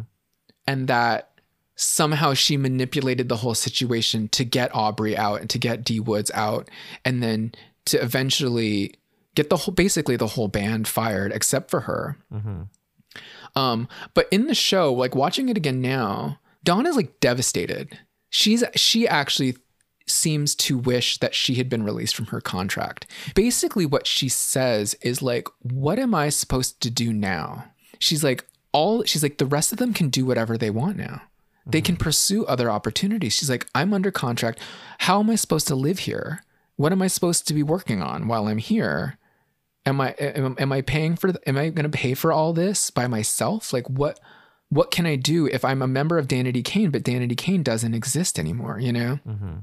and 0.66 0.88
that 0.88 1.30
somehow 1.74 2.34
she 2.34 2.56
manipulated 2.56 3.28
the 3.28 3.36
whole 3.36 3.54
situation 3.54 4.28
to 4.28 4.44
get 4.44 4.74
Aubrey 4.74 5.16
out 5.16 5.40
and 5.40 5.50
to 5.50 5.58
get 5.58 5.82
D 5.82 5.98
Woods 5.98 6.30
out, 6.34 6.68
and 7.04 7.22
then 7.22 7.52
to 7.86 8.00
eventually 8.00 8.94
get 9.34 9.50
the 9.50 9.56
whole 9.56 9.74
basically 9.74 10.16
the 10.16 10.28
whole 10.28 10.48
band 10.48 10.86
fired 10.86 11.32
except 11.32 11.70
for 11.70 11.80
her. 11.80 12.16
Mm-hmm. 12.32 12.62
Um, 13.56 13.88
but 14.14 14.28
in 14.30 14.46
the 14.46 14.54
show, 14.54 14.92
like 14.92 15.14
watching 15.14 15.48
it 15.48 15.56
again 15.56 15.80
now, 15.80 16.38
Dawn 16.64 16.86
is 16.86 16.96
like 16.96 17.20
devastated. 17.20 17.98
She's 18.30 18.62
she 18.74 19.08
actually 19.08 19.56
seems 20.06 20.54
to 20.56 20.76
wish 20.76 21.18
that 21.18 21.34
she 21.34 21.54
had 21.54 21.68
been 21.68 21.84
released 21.84 22.16
from 22.16 22.26
her 22.26 22.40
contract. 22.40 23.06
Basically, 23.34 23.86
what 23.86 24.06
she 24.06 24.28
says 24.28 24.94
is 25.02 25.22
like, 25.22 25.48
"What 25.60 25.98
am 25.98 26.14
I 26.14 26.28
supposed 26.28 26.80
to 26.82 26.90
do 26.90 27.12
now?" 27.12 27.66
She's 27.98 28.24
like, 28.24 28.46
"All 28.72 29.04
she's 29.04 29.22
like, 29.22 29.38
the 29.38 29.46
rest 29.46 29.72
of 29.72 29.78
them 29.78 29.92
can 29.92 30.08
do 30.08 30.24
whatever 30.24 30.56
they 30.56 30.70
want 30.70 30.96
now. 30.96 31.22
They 31.66 31.80
can 31.80 31.96
pursue 31.96 32.44
other 32.46 32.70
opportunities." 32.70 33.32
She's 33.32 33.50
like, 33.50 33.66
"I'm 33.74 33.94
under 33.94 34.10
contract. 34.10 34.60
How 34.98 35.20
am 35.20 35.30
I 35.30 35.36
supposed 35.36 35.68
to 35.68 35.74
live 35.74 36.00
here? 36.00 36.44
What 36.76 36.92
am 36.92 37.02
I 37.02 37.08
supposed 37.08 37.46
to 37.48 37.54
be 37.54 37.62
working 37.62 38.02
on 38.02 38.28
while 38.28 38.48
I'm 38.48 38.58
here?" 38.58 39.18
Am 39.90 40.00
I 40.00 40.10
am, 40.12 40.56
am 40.58 40.72
I 40.72 40.80
paying 40.80 41.16
for 41.16 41.32
am 41.46 41.58
I 41.58 41.68
going 41.68 41.90
to 41.90 41.96
pay 41.96 42.14
for 42.14 42.32
all 42.32 42.52
this 42.52 42.90
by 42.90 43.06
myself? 43.06 43.72
Like 43.72 43.88
what 43.90 44.18
what 44.68 44.90
can 44.90 45.04
I 45.04 45.16
do 45.16 45.46
if 45.46 45.64
I'm 45.64 45.82
a 45.82 45.88
member 45.88 46.16
of 46.16 46.28
Danity 46.28 46.64
Kane 46.64 46.90
but 46.90 47.02
Danity 47.02 47.36
Kane 47.36 47.62
doesn't 47.62 47.94
exist 47.94 48.38
anymore, 48.38 48.78
you 48.78 48.92
know? 48.92 49.18
Mm-hmm. 49.26 49.56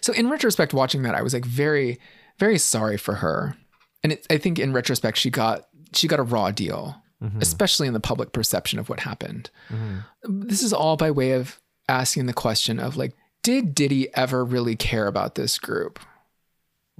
So 0.00 0.12
in 0.12 0.30
retrospect 0.30 0.72
watching 0.72 1.02
that 1.02 1.14
I 1.14 1.22
was 1.22 1.34
like 1.34 1.44
very 1.44 1.98
very 2.38 2.58
sorry 2.58 2.96
for 2.96 3.14
her. 3.14 3.56
And 4.02 4.12
it, 4.12 4.26
I 4.30 4.38
think 4.38 4.58
in 4.58 4.72
retrospect 4.72 5.18
she 5.18 5.30
got 5.30 5.66
she 5.92 6.06
got 6.06 6.20
a 6.20 6.24
raw 6.24 6.50
deal, 6.50 7.02
mm-hmm. 7.22 7.40
especially 7.40 7.86
in 7.86 7.94
the 7.94 8.00
public 8.00 8.32
perception 8.32 8.78
of 8.78 8.88
what 8.88 9.00
happened. 9.00 9.50
Mm-hmm. 9.70 10.46
This 10.46 10.62
is 10.62 10.72
all 10.72 10.96
by 10.96 11.10
way 11.10 11.32
of 11.32 11.60
asking 11.88 12.26
the 12.26 12.32
question 12.32 12.78
of 12.78 12.96
like 12.96 13.16
did 13.42 13.74
Diddy 13.74 14.14
ever 14.14 14.44
really 14.44 14.76
care 14.76 15.06
about 15.06 15.34
this 15.34 15.58
group? 15.58 16.00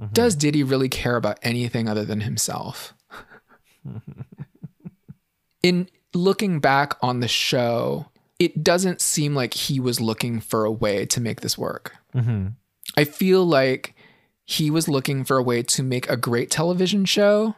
Mm-hmm. 0.01 0.13
Does 0.13 0.35
Diddy 0.35 0.63
really 0.63 0.89
care 0.89 1.17
about 1.17 1.39
anything 1.43 1.89
other 1.89 2.05
than 2.05 2.21
himself? 2.21 2.95
In 5.63 5.89
looking 6.13 6.61
back 6.61 6.97
on 7.03 7.21
the 7.21 7.29
show, 7.29 8.07
it 8.39 8.65
doesn't 8.65 9.01
seem 9.01 9.35
like 9.35 9.55
he 9.55 9.79
was 9.81 10.01
looking 10.01 10.41
for 10.41 10.65
a 10.65 10.73
way 10.73 11.07
to 11.07 11.21
make 11.21 11.41
this 11.41 11.57
work. 11.57 11.95
Mm-hmm. 12.15 12.49
I 12.97 13.05
feel 13.05 13.45
like 13.45 13.95
he 14.45 14.71
was 14.71 14.89
looking 14.89 15.25
for 15.25 15.39
a 15.39 15.43
way 15.43 15.63
to 15.63 15.83
make 15.83 16.09
a 16.09 16.17
great 16.17 16.51
television 16.51 17.05
show. 17.05 17.57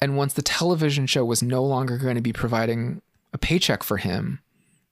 And 0.00 0.16
once 0.16 0.34
the 0.34 0.42
television 0.42 1.06
show 1.06 1.24
was 1.24 1.42
no 1.42 1.64
longer 1.64 1.96
going 1.96 2.16
to 2.16 2.20
be 2.20 2.32
providing 2.32 3.00
a 3.32 3.38
paycheck 3.38 3.82
for 3.82 3.96
him, 3.96 4.40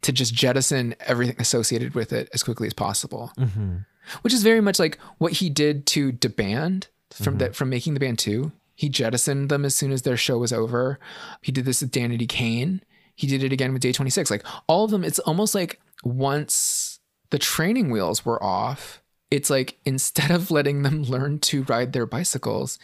to 0.05 0.12
just 0.12 0.32
jettison 0.32 0.94
everything 1.01 1.36
associated 1.39 1.94
with 1.94 2.12
it 2.12 2.28
as 2.32 2.43
quickly 2.43 2.66
as 2.66 2.72
possible 2.72 3.32
mm-hmm. 3.39 3.78
which 4.22 4.32
is 4.32 4.43
very 4.43 4.60
much 4.60 4.78
like 4.78 4.98
what 5.18 5.32
he 5.32 5.51
did 5.51 5.86
to 5.86 6.12
the 6.12 6.28
band 6.28 6.89
from 7.14 7.39
that 7.39 7.51
mm-hmm. 7.51 7.55
from 7.55 7.70
making 7.70 7.94
the 7.94 8.01
band 8.01 8.18
two. 8.18 8.52
He 8.74 8.89
jettisoned 8.89 9.48
them 9.48 9.64
as 9.64 9.74
soon 9.74 9.93
as 9.93 10.02
their 10.02 10.16
show 10.16 10.39
was 10.39 10.52
over. 10.52 10.98
He 11.43 11.52
did 11.52 11.64
this 11.64 11.81
with 11.81 11.93
Danity 11.93 12.28
Kane. 12.28 12.82
He 13.14 13.28
did 13.28 13.44
it 13.44 13.52
again 13.52 13.72
with 13.72 13.82
Day 13.82 13.93
26. 13.93 14.31
Like 14.31 14.44
all 14.66 14.85
of 14.85 14.90
them, 14.90 15.05
it's 15.05 15.20
almost 15.20 15.55
like 15.55 15.81
once 16.02 16.98
the 17.31 17.39
training 17.39 17.90
wheels 17.90 18.24
were 18.24 18.43
off, 18.43 19.01
it's 19.31 19.48
like 19.48 19.78
instead 19.85 20.32
of 20.32 20.51
letting 20.51 20.82
them 20.82 21.02
learn 21.05 21.39
to 21.40 21.62
ride 21.64 21.93
their 21.93 22.06
bicycles, 22.06 22.78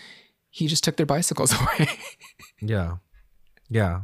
he 0.49 0.69
just 0.69 0.85
took 0.85 0.97
their 0.97 1.07
bicycles 1.07 1.53
away. 1.61 1.89
Yeah. 2.61 2.97
Yeah. 3.69 4.03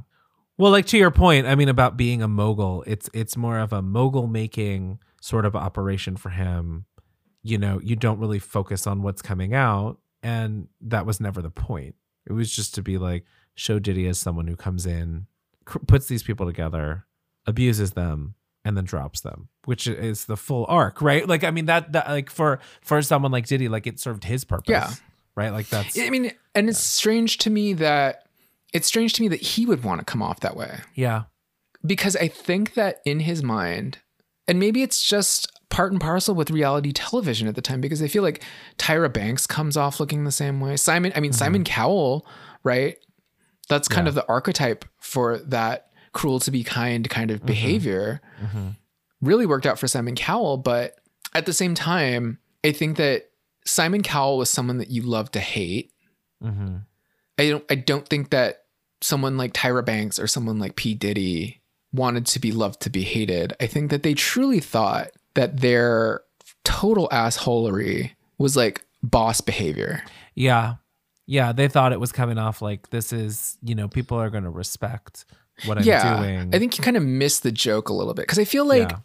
Well, 0.58 0.72
like 0.72 0.86
to 0.86 0.96
your 0.98 1.10
point, 1.10 1.46
I 1.46 1.54
mean 1.54 1.68
about 1.68 1.96
being 1.96 2.22
a 2.22 2.28
mogul, 2.28 2.82
it's 2.86 3.10
it's 3.12 3.36
more 3.36 3.58
of 3.58 3.72
a 3.72 3.82
mogul 3.82 4.26
making 4.26 4.98
sort 5.20 5.44
of 5.44 5.54
operation 5.56 6.16
for 6.16 6.30
him. 6.30 6.86
You 7.42 7.58
know, 7.58 7.80
you 7.82 7.94
don't 7.96 8.18
really 8.18 8.38
focus 8.38 8.86
on 8.86 9.02
what's 9.02 9.22
coming 9.22 9.54
out, 9.54 9.98
and 10.22 10.68
that 10.80 11.06
was 11.06 11.20
never 11.20 11.42
the 11.42 11.50
point. 11.50 11.94
It 12.26 12.32
was 12.32 12.50
just 12.54 12.74
to 12.76 12.82
be 12.82 12.98
like 12.98 13.24
show 13.54 13.78
Diddy 13.78 14.06
as 14.08 14.18
someone 14.18 14.46
who 14.48 14.56
comes 14.56 14.84
in, 14.86 15.26
cr- 15.64 15.78
puts 15.78 16.06
these 16.08 16.22
people 16.22 16.46
together, 16.46 17.06
abuses 17.46 17.92
them, 17.92 18.34
and 18.64 18.76
then 18.76 18.84
drops 18.84 19.20
them, 19.20 19.48
which 19.66 19.86
is 19.86 20.24
the 20.24 20.36
full 20.36 20.64
arc, 20.68 21.00
right? 21.00 21.28
Like, 21.28 21.44
I 21.44 21.50
mean 21.50 21.66
that 21.66 21.92
that 21.92 22.08
like 22.08 22.30
for 22.30 22.58
for 22.80 23.00
someone 23.02 23.30
like 23.30 23.46
Diddy, 23.46 23.68
like 23.68 23.86
it 23.86 24.00
served 24.00 24.24
his 24.24 24.44
purpose, 24.44 24.70
Yeah. 24.70 24.90
right? 25.36 25.50
Like 25.52 25.68
that's 25.68 25.98
I 25.98 26.08
mean, 26.10 26.32
and 26.54 26.68
it's 26.68 26.80
strange 26.80 27.38
to 27.38 27.50
me 27.50 27.74
that 27.74 28.25
it's 28.72 28.86
strange 28.86 29.12
to 29.14 29.22
me 29.22 29.28
that 29.28 29.40
he 29.40 29.66
would 29.66 29.84
want 29.84 30.00
to 30.00 30.04
come 30.04 30.22
off 30.22 30.40
that 30.40 30.56
way. 30.56 30.80
yeah, 30.94 31.24
because 31.84 32.16
I 32.16 32.28
think 32.28 32.74
that 32.74 33.00
in 33.04 33.20
his 33.20 33.42
mind, 33.42 33.98
and 34.48 34.58
maybe 34.58 34.82
it's 34.82 35.02
just 35.02 35.52
part 35.68 35.92
and 35.92 36.00
parcel 36.00 36.34
with 36.34 36.50
reality 36.50 36.92
television 36.92 37.48
at 37.48 37.54
the 37.54 37.62
time, 37.62 37.80
because 37.80 38.02
I 38.02 38.08
feel 38.08 38.22
like 38.22 38.42
Tyra 38.78 39.12
Banks 39.12 39.46
comes 39.46 39.76
off 39.76 40.00
looking 40.00 40.24
the 40.24 40.32
same 40.32 40.60
way. 40.60 40.76
Simon, 40.76 41.12
I 41.14 41.20
mean, 41.20 41.30
mm-hmm. 41.30 41.38
Simon 41.38 41.64
Cowell, 41.64 42.26
right? 42.64 42.96
That's 43.68 43.88
kind 43.88 44.06
Yeah. 44.06 44.10
of 44.10 44.14
the 44.14 44.28
archetype 44.28 44.84
for 45.00 45.38
that 45.38 45.90
cruel 46.12 46.38
to 46.40 46.50
be 46.50 46.62
kind 46.64 47.08
kind 47.10 47.30
of 47.30 47.38
mm-hmm. 47.38 47.46
behavior. 47.46 48.20
Mm-hmm. 48.42 48.68
Really 49.20 49.46
worked 49.46 49.66
out 49.66 49.78
for 49.78 49.88
Simon 49.88 50.14
Cowell, 50.14 50.56
but 50.56 50.94
at 51.34 51.46
the 51.46 51.52
same 51.52 51.74
time, 51.74 52.38
I 52.64 52.72
think 52.72 52.96
that 52.96 53.30
Simon 53.64 54.02
Cowell 54.02 54.38
was 54.38 54.48
someone 54.50 54.78
that 54.78 54.90
you 54.90 55.02
love 55.02 55.30
to 55.32 55.40
hate. 55.40 55.92
I 57.38 57.50
don't 57.50 57.64
I 57.70 57.74
don't 57.74 58.08
think 58.08 58.30
that 58.30 58.64
someone 59.00 59.36
like 59.36 59.52
Tyra 59.52 59.84
Banks 59.84 60.18
or 60.18 60.26
someone 60.26 60.58
like 60.58 60.76
P. 60.76 60.94
Diddy 60.94 61.60
wanted 61.92 62.26
to 62.26 62.40
be 62.40 62.52
loved 62.52 62.80
to 62.82 62.90
be 62.90 63.02
hated. 63.02 63.54
I 63.60 63.66
think 63.66 63.90
that 63.90 64.02
they 64.02 64.14
truly 64.14 64.60
thought 64.60 65.08
that 65.34 65.60
their 65.60 66.22
total 66.64 67.08
assholery 67.10 68.12
was 68.38 68.56
like 68.56 68.84
boss 69.02 69.40
behavior. 69.40 70.02
Yeah. 70.34 70.74
Yeah. 71.26 71.52
They 71.52 71.68
thought 71.68 71.92
it 71.92 72.00
was 72.00 72.12
coming 72.12 72.38
off 72.38 72.62
like 72.62 72.90
this 72.90 73.12
is, 73.12 73.58
you 73.62 73.74
know, 73.74 73.88
people 73.88 74.18
are 74.18 74.30
going 74.30 74.44
to 74.44 74.50
respect 74.50 75.24
what 75.64 75.78
I'm 75.78 75.84
yeah. 75.84 76.20
doing. 76.20 76.54
I 76.54 76.58
think 76.58 76.76
you 76.76 76.84
kind 76.84 76.96
of 76.96 77.02
missed 77.02 77.42
the 77.42 77.52
joke 77.52 77.88
a 77.88 77.92
little 77.92 78.14
bit 78.14 78.22
because 78.22 78.38
I 78.38 78.44
feel 78.44 78.64
like 78.66 78.90
Yeah. 78.90 78.98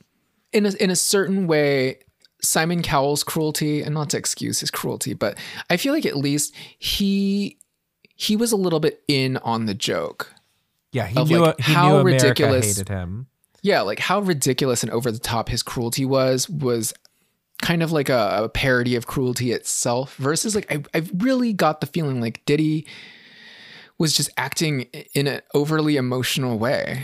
in 0.53 0.65
a 0.65 0.71
in 0.79 0.89
a 0.89 0.95
certain 0.95 1.47
way 1.47 1.99
Simon 2.41 2.81
Cowell's 2.81 3.23
cruelty 3.23 3.81
and 3.83 3.93
not 3.93 4.09
to 4.11 4.17
excuse 4.17 4.59
his 4.59 4.71
cruelty, 4.71 5.13
but 5.13 5.37
I 5.69 5.77
feel 5.77 5.93
like 5.93 6.05
at 6.05 6.17
least 6.17 6.55
he 6.79 7.57
he 8.21 8.35
was 8.35 8.51
a 8.51 8.55
little 8.55 8.79
bit 8.79 9.01
in 9.07 9.37
on 9.37 9.65
the 9.65 9.73
joke. 9.73 10.31
yeah. 10.91 11.07
He 11.07 11.23
knew, 11.23 11.39
like, 11.39 11.59
he 11.59 11.73
how 11.73 11.97
knew 11.97 12.03
ridiculous- 12.03 12.77
hated 12.77 12.89
him. 12.89 13.27
yeah, 13.63 13.81
like 13.81 13.99
how 13.99 14.19
ridiculous 14.19 14.83
and 14.83 14.91
over 14.91 15.11
the 15.11 15.19
top 15.19 15.49
his 15.49 15.63
cruelty 15.63 16.05
was 16.05 16.47
was 16.49 16.93
kind 17.61 17.81
of 17.83 17.91
like 17.91 18.09
a, 18.09 18.41
a 18.43 18.49
parody 18.49 18.95
of 18.95 19.07
cruelty 19.07 19.51
itself. 19.51 20.15
Versus 20.17 20.53
like 20.55 20.71
I 20.71 20.83
I 20.97 21.03
really 21.17 21.53
got 21.53 21.81
the 21.81 21.87
feeling 21.87 22.21
like 22.21 22.43
Diddy 22.45 22.85
was 23.97 24.13
just 24.15 24.29
acting 24.37 24.81
in 25.13 25.27
an 25.27 25.41
overly 25.53 25.95
emotional 25.97 26.57
way. 26.59 27.03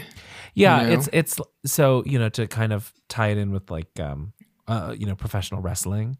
Yeah. 0.55 0.81
you 0.81 0.87
know? 0.87 0.93
It's, 0.93 1.09
it's 1.13 1.39
so, 1.65 2.03
you 2.07 2.17
know, 2.17 2.29
to 2.29 2.47
kind 2.47 2.73
of 2.73 2.91
tie 3.09 3.27
it 3.27 3.37
in 3.37 3.51
with 3.51 3.69
like, 3.69 3.99
um, 3.99 4.33
uh, 4.67 4.95
you 4.97 5.05
know, 5.05 5.13
professional 5.15 5.61
wrestling, 5.61 6.17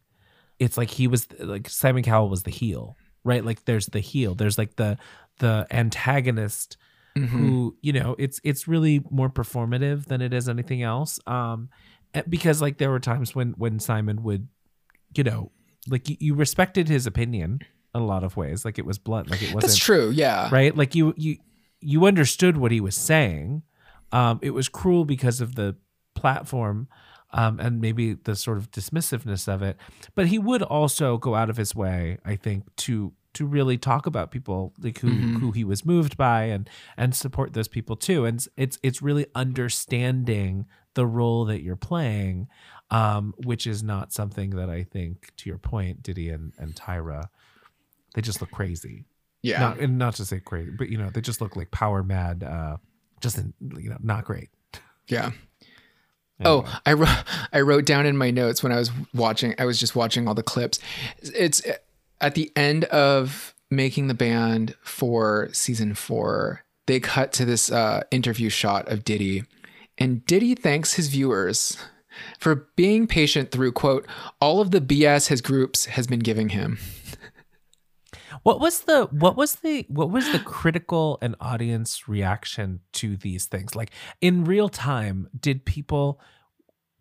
it's 0.59 0.77
like 0.77 0.91
he 0.91 1.07
was 1.07 1.27
like 1.39 1.67
Simon 1.67 2.03
Cowell 2.03 2.29
was 2.29 2.43
the 2.43 2.51
heel, 2.51 2.95
right? 3.27 3.45
Like 3.45 3.65
there's 3.65 3.85
the 3.87 3.99
heel, 3.99 4.33
there's 4.35 4.57
like 4.57 4.75
the, 4.77 4.97
the 5.39 5.67
antagonist 5.69 6.77
Mhm. 7.15 7.29
who 7.29 7.75
you 7.81 7.91
know 7.93 8.15
it's 8.19 8.39
it's 8.43 8.67
really 8.67 9.01
more 9.09 9.27
performative 9.27 10.05
than 10.05 10.21
it 10.21 10.33
is 10.35 10.47
anything 10.47 10.83
else 10.83 11.19
um 11.25 11.67
eh, 12.13 12.21
because 12.29 12.61
like 12.61 12.77
there 12.77 12.91
were 12.91 12.99
times 12.99 13.33
when 13.33 13.53
when 13.57 13.79
simon 13.79 14.21
would 14.21 14.47
you 15.15 15.23
know 15.23 15.49
like 15.89 16.07
you, 16.09 16.15
you 16.19 16.35
respected 16.35 16.87
his 16.87 17.07
opinion 17.07 17.59
in 17.95 18.01
a 18.01 18.05
lot 18.05 18.23
of 18.23 18.37
ways 18.37 18.63
like 18.63 18.77
it 18.77 18.85
was 18.85 18.99
blunt 18.99 19.31
like 19.31 19.41
it 19.41 19.49
wasn't 19.51 19.71
That's 19.71 19.77
true. 19.79 20.11
Yeah. 20.11 20.47
right 20.51 20.77
like 20.77 20.93
you 20.93 21.15
you 21.17 21.37
you 21.81 22.05
understood 22.05 22.55
what 22.57 22.71
he 22.71 22.79
was 22.79 22.95
saying 22.95 23.63
um 24.11 24.37
it 24.43 24.51
was 24.51 24.69
cruel 24.69 25.03
because 25.03 25.41
of 25.41 25.55
the 25.55 25.75
platform 26.13 26.87
um 27.31 27.59
and 27.59 27.81
maybe 27.81 28.13
the 28.13 28.35
sort 28.35 28.57
of 28.57 28.71
dismissiveness 28.71 29.47
of 29.47 29.61
it 29.61 29.77
but 30.15 30.27
he 30.27 30.37
would 30.39 30.61
also 30.61 31.17
go 31.17 31.35
out 31.35 31.49
of 31.49 31.57
his 31.57 31.75
way 31.75 32.17
i 32.25 32.35
think 32.35 32.63
to 32.75 33.13
to 33.33 33.45
really 33.45 33.77
talk 33.77 34.05
about 34.07 34.31
people 34.31 34.73
like 34.81 34.97
who 34.99 35.09
Mhm. 35.09 35.39
who 35.39 35.51
he 35.51 35.63
was 35.63 35.85
moved 35.85 36.17
by 36.17 36.43
and 36.45 36.69
and 36.95 37.13
support 37.15 37.53
those 37.53 37.67
people 37.67 37.95
too 37.95 38.25
and 38.25 38.45
it's 38.57 38.79
it's 38.81 39.01
really 39.01 39.25
understanding 39.35 40.65
the 40.95 41.05
role 41.05 41.45
that 41.45 41.61
you're 41.61 41.75
playing 41.75 42.47
um 42.89 43.33
which 43.43 43.67
is 43.67 43.83
not 43.83 44.11
something 44.13 44.51
that 44.51 44.69
i 44.69 44.83
think 44.83 45.31
to 45.37 45.49
your 45.49 45.57
point 45.59 46.01
diddy 46.01 46.29
and 46.29 46.53
and 46.57 46.75
tyra 46.75 47.25
they 48.15 48.21
just 48.21 48.41
look 48.41 48.51
crazy 48.51 49.05
Yeah. 49.43 49.59
not 49.59 49.79
and 49.79 49.97
not 49.99 50.15
to 50.15 50.25
say 50.25 50.39
crazy, 50.39 50.71
but 50.71 50.89
you 50.89 50.97
know, 50.97 51.09
they 51.11 51.21
just 51.21 51.39
look 51.41 51.55
like 51.55 51.69
power 51.69 52.01
mad, 52.03 52.43
uh, 52.43 52.77
just 53.21 53.37
in, 53.37 53.53
you 53.77 53.89
know, 53.91 53.97
not 54.01 54.25
great. 54.25 54.49
Yeah. 55.07 55.31
Oh, 56.45 56.81
I 56.85 56.93
wrote 56.93 57.23
I 57.53 57.61
wrote 57.61 57.85
down 57.85 58.05
in 58.05 58.17
my 58.17 58.31
notes 58.31 58.63
when 58.63 58.71
I 58.71 58.77
was 58.77 58.91
watching. 59.13 59.55
I 59.57 59.65
was 59.65 59.79
just 59.79 59.95
watching 59.95 60.27
all 60.27 60.33
the 60.33 60.43
clips. 60.43 60.79
It's 61.21 61.61
at 62.21 62.35
the 62.35 62.51
end 62.55 62.85
of 62.85 63.53
making 63.69 64.07
the 64.07 64.13
band 64.13 64.75
for 64.81 65.49
season 65.51 65.93
four. 65.93 66.63
They 66.85 66.99
cut 66.99 67.33
to 67.33 67.45
this 67.45 67.71
uh, 67.71 68.03
interview 68.11 68.49
shot 68.49 68.87
of 68.87 69.03
Diddy, 69.03 69.43
and 69.97 70.25
Diddy 70.25 70.55
thanks 70.55 70.93
his 70.93 71.07
viewers 71.07 71.77
for 72.39 72.67
being 72.75 73.07
patient 73.07 73.51
through 73.51 73.71
quote 73.71 74.07
all 74.41 74.59
of 74.59 74.71
the 74.71 74.81
BS 74.81 75.27
his 75.27 75.41
groups 75.41 75.85
has 75.85 76.07
been 76.07 76.19
giving 76.19 76.49
him. 76.49 76.79
What 78.43 78.59
was 78.59 78.81
the 78.81 79.05
what 79.11 79.35
was 79.35 79.55
the 79.55 79.85
what 79.89 80.09
was 80.09 80.31
the 80.31 80.39
critical 80.39 81.17
and 81.21 81.35
audience 81.39 82.07
reaction 82.07 82.81
to 82.93 83.17
these 83.17 83.45
things? 83.45 83.75
Like 83.75 83.91
in 84.21 84.45
real 84.45 84.69
time, 84.69 85.27
did 85.39 85.65
people 85.65 86.19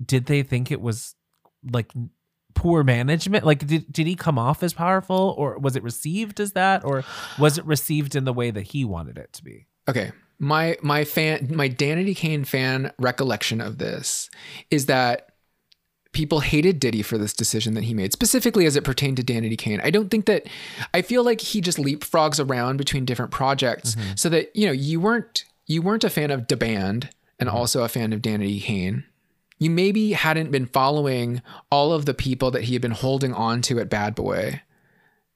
did 0.04 0.26
they 0.26 0.42
think 0.42 0.70
it 0.70 0.80
was 0.80 1.14
like 1.70 1.92
poor 2.54 2.82
management? 2.82 3.44
Like 3.44 3.66
did 3.66 3.90
did 3.92 4.06
he 4.06 4.14
come 4.14 4.38
off 4.38 4.62
as 4.62 4.72
powerful 4.72 5.34
or 5.38 5.58
was 5.58 5.76
it 5.76 5.82
received 5.82 6.40
as 6.40 6.52
that 6.52 6.84
or 6.84 7.04
was 7.38 7.58
it 7.58 7.64
received 7.64 8.16
in 8.16 8.24
the 8.24 8.32
way 8.32 8.50
that 8.50 8.62
he 8.62 8.84
wanted 8.84 9.18
it 9.18 9.32
to 9.34 9.44
be? 9.44 9.66
Okay. 9.88 10.12
My 10.38 10.76
my 10.82 11.04
fan 11.04 11.50
my 11.54 11.68
Danity 11.68 12.16
Kane 12.16 12.44
fan 12.44 12.92
recollection 12.98 13.60
of 13.60 13.78
this 13.78 14.28
is 14.70 14.86
that 14.86 15.30
people 16.16 16.40
hated 16.40 16.80
Diddy 16.80 17.02
for 17.02 17.18
this 17.18 17.34
decision 17.34 17.74
that 17.74 17.84
he 17.84 17.92
made, 17.92 18.10
specifically 18.10 18.64
as 18.64 18.74
it 18.74 18.84
pertained 18.84 19.18
to 19.18 19.22
Danity 19.22 19.58
Kane. 19.58 19.82
I 19.84 19.90
don't 19.90 20.08
think 20.08 20.24
that 20.24 20.46
I 20.94 21.02
feel 21.02 21.22
like 21.22 21.42
he 21.42 21.60
just 21.60 21.76
leapfrogs 21.76 22.42
around 22.42 22.78
between 22.78 23.04
different 23.04 23.32
projects 23.32 23.94
mm-hmm. 23.94 24.12
so 24.16 24.30
that, 24.30 24.56
you 24.56 24.64
know, 24.64 24.72
you 24.72 24.98
weren't 24.98 25.44
you 25.66 25.82
weren't 25.82 26.04
a 26.04 26.10
fan 26.10 26.30
of 26.30 26.48
the 26.48 26.56
band 26.56 27.10
and 27.38 27.50
mm-hmm. 27.50 27.58
also 27.58 27.82
a 27.82 27.88
fan 27.88 28.14
of 28.14 28.22
Danity 28.22 28.62
Kane. 28.62 29.04
You 29.58 29.68
maybe 29.68 30.12
hadn't 30.12 30.50
been 30.50 30.64
following 30.64 31.42
all 31.70 31.92
of 31.92 32.06
the 32.06 32.14
people 32.14 32.50
that 32.52 32.64
he 32.64 32.72
had 32.72 32.82
been 32.82 32.92
holding 32.92 33.34
on 33.34 33.60
to 33.62 33.78
at 33.78 33.90
Bad 33.90 34.14
Boy 34.14 34.62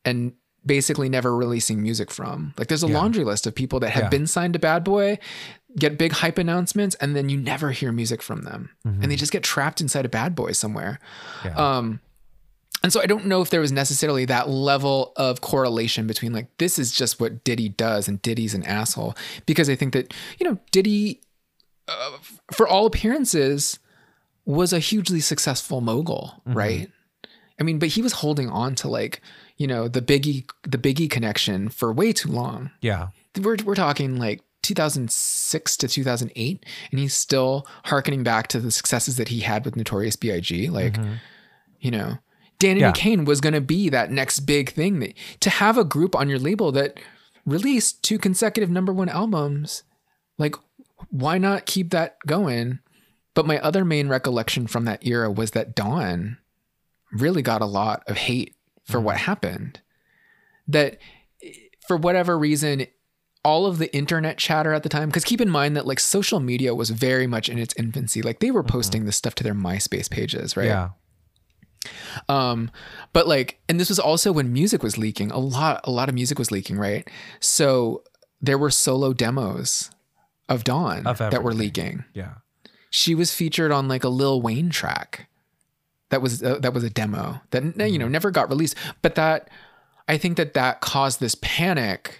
and 0.03 0.33
basically 0.65 1.11
never 1.11 1.37
releasing 1.37 1.83
music 1.83 2.11
from. 2.11 2.55
Like 2.57 2.69
there's 2.69 2.85
a 2.85 2.89
yeah. 2.89 2.95
laundry 2.95 3.25
list 3.25 3.47
of 3.47 3.55
people 3.55 3.81
that 3.81 3.91
have 3.91 4.05
yeah. 4.05 4.09
been 4.09 4.27
signed 4.27 4.55
to 4.55 4.59
Bad 4.59 4.85
Boy 4.85 5.19
get 5.77 5.99
big 5.99 6.13
hype 6.13 6.39
announcements 6.39 6.97
and 6.97 7.15
then 7.15 7.29
you 7.29 7.37
never 7.37 7.71
hear 7.71 7.93
music 7.93 8.23
from 8.23 8.43
them 8.43 8.71
mm-hmm. 8.87 9.03
and 9.03 9.11
they 9.11 9.17
just 9.17 9.33
get 9.33 9.43
trapped 9.43 9.81
inside 9.81 10.05
a 10.05 10.09
bad 10.09 10.35
boy 10.35 10.53
somewhere 10.53 10.99
yeah. 11.45 11.55
um 11.55 12.01
and 12.83 12.93
so 12.93 13.01
i 13.01 13.07
don't 13.07 13.27
know 13.27 13.41
if 13.41 13.51
there 13.51 13.61
was 13.61 13.73
necessarily 13.73 14.25
that 14.25 14.49
level 14.49 15.13
of 15.17 15.41
correlation 15.41 16.07
between 16.07 16.33
like 16.33 16.47
this 16.59 16.79
is 16.79 16.93
just 16.93 17.21
what 17.21 17.45
diddy 17.45 17.69
does 17.69 18.09
and 18.09 18.21
diddy's 18.23 18.55
an 18.55 18.65
asshole 18.65 19.15
because 19.47 19.69
i 19.71 19.75
think 19.75 19.93
that 19.93 20.13
you 20.39 20.49
know 20.49 20.59
diddy 20.73 21.21
uh, 21.89 22.17
for 22.53 22.67
all 22.67 22.87
appearances 22.87 23.79
was 24.45 24.73
a 24.73 24.79
hugely 24.79 25.21
successful 25.21 25.81
mogul 25.81 26.35
mm-hmm. 26.41 26.57
right 26.57 26.91
i 27.61 27.63
mean 27.63 27.79
but 27.79 27.91
he 27.91 28.03
was 28.03 28.15
holding 28.15 28.49
on 28.49 28.75
to 28.75 28.89
like 28.89 29.21
you 29.57 29.67
know 29.67 29.87
the 29.87 30.03
biggie 30.03 30.49
the 30.63 30.79
biggie 30.79 31.11
connection 31.11 31.69
for 31.69 31.93
way 31.93 32.13
too 32.13 32.31
long 32.31 32.71
yeah 32.81 33.09
we're, 33.41 33.57
we're 33.65 33.75
talking 33.75 34.17
like 34.17 34.41
2006 34.63 35.77
to 35.79 35.89
2008 35.89 36.67
and 36.91 37.01
he's 37.01 37.15
still 37.15 37.67
harkening 37.85 38.23
back 38.23 38.47
to 38.49 38.61
the 38.61 38.71
successes 38.71 39.17
that 39.17 39.29
he 39.29 39.41
had 39.41 39.65
with 39.65 39.77
Notorious 39.77 40.17
B.I.G. 40.17 40.69
Like, 40.69 40.95
mm-hmm. 40.95 41.15
you 41.81 41.91
know, 41.91 42.19
Danity 42.59 42.81
yeah. 42.81 42.93
Kane 42.93 43.25
was 43.25 43.41
going 43.41 43.55
to 43.55 43.61
be 43.61 43.89
that 43.89 44.11
next 44.11 44.41
big 44.41 44.71
thing 44.71 45.01
that 45.01 45.15
to 45.41 45.51
have 45.51 45.79
a 45.79 45.85
group 45.85 46.15
on 46.15 46.29
your 46.29 46.39
label 46.39 46.71
that 46.73 47.01
released 47.47 48.03
two 48.03 48.19
consecutive 48.19 48.71
number 48.71 48.93
one 48.93 49.09
albums. 49.09 49.83
Like, 50.39 50.55
why 51.09 51.39
not 51.39 51.67
keep 51.67 51.91
that 51.91 52.19
going? 52.27 52.81
But 53.35 53.47
my 53.47 53.59
other 53.61 53.85
main 53.85 54.09
recollection 54.09 54.67
from 54.67 54.85
that 54.85 55.07
era 55.07 55.31
was 55.31 55.53
that 55.53 55.75
Dawn 55.75 56.37
really 57.13 57.43
got 57.43 57.63
a 57.63 57.67
lot 57.67 58.03
of 58.07 58.17
hate 58.17 58.55
for 58.85 58.99
mm-hmm. 58.99 59.07
what 59.07 59.17
happened. 59.17 59.81
That 60.69 60.99
for 61.89 61.97
whatever 61.97 62.39
reason, 62.39 62.87
all 63.45 63.67
of 63.67 63.79
the 63.79 63.95
internet 63.95 64.37
chatter 64.37 64.73
at 64.73 64.83
the 64.83 64.89
time 64.89 65.09
because 65.09 65.25
keep 65.25 65.41
in 65.41 65.49
mind 65.49 65.77
that 65.77 65.87
like 65.87 65.99
social 65.99 66.41
media 66.41 66.75
was 66.75 66.91
very 66.91 67.27
much 67.27 67.49
in 67.49 67.59
its 67.59 67.75
infancy 67.77 68.23
like 68.23 68.41
they 68.41 68.51
were 68.51 68.63
mm-hmm. 68.63 68.73
posting 68.73 69.01
mm-hmm. 69.01 69.07
this 69.07 69.17
stuff 69.17 69.35
to 69.35 69.45
their 69.45 69.55
myspace 69.55 70.11
pages 70.11 70.57
right 70.57 70.67
yeah 70.67 70.91
um 72.29 72.71
but 73.13 73.27
like 73.27 73.59
and 73.69 73.81
this 73.81 73.89
was 73.89 73.99
also 73.99 74.33
when 74.33 74.53
music 74.53 74.83
was 74.83 74.99
leaking 74.99 75.31
a 75.31 75.39
lot 75.39 75.81
a 75.85 75.91
lot 75.91 76.09
of 76.09 76.15
music 76.15 76.39
was 76.39 76.51
leaking 76.51 76.77
right 76.77 77.09
so 77.41 78.03
there 78.43 78.59
were 78.59 78.71
solo 78.71 79.15
demos 79.15 79.91
of 80.49 80.63
dawn 80.63 81.07
of 81.07 81.19
that 81.19 81.43
were 81.43 81.55
leaking 81.55 82.05
yeah 82.13 82.35
she 82.91 83.15
was 83.15 83.33
featured 83.33 83.73
on 83.73 83.89
like 83.89 84.05
a 84.05 84.09
lil 84.09 84.43
wayne 84.43 84.69
track 84.69 85.29
that 86.11 86.21
was 86.21 86.43
uh, 86.43 86.59
that 86.59 86.75
was 86.75 86.85
a 86.85 86.91
demo 86.91 87.41
that 87.51 87.63
mm-hmm. 87.63 87.81
you 87.83 87.99
know 87.99 88.05
mm-hmm. 88.05 88.13
never 88.13 88.31
got 88.31 88.51
released 88.51 88.77
but 89.01 89.15
that 89.15 89.49
i 90.07 90.19
think 90.19 90.37
that 90.37 90.53
that 90.53 90.83
caused 90.83 91.19
this 91.21 91.37
panic 91.41 92.20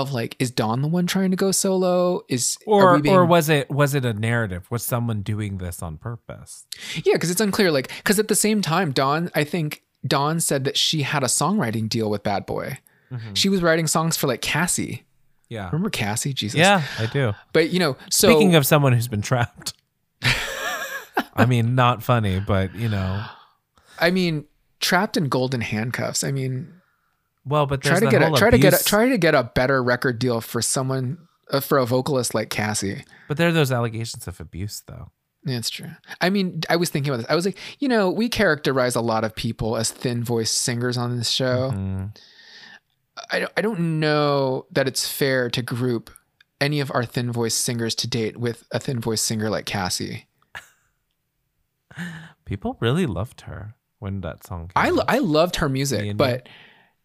of 0.00 0.12
like 0.12 0.36
is 0.38 0.50
Dawn 0.50 0.82
the 0.82 0.88
one 0.88 1.06
trying 1.06 1.30
to 1.30 1.36
go 1.36 1.50
solo? 1.50 2.22
Is 2.28 2.58
or 2.66 2.98
being... 2.98 3.14
or 3.14 3.24
was 3.24 3.48
it 3.48 3.70
was 3.70 3.94
it 3.94 4.04
a 4.04 4.12
narrative? 4.12 4.70
Was 4.70 4.82
someone 4.82 5.22
doing 5.22 5.58
this 5.58 5.82
on 5.82 5.98
purpose? 5.98 6.66
Yeah, 7.04 7.14
because 7.14 7.30
it's 7.30 7.40
unclear. 7.40 7.70
Like 7.70 7.90
because 7.98 8.18
at 8.18 8.28
the 8.28 8.34
same 8.34 8.62
time, 8.62 8.92
Dawn, 8.92 9.30
I 9.34 9.44
think 9.44 9.82
Dawn 10.06 10.40
said 10.40 10.64
that 10.64 10.76
she 10.76 11.02
had 11.02 11.22
a 11.22 11.26
songwriting 11.28 11.88
deal 11.88 12.10
with 12.10 12.22
Bad 12.22 12.46
Boy. 12.46 12.78
Mm-hmm. 13.12 13.34
She 13.34 13.48
was 13.48 13.62
writing 13.62 13.86
songs 13.86 14.16
for 14.16 14.26
like 14.26 14.42
Cassie. 14.42 15.04
Yeah, 15.48 15.66
remember 15.66 15.90
Cassie? 15.90 16.32
Jesus. 16.32 16.58
Yeah, 16.58 16.82
I 16.98 17.06
do. 17.06 17.32
But 17.52 17.70
you 17.70 17.78
know, 17.78 17.96
so 18.10 18.28
speaking 18.30 18.54
of 18.54 18.66
someone 18.66 18.92
who's 18.92 19.08
been 19.08 19.22
trapped. 19.22 19.74
I 21.36 21.46
mean, 21.46 21.74
not 21.74 22.02
funny, 22.02 22.40
but 22.40 22.74
you 22.74 22.88
know. 22.88 23.24
I 23.98 24.10
mean, 24.10 24.46
trapped 24.80 25.16
in 25.16 25.28
golden 25.28 25.60
handcuffs. 25.60 26.24
I 26.24 26.32
mean, 26.32 26.72
well, 27.44 27.66
but 27.66 27.82
try 27.82 28.00
to 28.00 28.08
get 28.08 28.22
a, 28.22 28.30
try 28.32 28.50
to 28.50 28.58
get 28.58 28.72
a, 28.72 28.84
try 28.84 29.08
to 29.08 29.18
get 29.18 29.34
a 29.34 29.44
better 29.44 29.82
record 29.82 30.18
deal 30.18 30.40
for 30.40 30.62
someone 30.62 31.18
uh, 31.50 31.60
for 31.60 31.78
a 31.78 31.86
vocalist 31.86 32.34
like 32.34 32.50
Cassie. 32.50 33.04
But 33.28 33.36
there 33.36 33.48
are 33.48 33.52
those 33.52 33.72
allegations 33.72 34.26
of 34.26 34.40
abuse, 34.40 34.82
though. 34.86 35.10
That's 35.44 35.68
true. 35.68 35.90
I 36.22 36.30
mean, 36.30 36.62
I 36.70 36.76
was 36.76 36.88
thinking 36.88 37.12
about 37.12 37.22
this. 37.22 37.30
I 37.30 37.34
was 37.34 37.44
like, 37.44 37.58
you 37.78 37.86
know, 37.86 38.10
we 38.10 38.30
characterize 38.30 38.94
a 38.94 39.02
lot 39.02 39.24
of 39.24 39.34
people 39.34 39.76
as 39.76 39.90
thin 39.90 40.24
voiced 40.24 40.54
singers 40.54 40.96
on 40.96 41.18
this 41.18 41.28
show. 41.28 41.70
Mm-hmm. 41.74 42.04
I, 43.30 43.46
I 43.56 43.60
don't 43.60 44.00
know 44.00 44.66
that 44.72 44.88
it's 44.88 45.06
fair 45.06 45.50
to 45.50 45.62
group 45.62 46.10
any 46.60 46.80
of 46.80 46.90
our 46.92 47.04
thin 47.04 47.30
voiced 47.30 47.60
singers 47.60 47.94
to 47.96 48.08
date 48.08 48.38
with 48.38 48.64
a 48.72 48.80
thin 48.80 49.00
voiced 49.00 49.24
singer 49.24 49.50
like 49.50 49.66
Cassie. 49.66 50.28
People 52.46 52.76
really 52.80 53.06
loved 53.06 53.42
her 53.42 53.76
when 53.98 54.22
that 54.22 54.46
song 54.46 54.68
came 54.68 54.72
I, 54.76 54.88
out. 54.88 55.04
I 55.08 55.18
loved 55.18 55.56
her 55.56 55.68
music, 55.68 56.16
but 56.16 56.48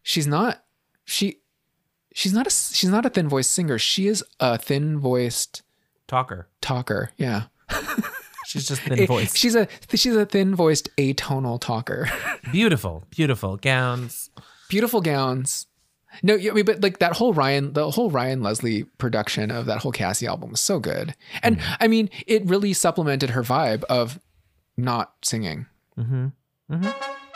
she's 0.02 0.26
not 0.26 0.64
she 1.04 1.40
she's 2.14 2.32
not 2.32 2.46
a 2.46 2.50
she's 2.50 2.90
not 2.90 3.06
a 3.06 3.10
thin 3.10 3.28
voiced 3.28 3.50
singer. 3.50 3.78
She 3.78 4.06
is 4.06 4.24
a 4.38 4.58
thin 4.58 4.98
voiced 4.98 5.62
talker. 6.06 6.48
Talker, 6.60 7.12
yeah. 7.16 7.44
she's 8.46 8.66
just 8.66 8.82
thin 8.82 9.06
voiced. 9.06 9.36
She's 9.36 9.54
a 9.54 9.68
she's 9.94 10.16
a 10.16 10.26
thin 10.26 10.54
voiced 10.54 10.88
atonal 10.96 11.60
talker. 11.60 12.08
beautiful, 12.52 13.04
beautiful 13.10 13.56
gowns. 13.56 14.30
Beautiful 14.68 15.00
gowns. 15.00 15.66
No, 16.24 16.34
I 16.34 16.50
mean, 16.50 16.64
but 16.64 16.82
like 16.82 16.98
that 16.98 17.12
whole 17.12 17.32
Ryan, 17.32 17.72
the 17.72 17.88
whole 17.92 18.10
Ryan 18.10 18.42
Leslie 18.42 18.82
production 18.98 19.52
of 19.52 19.66
that 19.66 19.78
whole 19.78 19.92
Cassie 19.92 20.26
album 20.26 20.50
was 20.50 20.60
so 20.60 20.80
good, 20.80 21.14
and 21.42 21.58
mm 21.58 21.76
I 21.78 21.86
mean, 21.86 22.10
it 22.26 22.44
really 22.46 22.72
supplemented 22.72 23.30
her 23.30 23.42
vibe 23.42 23.84
of 23.84 24.18
not 24.76 25.12
singing. 25.22 25.66
Mm-hmm. 25.96 26.26
Mm-hmm. 26.72 27.29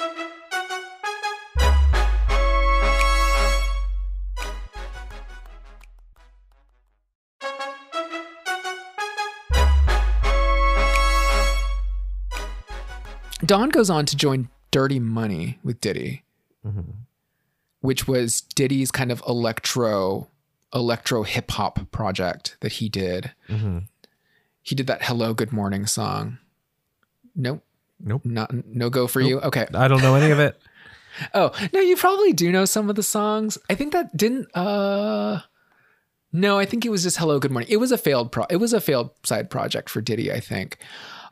Dawn 13.44 13.68
goes 13.68 13.90
on 13.90 14.06
to 14.06 14.16
join 14.16 14.48
Dirty 14.70 14.98
Money 14.98 15.58
with 15.62 15.80
Diddy, 15.80 16.24
mm-hmm. 16.66 16.80
which 17.80 18.08
was 18.08 18.40
Diddy's 18.40 18.90
kind 18.90 19.12
of 19.12 19.22
electro 19.26 20.28
electro 20.74 21.22
hip 21.22 21.52
hop 21.52 21.90
project 21.92 22.56
that 22.60 22.72
he 22.72 22.88
did. 22.88 23.32
Mm-hmm. 23.48 23.78
He 24.62 24.74
did 24.74 24.86
that 24.86 25.04
"Hello, 25.04 25.34
Good 25.34 25.52
Morning" 25.52 25.86
song. 25.86 26.38
Nope. 27.36 27.62
Nope. 28.00 28.24
Not 28.24 28.52
no 28.66 28.90
go 28.90 29.06
for 29.06 29.20
nope. 29.20 29.28
you. 29.28 29.40
Okay. 29.40 29.66
I 29.74 29.88
don't 29.88 30.02
know 30.02 30.14
any 30.14 30.30
of 30.30 30.38
it. 30.38 30.60
oh 31.34 31.52
no, 31.72 31.80
you 31.80 31.96
probably 31.96 32.32
do 32.32 32.50
know 32.50 32.64
some 32.64 32.90
of 32.90 32.96
the 32.96 33.02
songs. 33.02 33.56
I 33.70 33.74
think 33.74 33.92
that 33.92 34.16
didn't. 34.16 34.48
uh 34.56 35.40
No, 36.32 36.58
I 36.58 36.64
think 36.64 36.84
it 36.84 36.90
was 36.90 37.04
just 37.04 37.18
"Hello, 37.18 37.38
Good 37.38 37.52
Morning." 37.52 37.70
It 37.70 37.76
was 37.76 37.92
a 37.92 37.98
failed 37.98 38.32
pro. 38.32 38.44
It 38.50 38.56
was 38.56 38.72
a 38.72 38.80
failed 38.80 39.10
side 39.24 39.50
project 39.50 39.88
for 39.88 40.00
Diddy. 40.00 40.32
I 40.32 40.40
think. 40.40 40.78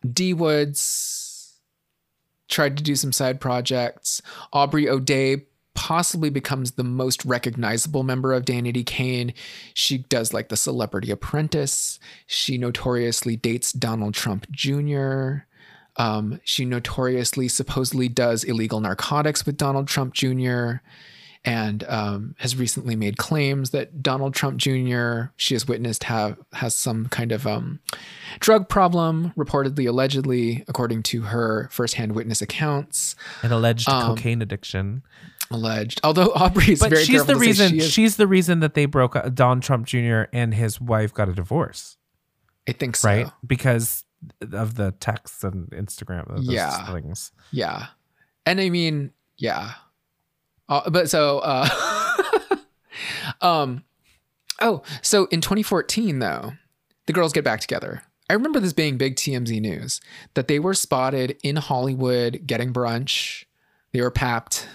D 0.08 0.34
Woods 0.34 1.21
tried 2.52 2.76
to 2.76 2.82
do 2.82 2.94
some 2.94 3.12
side 3.12 3.40
projects. 3.40 4.22
Aubrey 4.52 4.88
O'Day 4.88 5.46
possibly 5.74 6.30
becomes 6.30 6.72
the 6.72 6.84
most 6.84 7.24
recognizable 7.24 8.02
member 8.02 8.32
of 8.32 8.44
Danity 8.44 8.84
Kane. 8.84 9.32
She 9.74 9.98
does 9.98 10.32
like 10.32 10.48
the 10.48 10.56
Celebrity 10.56 11.10
Apprentice. 11.10 11.98
She 12.26 12.58
notoriously 12.58 13.36
dates 13.36 13.72
Donald 13.72 14.14
Trump 14.14 14.46
Jr. 14.50 15.46
Um, 15.96 16.40
she 16.44 16.64
notoriously, 16.64 17.48
supposedly, 17.48 18.08
does 18.08 18.44
illegal 18.44 18.80
narcotics 18.80 19.44
with 19.44 19.56
Donald 19.56 19.88
Trump 19.88 20.14
Jr. 20.14 20.76
and 21.44 21.82
um, 21.88 22.34
has 22.38 22.54
recently 22.56 22.94
made 22.94 23.16
claims 23.16 23.70
that 23.70 24.02
Donald 24.02 24.32
Trump 24.34 24.58
Jr. 24.58 25.32
she 25.36 25.54
has 25.54 25.66
witnessed 25.66 26.04
have 26.04 26.38
has 26.52 26.74
some 26.76 27.06
kind 27.06 27.32
of 27.32 27.46
um, 27.46 27.80
drug 28.40 28.68
problem, 28.68 29.32
reportedly, 29.36 29.88
allegedly, 29.88 30.64
according 30.68 31.02
to 31.04 31.22
her 31.22 31.68
firsthand 31.72 32.12
witness 32.12 32.40
accounts. 32.42 33.16
An 33.42 33.50
alleged 33.52 33.88
Um, 33.88 34.14
cocaine 34.16 34.40
addiction. 34.42 35.02
Alleged, 35.50 36.00
although 36.04 36.32
Aubrey 36.34 36.72
is 36.72 36.80
But 36.80 36.90
very 36.90 37.04
she's 37.04 37.24
the 37.26 37.36
reason. 37.36 37.72
she 37.72 37.80
she's 37.80 38.16
the 38.16 38.26
reason 38.26 38.60
that 38.60 38.74
they 38.74 38.86
broke. 38.86 39.16
up- 39.16 39.34
Don 39.34 39.60
Trump 39.60 39.86
Jr. 39.86 40.22
and 40.32 40.54
his 40.54 40.80
wife 40.80 41.12
got 41.12 41.28
a 41.28 41.32
divorce, 41.34 41.96
I 42.68 42.72
think 42.72 42.96
so. 42.96 43.08
right? 43.08 43.26
Because 43.46 44.04
of 44.52 44.76
the 44.76 44.92
texts 44.92 45.42
and 45.44 45.68
Instagram. 45.72 46.28
those 46.28 46.46
Yeah. 46.46 46.86
things. 46.94 47.32
Yeah. 47.50 47.88
And 48.46 48.60
I 48.60 48.70
mean, 48.70 49.10
yeah. 49.36 49.72
Uh, 50.72 50.88
but 50.90 51.10
so 51.10 51.38
uh 51.40 51.68
um 53.40 53.84
oh, 54.60 54.82
so 55.02 55.26
in 55.26 55.40
2014 55.40 56.18
though, 56.18 56.52
the 57.06 57.12
girls 57.12 57.32
get 57.32 57.44
back 57.44 57.60
together. 57.60 58.02
I 58.30 58.34
remember 58.34 58.60
this 58.60 58.72
being 58.72 58.96
big 58.96 59.16
TMZ 59.16 59.60
news 59.60 60.00
that 60.34 60.48
they 60.48 60.58
were 60.58 60.74
spotted 60.74 61.36
in 61.42 61.56
Hollywood 61.56 62.42
getting 62.46 62.72
brunch. 62.72 63.44
They 63.92 64.00
were 64.00 64.10
papped, 64.10 64.66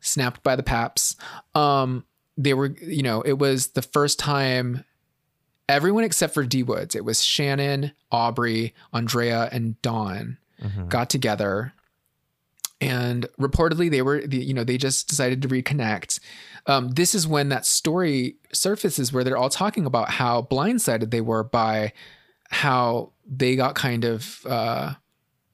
snapped 0.00 0.42
by 0.42 0.56
the 0.56 0.62
paps. 0.62 1.16
Um 1.54 2.04
they 2.36 2.54
were, 2.54 2.66
you 2.80 3.02
know, 3.02 3.20
it 3.22 3.38
was 3.38 3.68
the 3.68 3.82
first 3.82 4.18
time 4.18 4.84
everyone 5.68 6.04
except 6.04 6.34
for 6.34 6.44
D 6.44 6.62
Woods. 6.62 6.94
It 6.94 7.04
was 7.04 7.22
Shannon, 7.22 7.92
Aubrey, 8.10 8.74
Andrea, 8.92 9.48
and 9.52 9.80
Dawn 9.82 10.38
Mhm. 10.62 10.88
got 10.88 11.08
together 11.08 11.72
and 12.80 13.26
reportedly 13.40 13.90
they 13.90 14.02
were 14.02 14.20
the- 14.20 14.44
you 14.44 14.54
know 14.54 14.64
they 14.64 14.78
just 14.78 15.08
decided 15.08 15.42
to 15.42 15.48
reconnect 15.48 16.20
um, 16.66 16.90
this 16.90 17.14
is 17.14 17.26
when 17.26 17.48
that 17.48 17.64
story 17.66 18.36
surfaces 18.52 19.12
where 19.12 19.24
they're 19.24 19.36
all 19.36 19.48
talking 19.50 19.84
about 19.86 20.10
how 20.10 20.42
blindsided 20.42 21.10
they 21.10 21.20
were 21.20 21.42
by 21.42 21.92
how 22.50 23.10
they 23.26 23.56
got 23.56 23.74
kind 23.74 24.04
of 24.04 24.44
uh, 24.46 24.94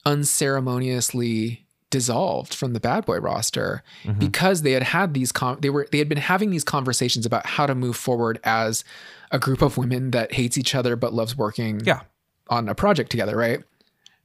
unceremoniously 0.05 1.65
dissolved 1.91 2.53
from 2.53 2.73
the 2.73 2.81
bad 2.81 3.07
boy 3.07 3.19
roster 3.19 3.83
Mhm. 4.05 4.19
because 4.19 4.63
they 4.63 4.73
had 4.73 4.83
had 4.83 5.15
these 5.15 5.31
con- 5.31 5.59
they 5.61 5.71
were 5.71 5.87
they 5.93 5.99
had 5.99 6.09
been 6.09 6.19
having 6.19 6.51
these 6.51 6.65
conversations 6.65 7.25
about 7.25 7.47
how 7.47 7.67
to 7.67 7.75
move 7.75 7.97
forward 7.97 8.41
as 8.43 8.83
a 9.31 9.39
group 9.39 9.63
of 9.63 9.77
women 9.79 10.11
that 10.11 10.33
hates 10.33 10.59
each 10.59 10.75
other 10.75 10.97
but 10.97 11.15
loves 11.15 11.37
working 11.37 11.81
Yeah. 11.85 12.01
on 12.49 12.69
a 12.69 12.75
project 12.75 13.11
together, 13.11 13.37
right? 13.37 13.61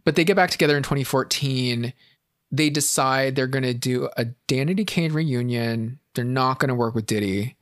But 0.03 0.15
they 0.15 0.23
get 0.23 0.35
back 0.35 0.49
together 0.49 0.76
in 0.77 0.84
2014. 0.84 1.93
They 2.51 2.69
decide 2.69 3.35
they're 3.35 3.47
going 3.47 3.63
to 3.63 3.73
do 3.73 4.09
a 4.17 4.26
Danity 4.47 4.85
Kane 4.85 5.13
reunion. 5.13 5.99
They're 6.15 6.26
not 6.26 6.59
going 6.59 6.69
to 6.69 6.76
work 6.76 6.95
with 6.95 7.05
Diddy. 7.05 7.55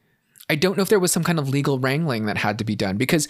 I 0.50 0.56
don't 0.56 0.78
know 0.78 0.84
if 0.84 0.90
there 0.90 1.00
was 1.00 1.12
some 1.12 1.24
kind 1.24 1.40
of 1.40 1.50
legal 1.50 1.78
wrangling 1.78 2.26
that 2.26 2.38
had 2.38 2.58
to 2.60 2.64
be 2.64 2.76
done 2.76 2.98
because 2.98 3.28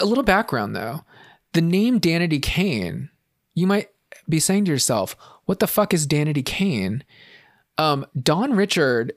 a 0.00 0.04
little 0.04 0.22
background 0.22 0.76
though. 0.76 1.04
The 1.52 1.60
name 1.60 2.00
Danity 2.00 2.40
Kane, 2.40 3.10
you 3.54 3.66
might 3.66 3.90
be 4.28 4.40
saying 4.40 4.64
to 4.66 4.70
yourself, 4.70 5.16
what 5.44 5.58
the 5.58 5.66
fuck 5.66 5.92
is 5.92 6.06
Danity 6.06 6.44
Kane? 6.44 7.04
Um, 7.78 8.06
Dawn 8.20 8.54
Richard, 8.54 9.12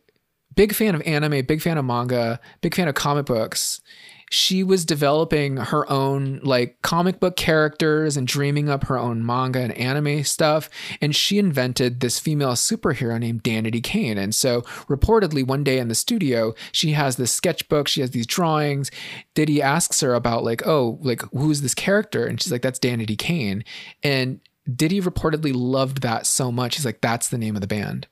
big 0.56 0.74
fan 0.74 0.96
of 0.96 1.02
anime, 1.04 1.46
big 1.46 1.62
fan 1.62 1.78
of 1.78 1.86
manga, 1.86 2.40
big 2.62 2.76
fan 2.76 2.88
of 2.88 2.96
comic 2.96 3.28
books. 3.28 3.82
She 4.30 4.64
was 4.64 4.84
developing 4.84 5.58
her 5.58 5.90
own 5.90 6.42
like 6.44 6.82
comic 6.82 7.20
book 7.20 7.38
characters 7.38 8.18
and 8.18 8.28
dreaming 8.28 8.70
up 8.70 8.86
her 8.86 8.98
own 8.98 9.26
manga 9.26 9.60
and 9.60 9.72
anime 9.74 10.24
stuff. 10.24 10.70
And 11.00 11.16
she 11.16 11.40
invented 11.40 12.00
this 12.00 12.20
female 12.20 12.54
superhero 12.54 13.20
named 13.20 13.44
Danity 13.44 13.82
Kane. 13.82 14.18
And 14.18 14.36
so, 14.36 14.62
reportedly, 14.90 15.48
one 15.48 15.64
day 15.64 15.80
in 15.80 15.88
the 15.88 15.96
studio, 15.96 16.54
she 16.72 16.92
has 16.92 17.16
this 17.16 17.32
sketchbook, 17.32 17.88
she 17.88 18.02
has 18.02 18.12
these 18.12 18.28
drawings. 18.28 18.92
Diddy 19.34 19.62
asks 19.62 20.02
her 20.02 20.14
about, 20.14 20.44
like, 20.44 20.66
oh, 20.68 21.00
like, 21.02 21.22
who's 21.32 21.62
this 21.62 21.74
character? 21.74 22.26
And 22.26 22.42
she's 22.42 22.52
like, 22.52 22.62
that's 22.62 22.80
Danity 22.80 23.18
Kane. 23.18 23.64
And 24.04 24.42
Diddy 24.74 25.00
reportedly 25.00 25.54
loved 25.56 26.02
that 26.02 26.26
so 26.26 26.52
much. 26.52 26.76
He's 26.76 26.86
like, 26.86 27.02
that's 27.02 27.30
the 27.30 27.38
name 27.38 27.56
of 27.56 27.62
the 27.62 27.68
band. 27.68 28.08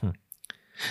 Hmm. 0.00 0.10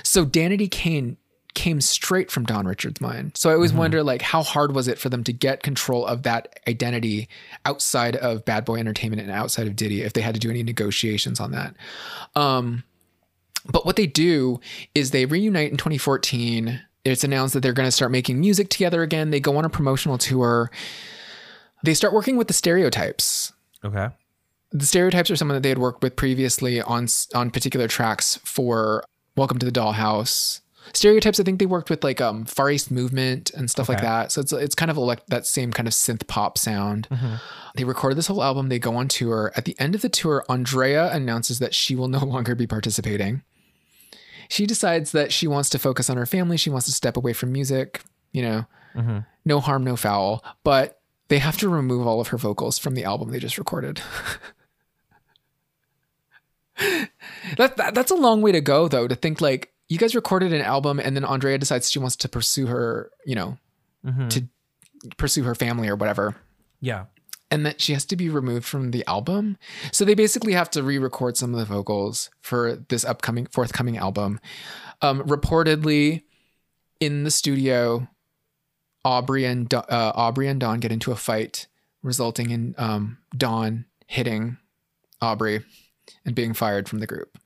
So 0.04 0.26
Danity 0.26 0.72
Kane 0.72 1.18
came 1.56 1.82
straight 1.82 2.30
from 2.30 2.44
Dawn 2.46 2.68
Richard's 2.68 3.02
mind. 3.02 3.32
So 3.36 3.50
I 3.50 3.54
always 3.54 3.74
wonder 3.74 4.04
like 4.04 4.22
how 4.22 4.44
hard 4.44 4.76
was 4.76 4.88
it 4.88 5.00
for 5.00 5.10
them 5.10 5.24
to 5.24 5.34
get 5.34 5.64
control 5.64 6.06
of 6.06 6.24
that 6.24 6.60
identity 6.68 7.28
outside 7.66 8.16
of 8.18 8.46
Bad 8.46 8.66
Boy 8.66 8.78
Entertainment 8.78 9.22
and 9.22 9.32
outside 9.32 9.66
of 9.66 9.76
Diddy 9.76 10.02
if 10.02 10.14
they 10.14 10.22
had 10.22 10.36
to 10.36 10.40
do 10.40 10.50
any 10.50 10.62
negotiations 10.62 11.40
on 11.40 11.52
that. 11.52 11.76
Um 12.36 12.84
but 13.68 13.86
what 13.86 13.96
they 13.96 14.06
do 14.06 14.60
is 14.94 15.10
they 15.10 15.26
reunite 15.26 15.72
in 15.72 15.78
2014. 15.78 16.82
It's 17.04 17.24
announced 17.24 17.54
that 17.56 17.62
they're 17.62 17.74
going 17.74 17.88
to 17.88 17.92
start 17.92 18.12
making 18.12 18.40
music 18.40 18.70
together 18.70 19.02
again. 19.02 19.32
They 19.32 19.40
go 19.40 19.58
on 19.58 19.66
a 19.66 19.70
promotional 19.70 20.18
tour. 20.20 20.70
They 21.84 21.96
start 21.96 22.14
working 22.14 22.38
with 22.38 22.48
the 22.48 22.54
stereotypes 22.54 23.54
Okay. 23.84 24.10
the 24.72 24.86
stereotypes 24.86 25.32
are 25.32 25.36
someone 25.36 25.56
that 25.56 25.64
they 25.64 25.70
had 25.70 25.78
worked 25.80 26.04
with 26.04 26.16
previously 26.16 26.82
on 26.82 27.08
on 27.34 27.50
particular 27.52 27.88
tracks 27.88 28.40
for 28.44 29.04
Welcome 29.38 29.60
to 29.60 29.66
the 29.66 29.72
Dollhouse. 29.72 30.62
Stereotypes, 30.94 31.40
I 31.40 31.44
think 31.44 31.60
they 31.60 31.66
worked 31.66 31.90
with 31.90 32.04
like 32.04 32.22
um 32.22 32.46
Far 32.46 32.70
East 32.70 32.90
Movement 32.92 33.52
and 33.52 33.70
stuff 33.70 33.90
like 33.90 34.02
that. 34.02 34.32
So 34.32 34.42
it's 34.42 34.52
it's 34.54 34.76
kind 34.76 34.90
of 34.92 34.98
like 34.98 35.26
that 35.28 35.46
same 35.46 35.72
kind 35.72 35.88
of 35.88 35.94
synth 35.94 36.26
pop 36.28 36.58
sound. 36.58 37.08
Mhm. 37.12 37.40
They 37.76 37.84
recorded 37.84 38.16
this 38.18 38.28
whole 38.28 38.44
album. 38.44 38.70
They 38.70 38.80
go 38.80 38.96
on 38.96 39.08
tour. 39.08 39.52
At 39.56 39.66
the 39.66 39.76
end 39.80 39.96
of 39.96 40.02
the 40.02 40.10
tour, 40.10 40.44
Andrea 40.50 41.12
announces 41.12 41.60
that 41.60 41.74
she 41.74 41.96
will 41.96 42.08
no 42.08 42.20
longer 42.26 42.56
be 42.56 42.68
participating. 42.68 43.42
She 44.48 44.66
decides 44.66 45.12
that 45.12 45.34
she 45.34 45.48
wants 45.48 45.70
to 45.72 45.80
focus 45.80 46.10
on 46.10 46.18
her 46.18 46.26
family. 46.26 46.56
She 46.58 46.70
wants 46.70 46.86
to 46.86 46.92
step 46.92 47.18
away 47.18 47.34
from 47.34 47.52
music. 47.52 48.02
You 48.32 48.42
know, 48.44 48.66
Mhm. 48.96 49.26
no 49.44 49.60
harm, 49.60 49.84
no 49.84 49.96
foul. 49.96 50.44
But 50.64 51.00
they 51.30 51.40
have 51.40 51.58
to 51.58 51.68
remove 51.70 52.06
all 52.06 52.22
of 52.22 52.28
her 52.30 52.38
vocals 52.38 52.78
from 52.78 52.94
the 52.94 53.04
album 53.04 53.32
they 53.32 53.40
just 53.40 53.58
recorded. 53.58 54.02
that, 57.58 57.78
that 57.78 57.96
that's 57.96 58.12
a 58.12 58.16
long 58.16 58.42
way 58.42 58.52
to 58.52 58.62
go 58.62 58.88
though 58.88 59.08
to 59.08 59.16
think 59.16 59.40
like 59.42 59.72
you 59.90 59.98
guys 59.98 60.16
recorded 60.16 60.52
an 60.54 60.62
album 60.62 61.00
and 61.00 61.16
then 61.16 61.24
Andrea 61.26 61.58
decides 61.58 61.92
she 61.92 62.00
wants 62.00 62.16
to 62.18 62.30
pursue 62.30 62.68
her, 62.68 63.12
you 63.26 63.36
know, 63.36 63.58
Mhm. 64.06 64.30
To- 64.32 64.48
pursue 65.18 65.44
her 65.44 65.54
family 65.56 65.88
or 65.88 65.96
whatever. 65.96 66.36
yeah. 66.82 67.06
And 67.52 67.64
that 67.66 67.80
she 67.80 67.94
has 67.94 68.06
to 68.06 68.16
be 68.16 68.28
removed 68.28 68.66
from 68.66 68.90
the 68.90 69.06
album. 69.08 69.58
So 69.92 70.04
they 70.04 70.16
basically 70.16 70.54
have 70.54 70.70
to 70.72 70.82
re-record 70.82 71.38
some 71.38 71.54
of 71.54 71.60
the 71.60 71.66
vocals 71.66 72.32
for 72.42 72.76
this 72.90 73.06
upcoming 73.06 73.46
forthcoming 73.46 73.98
album. 73.98 74.40
Um, 75.04 75.22
reportedly 75.22 76.24
in 77.00 77.24
the 77.24 77.30
studio, 77.32 78.08
Aubrey 79.06 79.46
and 79.46 79.72
uh, 79.72 79.84
Aubrey 79.90 80.48
and 80.48 80.60
Dawn 80.60 80.80
get 80.80 80.92
into 80.92 81.12
a 81.12 81.16
fight, 81.16 81.68
resulting 82.02 82.50
in 82.50 82.74
um, 82.80 83.20
Dawn 83.38 83.86
hitting 84.08 84.58
Aubrey 85.22 85.64
and 86.26 86.34
being 86.34 86.54
fired 86.56 86.90
from 86.90 86.98
the 87.00 87.08
group. 87.08 87.38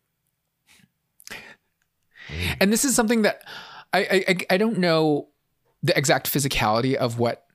And 2.59 2.71
this 2.71 2.85
is 2.85 2.95
something 2.95 3.23
that 3.23 3.41
I, 3.93 4.25
I 4.29 4.35
I- 4.51 4.57
don't 4.57 4.77
know 4.79 5.27
the 5.83 5.97
exact 5.97 6.31
physicality 6.31 6.95
of 6.95 7.17
what 7.19 7.45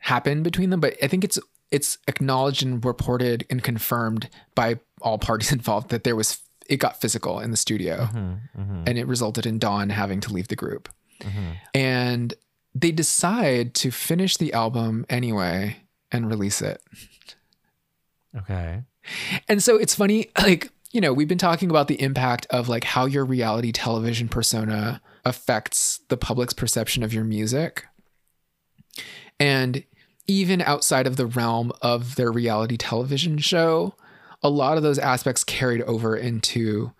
happened 0.00 0.42
between 0.44 0.70
them, 0.70 0.80
but 0.80 0.96
I 1.02 1.08
think 1.08 1.24
it's 1.24 1.38
it's 1.70 1.98
acknowledged 2.06 2.62
and 2.62 2.84
reported 2.84 3.46
and 3.48 3.62
confirmed 3.62 4.28
by 4.54 4.78
all 5.00 5.18
parties 5.18 5.52
involved 5.58 5.90
that 5.90 6.04
there 6.04 6.16
was 6.16 6.38
it 6.68 6.76
got 6.76 7.00
physical 7.00 7.40
in 7.40 7.50
the 7.50 7.56
studio 7.56 8.08
Mhm. 8.12 8.40
Mhm. 8.58 8.88
and 8.88 8.98
it 8.98 9.06
resulted 9.06 9.46
in 9.46 9.58
Dawn 9.58 9.90
having 9.90 10.20
to 10.20 10.32
leave 10.32 10.48
the 10.48 10.56
group. 10.56 10.88
Mhm. 11.20 11.56
And 11.74 12.34
they 12.74 12.92
decide 12.92 13.74
to 13.74 13.90
finish 13.90 14.36
the 14.36 14.52
album 14.52 15.04
anyway 15.10 15.76
and 16.10 16.30
release 16.30 16.62
it. 16.62 16.80
Okay. 18.36 18.82
And 19.48 19.62
so 19.62 19.76
it's 19.76 19.94
funny, 19.94 20.30
like, 20.40 20.70
you 20.92 21.00
know, 21.00 21.12
we've 21.12 21.28
been 21.28 21.38
talking 21.38 21.70
about 21.70 21.88
the 21.88 22.00
impact 22.00 22.46
of 22.50 22.68
like 22.68 22.84
how 22.84 23.06
your 23.06 23.24
reality 23.24 23.72
television 23.72 24.28
persona 24.28 25.00
affects 25.24 26.00
the 26.08 26.16
public's 26.16 26.52
perception 26.54 27.02
of 27.02 27.12
your 27.12 27.24
music. 27.24 27.84
And 29.40 29.84
even 30.26 30.60
outside 30.62 31.06
of 31.06 31.16
the 31.16 31.26
realm 31.26 31.72
of 31.82 32.16
their 32.16 32.30
reality 32.30 32.76
television 32.76 33.38
show, 33.38 33.94
a 34.42 34.48
lot 34.50 34.76
of 34.76 34.82
those 34.82 34.98
aspects 34.98 35.44
carried 35.44 35.82
over 35.82 36.16
into 36.16 36.92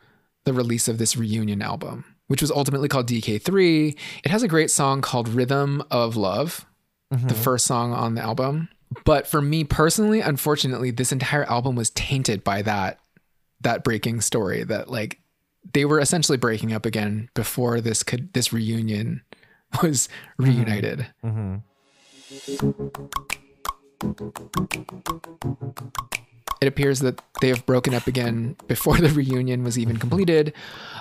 the 0.44 0.52
release 0.52 0.88
of 0.88 0.98
this 0.98 1.16
reunion 1.16 1.62
album, 1.62 2.04
which 2.26 2.40
was 2.40 2.50
ultimately 2.50 2.88
called 2.88 3.06
DK3. 3.06 3.96
It 4.24 4.30
has 4.30 4.42
a 4.42 4.48
great 4.48 4.70
song 4.70 5.00
called 5.02 5.28
Rhythm 5.28 5.82
of 5.90 6.16
Love, 6.16 6.66
the 7.10 7.16
Mhm. 7.34 7.36
first 7.36 7.66
song 7.66 7.92
on 7.92 8.14
the 8.14 8.22
album. 8.22 8.68
But 9.04 9.26
for 9.26 9.40
me 9.40 9.64
personally, 9.64 10.20
unfortunately, 10.20 10.90
this 10.90 11.12
entire 11.12 11.44
album 11.44 11.76
was 11.76 11.90
tainted 11.90 12.42
by 12.42 12.62
that 12.62 12.98
that 13.62 13.84
breaking 13.84 14.20
story 14.20 14.64
that 14.64 14.90
like 14.90 15.20
they 15.72 15.84
were 15.84 16.00
essentially 16.00 16.38
breaking 16.38 16.72
up 16.72 16.86
again 16.86 17.28
before 17.34 17.80
this 17.80 18.02
could 18.02 18.32
this 18.32 18.52
reunion 18.52 19.22
was 19.82 20.08
reunited. 20.38 21.06
Mm-hmm. 21.24 21.56
It 26.62 26.68
appears 26.68 27.00
that 27.00 27.20
they 27.40 27.48
have 27.48 27.66
broken 27.66 27.92
up 27.92 28.06
again 28.06 28.56
before 28.68 28.96
the 29.00 29.08
reunion 29.08 29.64
was 29.64 29.76
even 29.76 29.96
completed. 29.96 30.52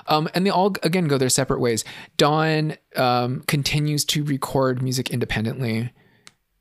Um, 0.07 0.27
and 0.33 0.43
they 0.43 0.49
all, 0.49 0.73
again, 0.81 1.07
go 1.07 1.19
their 1.19 1.29
separate 1.29 1.59
ways. 1.59 1.83
Dawn 2.17 2.77
um, 2.95 3.41
continues 3.41 4.03
to 4.05 4.23
record 4.23 4.81
music 4.81 5.11
independently. 5.11 5.93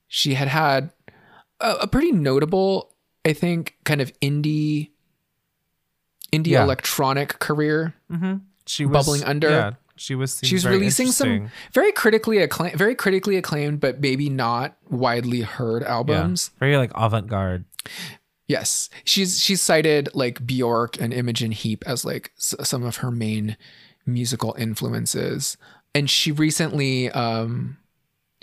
She 0.07 0.35
had 0.35 0.49
had 0.49 0.91
a, 1.61 1.77
a 1.83 1.87
pretty 1.87 2.13
notable, 2.13 2.95
I 3.25 3.33
think, 3.33 3.77
kind 3.85 4.03
of 4.03 4.13
indie, 4.21 4.91
indie 6.33 6.49
Yeah. 6.49 6.65
electronic 6.65 7.39
career. 7.39 7.95
Mm-hmm. 8.11 8.37
She 8.67 8.87
was 8.87 9.07
Bubbling 9.07 9.25
under. 9.25 9.49
Yeah, 9.51 9.73
she 9.97 10.15
was. 10.15 10.41
She 10.43 10.55
was 10.55 10.67
releasing 10.67 11.09
some 11.09 11.51
very 11.73 11.93
critically 11.93 12.39
acclaimed, 12.39 12.77
very 12.79 12.95
critically 12.95 13.37
acclaimed, 13.37 13.81
but 13.81 14.01
maybe 14.01 14.29
not 14.31 14.77
widely 14.89 15.41
heard 15.43 15.83
Yeah. 15.83 15.93
albums. 15.93 16.51
very 16.59 16.77
like 16.77 16.93
avant 16.95 17.27
garde. 17.29 17.65
Yes, 18.47 18.91
she's 19.05 19.41
she's 19.41 19.63
cited 19.63 20.09
like 20.15 20.45
Bjork 20.45 21.01
and 21.01 21.13
Imogen 21.13 21.53
Heap 21.53 21.85
as 21.87 22.05
like 22.05 22.33
s- 22.37 22.55
some 22.63 22.83
of 22.83 22.97
her 22.97 23.11
main 23.11 23.57
musical 24.07 24.55
influences, 24.59 25.57
and 25.95 26.11
she 26.11 26.33
recently 26.33 27.11
um 27.11 27.77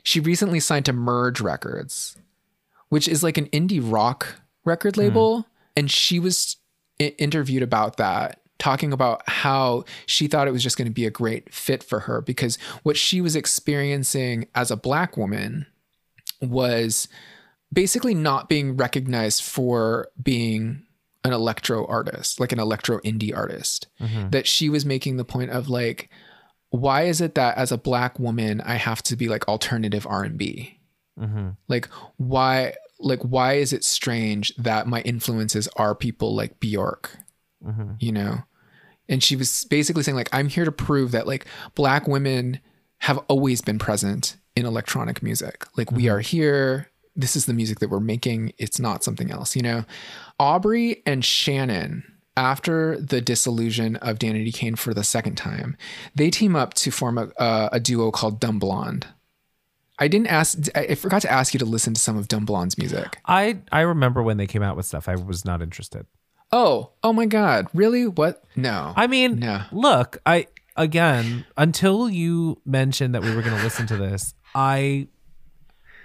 she 0.03 0.19
recently 0.21 0.61
signed 0.61 0.85
to 0.85 0.93
Merge 0.93 1.41
Records, 1.41 2.15
which 2.89 3.07
is 3.07 3.21
like 3.21 3.37
an 3.37 3.47
indie 3.47 3.81
rock 3.83 4.39
record 4.63 4.95
label, 4.95 5.45
and 5.75 5.91
she 5.91 6.19
was 6.19 6.55
interviewed 6.99 7.63
about 7.63 7.97
that 7.97 8.39
talking 8.59 8.91
about 8.91 9.21
how 9.29 9.83
she 10.05 10.27
thought 10.27 10.47
it 10.47 10.51
was 10.51 10.63
just 10.63 10.77
going 10.77 10.87
to 10.87 10.93
be 10.93 11.05
a 11.05 11.11
great 11.11 11.53
fit 11.53 11.83
for 11.83 12.01
her 12.01 12.21
because 12.21 12.57
what 12.83 12.97
she 12.97 13.21
was 13.21 13.35
experiencing 13.35 14.47
as 14.55 14.71
a 14.71 14.77
black 14.77 15.15
woman 15.15 15.67
was 16.41 17.07
basically 17.71 18.13
not 18.13 18.49
being 18.49 18.77
recognized 18.77 19.43
for 19.43 20.07
being 20.21 20.83
an 21.23 21.33
electro 21.33 21.85
artist, 21.85 22.39
like 22.39 22.51
an 22.51 22.59
electro 22.59 22.99
indie 22.99 23.35
artist. 23.35 23.87
That 24.29 24.47
she 24.47 24.69
was 24.69 24.85
making 24.85 25.17
the 25.17 25.25
point 25.25 25.51
of 25.51 25.69
like, 25.69 26.09
why 26.69 27.03
is 27.03 27.21
it 27.21 27.35
that 27.35 27.57
as 27.57 27.71
a 27.71 27.77
black 27.77 28.19
woman 28.19 28.61
I 28.61 28.75
have 28.75 29.03
to 29.03 29.15
be 29.15 29.27
like 29.27 29.47
alternative 29.47 30.07
R 30.07 30.23
and 30.23 30.37
B? 30.37 30.79
Mm-hmm. 31.19 31.49
Like 31.67 31.89
why 32.17 32.75
like 32.99 33.21
why 33.21 33.53
is 33.53 33.73
it 33.73 33.83
strange 33.83 34.55
that 34.55 34.87
my 34.87 35.01
influences 35.01 35.67
are 35.75 35.95
people 35.95 36.35
like 36.35 36.59
Bjork? 36.59 37.17
Mm-hmm. 37.65 37.93
You 37.99 38.11
know? 38.11 38.43
And 39.09 39.23
she 39.23 39.35
was 39.35 39.65
basically 39.65 40.03
saying 40.03 40.15
like 40.15 40.29
I'm 40.33 40.49
here 40.49 40.65
to 40.65 40.71
prove 40.71 41.11
that 41.11 41.27
like 41.27 41.45
black 41.75 42.07
women 42.07 42.59
have 42.99 43.17
always 43.27 43.61
been 43.61 43.79
present 43.79 44.37
in 44.55 44.65
electronic 44.65 45.21
music. 45.21 45.65
Like 45.77 45.91
we 45.91 46.09
are 46.09 46.19
here. 46.19 46.89
This 47.15 47.35
is 47.35 47.45
the 47.45 47.53
music 47.53 47.79
that 47.79 47.89
we're 47.89 47.99
making. 47.99 48.53
It's 48.57 48.79
not 48.79 49.03
something 49.03 49.31
else, 49.31 49.55
you 49.55 49.61
know? 49.61 49.85
Aubrey 50.39 51.01
and 51.05 51.23
Shannon, 51.25 52.03
after 52.35 52.99
the 52.99 53.21
dissolution 53.21 53.95
of 53.97 54.19
Danity 54.19 54.53
Kane 54.53 54.75
for 54.75 54.93
the 54.93 55.03
second 55.03 55.35
time, 55.35 55.75
they 56.13 56.29
team 56.29 56.55
up 56.55 56.75
to 56.75 56.91
form 56.91 57.17
a, 57.17 57.31
uh, 57.39 57.69
a 57.71 57.79
duo 57.79 58.11
called 58.11 58.39
Dumb 58.39 58.59
Blonde. 58.59 59.07
I 59.99 60.07
didn't 60.07 60.27
ask, 60.27 60.57
I 60.75 60.93
forgot 60.95 61.23
to 61.23 61.31
ask 61.31 61.53
you 61.53 61.57
to 61.59 61.65
listen 61.65 61.93
to 61.95 61.99
some 62.01 62.17
of 62.17 62.27
Dumb 62.27 62.45
Blonde's 62.45 62.77
music. 62.77 63.17
I 63.25 63.59
I 63.71 63.81
remember 63.81 64.21
when 64.21 64.37
they 64.37 64.45
came 64.47 64.61
out 64.61 64.75
with 64.77 64.85
stuff. 64.85 65.09
I 65.09 65.15
was 65.15 65.43
not 65.43 65.61
interested. 65.61 66.05
Oh, 66.51 66.91
oh 67.03 67.13
my 67.13 67.25
God. 67.25 67.67
Really? 67.73 68.07
What? 68.07 68.43
No. 68.55 68.93
I 68.95 69.07
mean, 69.07 69.39
No. 69.39 69.63
look, 69.71 70.17
I 70.25 70.47
again 70.75 71.45
until 71.57 72.09
you 72.09 72.61
mentioned 72.65 73.15
that 73.15 73.23
we 73.23 73.35
were 73.35 73.41
going 73.41 73.57
to 73.57 73.63
listen 73.63 73.87
to 73.87 73.97
this, 73.97 74.33
I 74.53 75.07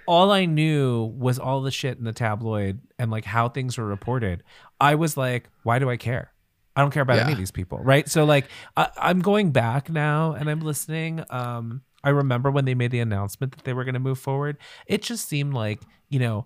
all 0.05 0.31
I 0.31 0.45
knew 0.45 1.03
was 1.17 1.39
all 1.39 1.61
the 1.61 1.71
shit 1.71 1.97
in 1.97 2.03
the 2.03 2.11
tabloid 2.13 2.81
and 2.99 3.09
like 3.11 3.25
how 3.25 3.47
things 3.47 3.77
were 3.77 3.85
reported. 3.85 4.43
I 4.81 4.95
was 4.95 5.15
like, 5.15 5.49
why 5.63 5.79
do 5.79 5.89
I 5.89 5.97
care? 5.97 6.31
I 6.75 6.81
don't 6.81 6.91
care 6.91 7.03
about 7.03 7.19
any 7.19 7.31
of 7.33 7.37
these 7.37 7.51
people, 7.51 7.77
right? 7.77 8.09
So 8.09 8.25
like, 8.25 8.47
I, 8.75 8.89
I'm 8.97 9.19
going 9.21 9.51
back 9.51 9.89
now 9.91 10.33
and 10.33 10.49
I'm 10.49 10.59
listening. 10.61 11.23
Um, 11.29 11.83
I 12.03 12.09
remember 12.09 12.51
when 12.51 12.65
they 12.65 12.75
made 12.75 12.91
the 12.91 12.99
announcement 12.99 13.55
that 13.55 13.63
they 13.63 13.73
were 13.73 13.83
going 13.83 13.93
to 13.93 13.99
move 13.99 14.19
forward. 14.19 14.57
It 14.87 15.01
just 15.01 15.27
seemed 15.27 15.53
like 15.53 15.81
you 16.09 16.19
know, 16.19 16.45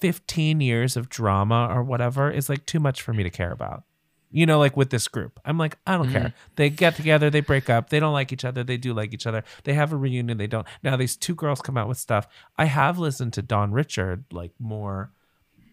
15 0.00 0.60
years 0.60 0.96
of 0.96 1.08
drama 1.08 1.68
or 1.70 1.82
whatever 1.82 2.30
is 2.30 2.48
like 2.50 2.66
too 2.66 2.80
much 2.80 3.00
for 3.00 3.12
me 3.14 3.22
to 3.22 3.30
care 3.30 3.52
about 3.52 3.84
you 4.32 4.44
know, 4.44 4.58
like 4.58 4.76
with 4.76 4.90
this 4.90 5.06
group. 5.08 5.38
I'm 5.44 5.56
like, 5.56 5.78
I 5.86 5.96
don't 5.96 6.10
care. 6.10 6.34
They 6.56 6.68
get 6.68 6.96
together, 6.96 7.30
they 7.30 7.40
break 7.40 7.70
up, 7.70 7.88
they 7.88 8.00
don't 8.00 8.12
like 8.12 8.32
each 8.32 8.44
other, 8.44 8.64
they 8.64 8.76
do 8.76 8.92
like 8.92 9.14
each 9.14 9.26
other. 9.26 9.44
They 9.64 9.72
have 9.72 9.92
a 9.92 9.96
reunion, 9.96 10.36
they 10.36 10.48
don't. 10.48 10.66
Now 10.82 10.96
these 10.96 11.16
two 11.16 11.34
girls 11.34 11.62
come 11.62 11.78
out 11.78 11.88
with 11.88 11.96
stuff. 11.96 12.26
I 12.58 12.64
have 12.66 12.98
listened 12.98 13.32
to 13.34 13.42
Dawn 13.42 13.70
Richard 13.72 14.24
like 14.32 14.52
more 14.58 15.12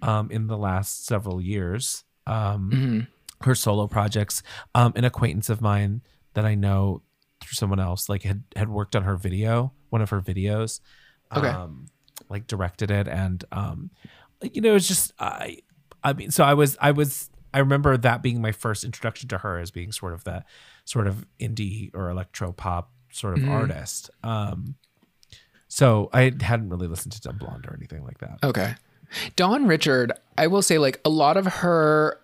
um 0.02 0.30
in 0.32 0.48
the 0.48 0.58
last 0.58 1.06
several 1.06 1.42
years. 1.42 2.06
Um 2.28 2.70
Mhm. 2.72 3.08
her 3.46 3.56
solo 3.56 3.88
projects. 3.88 4.44
Um 4.76 4.94
an 4.96 5.04
acquaintance 5.04 5.50
of 5.50 5.60
mine 5.60 6.02
that 6.36 6.46
I 6.46 6.56
know 6.56 7.02
someone 7.54 7.80
else 7.80 8.10
like 8.10 8.24
had 8.24 8.44
had 8.56 8.70
worked 8.70 8.96
on 8.96 9.04
her 9.04 9.16
video, 9.16 9.72
one 9.90 10.02
of 10.02 10.10
her 10.10 10.22
videos. 10.22 10.80
Okay. 11.36 11.48
Um 11.50 11.88
like 12.30 12.48
directed 12.48 12.92
it 12.92 13.08
and 13.08 13.44
um 13.52 13.90
you 14.42 14.62
know, 14.62 14.76
it's 14.76 14.88
just 14.88 15.14
I 15.20 15.60
I 16.04 16.14
mean, 16.14 16.32
so 16.32 16.44
I 16.44 16.54
was 16.54 16.78
I 16.82 16.92
was 16.92 17.30
I 17.54 17.60
remember 17.60 17.96
that 17.98 18.22
being 18.24 18.42
my 18.42 18.52
first 18.52 18.84
introduction 18.84 19.30
to 19.30 19.38
her 19.40 19.60
as 19.60 19.72
being 19.72 19.92
sort 19.92 20.14
of 20.14 20.24
the 20.24 20.44
sort 20.86 21.08
of 21.08 21.26
indie 21.40 21.92
or 21.94 22.10
electro 22.10 22.52
pop 22.52 22.92
sort 23.12 23.36
of 23.36 23.40
Mhm. 23.42 23.50
artist. 23.52 24.10
Um 24.24 24.76
so 25.68 26.10
I 26.14 26.32
hadn't 26.42 26.70
really 26.70 26.88
listened 26.88 27.14
to 27.14 27.22
Dumb 27.22 27.38
Blonde 27.38 27.66
or 27.68 27.74
anything 27.76 28.04
like 28.04 28.20
that. 28.20 28.40
Okay. 28.44 28.76
Dawn 29.36 29.68
Richard, 29.68 30.12
I 30.38 30.48
will 30.48 30.62
say 30.62 30.78
like 30.78 31.00
a 31.06 31.10
lot 31.10 31.38
of 31.38 31.46
her 31.46 32.20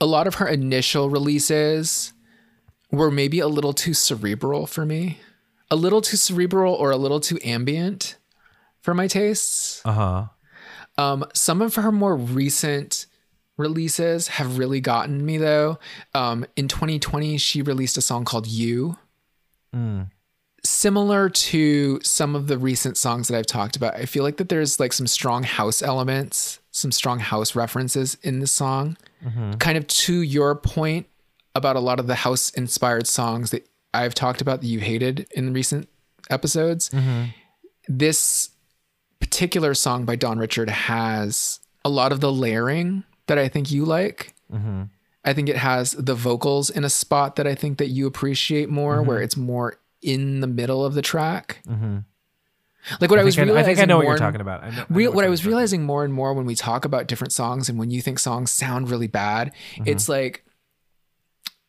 a 0.00 0.06
lot 0.06 0.26
of 0.28 0.36
her 0.36 0.46
initial 0.46 1.10
releases 1.10 2.12
were 2.90 3.10
maybe 3.10 3.40
a 3.40 3.48
little 3.48 3.72
too 3.72 3.94
cerebral 3.94 4.66
for 4.66 4.84
me. 4.86 5.20
A 5.70 5.76
little 5.76 6.00
too 6.00 6.16
cerebral 6.16 6.74
or 6.74 6.90
a 6.90 6.96
little 6.96 7.20
too 7.20 7.38
ambient 7.44 8.16
for 8.80 8.94
my 8.94 9.06
tastes. 9.06 9.82
Uh-huh. 9.84 10.26
Um, 10.96 11.24
some 11.34 11.60
of 11.62 11.76
her 11.76 11.92
more 11.92 12.16
recent 12.16 13.06
releases 13.56 14.28
have 14.28 14.58
really 14.58 14.80
gotten 14.80 15.24
me 15.24 15.36
though. 15.36 15.78
Um, 16.14 16.46
in 16.56 16.68
2020, 16.68 17.36
she 17.38 17.60
released 17.60 17.98
a 17.98 18.00
song 18.00 18.24
called 18.24 18.46
You. 18.46 18.96
Mm. 19.74 20.10
Similar 20.64 21.28
to 21.28 22.00
some 22.02 22.34
of 22.34 22.46
the 22.46 22.58
recent 22.58 22.96
songs 22.96 23.28
that 23.28 23.36
I've 23.36 23.46
talked 23.46 23.76
about, 23.76 23.94
I 23.94 24.06
feel 24.06 24.24
like 24.24 24.38
that 24.38 24.48
there's 24.48 24.80
like 24.80 24.92
some 24.92 25.06
strong 25.06 25.42
house 25.42 25.82
elements, 25.82 26.60
some 26.70 26.90
strong 26.92 27.20
house 27.20 27.54
references 27.54 28.16
in 28.22 28.40
the 28.40 28.46
song. 28.46 28.96
Kind 29.58 29.76
of 29.76 29.86
to 29.86 30.22
your 30.22 30.54
point 30.54 31.06
about 31.58 31.76
a 31.76 31.80
lot 31.80 32.00
of 32.00 32.06
the 32.06 32.14
house 32.14 32.50
inspired 32.50 33.06
songs 33.06 33.50
that 33.50 33.68
I've 33.92 34.14
talked 34.14 34.40
about 34.40 34.62
that 34.62 34.66
you 34.66 34.80
hated 34.80 35.26
in 35.32 35.52
recent 35.52 35.88
episodes. 36.30 36.88
Mm-hmm. 36.90 37.24
This 37.88 38.50
particular 39.20 39.74
song 39.74 40.04
by 40.04 40.16
Dawn 40.16 40.38
Richard 40.38 40.70
has 40.70 41.60
a 41.84 41.88
lot 41.88 42.12
of 42.12 42.20
the 42.20 42.32
layering 42.32 43.04
that 43.26 43.38
I 43.38 43.48
think 43.48 43.70
you 43.70 43.84
like. 43.84 44.34
Mm-hmm. 44.52 44.84
I 45.24 45.32
think 45.34 45.48
it 45.48 45.56
has 45.56 45.92
the 45.92 46.14
vocals 46.14 46.70
in 46.70 46.84
a 46.84 46.90
spot 46.90 47.36
that 47.36 47.46
I 47.46 47.54
think 47.54 47.78
that 47.78 47.88
you 47.88 48.06
appreciate 48.06 48.70
more, 48.70 48.98
mm-hmm. 48.98 49.08
where 49.08 49.20
it's 49.20 49.36
more 49.36 49.78
in 50.00 50.40
the 50.40 50.46
middle 50.46 50.84
of 50.84 50.94
the 50.94 51.02
track. 51.02 51.60
Like 53.00 53.10
what 53.10 53.18
I, 53.18 53.22
I, 53.22 53.24
was 53.24 53.36
think 53.36 53.50
I, 53.50 53.60
I 53.60 53.62
think 53.64 53.78
I 53.80 53.84
know 53.84 53.98
what 53.98 54.06
you're 54.06 54.16
talking 54.16 54.40
about. 54.40 54.62
I 54.62 54.70
know, 54.70 54.84
I 54.88 55.02
know 55.02 55.10
what 55.10 55.24
I 55.24 55.28
was 55.28 55.44
realizing 55.44 55.82
more 55.82 56.04
and 56.04 56.14
more 56.14 56.32
when 56.32 56.46
we 56.46 56.54
talk 56.54 56.84
about 56.84 57.06
different 57.06 57.32
songs 57.32 57.68
and 57.68 57.78
when 57.78 57.90
you 57.90 58.00
think 58.00 58.18
songs 58.18 58.50
sound 58.50 58.90
really 58.90 59.08
bad, 59.08 59.52
Mm-hmm. 59.74 59.88
it's 59.88 60.08
like 60.08 60.44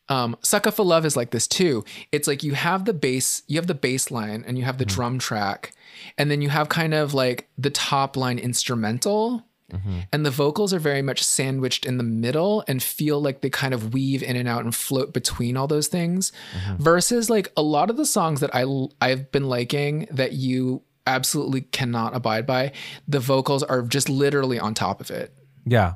um 0.10 0.36
Sucka 0.41 0.73
for 0.73 0.84
Love 0.86 1.06
is 1.06 1.15
like 1.15 1.31
this 1.31 1.48
too. 1.48 1.86
It's 2.11 2.27
like 2.27 2.44
you 2.44 2.53
have 2.53 2.86
the 2.86 2.94
bass, 2.94 3.44
you 3.48 3.57
have 3.57 3.68
the 3.68 3.76
bass 3.76 4.11
line 4.11 4.44
and 4.45 4.57
you 4.57 4.65
have 4.65 4.77
the 4.77 4.86
Mm-hmm. 4.86 4.95
drum 4.95 5.19
track, 5.19 5.73
and 6.18 6.30
then 6.30 6.41
you 6.41 6.49
have 6.49 6.69
kind 6.69 6.94
of 6.94 7.14
like 7.14 7.48
the 7.57 7.69
top 7.69 8.18
line 8.18 8.40
instrumental. 8.40 9.45
Mm-hmm. 9.72 9.99
And 10.11 10.26
the 10.26 10.31
vocals 10.31 10.73
are 10.73 10.80
very 10.80 11.03
much 11.03 11.23
sandwiched 11.23 11.86
in 11.86 11.98
the 11.99 12.03
middle 12.03 12.64
and 12.68 12.81
feel 12.81 13.22
like 13.22 13.41
they 13.41 13.52
kind 13.52 13.72
of 13.72 13.94
weave 13.94 14.23
in 14.23 14.36
and 14.36 14.48
out 14.48 14.64
and 14.64 14.73
float 14.73 15.14
between 15.14 15.56
all 15.56 15.68
those 15.68 15.88
things. 15.88 16.31
Mm-hmm. 16.57 16.81
Versus 16.81 17.30
like 17.30 17.52
a 17.56 17.61
lot 17.61 17.91
of 17.91 17.95
the 17.98 18.06
songs 18.06 18.40
that 18.40 18.49
I 18.56 18.65
I've 18.99 19.31
been 19.31 19.48
liking 19.48 20.07
that 20.10 20.34
you 20.34 20.81
absolutely 21.06 21.61
cannot 21.61 22.15
abide 22.15 22.48
by, 22.48 22.72
the 23.07 23.19
vocals 23.19 23.61
are 23.61 23.84
just 23.84 24.10
literally 24.10 24.60
on 24.60 24.73
top 24.73 25.02
of 25.02 25.11
it. 25.11 25.36
Yeah. 25.65 25.94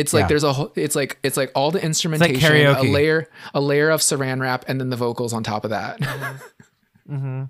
It's 0.00 0.12
like 0.12 0.22
Yeah. 0.22 0.28
there's 0.28 0.44
a 0.44 0.52
whole, 0.52 0.72
it's 0.76 0.96
like 0.96 1.18
it's 1.22 1.36
like 1.36 1.52
all 1.54 1.70
the 1.70 1.82
instrumentation, 1.84 2.42
a 2.50 2.74
karaoke. 2.74 2.92
layer 2.92 3.28
a 3.54 3.60
layer 3.60 3.90
of 3.90 4.00
saran 4.00 4.40
wrap 4.40 4.64
and 4.68 4.80
then 4.80 4.90
the 4.90 4.96
vocals 4.96 5.32
on 5.32 5.42
top 5.42 5.64
of 5.64 5.70
that. 5.70 6.00
Mm-hmm. 7.10 7.44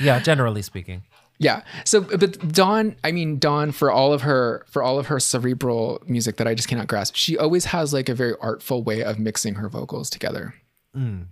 Yeah, 0.00 0.20
generally 0.20 0.62
speaking. 0.62 1.02
yeah. 1.38 1.62
So 1.84 2.00
but 2.02 2.52
Dawn, 2.52 2.96
I 3.02 3.12
mean 3.12 3.38
Dawn 3.38 3.72
for 3.72 3.90
all 3.90 4.12
of 4.12 4.22
her 4.22 4.64
for 4.68 4.82
all 4.82 4.98
of 4.98 5.06
her 5.06 5.18
cerebral 5.20 6.02
music 6.06 6.36
that 6.36 6.46
I 6.46 6.54
just 6.54 6.68
cannot 6.68 6.86
grasp. 6.86 7.14
She 7.16 7.36
always 7.38 7.66
has 7.66 7.92
like 7.92 8.08
a 8.08 8.14
very 8.14 8.34
artful 8.40 8.82
way 8.82 9.02
of 9.02 9.18
mixing 9.18 9.54
her 9.54 9.68
vocals 9.68 10.10
together. 10.10 10.54
Mm. 10.96 11.26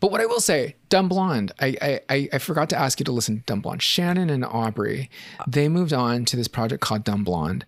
But 0.00 0.10
what 0.12 0.20
I 0.20 0.26
will 0.26 0.40
say, 0.40 0.76
Dumb 0.88 1.08
Blonde, 1.08 1.52
I, 1.60 1.76
I 1.80 2.00
I 2.08 2.28
I 2.34 2.38
forgot 2.38 2.68
to 2.70 2.78
ask 2.78 3.00
you 3.00 3.04
to 3.04 3.12
listen 3.12 3.38
to 3.38 3.42
Dumb 3.44 3.60
Blonde. 3.60 3.82
Shannon 3.82 4.30
and 4.30 4.44
Aubrey, 4.44 5.10
uh, 5.40 5.44
they 5.48 5.68
moved 5.68 5.92
on 5.92 6.24
to 6.26 6.36
this 6.36 6.48
project 6.48 6.80
called 6.82 7.04
Dumb 7.04 7.24
Blonde. 7.24 7.64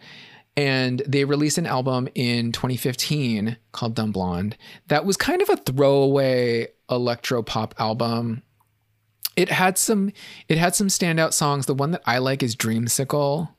And 0.57 1.03
they 1.07 1.24
released 1.24 1.59
an 1.59 1.66
album 1.66 2.09
in 2.15 2.51
2015 2.53 3.59
called 3.73 3.95
Dumb 3.95 4.11
Blonde 4.11 4.57
that 4.87 5.05
was 5.05 5.16
kind 5.16 5.43
of 5.43 5.51
a 5.51 5.57
throwaway 5.57 6.69
electro 6.91 7.43
pop 7.43 7.74
album. 7.78 8.43
It 9.37 9.51
had 9.51 9.77
some 9.77 10.12
it 10.49 10.57
had 10.57 10.74
some 10.74 10.89
standout 10.89 11.35
songs. 11.35 11.66
The 11.66 11.74
one 11.74 11.91
that 11.91 12.03
I 12.07 12.19
like 12.19 12.43
is 12.43 12.57
Dreamsicle. 12.57 13.51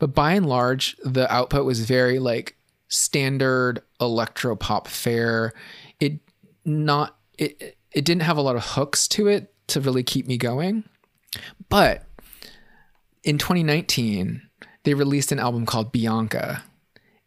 But 0.00 0.14
by 0.14 0.32
and 0.32 0.46
large, 0.46 0.96
the 1.04 1.32
output 1.32 1.64
was 1.64 1.80
very 1.80 2.18
like 2.18 2.56
standard 2.88 3.82
electro 4.00 4.56
pop 4.56 4.88
fare. 4.88 5.52
It 6.00 6.18
not 6.64 7.16
it 7.38 7.76
it 7.92 8.04
didn't 8.04 8.22
have 8.22 8.36
a 8.36 8.42
lot 8.42 8.56
of 8.56 8.64
hooks 8.64 9.06
to 9.08 9.28
it 9.28 9.54
to 9.68 9.80
really 9.80 10.02
keep 10.02 10.26
me 10.26 10.36
going. 10.36 10.84
But 11.68 12.04
in 13.22 13.38
2019, 13.38 14.42
they 14.84 14.94
released 14.94 15.32
an 15.32 15.38
album 15.38 15.66
called 15.66 15.92
Bianca. 15.92 16.62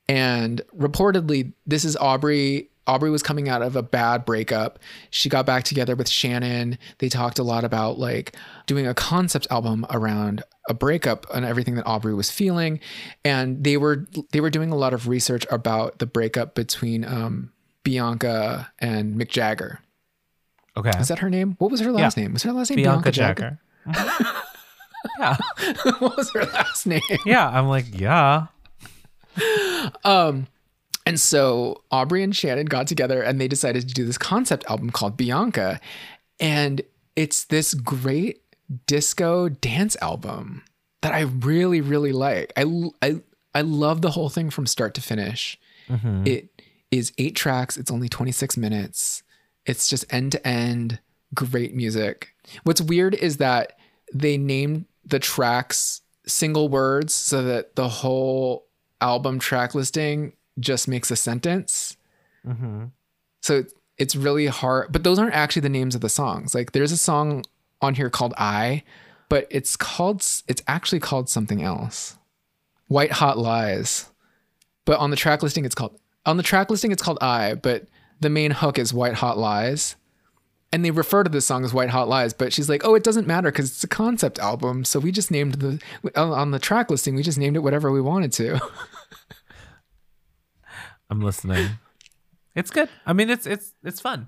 And 0.07 0.61
reportedly, 0.77 1.53
this 1.65 1.85
is 1.85 1.95
Aubrey. 1.95 2.69
Aubrey 2.85 3.09
was 3.09 3.23
coming 3.23 3.47
out 3.47 3.61
of 3.61 3.75
a 3.75 3.83
bad 3.83 4.25
breakup. 4.25 4.79
She 5.09 5.29
got 5.29 5.45
back 5.45 5.63
together 5.63 5.95
with 5.95 6.09
Shannon. 6.09 6.77
They 6.97 7.07
talked 7.07 7.39
a 7.39 7.43
lot 7.43 7.63
about 7.63 7.97
like 7.97 8.35
doing 8.65 8.85
a 8.85 8.93
concept 8.93 9.47
album 9.49 9.85
around 9.89 10.43
a 10.67 10.73
breakup 10.73 11.25
and 11.33 11.45
everything 11.45 11.75
that 11.75 11.85
Aubrey 11.85 12.13
was 12.13 12.29
feeling. 12.29 12.81
And 13.23 13.63
they 13.63 13.77
were 13.77 14.05
they 14.31 14.41
were 14.41 14.49
doing 14.49 14.71
a 14.71 14.75
lot 14.75 14.93
of 14.93 15.07
research 15.07 15.45
about 15.49 15.99
the 15.99 16.05
breakup 16.05 16.55
between 16.55 17.05
um, 17.05 17.53
Bianca 17.83 18.71
and 18.79 19.15
Mick 19.15 19.29
Jagger. 19.29 19.79
Okay. 20.75 20.91
Is 20.99 21.07
that 21.07 21.19
her 21.19 21.29
name? 21.29 21.55
What 21.59 21.71
was 21.71 21.79
her 21.81 21.91
last 21.91 22.17
name? 22.17 22.33
Was 22.33 22.43
her 22.43 22.51
last 22.51 22.69
name 22.69 22.77
Bianca, 22.77 23.11
Bianca, 23.11 23.59
Jagger. 23.85 24.33
yeah. 25.19 25.37
what 25.99 26.17
was 26.17 26.31
her 26.33 26.45
last 26.45 26.85
name? 26.85 27.01
Yeah. 27.25 27.47
I'm 27.49 27.67
like, 27.67 27.85
yeah. 27.99 28.47
Um, 30.03 30.47
And 31.05 31.19
so 31.19 31.83
Aubrey 31.91 32.23
and 32.23 32.35
Shannon 32.35 32.65
got 32.65 32.87
together 32.87 33.21
and 33.21 33.39
they 33.39 33.47
decided 33.49 33.87
to 33.87 33.93
do 33.93 34.05
this 34.05 34.17
concept 34.17 34.63
album 34.69 34.89
called 34.89 35.17
Bianca. 35.17 35.81
And 36.39 36.81
it's 37.15 37.43
this 37.45 37.73
great 37.73 38.41
disco 38.87 39.49
dance 39.49 39.97
album 40.01 40.63
that 41.01 41.13
I 41.13 41.21
really, 41.21 41.81
really 41.81 42.13
like. 42.13 42.53
I, 42.55 42.63
I, 43.01 43.21
I 43.53 43.61
love 43.61 44.01
the 44.01 44.11
whole 44.11 44.29
thing 44.29 44.49
from 44.49 44.65
start 44.65 44.93
to 44.93 45.01
finish. 45.01 45.59
It 46.25 46.49
is 46.89 47.11
eight 47.17 47.35
tracks, 47.35 47.75
it's 47.75 47.91
only 47.91 48.07
26 48.07 48.55
minutes. 48.55 49.21
It's 49.65 49.87
just 49.89 50.05
end 50.13 50.31
to 50.31 50.47
end, 50.47 50.99
great 51.33 51.75
music. 51.75 52.29
What's 52.63 52.81
weird 52.81 53.13
is 53.15 53.37
that 53.37 53.77
they 54.13 54.37
named 54.37 54.85
the 55.05 55.19
tracks 55.19 56.01
single 56.25 56.69
words 56.69 57.13
so 57.13 57.43
that 57.43 57.75
the 57.75 57.89
whole 57.89 58.65
album 59.01 59.39
track 59.39 59.75
listing 59.75 60.33
just 60.59 60.87
makes 60.87 61.11
a 61.11 61.15
sentence. 61.15 61.97
Mm-hmm. 62.45 62.85
So 63.41 63.65
it's 63.97 64.15
really 64.15 64.47
hard, 64.47 64.91
but 64.91 65.03
those 65.03 65.19
aren't 65.19 65.33
actually 65.33 65.61
the 65.61 65.69
names 65.69 65.95
of 65.95 66.01
the 66.01 66.09
songs. 66.09 66.55
Like 66.55 66.71
there's 66.71 66.91
a 66.91 66.97
song 66.97 67.43
on 67.81 67.95
here 67.95 68.09
called 68.09 68.33
I, 68.37 68.83
but 69.29 69.47
it's 69.49 69.75
called, 69.75 70.25
it's 70.47 70.63
actually 70.67 70.99
called 70.99 71.29
something 71.29 71.61
else. 71.61 72.17
White 72.87 73.13
Hot 73.13 73.37
Lies. 73.37 74.09
But 74.85 74.99
on 74.99 75.09
the 75.09 75.15
track 75.15 75.43
listing, 75.43 75.65
it's 75.65 75.75
called, 75.75 75.99
on 76.25 76.37
the 76.37 76.43
track 76.43 76.69
listing, 76.69 76.91
it's 76.91 77.03
called 77.03 77.17
I, 77.21 77.55
but 77.55 77.87
the 78.19 78.29
main 78.29 78.51
hook 78.51 78.77
is 78.77 78.93
White 78.93 79.15
Hot 79.15 79.37
Lies. 79.37 79.95
And 80.73 80.83
they 80.83 80.89
refer 80.89 81.23
to 81.23 81.29
this 81.29 81.45
song 81.45 81.63
as 81.63 81.71
White 81.71 81.91
Hot 81.91 82.09
Lies, 82.09 82.33
but 82.33 82.51
she's 82.51 82.67
like, 82.67 82.83
oh, 82.83 82.95
it 82.95 83.03
doesn't 83.03 83.27
matter 83.27 83.51
because 83.51 83.69
it's 83.69 83.83
a 83.83 83.87
concept 83.87 84.39
album. 84.39 84.83
So 84.83 84.99
we 84.99 85.11
just 85.11 85.29
named 85.29 85.53
the, 85.53 85.79
on 86.19 86.49
the 86.49 86.57
track 86.57 86.89
listing, 86.89 87.13
we 87.13 87.21
just 87.21 87.37
named 87.37 87.55
it 87.55 87.59
whatever 87.59 87.91
we 87.91 88.01
wanted 88.01 88.31
to. 88.33 88.59
I'm 91.11 91.21
listening. 91.21 91.69
It's 92.55 92.71
good. 92.71 92.89
I 93.05 93.13
mean, 93.13 93.29
it's 93.29 93.45
it's 93.45 93.73
it's 93.83 93.99
fun. 93.99 94.27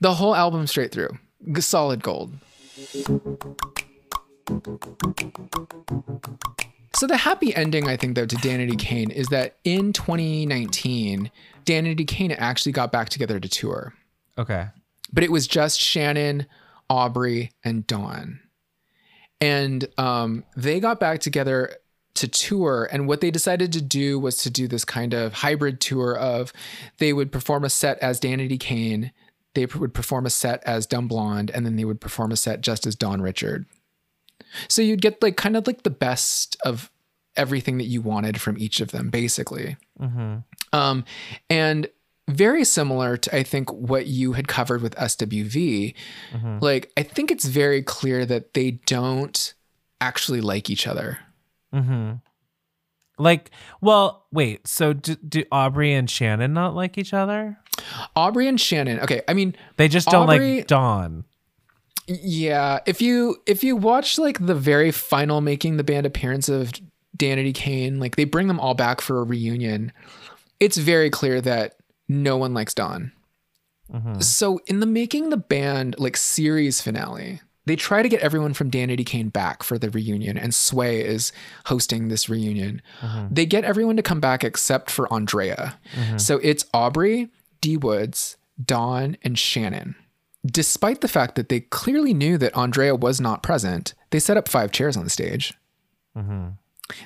The 0.00 0.14
whole 0.14 0.34
album 0.34 0.66
straight 0.66 0.90
through. 0.90 1.10
G- 1.52 1.60
Solid 1.60 2.02
gold. 2.02 2.32
So 6.96 7.06
the 7.06 7.16
happy 7.16 7.54
ending, 7.54 7.88
I 7.88 7.96
think, 7.96 8.16
though, 8.16 8.26
to 8.26 8.36
Danity 8.36 8.76
Kane 8.78 9.10
is 9.12 9.28
that 9.28 9.56
in 9.62 9.92
2019, 9.92 11.30
Danity 11.64 12.06
Kane 12.06 12.32
actually 12.32 12.72
got 12.72 12.90
back 12.90 13.10
together 13.10 13.38
to 13.38 13.48
tour. 13.48 13.94
Okay. 14.38 14.66
But 15.12 15.24
it 15.24 15.32
was 15.32 15.46
just 15.46 15.80
Shannon, 15.80 16.46
Aubrey, 16.90 17.52
and 17.62 17.86
Dawn. 17.86 18.40
And 19.40 19.86
um, 19.98 20.44
they 20.56 20.80
got 20.80 21.00
back 21.00 21.20
together 21.20 21.76
to 22.14 22.28
tour. 22.28 22.88
And 22.90 23.06
what 23.08 23.20
they 23.20 23.30
decided 23.30 23.72
to 23.72 23.82
do 23.82 24.18
was 24.18 24.38
to 24.38 24.50
do 24.50 24.68
this 24.68 24.84
kind 24.84 25.14
of 25.14 25.32
hybrid 25.34 25.80
tour 25.80 26.16
of 26.16 26.52
they 26.98 27.12
would 27.12 27.32
perform 27.32 27.64
a 27.64 27.70
set 27.70 27.98
as 27.98 28.20
Danity 28.20 28.58
Kane, 28.58 29.12
they 29.54 29.66
would 29.66 29.94
perform 29.94 30.26
a 30.26 30.30
set 30.30 30.62
as 30.64 30.86
Dumblonde, 30.86 31.50
and 31.54 31.64
then 31.64 31.76
they 31.76 31.84
would 31.84 32.00
perform 32.00 32.32
a 32.32 32.36
set 32.36 32.60
just 32.60 32.86
as 32.86 32.94
Dawn 32.96 33.20
Richard. 33.20 33.66
So 34.68 34.82
you'd 34.82 35.02
get 35.02 35.22
like 35.22 35.36
kind 35.36 35.56
of 35.56 35.66
like 35.66 35.82
the 35.82 35.90
best 35.90 36.56
of 36.64 36.90
everything 37.36 37.78
that 37.78 37.84
you 37.84 38.00
wanted 38.00 38.40
from 38.40 38.56
each 38.58 38.80
of 38.80 38.92
them, 38.92 39.10
basically. 39.10 39.76
Um, 40.72 41.04
and 41.50 41.88
very 42.28 42.64
similar 42.64 43.16
to 43.16 43.36
I 43.36 43.42
think 43.42 43.70
what 43.72 44.06
you 44.06 44.32
had 44.32 44.48
covered 44.48 44.80
with 44.82 44.94
SWV. 44.96 45.94
Mm-hmm. 46.32 46.58
Like 46.60 46.92
I 46.96 47.02
think 47.02 47.30
it's 47.30 47.44
very 47.44 47.82
clear 47.82 48.24
that 48.26 48.54
they 48.54 48.72
don't 48.86 49.54
actually 50.00 50.40
like 50.40 50.70
each 50.70 50.86
other. 50.86 51.18
Mm-hmm. 51.74 52.12
Like, 53.16 53.50
well, 53.80 54.26
wait. 54.32 54.66
So 54.66 54.92
do, 54.92 55.14
do 55.16 55.44
Aubrey 55.52 55.92
and 55.94 56.10
Shannon 56.10 56.52
not 56.52 56.74
like 56.74 56.98
each 56.98 57.14
other? 57.14 57.58
Aubrey 58.16 58.48
and 58.48 58.60
Shannon. 58.60 58.98
Okay, 59.00 59.22
I 59.28 59.34
mean, 59.34 59.54
They 59.76 59.86
just 59.88 60.08
don't 60.08 60.28
Aubrey- 60.28 60.56
like 60.58 60.66
Dawn. 60.66 61.24
yeah. 62.06 62.80
If 62.86 63.00
you 63.00 63.36
if 63.46 63.62
you 63.62 63.76
watch 63.76 64.18
like 64.18 64.44
the 64.44 64.54
very 64.54 64.90
final 64.90 65.40
making 65.40 65.76
the 65.76 65.84
band 65.84 66.06
appearance 66.06 66.48
of 66.48 66.72
Danity 67.16 67.54
Kane, 67.54 68.00
like 68.00 68.16
they 68.16 68.24
bring 68.24 68.48
them 68.48 68.58
all 68.58 68.74
back 68.74 69.00
for 69.00 69.20
a 69.20 69.24
reunion. 69.24 69.92
It's 70.58 70.76
very 70.76 71.10
clear 71.10 71.40
that 71.40 71.76
no 72.08 72.36
one 72.36 72.54
likes 72.54 72.74
Dawn. 72.74 73.12
Mm-hmm. 73.92 74.20
So 74.20 74.60
in 74.66 74.80
the 74.80 74.86
making 74.86 75.30
the 75.30 75.36
band 75.36 75.96
like 75.98 76.16
series 76.16 76.80
finale, 76.80 77.40
they 77.66 77.76
try 77.76 78.02
to 78.02 78.08
get 78.08 78.20
everyone 78.20 78.54
from 78.54 78.70
Danity 78.70 79.06
Kane 79.06 79.30
back 79.30 79.62
for 79.62 79.78
the 79.78 79.90
reunion, 79.90 80.36
and 80.36 80.54
Sway 80.54 81.00
is 81.00 81.32
hosting 81.66 82.08
this 82.08 82.28
reunion. 82.28 82.82
Mm-hmm. 83.00 83.34
They 83.34 83.46
get 83.46 83.64
everyone 83.64 83.96
to 83.96 84.02
come 84.02 84.20
back 84.20 84.44
except 84.44 84.90
for 84.90 85.08
Aundrea. 85.08 85.74
Mm-hmm. 85.94 86.18
So 86.18 86.40
it's 86.42 86.66
Aubrey, 86.74 87.30
D 87.60 87.76
Woods, 87.76 88.36
Dawn, 88.62 89.16
and 89.22 89.38
Shannon. 89.38 89.94
Despite 90.44 91.00
the 91.00 91.08
fact 91.08 91.36
that 91.36 91.48
they 91.48 91.60
clearly 91.60 92.12
knew 92.12 92.36
that 92.36 92.52
Aundrea 92.54 92.94
was 92.94 93.18
not 93.18 93.42
present, 93.42 93.94
they 94.10 94.20
set 94.20 94.36
up 94.36 94.46
five 94.46 94.72
chairs 94.72 94.96
on 94.96 95.04
the 95.04 95.10
stage. 95.10 95.54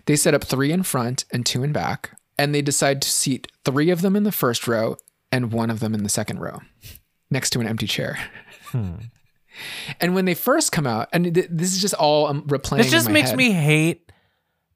They 0.07 0.17
set 0.17 0.35
up 0.35 0.43
three 0.43 0.73
in 0.73 0.83
front 0.83 1.25
and 1.31 1.47
two 1.47 1.63
in 1.63 1.73
back, 1.73 2.11
and 2.37 2.53
they 2.53 2.63
decide 2.63 3.01
to 3.03 3.09
seat 3.09 3.47
three 3.71 3.91
of 3.91 4.03
them 4.03 4.17
in 4.17 4.25
the 4.25 4.33
first 4.33 4.67
row 4.67 4.97
and 5.31 5.53
one 5.53 5.71
of 5.71 5.81
them 5.81 5.95
in 5.95 6.03
the 6.03 6.09
second 6.09 6.41
row 6.41 6.61
next 7.31 7.51
to 7.51 7.61
an 7.61 7.67
empty 7.67 7.87
chair. 7.87 8.19
And 10.01 10.15
when 10.15 10.25
they 10.25 10.35
first 10.35 10.73
come 10.73 10.87
out, 10.87 11.09
and 11.13 11.35
th- 11.35 11.49
this 11.51 11.73
is 11.73 11.81
just 11.81 11.95
all 11.95 12.27
um, 12.27 12.43
replaying. 12.43 12.79
This 12.79 12.91
just 12.91 13.11
makes 13.11 13.31
head. 13.31 13.37
me 13.37 13.51
hate 13.51 14.13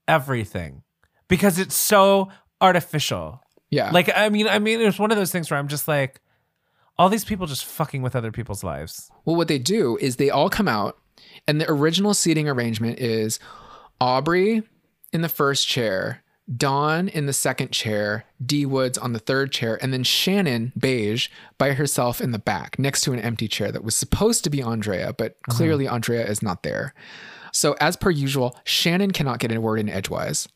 everything 0.09 0.83
because 1.29 1.59
it's 1.59 1.77
so 1.77 2.31
artificial. 2.61 3.41
Yeah. 3.71 3.91
Like, 3.91 4.11
I 4.15 4.29
mean, 4.29 4.49
I 4.49 4.59
mean, 4.59 4.81
it's 4.81 4.99
one 4.99 5.11
of 5.11 5.17
those 5.17 5.31
things 5.31 5.51
where 5.51 5.59
I'm 5.59 5.69
just 5.69 5.89
like, 5.89 6.21
all 6.99 7.09
these 7.09 7.25
people 7.25 7.47
just 7.47 7.65
fucking 7.65 8.03
with 8.03 8.15
other 8.15 8.33
people's 8.33 8.63
lives. 8.63 9.11
Well, 9.25 9.37
what 9.37 9.49
they 9.49 9.59
do 9.59 9.97
is 10.01 10.17
they 10.17 10.31
all 10.31 10.51
come 10.51 10.69
out, 10.69 10.99
and 11.47 11.61
the 11.61 11.71
original 11.71 12.13
seating 12.15 12.49
arrangement 12.49 12.99
is 12.99 13.39
Aubrey 14.01 14.63
in 15.13 15.23
the 15.23 15.29
first 15.29 15.69
chair, 15.69 16.23
Dawn 16.55 17.09
in 17.09 17.27
the 17.27 17.33
second 17.33 17.71
chair, 17.71 18.25
D 18.45 18.67
Woods 18.67 18.99
on 18.99 19.13
the 19.13 19.19
third 19.19 19.53
chair, 19.53 19.79
and 19.81 19.93
then 19.93 20.03
Shannon 20.03 20.73
Bex 20.75 21.29
by 21.57 21.73
herself 21.73 22.21
in 22.21 22.33
the 22.33 22.39
back 22.39 22.79
next 22.79 23.03
to 23.03 23.13
an 23.13 23.21
empty 23.21 23.49
chair 23.49 23.71
that 23.71 23.85
was 23.85 23.95
supposed 23.95 24.45
to 24.45 24.51
be 24.51 24.59
Aundrea, 24.59 25.17
but 25.17 25.33
uh-huh. 25.33 25.57
clearly 25.57 25.87
Aundrea 25.87 26.27
is 26.29 26.43
not 26.43 26.63
there. 26.63 26.95
So, 27.53 27.77
as 27.81 27.97
per 27.97 28.11
usual, 28.11 28.59
Shannon 28.65 29.13
cannot 29.13 29.39
get 29.39 29.53
a 29.53 29.61
word 29.61 29.79
in 29.79 29.89
edgewise. 29.89 30.49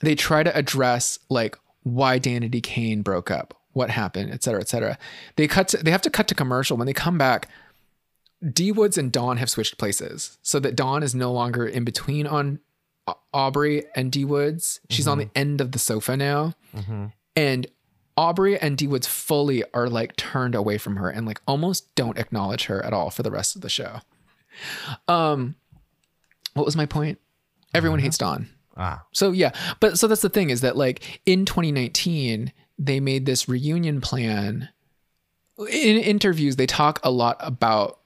They 0.00 0.14
try 0.14 0.42
to 0.42 0.56
address 0.56 1.18
like 1.28 1.58
why 1.82 2.18
Danity 2.18 2.62
Kane 2.62 3.02
broke 3.02 3.30
up, 3.30 3.54
what 3.72 3.90
happened, 3.90 4.32
et 4.32 4.42
cetera, 4.42 4.60
et 4.60 4.68
cetera. 4.68 4.98
They 5.36 5.46
cut. 5.46 5.68
To, 5.68 5.76
they 5.76 5.90
have 5.90 6.02
to 6.02 6.10
cut 6.10 6.28
to 6.28 6.34
commercial 6.34 6.76
when 6.76 6.86
they 6.86 6.92
come 6.92 7.18
back. 7.18 7.48
D 8.52 8.70
Woods 8.70 8.96
and 8.96 9.10
Dawn 9.10 9.36
have 9.38 9.50
switched 9.50 9.78
places 9.78 10.38
so 10.42 10.60
that 10.60 10.76
Dawn 10.76 11.02
is 11.02 11.14
no 11.14 11.32
longer 11.32 11.66
in 11.66 11.84
between 11.84 12.26
on 12.26 12.60
Aubrey 13.32 13.84
and 13.94 14.10
D 14.12 14.24
Woods. 14.24 14.80
She's 14.90 15.06
on 15.06 15.18
the 15.18 15.30
end 15.34 15.60
of 15.60 15.72
the 15.72 15.78
sofa 15.78 16.16
now. 16.16 16.54
And 17.36 17.66
Aubrey 18.16 18.58
and 18.58 18.76
D 18.76 18.86
Woods 18.86 19.06
fully 19.06 19.62
are 19.72 19.88
like 19.88 20.16
turned 20.16 20.54
away 20.54 20.76
from 20.78 20.96
her 20.96 21.08
and 21.08 21.26
like 21.26 21.40
almost 21.46 21.94
don't 21.94 22.18
acknowledge 22.18 22.64
her 22.64 22.84
at 22.84 22.92
all 22.92 23.10
for 23.10 23.22
the 23.22 23.30
rest 23.30 23.54
of 23.54 23.62
the 23.62 23.68
show. 23.68 24.00
Um, 25.06 25.54
what 26.54 26.66
was 26.66 26.76
my 26.76 26.86
point? 26.86 27.18
Everyone 27.74 28.00
hates 28.00 28.18
Dawn. 28.18 28.48
Ah. 28.76 29.04
So 29.12 29.32
yeah, 29.32 29.52
but 29.80 29.98
so 29.98 30.06
that's 30.06 30.22
the 30.22 30.28
thing 30.28 30.50
is 30.50 30.62
that 30.62 30.76
like 30.76 31.20
in 31.26 31.44
2019 31.44 32.52
they 32.78 33.00
made 33.00 33.26
this 33.26 33.48
reunion 33.48 34.00
plan. 34.00 34.68
In 35.58 35.96
interviews, 35.96 36.56
they 36.56 36.66
talk 36.66 37.00
a 37.02 37.10
lot 37.10 37.36
about 37.40 37.98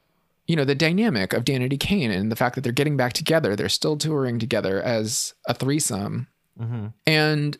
you 0.46 0.56
know 0.56 0.64
the 0.64 0.74
dynamic 0.74 1.32
of 1.32 1.44
Danity 1.44 1.78
Kane 1.78 2.10
and 2.10 2.30
the 2.30 2.36
fact 2.36 2.54
that 2.56 2.62
they're 2.62 2.72
getting 2.72 2.96
back 2.96 3.12
together. 3.12 3.54
They're 3.56 3.68
still 3.68 3.96
touring 3.96 4.38
together 4.38 4.82
as 4.82 5.34
a 5.46 5.54
threesome, 5.54 6.28
Mm-hmm. 6.60 6.86
and 7.06 7.56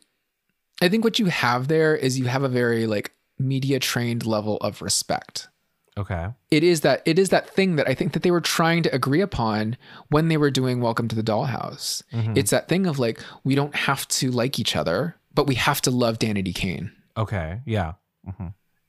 I 0.82 0.88
think 0.88 1.02
what 1.04 1.18
you 1.18 1.26
have 1.26 1.68
there 1.68 1.96
is 1.96 2.18
you 2.18 2.26
have 2.26 2.42
a 2.42 2.48
very 2.48 2.86
like 2.86 3.12
media 3.38 3.78
trained 3.80 4.26
level 4.26 4.56
of 4.58 4.82
respect 4.82 5.48
Okay. 5.96 6.28
it 6.50 6.62
is 6.62 6.82
that 6.82 7.02
it 7.06 7.18
is 7.18 7.30
that 7.30 7.48
thing 7.48 7.76
that 7.76 7.88
I 7.88 7.94
think 7.94 8.12
that 8.12 8.22
they 8.22 8.30
were 8.30 8.40
trying 8.40 8.82
to 8.82 8.94
agree 8.94 9.20
upon 9.22 9.76
when 10.08 10.28
they 10.28 10.36
were 10.36 10.50
doing 10.50 10.80
Welcome 10.80 11.08
to 11.08 11.16
the 11.16 11.22
Dollhouse. 11.22 12.02
It's 12.36 12.50
that 12.50 12.68
thing 12.68 12.86
of 12.86 12.98
like 12.98 13.20
we 13.44 13.54
don't 13.54 13.74
have 13.74 14.06
to 14.08 14.30
like 14.30 14.58
each 14.58 14.74
other, 14.76 15.16
but 15.34 15.46
we 15.46 15.54
have 15.54 15.80
to 15.82 15.90
love 15.90 16.18
Danity 16.18 16.54
Kane. 16.54 16.92
Okay. 17.16 17.60
Yeah. 17.66 17.92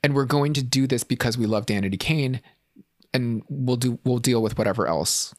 And 0.03 0.13
we're 0.13 0.25
going 0.25 0.51
to 0.53 0.63
do 0.63 0.85
this 0.87 1.03
because 1.05 1.37
we 1.37 1.45
love 1.45 1.65
Danity 1.65 1.99
Kane 1.99 2.41
and 3.13 3.43
we'll 3.49 3.75
do 3.77 3.99
we'll 4.03 4.17
deal 4.19 4.41
with 4.41 4.57
whatever 4.57 4.87
else. 4.87 5.33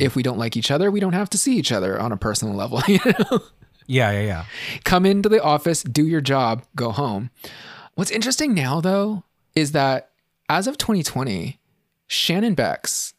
If 0.00 0.16
we 0.16 0.22
don't 0.22 0.38
like 0.38 0.56
each 0.56 0.70
other, 0.70 0.90
we 0.90 1.00
don't 1.00 1.12
have 1.12 1.28
to 1.30 1.36
see 1.38 1.58
each 1.58 1.70
other 1.70 2.00
on 2.00 2.10
a 2.10 2.16
personal 2.16 2.54
level, 2.54 2.80
you 2.88 2.98
know? 3.04 3.40
Yeah. 3.86 4.10
Yeah. 4.10 4.20
Yeah. 4.22 4.44
come 4.84 5.04
into 5.04 5.28
the 5.28 5.42
office, 5.42 5.82
do 5.82 6.06
your 6.06 6.22
job, 6.22 6.64
go 6.74 6.92
home. 6.92 7.28
What's 7.94 8.10
interesting 8.10 8.54
now, 8.54 8.80
though, 8.80 9.24
is 9.54 9.72
that 9.72 10.12
as 10.48 10.66
of 10.66 10.78
2020, 10.78 11.60
Shannon 12.06 12.54
Bex 12.54 13.12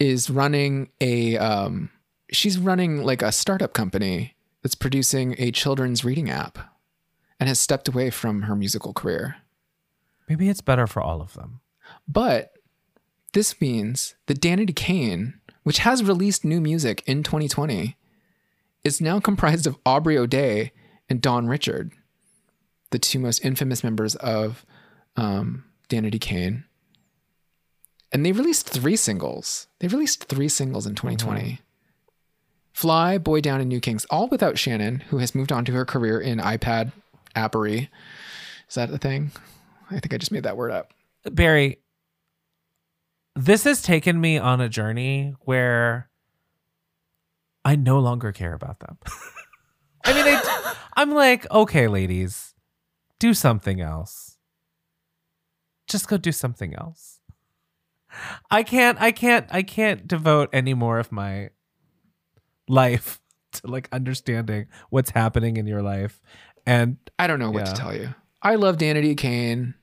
is 0.00 0.30
running 0.30 0.88
a, 1.00 1.36
um, 1.38 1.90
she's 2.32 2.58
running 2.58 3.02
like 3.04 3.22
a 3.22 3.30
startup 3.32 3.72
company 3.72 4.34
that's 4.62 4.74
producing 4.74 5.36
a 5.38 5.50
children's 5.52 6.04
reading 6.04 6.28
app 6.30 6.58
and 7.38 7.48
has 7.48 7.60
stepped 7.60 7.86
away 7.88 8.10
from 8.10 8.42
her 8.42 8.56
musical 8.56 8.92
career. 8.92 9.36
Maybe 10.28 10.48
it's 10.48 10.60
better 10.60 10.86
for 10.88 11.00
all 11.02 11.20
of 11.20 11.34
them. 11.34 11.60
But 12.06 12.52
this 13.32 13.60
means 13.60 14.14
that 14.26 14.40
Danity 14.40 14.74
Kane, 14.74 15.34
which 15.62 15.78
has 15.78 16.02
released 16.02 16.44
new 16.44 16.60
music 16.60 17.02
in 17.06 17.22
2020, 17.22 17.96
is 18.84 19.00
now 19.00 19.20
comprised 19.20 19.66
of 19.66 19.78
Aubrey 19.84 20.16
O'Day 20.16 20.72
and 21.08 21.20
Dawn 21.20 21.46
Richard, 21.46 21.92
the 22.90 22.98
two 22.98 23.18
most 23.18 23.44
infamous 23.44 23.84
members 23.84 24.14
of 24.16 24.64
um, 25.16 25.64
Danity 25.88 26.20
Kane. 26.20 26.64
And 28.10 28.24
they 28.24 28.32
released 28.32 28.68
three 28.68 28.96
singles. 28.96 29.66
They 29.80 29.88
released 29.88 30.24
three 30.24 30.48
singles 30.48 30.86
in 30.86 30.94
2020. 30.94 31.60
Fly, 32.72 33.18
Boy 33.18 33.40
Down, 33.40 33.60
and 33.60 33.68
New 33.68 33.80
Kings, 33.80 34.06
all 34.06 34.28
without 34.28 34.56
Shannon, 34.56 35.00
who 35.08 35.18
has 35.18 35.34
moved 35.34 35.52
on 35.52 35.64
to 35.66 35.72
her 35.72 35.84
career 35.84 36.20
in 36.20 36.38
iPad 36.38 36.92
appery. 37.34 37.90
Is 38.68 38.76
that 38.76 38.90
a 38.90 38.98
thing? 38.98 39.32
I 39.90 39.98
think 39.98 40.14
I 40.14 40.16
just 40.18 40.32
made 40.32 40.44
that 40.44 40.56
word 40.56 40.70
up. 40.70 40.94
Barry, 41.24 41.78
this 43.38 43.62
has 43.62 43.80
taken 43.80 44.20
me 44.20 44.36
on 44.36 44.60
a 44.60 44.68
journey 44.68 45.32
where 45.42 46.10
I 47.64 47.76
no 47.76 48.00
longer 48.00 48.32
care 48.32 48.52
about 48.52 48.80
them. 48.80 48.98
I 50.04 50.12
mean, 50.12 50.24
I, 50.26 50.74
I'm 50.96 51.12
like, 51.12 51.48
okay, 51.48 51.86
ladies, 51.86 52.54
do 53.20 53.34
something 53.34 53.80
else. 53.80 54.38
Just 55.86 56.08
go 56.08 56.16
do 56.16 56.32
something 56.32 56.74
else. 56.74 57.20
I 58.50 58.64
can't, 58.64 59.00
I 59.00 59.12
can't, 59.12 59.46
I 59.50 59.62
can't 59.62 60.08
devote 60.08 60.48
any 60.52 60.74
more 60.74 60.98
of 60.98 61.12
my 61.12 61.50
life 62.68 63.20
to 63.52 63.68
like 63.68 63.88
understanding 63.92 64.66
what's 64.90 65.10
happening 65.10 65.58
in 65.58 65.66
your 65.68 65.82
life. 65.82 66.20
And 66.66 66.96
I 67.20 67.28
don't 67.28 67.38
know 67.38 67.52
what 67.52 67.66
to 67.66 67.72
tell 67.72 67.94
you. 67.94 68.14
I 68.42 68.56
love 68.56 68.78
Danity 68.78 69.16
Kane. 69.16 69.74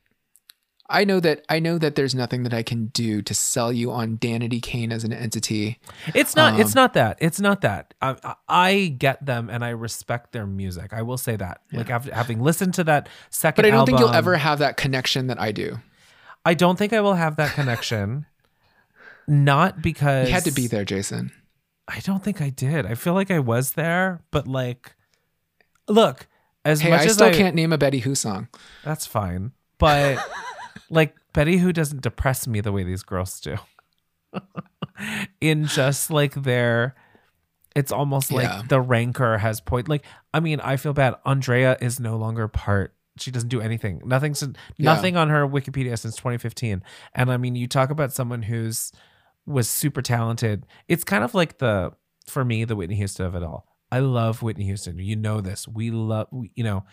I 0.88 1.04
know 1.04 1.20
that 1.20 1.44
I 1.50 1.60
know 1.60 1.78
that 1.80 1.96
there's 1.96 2.14
nothing 2.14 2.44
that 2.44 2.54
I 2.54 2.62
can 2.62 2.88
do 2.88 3.22
to 3.24 3.34
sell 3.34 3.74
you 3.74 3.92
on 3.92 4.18
Danity 4.18 4.62
Kane 4.62 4.92
as 4.92 5.04
an 5.04 5.12
entity. 5.12 5.80
It's 6.14 6.36
not. 6.36 6.60
it's 6.60 6.76
Um, 6.76 6.82
not 6.82 6.94
that. 6.94 7.18
It's 7.20 7.40
not 7.40 7.62
that. 7.62 7.94
I, 8.02 8.36
I- 8.48 8.96
get 8.98 9.26
them 9.26 9.50
and 9.50 9.66
I 9.66 9.70
respect 9.70 10.32
their 10.32 10.46
music. 10.46 10.94
I 10.94 11.02
will 11.02 11.18
say 11.18 11.36
that. 11.38 11.62
Like 11.74 11.90
after 11.90 12.14
having 12.14 12.40
listened 12.42 12.76
to 12.76 12.84
that 12.84 13.10
second, 13.32 13.64
But 13.64 13.66
I 13.68 13.72
don't 13.72 13.86
think 13.88 14.00
you'll 14.00 14.14
ever 14.14 14.36
have 14.38 14.60
that 14.60 14.78
connection 14.78 15.26
that 15.28 15.42
I 15.42 15.52
do. 15.52 15.80
I 16.46 16.54
don't 16.54 16.78
think 16.78 16.94
I 16.94 17.02
will 17.02 17.16
have 17.16 17.36
that 17.38 17.54
connection. 17.54 18.28
not 19.28 19.82
because 19.82 20.28
You 20.28 20.34
had 20.36 20.44
to 20.46 20.52
be 20.52 20.68
there, 20.68 20.86
Jason. 20.86 21.32
I 21.88 22.00
don't 22.00 22.24
think 22.24 22.42
I 22.42 22.50
did. 22.50 22.86
I 22.86 22.94
feel 22.96 23.14
like 23.16 23.32
I 23.32 23.40
was 23.40 23.72
there, 23.72 24.22
but 24.32 24.48
like, 24.48 24.96
look. 25.88 26.28
As 26.64 26.82
Hey, 26.82 26.90
much 26.90 27.02
I 27.02 27.06
as 27.06 27.14
still 27.14 27.28
I, 27.28 27.32
can't 27.34 27.56
name 27.56 27.72
a 27.74 27.78
Betty 27.78 28.00
Who 28.00 28.16
song. 28.16 28.48
That's 28.84 29.06
fine, 29.06 29.52
but 29.78 30.18
like 30.90 31.16
Betty, 31.34 31.58
who 31.58 31.72
doesn't 31.74 32.02
depress 32.02 32.48
me 32.48 32.62
the 32.62 32.72
way 32.72 32.84
these 32.84 33.04
girls 33.04 33.40
do. 33.40 33.58
In 35.42 35.66
just 35.66 36.10
like 36.10 36.34
their, 36.34 36.96
it's 37.76 37.92
almost 37.92 38.32
like 38.32 38.46
Yeah. 38.48 38.62
the 38.68 38.80
rancor 38.82 39.38
has 39.38 39.60
point. 39.60 39.90
Like, 39.90 40.06
I 40.34 40.40
mean, 40.40 40.60
I 40.62 40.78
feel 40.78 40.94
bad. 40.94 41.16
Aundrea 41.26 41.78
is 41.82 42.00
no 42.00 42.16
longer 42.18 42.48
part. 42.48 42.94
She 43.18 43.32
doesn't 43.32 43.50
do 43.50 43.62
anything. 43.62 44.02
Nothing. 44.06 44.34
since 44.36 44.58
Yeah. 44.78 44.94
Nothing 44.94 45.18
on 45.18 45.30
her 45.30 45.48
Wikipedia 45.48 45.98
since 45.98 46.16
2015. 46.16 46.82
And 47.14 47.32
I 47.32 47.38
mean, 47.38 47.56
you 47.56 47.68
talk 47.68 47.90
about 47.90 48.14
someone 48.14 48.44
who's 48.44 48.92
was 49.46 49.70
super 49.70 50.02
talented. 50.02 50.66
It's 50.88 51.04
kind 51.04 51.24
of 51.24 51.34
like 51.34 51.60
the 51.60 51.92
for 52.28 52.44
me 52.44 52.64
the 52.66 52.76
Whitney 52.76 52.96
Houston 52.96 53.26
of 53.26 53.36
it 53.36 53.44
all. 53.44 53.68
I 53.92 54.00
love 54.00 54.42
Whitney 54.42 54.66
Houston. 54.66 54.98
You 55.00 55.16
know 55.16 55.40
this. 55.42 55.68
We 55.68 55.92
love. 55.92 56.28
We, 56.32 56.52
you 56.56 56.64
know, 56.64 56.86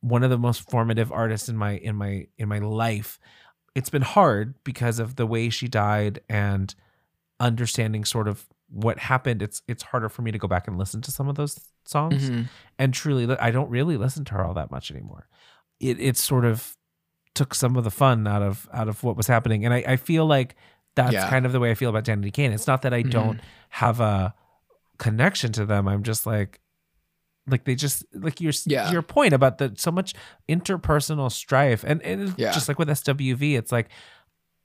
one 0.00 0.22
of 0.22 0.30
the 0.30 0.38
most 0.38 0.68
formative 0.70 1.10
artists 1.12 1.48
in 1.48 1.56
my 1.56 1.72
in 1.72 1.96
my 1.96 2.26
in 2.36 2.48
my 2.48 2.58
life. 2.58 3.18
It's 3.74 3.90
been 3.90 4.02
hard 4.02 4.54
because 4.64 4.98
of 4.98 5.16
the 5.16 5.26
way 5.26 5.50
she 5.50 5.68
died 5.68 6.20
and 6.28 6.74
understanding 7.40 8.04
sort 8.04 8.28
of 8.28 8.46
what 8.70 8.98
happened. 8.98 9.42
It's 9.42 9.62
it's 9.68 9.82
harder 9.84 10.08
for 10.08 10.22
me 10.22 10.30
to 10.32 10.38
go 10.38 10.48
back 10.48 10.68
and 10.68 10.78
listen 10.78 11.00
to 11.02 11.10
some 11.10 11.28
of 11.28 11.36
those 11.36 11.58
songs. 11.84 12.28
Mhm. 12.30 12.48
And 12.78 12.92
truly, 12.94 13.36
I 13.38 13.50
don't 13.50 13.70
really 13.70 13.96
listen 13.96 14.24
to 14.26 14.34
her 14.34 14.44
all 14.44 14.54
that 14.54 14.70
much 14.70 14.90
anymore. 14.90 15.28
It 15.80 16.00
it 16.00 16.16
sort 16.16 16.44
of 16.44 16.76
took 17.34 17.54
some 17.54 17.76
of 17.76 17.84
the 17.84 17.90
fun 17.90 18.26
out 18.26 18.42
of 18.42 18.68
out 18.72 18.88
of 18.88 19.02
what 19.04 19.16
was 19.16 19.26
happening, 19.28 19.64
and 19.64 19.72
I, 19.72 19.84
I 19.86 19.96
feel 19.96 20.26
like 20.26 20.56
that's 20.96 21.12
Yeah. 21.12 21.28
kind 21.30 21.46
of 21.46 21.52
the 21.52 21.60
way 21.60 21.70
I 21.70 21.74
feel 21.74 21.90
about 21.90 22.04
Danity 22.04 22.32
Kane. 22.32 22.50
It's 22.52 22.66
not 22.66 22.82
that 22.82 22.92
I 22.92 23.02
don't 23.02 23.40
have 23.70 24.00
a 24.00 24.34
connection 24.98 25.52
to 25.52 25.64
them. 25.64 25.86
I'm 25.86 26.02
just 26.02 26.26
like 26.26 26.60
like 27.48 27.64
they 27.64 27.74
just 27.74 28.04
like 28.12 28.40
your 28.40 28.52
Yeah. 28.66 28.90
your 28.90 29.02
point 29.02 29.32
about 29.32 29.58
the 29.58 29.72
so 29.76 29.90
much 29.90 30.14
interpersonal 30.48 31.30
strife 31.30 31.84
and, 31.86 32.02
and 32.02 32.34
Yeah. 32.36 32.52
just 32.52 32.68
like 32.68 32.78
with 32.78 32.88
SWV 32.88 33.56
it's 33.58 33.72
like 33.72 33.88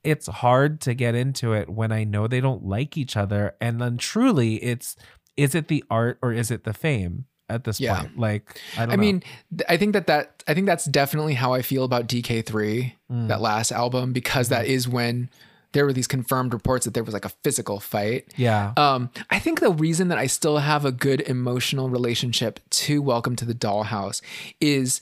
it's 0.04 0.28
hard 0.28 0.82
to 0.82 0.94
get 0.94 1.16
into 1.16 1.54
it 1.54 1.70
when 1.70 1.92
I 1.92 2.04
know 2.04 2.28
they 2.28 2.42
don't 2.42 2.66
like 2.66 2.98
each 2.98 3.16
other 3.16 3.56
and 3.62 3.82
then 3.82 3.98
truly 3.98 4.56
it's 4.64 4.96
is 5.38 5.56
it 5.56 5.68
the 5.68 5.84
art 5.90 6.20
or 6.22 6.32
is 6.34 6.52
it 6.52 6.64
the 6.64 6.74
fame 6.74 7.26
at 7.50 7.64
this 7.64 7.80
Yeah. 7.80 8.02
point 8.02 8.18
like 8.20 8.62
I 8.78 8.86
don't 8.86 8.94
I 8.94 8.98
mean, 8.98 9.24
I 9.70 9.78
think 9.78 9.94
that 9.94 10.08
that 10.08 10.44
I 10.48 10.54
think 10.54 10.66
that's 10.66 10.86
definitely 10.86 11.34
how 11.36 11.54
I 11.54 11.62
feel 11.62 11.84
about 11.84 12.08
DK3, 12.08 12.94
Mm. 13.12 13.28
that 13.30 13.42
last 13.42 13.72
album, 13.72 14.12
because 14.14 14.50
that 14.50 14.66
is 14.66 14.88
when 14.88 15.30
there 15.74 15.86
were 15.86 15.94
these 15.94 16.08
confirmed 16.08 16.54
reports 16.54 16.86
that 16.86 16.94
there 16.94 17.04
was 17.04 17.14
like 17.14 17.26
a 17.26 17.30
physical 17.44 17.80
fight. 17.80 18.34
yeah 18.38 18.74
Um, 18.78 19.10
I 19.30 19.40
think 19.40 19.60
the 19.60 19.72
reason 19.72 20.08
that 20.08 20.18
I 20.18 20.28
still 20.28 20.60
have 20.60 20.86
a 20.86 20.92
good 20.92 21.22
emotional 21.22 21.90
relationship 21.90 22.60
to 22.70 23.02
Welcome 23.02 23.36
to 23.38 23.46
the 23.46 23.54
Dollhouse 23.54 24.22
is, 24.62 25.02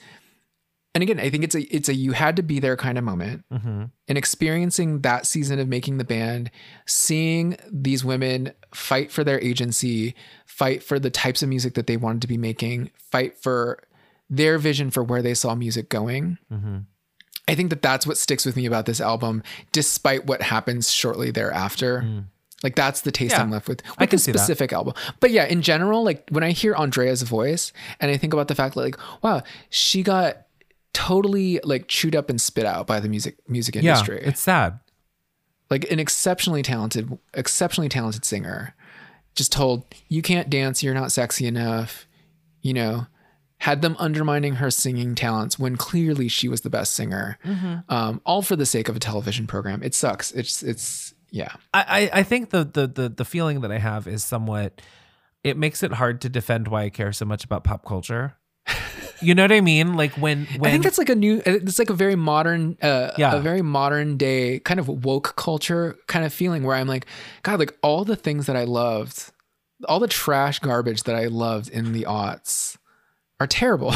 and 0.94 1.02
again, 1.02 1.20
I 1.20 1.30
think 1.30 1.44
it's 1.44 1.56
a 1.56 1.62
it's 1.76 1.88
a 1.88 1.94
you 1.94 2.12
had 2.14 2.36
to 2.36 2.44
be 2.44 2.60
there 2.60 2.76
kind 2.76 2.98
of 2.98 3.04
moment, 3.04 3.46
hmm 3.52 3.86
and 4.08 4.18
experiencing 4.18 5.02
that 5.02 5.26
season 5.26 5.58
of 5.60 5.70
making 5.70 5.98
the 5.98 6.04
band, 6.04 6.52
seeing 6.86 7.56
these 7.72 8.04
women 8.04 8.52
fight 8.74 9.10
for 9.10 9.24
their 9.24 9.40
agency, 9.40 10.16
fight 10.46 10.84
for 10.84 11.00
the 11.00 11.10
types 11.10 11.42
of 11.42 11.48
music 11.48 11.76
that 11.76 11.88
they 11.88 11.96
wanted 11.96 12.22
to 12.22 12.28
be 12.28 12.38
making, 12.38 12.92
fight 12.98 13.38
for 13.38 13.80
their 14.30 14.58
vision 14.58 14.92
for 14.92 15.02
where 15.04 15.22
they 15.22 15.34
saw 15.34 15.56
music 15.56 15.88
going. 15.90 16.38
hmm 16.50 16.80
I 17.48 17.56
think 17.56 17.70
that 17.70 17.82
that's 17.82 18.06
what 18.08 18.18
sticks 18.18 18.46
with 18.46 18.56
me 18.56 18.66
about 18.66 18.86
this 18.86 19.02
album, 19.02 19.44
despite 19.72 20.26
what 20.26 20.42
happens 20.42 20.92
shortly 20.92 21.32
thereafter. 21.32 22.24
Like 22.64 22.76
that's 22.76 23.02
the 23.02 23.12
taste 23.12 23.34
Mm. 23.34 23.38
Yeah, 23.38 23.44
I'm 23.44 23.52
left 23.52 23.68
with 23.68 23.82
I 23.86 24.04
with 24.04 24.10
can 24.12 24.18
this 24.18 24.24
see 24.26 24.32
that. 24.32 24.38
specific 24.38 24.72
album. 24.72 24.94
But 25.20 25.32
yeah, 25.32 25.46
in 25.46 25.62
general, 25.62 26.04
like 26.04 26.30
when 26.30 26.44
I 26.44 26.52
hear 26.52 26.76
Aundrea's 26.76 27.24
voice 27.24 27.74
and 28.00 28.12
I 28.12 28.18
think 28.18 28.34
about 28.34 28.48
the 28.48 28.56
fact 28.56 28.76
that 28.76 28.82
like, 28.82 29.24
wow, 29.24 29.42
she 29.70 30.04
got 30.04 30.46
totally 30.94 31.60
like 31.64 31.88
chewed 31.88 32.16
up 32.16 32.30
and 32.30 32.40
spit 32.40 32.66
out 32.66 32.86
by 32.86 33.00
the 33.00 33.10
music 33.10 33.38
music 33.48 33.76
industry. 33.78 34.16
yeah 34.16 34.20
industry. 34.20 34.30
it's 34.30 34.42
sad 34.42 34.80
like 35.72 35.90
an 35.90 36.00
exceptionally 36.00 36.62
talented, 36.62 37.18
exceptionally 37.34 37.88
talented 37.88 38.26
singer, 38.26 38.76
just 39.36 39.54
told 39.54 39.86
you 40.10 40.22
can't 40.22 40.50
dance, 40.50 40.84
you're 40.84 40.94
not 40.94 41.14
sexy 41.14 41.48
enough, 41.48 42.06
you 42.62 42.74
know, 42.74 43.08
had 43.62 43.84
them 43.84 43.96
undermining 44.00 44.56
her 44.56 44.72
singing 44.72 45.14
talents 45.14 45.60
when 45.60 45.76
clearly 45.76 46.28
she 46.28 46.48
was 46.48 46.62
the 46.62 46.70
best 46.70 46.94
singer, 46.94 47.38
um, 47.90 48.20
all 48.26 48.42
for 48.42 48.56
the 48.56 48.66
sake 48.66 48.90
of 48.90 48.96
a 48.96 49.00
television 49.00 49.46
program. 49.46 49.84
It 49.84 49.94
sucks. 49.94 50.32
It's 50.32 50.64
it's 50.64 51.14
yeah. 51.30 51.54
I, 51.72 52.10
I 52.14 52.20
I 52.20 52.24
think 52.24 52.50
the, 52.50 52.64
the 52.64 52.88
the 52.88 53.10
the 53.10 53.24
feeling 53.26 53.62
that 53.62 53.72
I 53.72 53.78
have 53.78 54.08
is 54.08 54.24
somewhat 54.24 54.82
it 55.44 55.58
makes 55.58 55.84
it 55.84 55.94
hard 55.94 56.22
to 56.22 56.30
defend 56.30 56.70
why 56.70 56.86
I 56.86 56.90
care 56.90 57.14
so 57.14 57.24
much 57.26 57.44
about 57.44 57.64
pop 57.64 57.86
culture. 57.86 58.36
you 59.22 59.36
know 59.36 59.44
what 59.44 59.52
I 59.52 59.62
mean? 59.62 59.94
Like 59.94 60.14
when 60.14 60.48
when 60.58 60.68
I 60.68 60.72
think 60.72 60.84
that's 60.84 60.98
like 60.98 61.10
a 61.10 61.16
new. 61.16 61.44
It's 61.46 61.78
like 61.78 61.92
a 61.92 61.96
very 61.96 62.16
modern, 62.16 62.78
uh, 62.82 63.12
Yeah. 63.16 63.36
a 63.36 63.42
very 63.42 63.62
modern 63.62 64.18
day 64.18 64.58
kind 64.60 64.80
of 64.80 64.88
woke 64.88 65.36
culture 65.36 65.98
kind 66.08 66.26
of 66.26 66.34
feeling 66.34 66.64
where 66.64 66.76
I'm 66.76 66.88
like, 66.88 67.06
God, 67.44 67.60
like 67.60 67.78
all 67.84 68.06
the 68.06 68.16
things 68.16 68.48
that 68.48 68.56
I 68.56 68.64
loved, 68.64 69.32
all 69.88 70.00
the 70.00 70.08
trash 70.08 70.58
garbage 70.58 71.04
that 71.04 71.16
I 71.16 71.28
loved 71.28 71.70
in 71.70 71.94
the 71.94 72.06
aughts 72.06 72.78
are 73.42 73.48
terrible, 73.48 73.92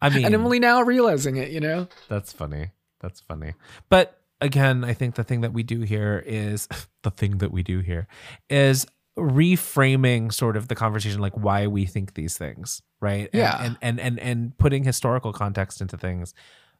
I 0.00 0.08
mean 0.10 0.24
and 0.24 0.34
I'm 0.34 0.44
only 0.44 0.60
now 0.60 0.82
realizing 0.82 1.36
it. 1.36 1.50
You 1.50 1.60
know? 1.60 1.88
That's 2.08 2.32
funny. 2.32 2.70
That's 3.00 3.20
funny. 3.20 3.54
But 3.88 4.20
again, 4.40 4.84
I 4.84 4.94
think 4.94 5.14
the 5.14 5.24
thing 5.24 5.40
that 5.42 5.52
we 5.52 5.62
do 5.62 5.82
here 5.82 6.22
is 6.26 6.68
the 7.02 7.10
thing 7.10 7.38
that 7.38 7.52
we 7.52 7.62
do 7.62 7.80
here 7.80 8.06
is 8.50 8.86
reframing 9.18 10.32
sort 10.32 10.56
of 10.56 10.68
the 10.68 10.74
conversation 10.74 11.20
like 11.20 11.36
why 11.36 11.66
we 11.66 11.86
think 11.86 12.14
these 12.14 12.36
things, 12.38 12.82
right? 13.00 13.28
And- 13.32 13.40
Yeah. 13.40 13.62
And 13.62 13.76
and 13.82 14.00
and 14.00 14.20
and 14.20 14.58
putting 14.58 14.84
historical 14.84 15.32
context 15.32 15.80
into 15.80 15.96
things. 15.96 16.34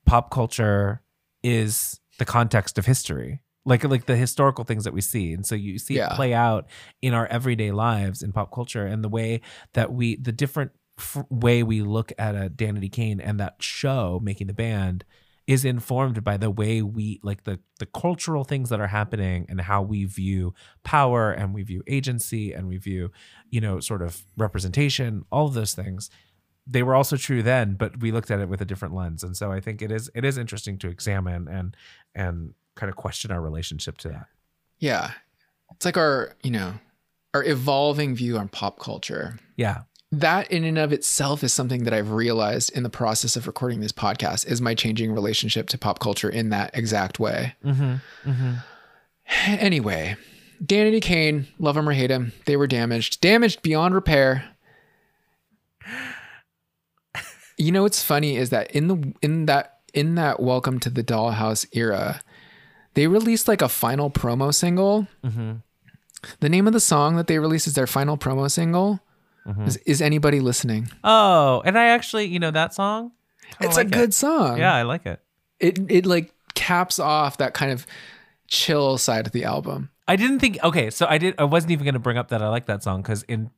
Pop 0.06 0.30
culture 0.30 1.02
is 1.42 2.00
the 2.18 2.24
context 2.24 2.78
of 2.78 2.86
history. 2.86 3.40
Like 3.64 3.84
like 3.84 4.06
the 4.06 4.16
historical 4.16 4.64
things 4.64 4.84
that 4.84 4.94
we 4.94 5.00
see. 5.00 5.32
And 5.32 5.44
so 5.44 5.54
you 5.54 5.78
see 5.78 5.94
Yeah. 5.96 6.12
it 6.12 6.16
play 6.16 6.32
out 6.34 6.66
in 7.02 7.12
our 7.14 7.26
everyday 7.26 7.70
lives 7.72 8.22
in 8.22 8.32
pop 8.32 8.52
culture 8.52 8.86
and 8.86 9.04
the 9.04 9.08
way 9.08 9.40
that 9.74 9.92
we 9.92 10.16
the 10.16 10.32
different 10.32 10.70
f- 10.98 11.24
way 11.28 11.62
we 11.62 11.82
look 11.82 12.12
at 12.18 12.34
a 12.34 12.48
Danity 12.48 12.90
Kane 12.90 13.20
and 13.20 13.38
that 13.40 13.56
show 13.60 14.20
making 14.22 14.46
the 14.46 14.54
band 14.54 15.04
is 15.46 15.64
informed 15.64 16.22
by 16.24 16.36
the 16.36 16.50
way 16.50 16.82
we 16.82 17.20
like 17.22 17.44
the 17.44 17.58
the 17.78 17.86
cultural 17.86 18.44
things 18.44 18.68
that 18.68 18.80
are 18.80 18.86
happening 18.88 19.46
and 19.48 19.60
how 19.62 19.80
we 19.82 20.04
view 20.04 20.52
power 20.84 21.30
and 21.32 21.54
we 21.54 21.62
view 21.62 21.82
agency 21.86 22.52
and 22.52 22.68
we 22.68 22.76
view 22.76 23.10
you 23.50 23.60
know 23.60 23.80
sort 23.80 24.02
of 24.02 24.22
representation 24.36 25.24
all 25.30 25.46
of 25.46 25.54
those 25.54 25.72
things 25.74 26.10
they 26.66 26.82
were 26.82 26.94
also 26.94 27.16
true 27.16 27.42
then 27.42 27.74
but 27.74 28.00
we 28.00 28.12
looked 28.12 28.30
at 28.30 28.40
it 28.40 28.48
with 28.48 28.60
a 28.60 28.64
different 28.66 28.94
lens 28.94 29.22
and 29.22 29.36
so 29.36 29.50
i 29.50 29.58
think 29.60 29.80
it 29.80 29.90
is 29.90 30.10
it 30.14 30.24
is 30.24 30.36
interesting 30.36 30.76
to 30.78 30.88
examine 30.88 31.48
and 31.48 31.74
and 32.14 32.52
kind 32.78 32.88
of 32.88 32.96
question 32.96 33.30
our 33.30 33.40
relationship 33.42 33.98
to 33.98 34.08
that 34.08 34.26
Yeah. 34.78 35.10
It's 35.72 35.84
like 35.84 35.96
our, 35.98 36.34
you 36.42 36.50
know, 36.50 36.74
our 37.34 37.44
evolving 37.44 38.14
view 38.14 38.38
on 38.38 38.48
pop 38.48 38.78
culture. 38.78 39.38
yeah 39.56 39.82
That 40.10 40.50
in 40.50 40.64
and 40.64 40.78
of 40.78 40.92
itself 40.92 41.44
is 41.44 41.52
something 41.52 41.84
that 41.84 41.92
I've 41.92 42.12
realized 42.12 42.70
in 42.74 42.82
the 42.84 42.88
process 42.90 43.36
of 43.36 43.46
recording 43.46 43.80
this 43.80 43.92
podcast 43.92 44.46
is 44.46 44.60
my 44.62 44.74
changing 44.74 45.12
relationship 45.12 45.68
to 45.68 45.78
pop 45.78 45.98
culture 45.98 46.30
in 46.30 46.48
that 46.50 46.70
exact 46.74 47.18
way. 47.20 47.54
mm-hmm 47.64 47.96
mm-hmm 48.30 48.54
Anyway, 49.46 50.16
Danity 50.64 51.02
Kane, 51.02 51.46
love 51.58 51.76
him 51.76 51.86
or 51.88 51.92
hate 51.92 52.10
him, 52.10 52.32
they 52.46 52.56
were 52.56 52.66
damaged, 52.66 53.20
damaged 53.20 53.60
beyond 53.62 53.94
repair. 53.94 54.44
You 57.60 57.72
know 57.72 57.82
what's 57.82 58.04
funny 58.04 58.36
is 58.36 58.50
that 58.50 58.70
in 58.70 58.86
the 58.86 59.12
in 59.20 59.46
that 59.46 59.80
in 59.92 60.14
that 60.14 60.38
Welcome 60.38 60.78
to 60.78 60.90
the 60.90 61.02
Dollhouse 61.02 61.66
era, 61.72 62.22
they 62.98 63.06
released 63.06 63.48
like 63.48 63.62
a 63.62 63.68
final 63.68 64.10
promo 64.10 64.52
single. 64.52 65.06
mm-hmm 65.24 65.52
The 66.40 66.48
name 66.48 66.66
of 66.66 66.72
the 66.72 66.80
song 66.80 67.16
that 67.16 67.26
they 67.28 67.38
released 67.38 67.66
is 67.66 67.74
their 67.74 67.86
final 67.86 68.16
promo 68.18 68.50
single. 68.50 69.00
Is, 69.66 69.76
is 69.86 70.02
anybody 70.02 70.40
listening? 70.40 70.90
oh 71.04 71.62
and 71.64 71.78
i 71.78 71.86
actually 71.96 72.26
you 72.26 72.38
know 72.38 72.50
that 72.50 72.74
song 72.74 73.12
it's 73.60 73.76
like 73.76 73.86
a 73.86 73.94
it. 73.96 74.00
good 74.00 74.12
song. 74.12 74.58
yeah 74.58 74.74
i 74.74 74.82
like 74.82 75.06
it 75.06 75.20
It 75.58 75.78
it 75.90 76.04
like 76.04 76.34
caps 76.54 76.98
off 76.98 77.38
that 77.38 77.54
kind 77.54 77.72
of 77.72 77.86
chill 78.46 78.98
side 78.98 79.26
of 79.26 79.32
the 79.32 79.44
album. 79.44 79.88
I 80.06 80.16
didn't 80.16 80.40
think. 80.40 80.58
Okay, 80.64 80.90
so 80.90 81.06
I 81.08 81.18
did. 81.18 81.34
I 81.38 81.44
wasn't 81.44 81.70
even 81.72 81.84
going 81.84 81.94
to 82.00 82.04
bring 82.08 82.16
up 82.18 82.28
that 82.28 82.40
I 82.42 82.48
like 82.48 82.66
that 82.66 82.82
song 82.82 83.02
because 83.02 83.22
in, 83.28 83.50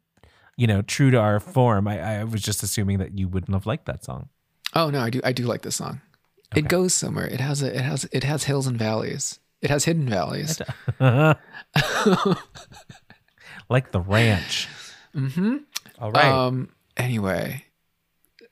you 0.56 0.66
know, 0.66 0.82
true 0.82 1.10
to 1.10 1.18
our 1.18 1.38
form, 1.40 1.86
I, 1.88 1.96
I 2.20 2.24
was 2.24 2.42
just 2.42 2.62
assuming 2.62 2.98
that 2.98 3.16
you 3.18 3.28
wouldn't 3.28 3.54
have 3.54 3.66
liked 3.66 3.86
that 3.86 4.04
song. 4.04 4.28
Oh 4.74 4.90
no, 4.90 5.00
I 5.00 5.10
do 5.10 5.20
I 5.24 5.32
do 5.32 5.44
like 5.44 5.62
this 5.62 5.76
song. 5.76 6.00
It 6.56 6.68
goes 6.68 6.94
somewhere. 6.94 7.26
It 7.26 7.40
has 7.40 7.62
a 7.62 7.74
it 7.76 7.82
has 7.82 8.08
it 8.12 8.24
has 8.24 8.44
hills 8.44 8.66
and 8.66 8.78
valleys. 8.78 9.38
It 9.62 9.70
has 9.70 9.84
hidden 9.84 10.08
valleys. 10.08 10.60
like 13.68 13.92
the 13.92 14.00
ranch. 14.00 14.68
mm-hmm. 15.14 15.58
All 15.98 16.10
right. 16.10 16.24
Um 16.24 16.70
anyway, 16.96 17.64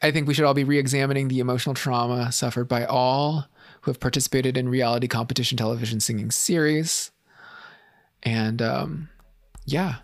I 0.01 0.11
think 0.11 0.29
we 0.29 0.35
should 0.35 0.45
all 0.45 0.55
be 0.55 0.65
re-examining 0.65 1.29
the 1.29 1.41
emotional 1.41 1.75
trauma 1.75 2.31
suffered 2.31 2.69
by 2.69 2.85
all 2.85 3.47
who 3.81 3.91
have 3.91 4.01
participated 4.01 4.57
in 4.57 4.69
reality 4.69 5.09
competition 5.09 5.57
television 5.59 5.99
singing 6.01 6.31
series. 6.31 7.11
And 8.23 8.63
um 8.63 9.09
yeah. 9.67 9.97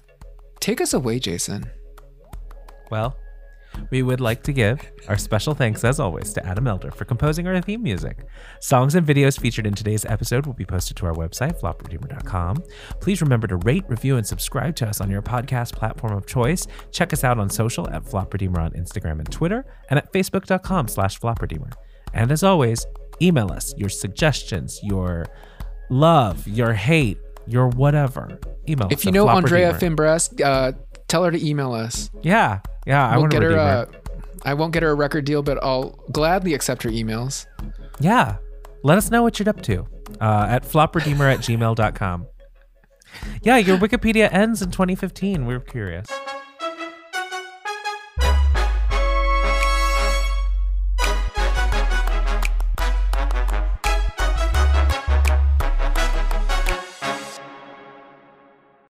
Take 0.61 0.81
us 0.81 0.95
away, 0.95 1.19
Jason. 1.19 1.71
well, 2.91 3.17
we 3.91 4.03
would 4.03 4.21
like 4.21 4.43
to 4.45 4.53
give 4.53 4.81
our 5.09 5.17
special 5.17 5.55
thanks, 5.55 5.85
as 5.85 6.01
always, 6.01 6.33
to 6.35 6.47
Adam 6.47 6.67
Elder 6.67 6.91
for 6.91 7.05
composing 7.05 7.47
our 7.47 7.61
theme 7.61 7.83
music. 7.83 8.27
Songs 8.61 8.95
and 8.95 9.07
videos 9.07 9.39
featured 9.39 9.67
in 9.67 9.75
today's 9.75 10.05
episode 10.05 10.47
will 10.47 10.55
be 10.55 10.65
posted 10.65 10.97
to 10.99 11.07
our 11.07 11.15
website, 11.15 11.61
flopredeemer.com. 11.61 12.63
Please 13.01 13.21
remember 13.21 13.47
to 13.47 13.57
rate, 13.57 13.85
review, 13.89 14.17
and 14.17 14.27
subscribe 14.27 14.75
to 14.77 14.89
us 14.89 15.01
on 15.01 15.11
your 15.11 15.23
podcast 15.23 15.73
platform 15.73 16.17
of 16.17 16.27
choice. 16.27 16.67
Check 16.91 17.13
us 17.13 17.25
out 17.25 17.39
on 17.39 17.51
social 17.51 17.89
at 17.91 18.05
flopredeemer 18.05 18.59
on 18.59 18.73
Instagram 18.73 19.19
and 19.19 19.31
Twitter, 19.31 19.65
and 19.91 19.99
at 19.99 20.13
facebook.com 20.13 20.89
slash 20.89 21.21
flopredeemer. 21.21 21.73
And 22.13 22.31
as 22.31 22.43
always, 22.43 22.87
email 23.21 23.51
us 23.53 23.75
your 23.77 23.89
suggestions, 23.89 24.81
your 24.83 25.27
love, 25.91 26.47
your 26.47 26.73
hate, 26.73 27.19
your 27.47 27.69
whatever. 27.69 28.39
Email 28.69 28.87
us 28.87 28.93
If 28.93 29.05
you 29.05 29.13
know 29.13 29.27
Aundrea. 29.27 29.79
Fimbres, 29.79 30.31
uh 30.43 30.73
tell 31.15 31.23
her 31.23 31.31
to 31.31 31.47
email 31.47 31.73
us. 31.73 32.11
Yeah, 32.25 32.59
yeah, 32.87 33.07
I 33.07 33.13
we'll 33.13 33.23
want 33.23 33.33
to 33.35 33.39
get 33.39 33.51
her 33.53 33.57
uh, 33.57 33.87
I 34.45 34.55
won't 34.55 34.73
get 34.73 34.83
her 34.83 34.91
a 34.91 34.95
record 34.95 35.25
deal, 35.25 35.45
but 35.45 35.63
I'll 35.63 35.91
gladly 36.11 36.55
accept 36.55 36.83
her 36.83 36.91
emails. 36.91 37.47
Yeah. 38.01 38.39
Let 38.83 38.99
us 38.99 39.13
know 39.13 39.23
what 39.23 39.39
you're 39.39 39.49
up 39.49 39.63
to 39.63 39.87
uh, 40.21 40.47
at 40.49 40.65
flopredeemer 40.65 41.33
at 41.33 41.39
gmail.com. 41.39 42.27
Yeah, 43.43 43.59
your 43.59 43.79
Wikipedia 43.79 44.29
ends 44.33 44.61
in 44.61 44.73
2015. 44.73 45.47
We're 45.47 45.61
curious. 45.61 46.09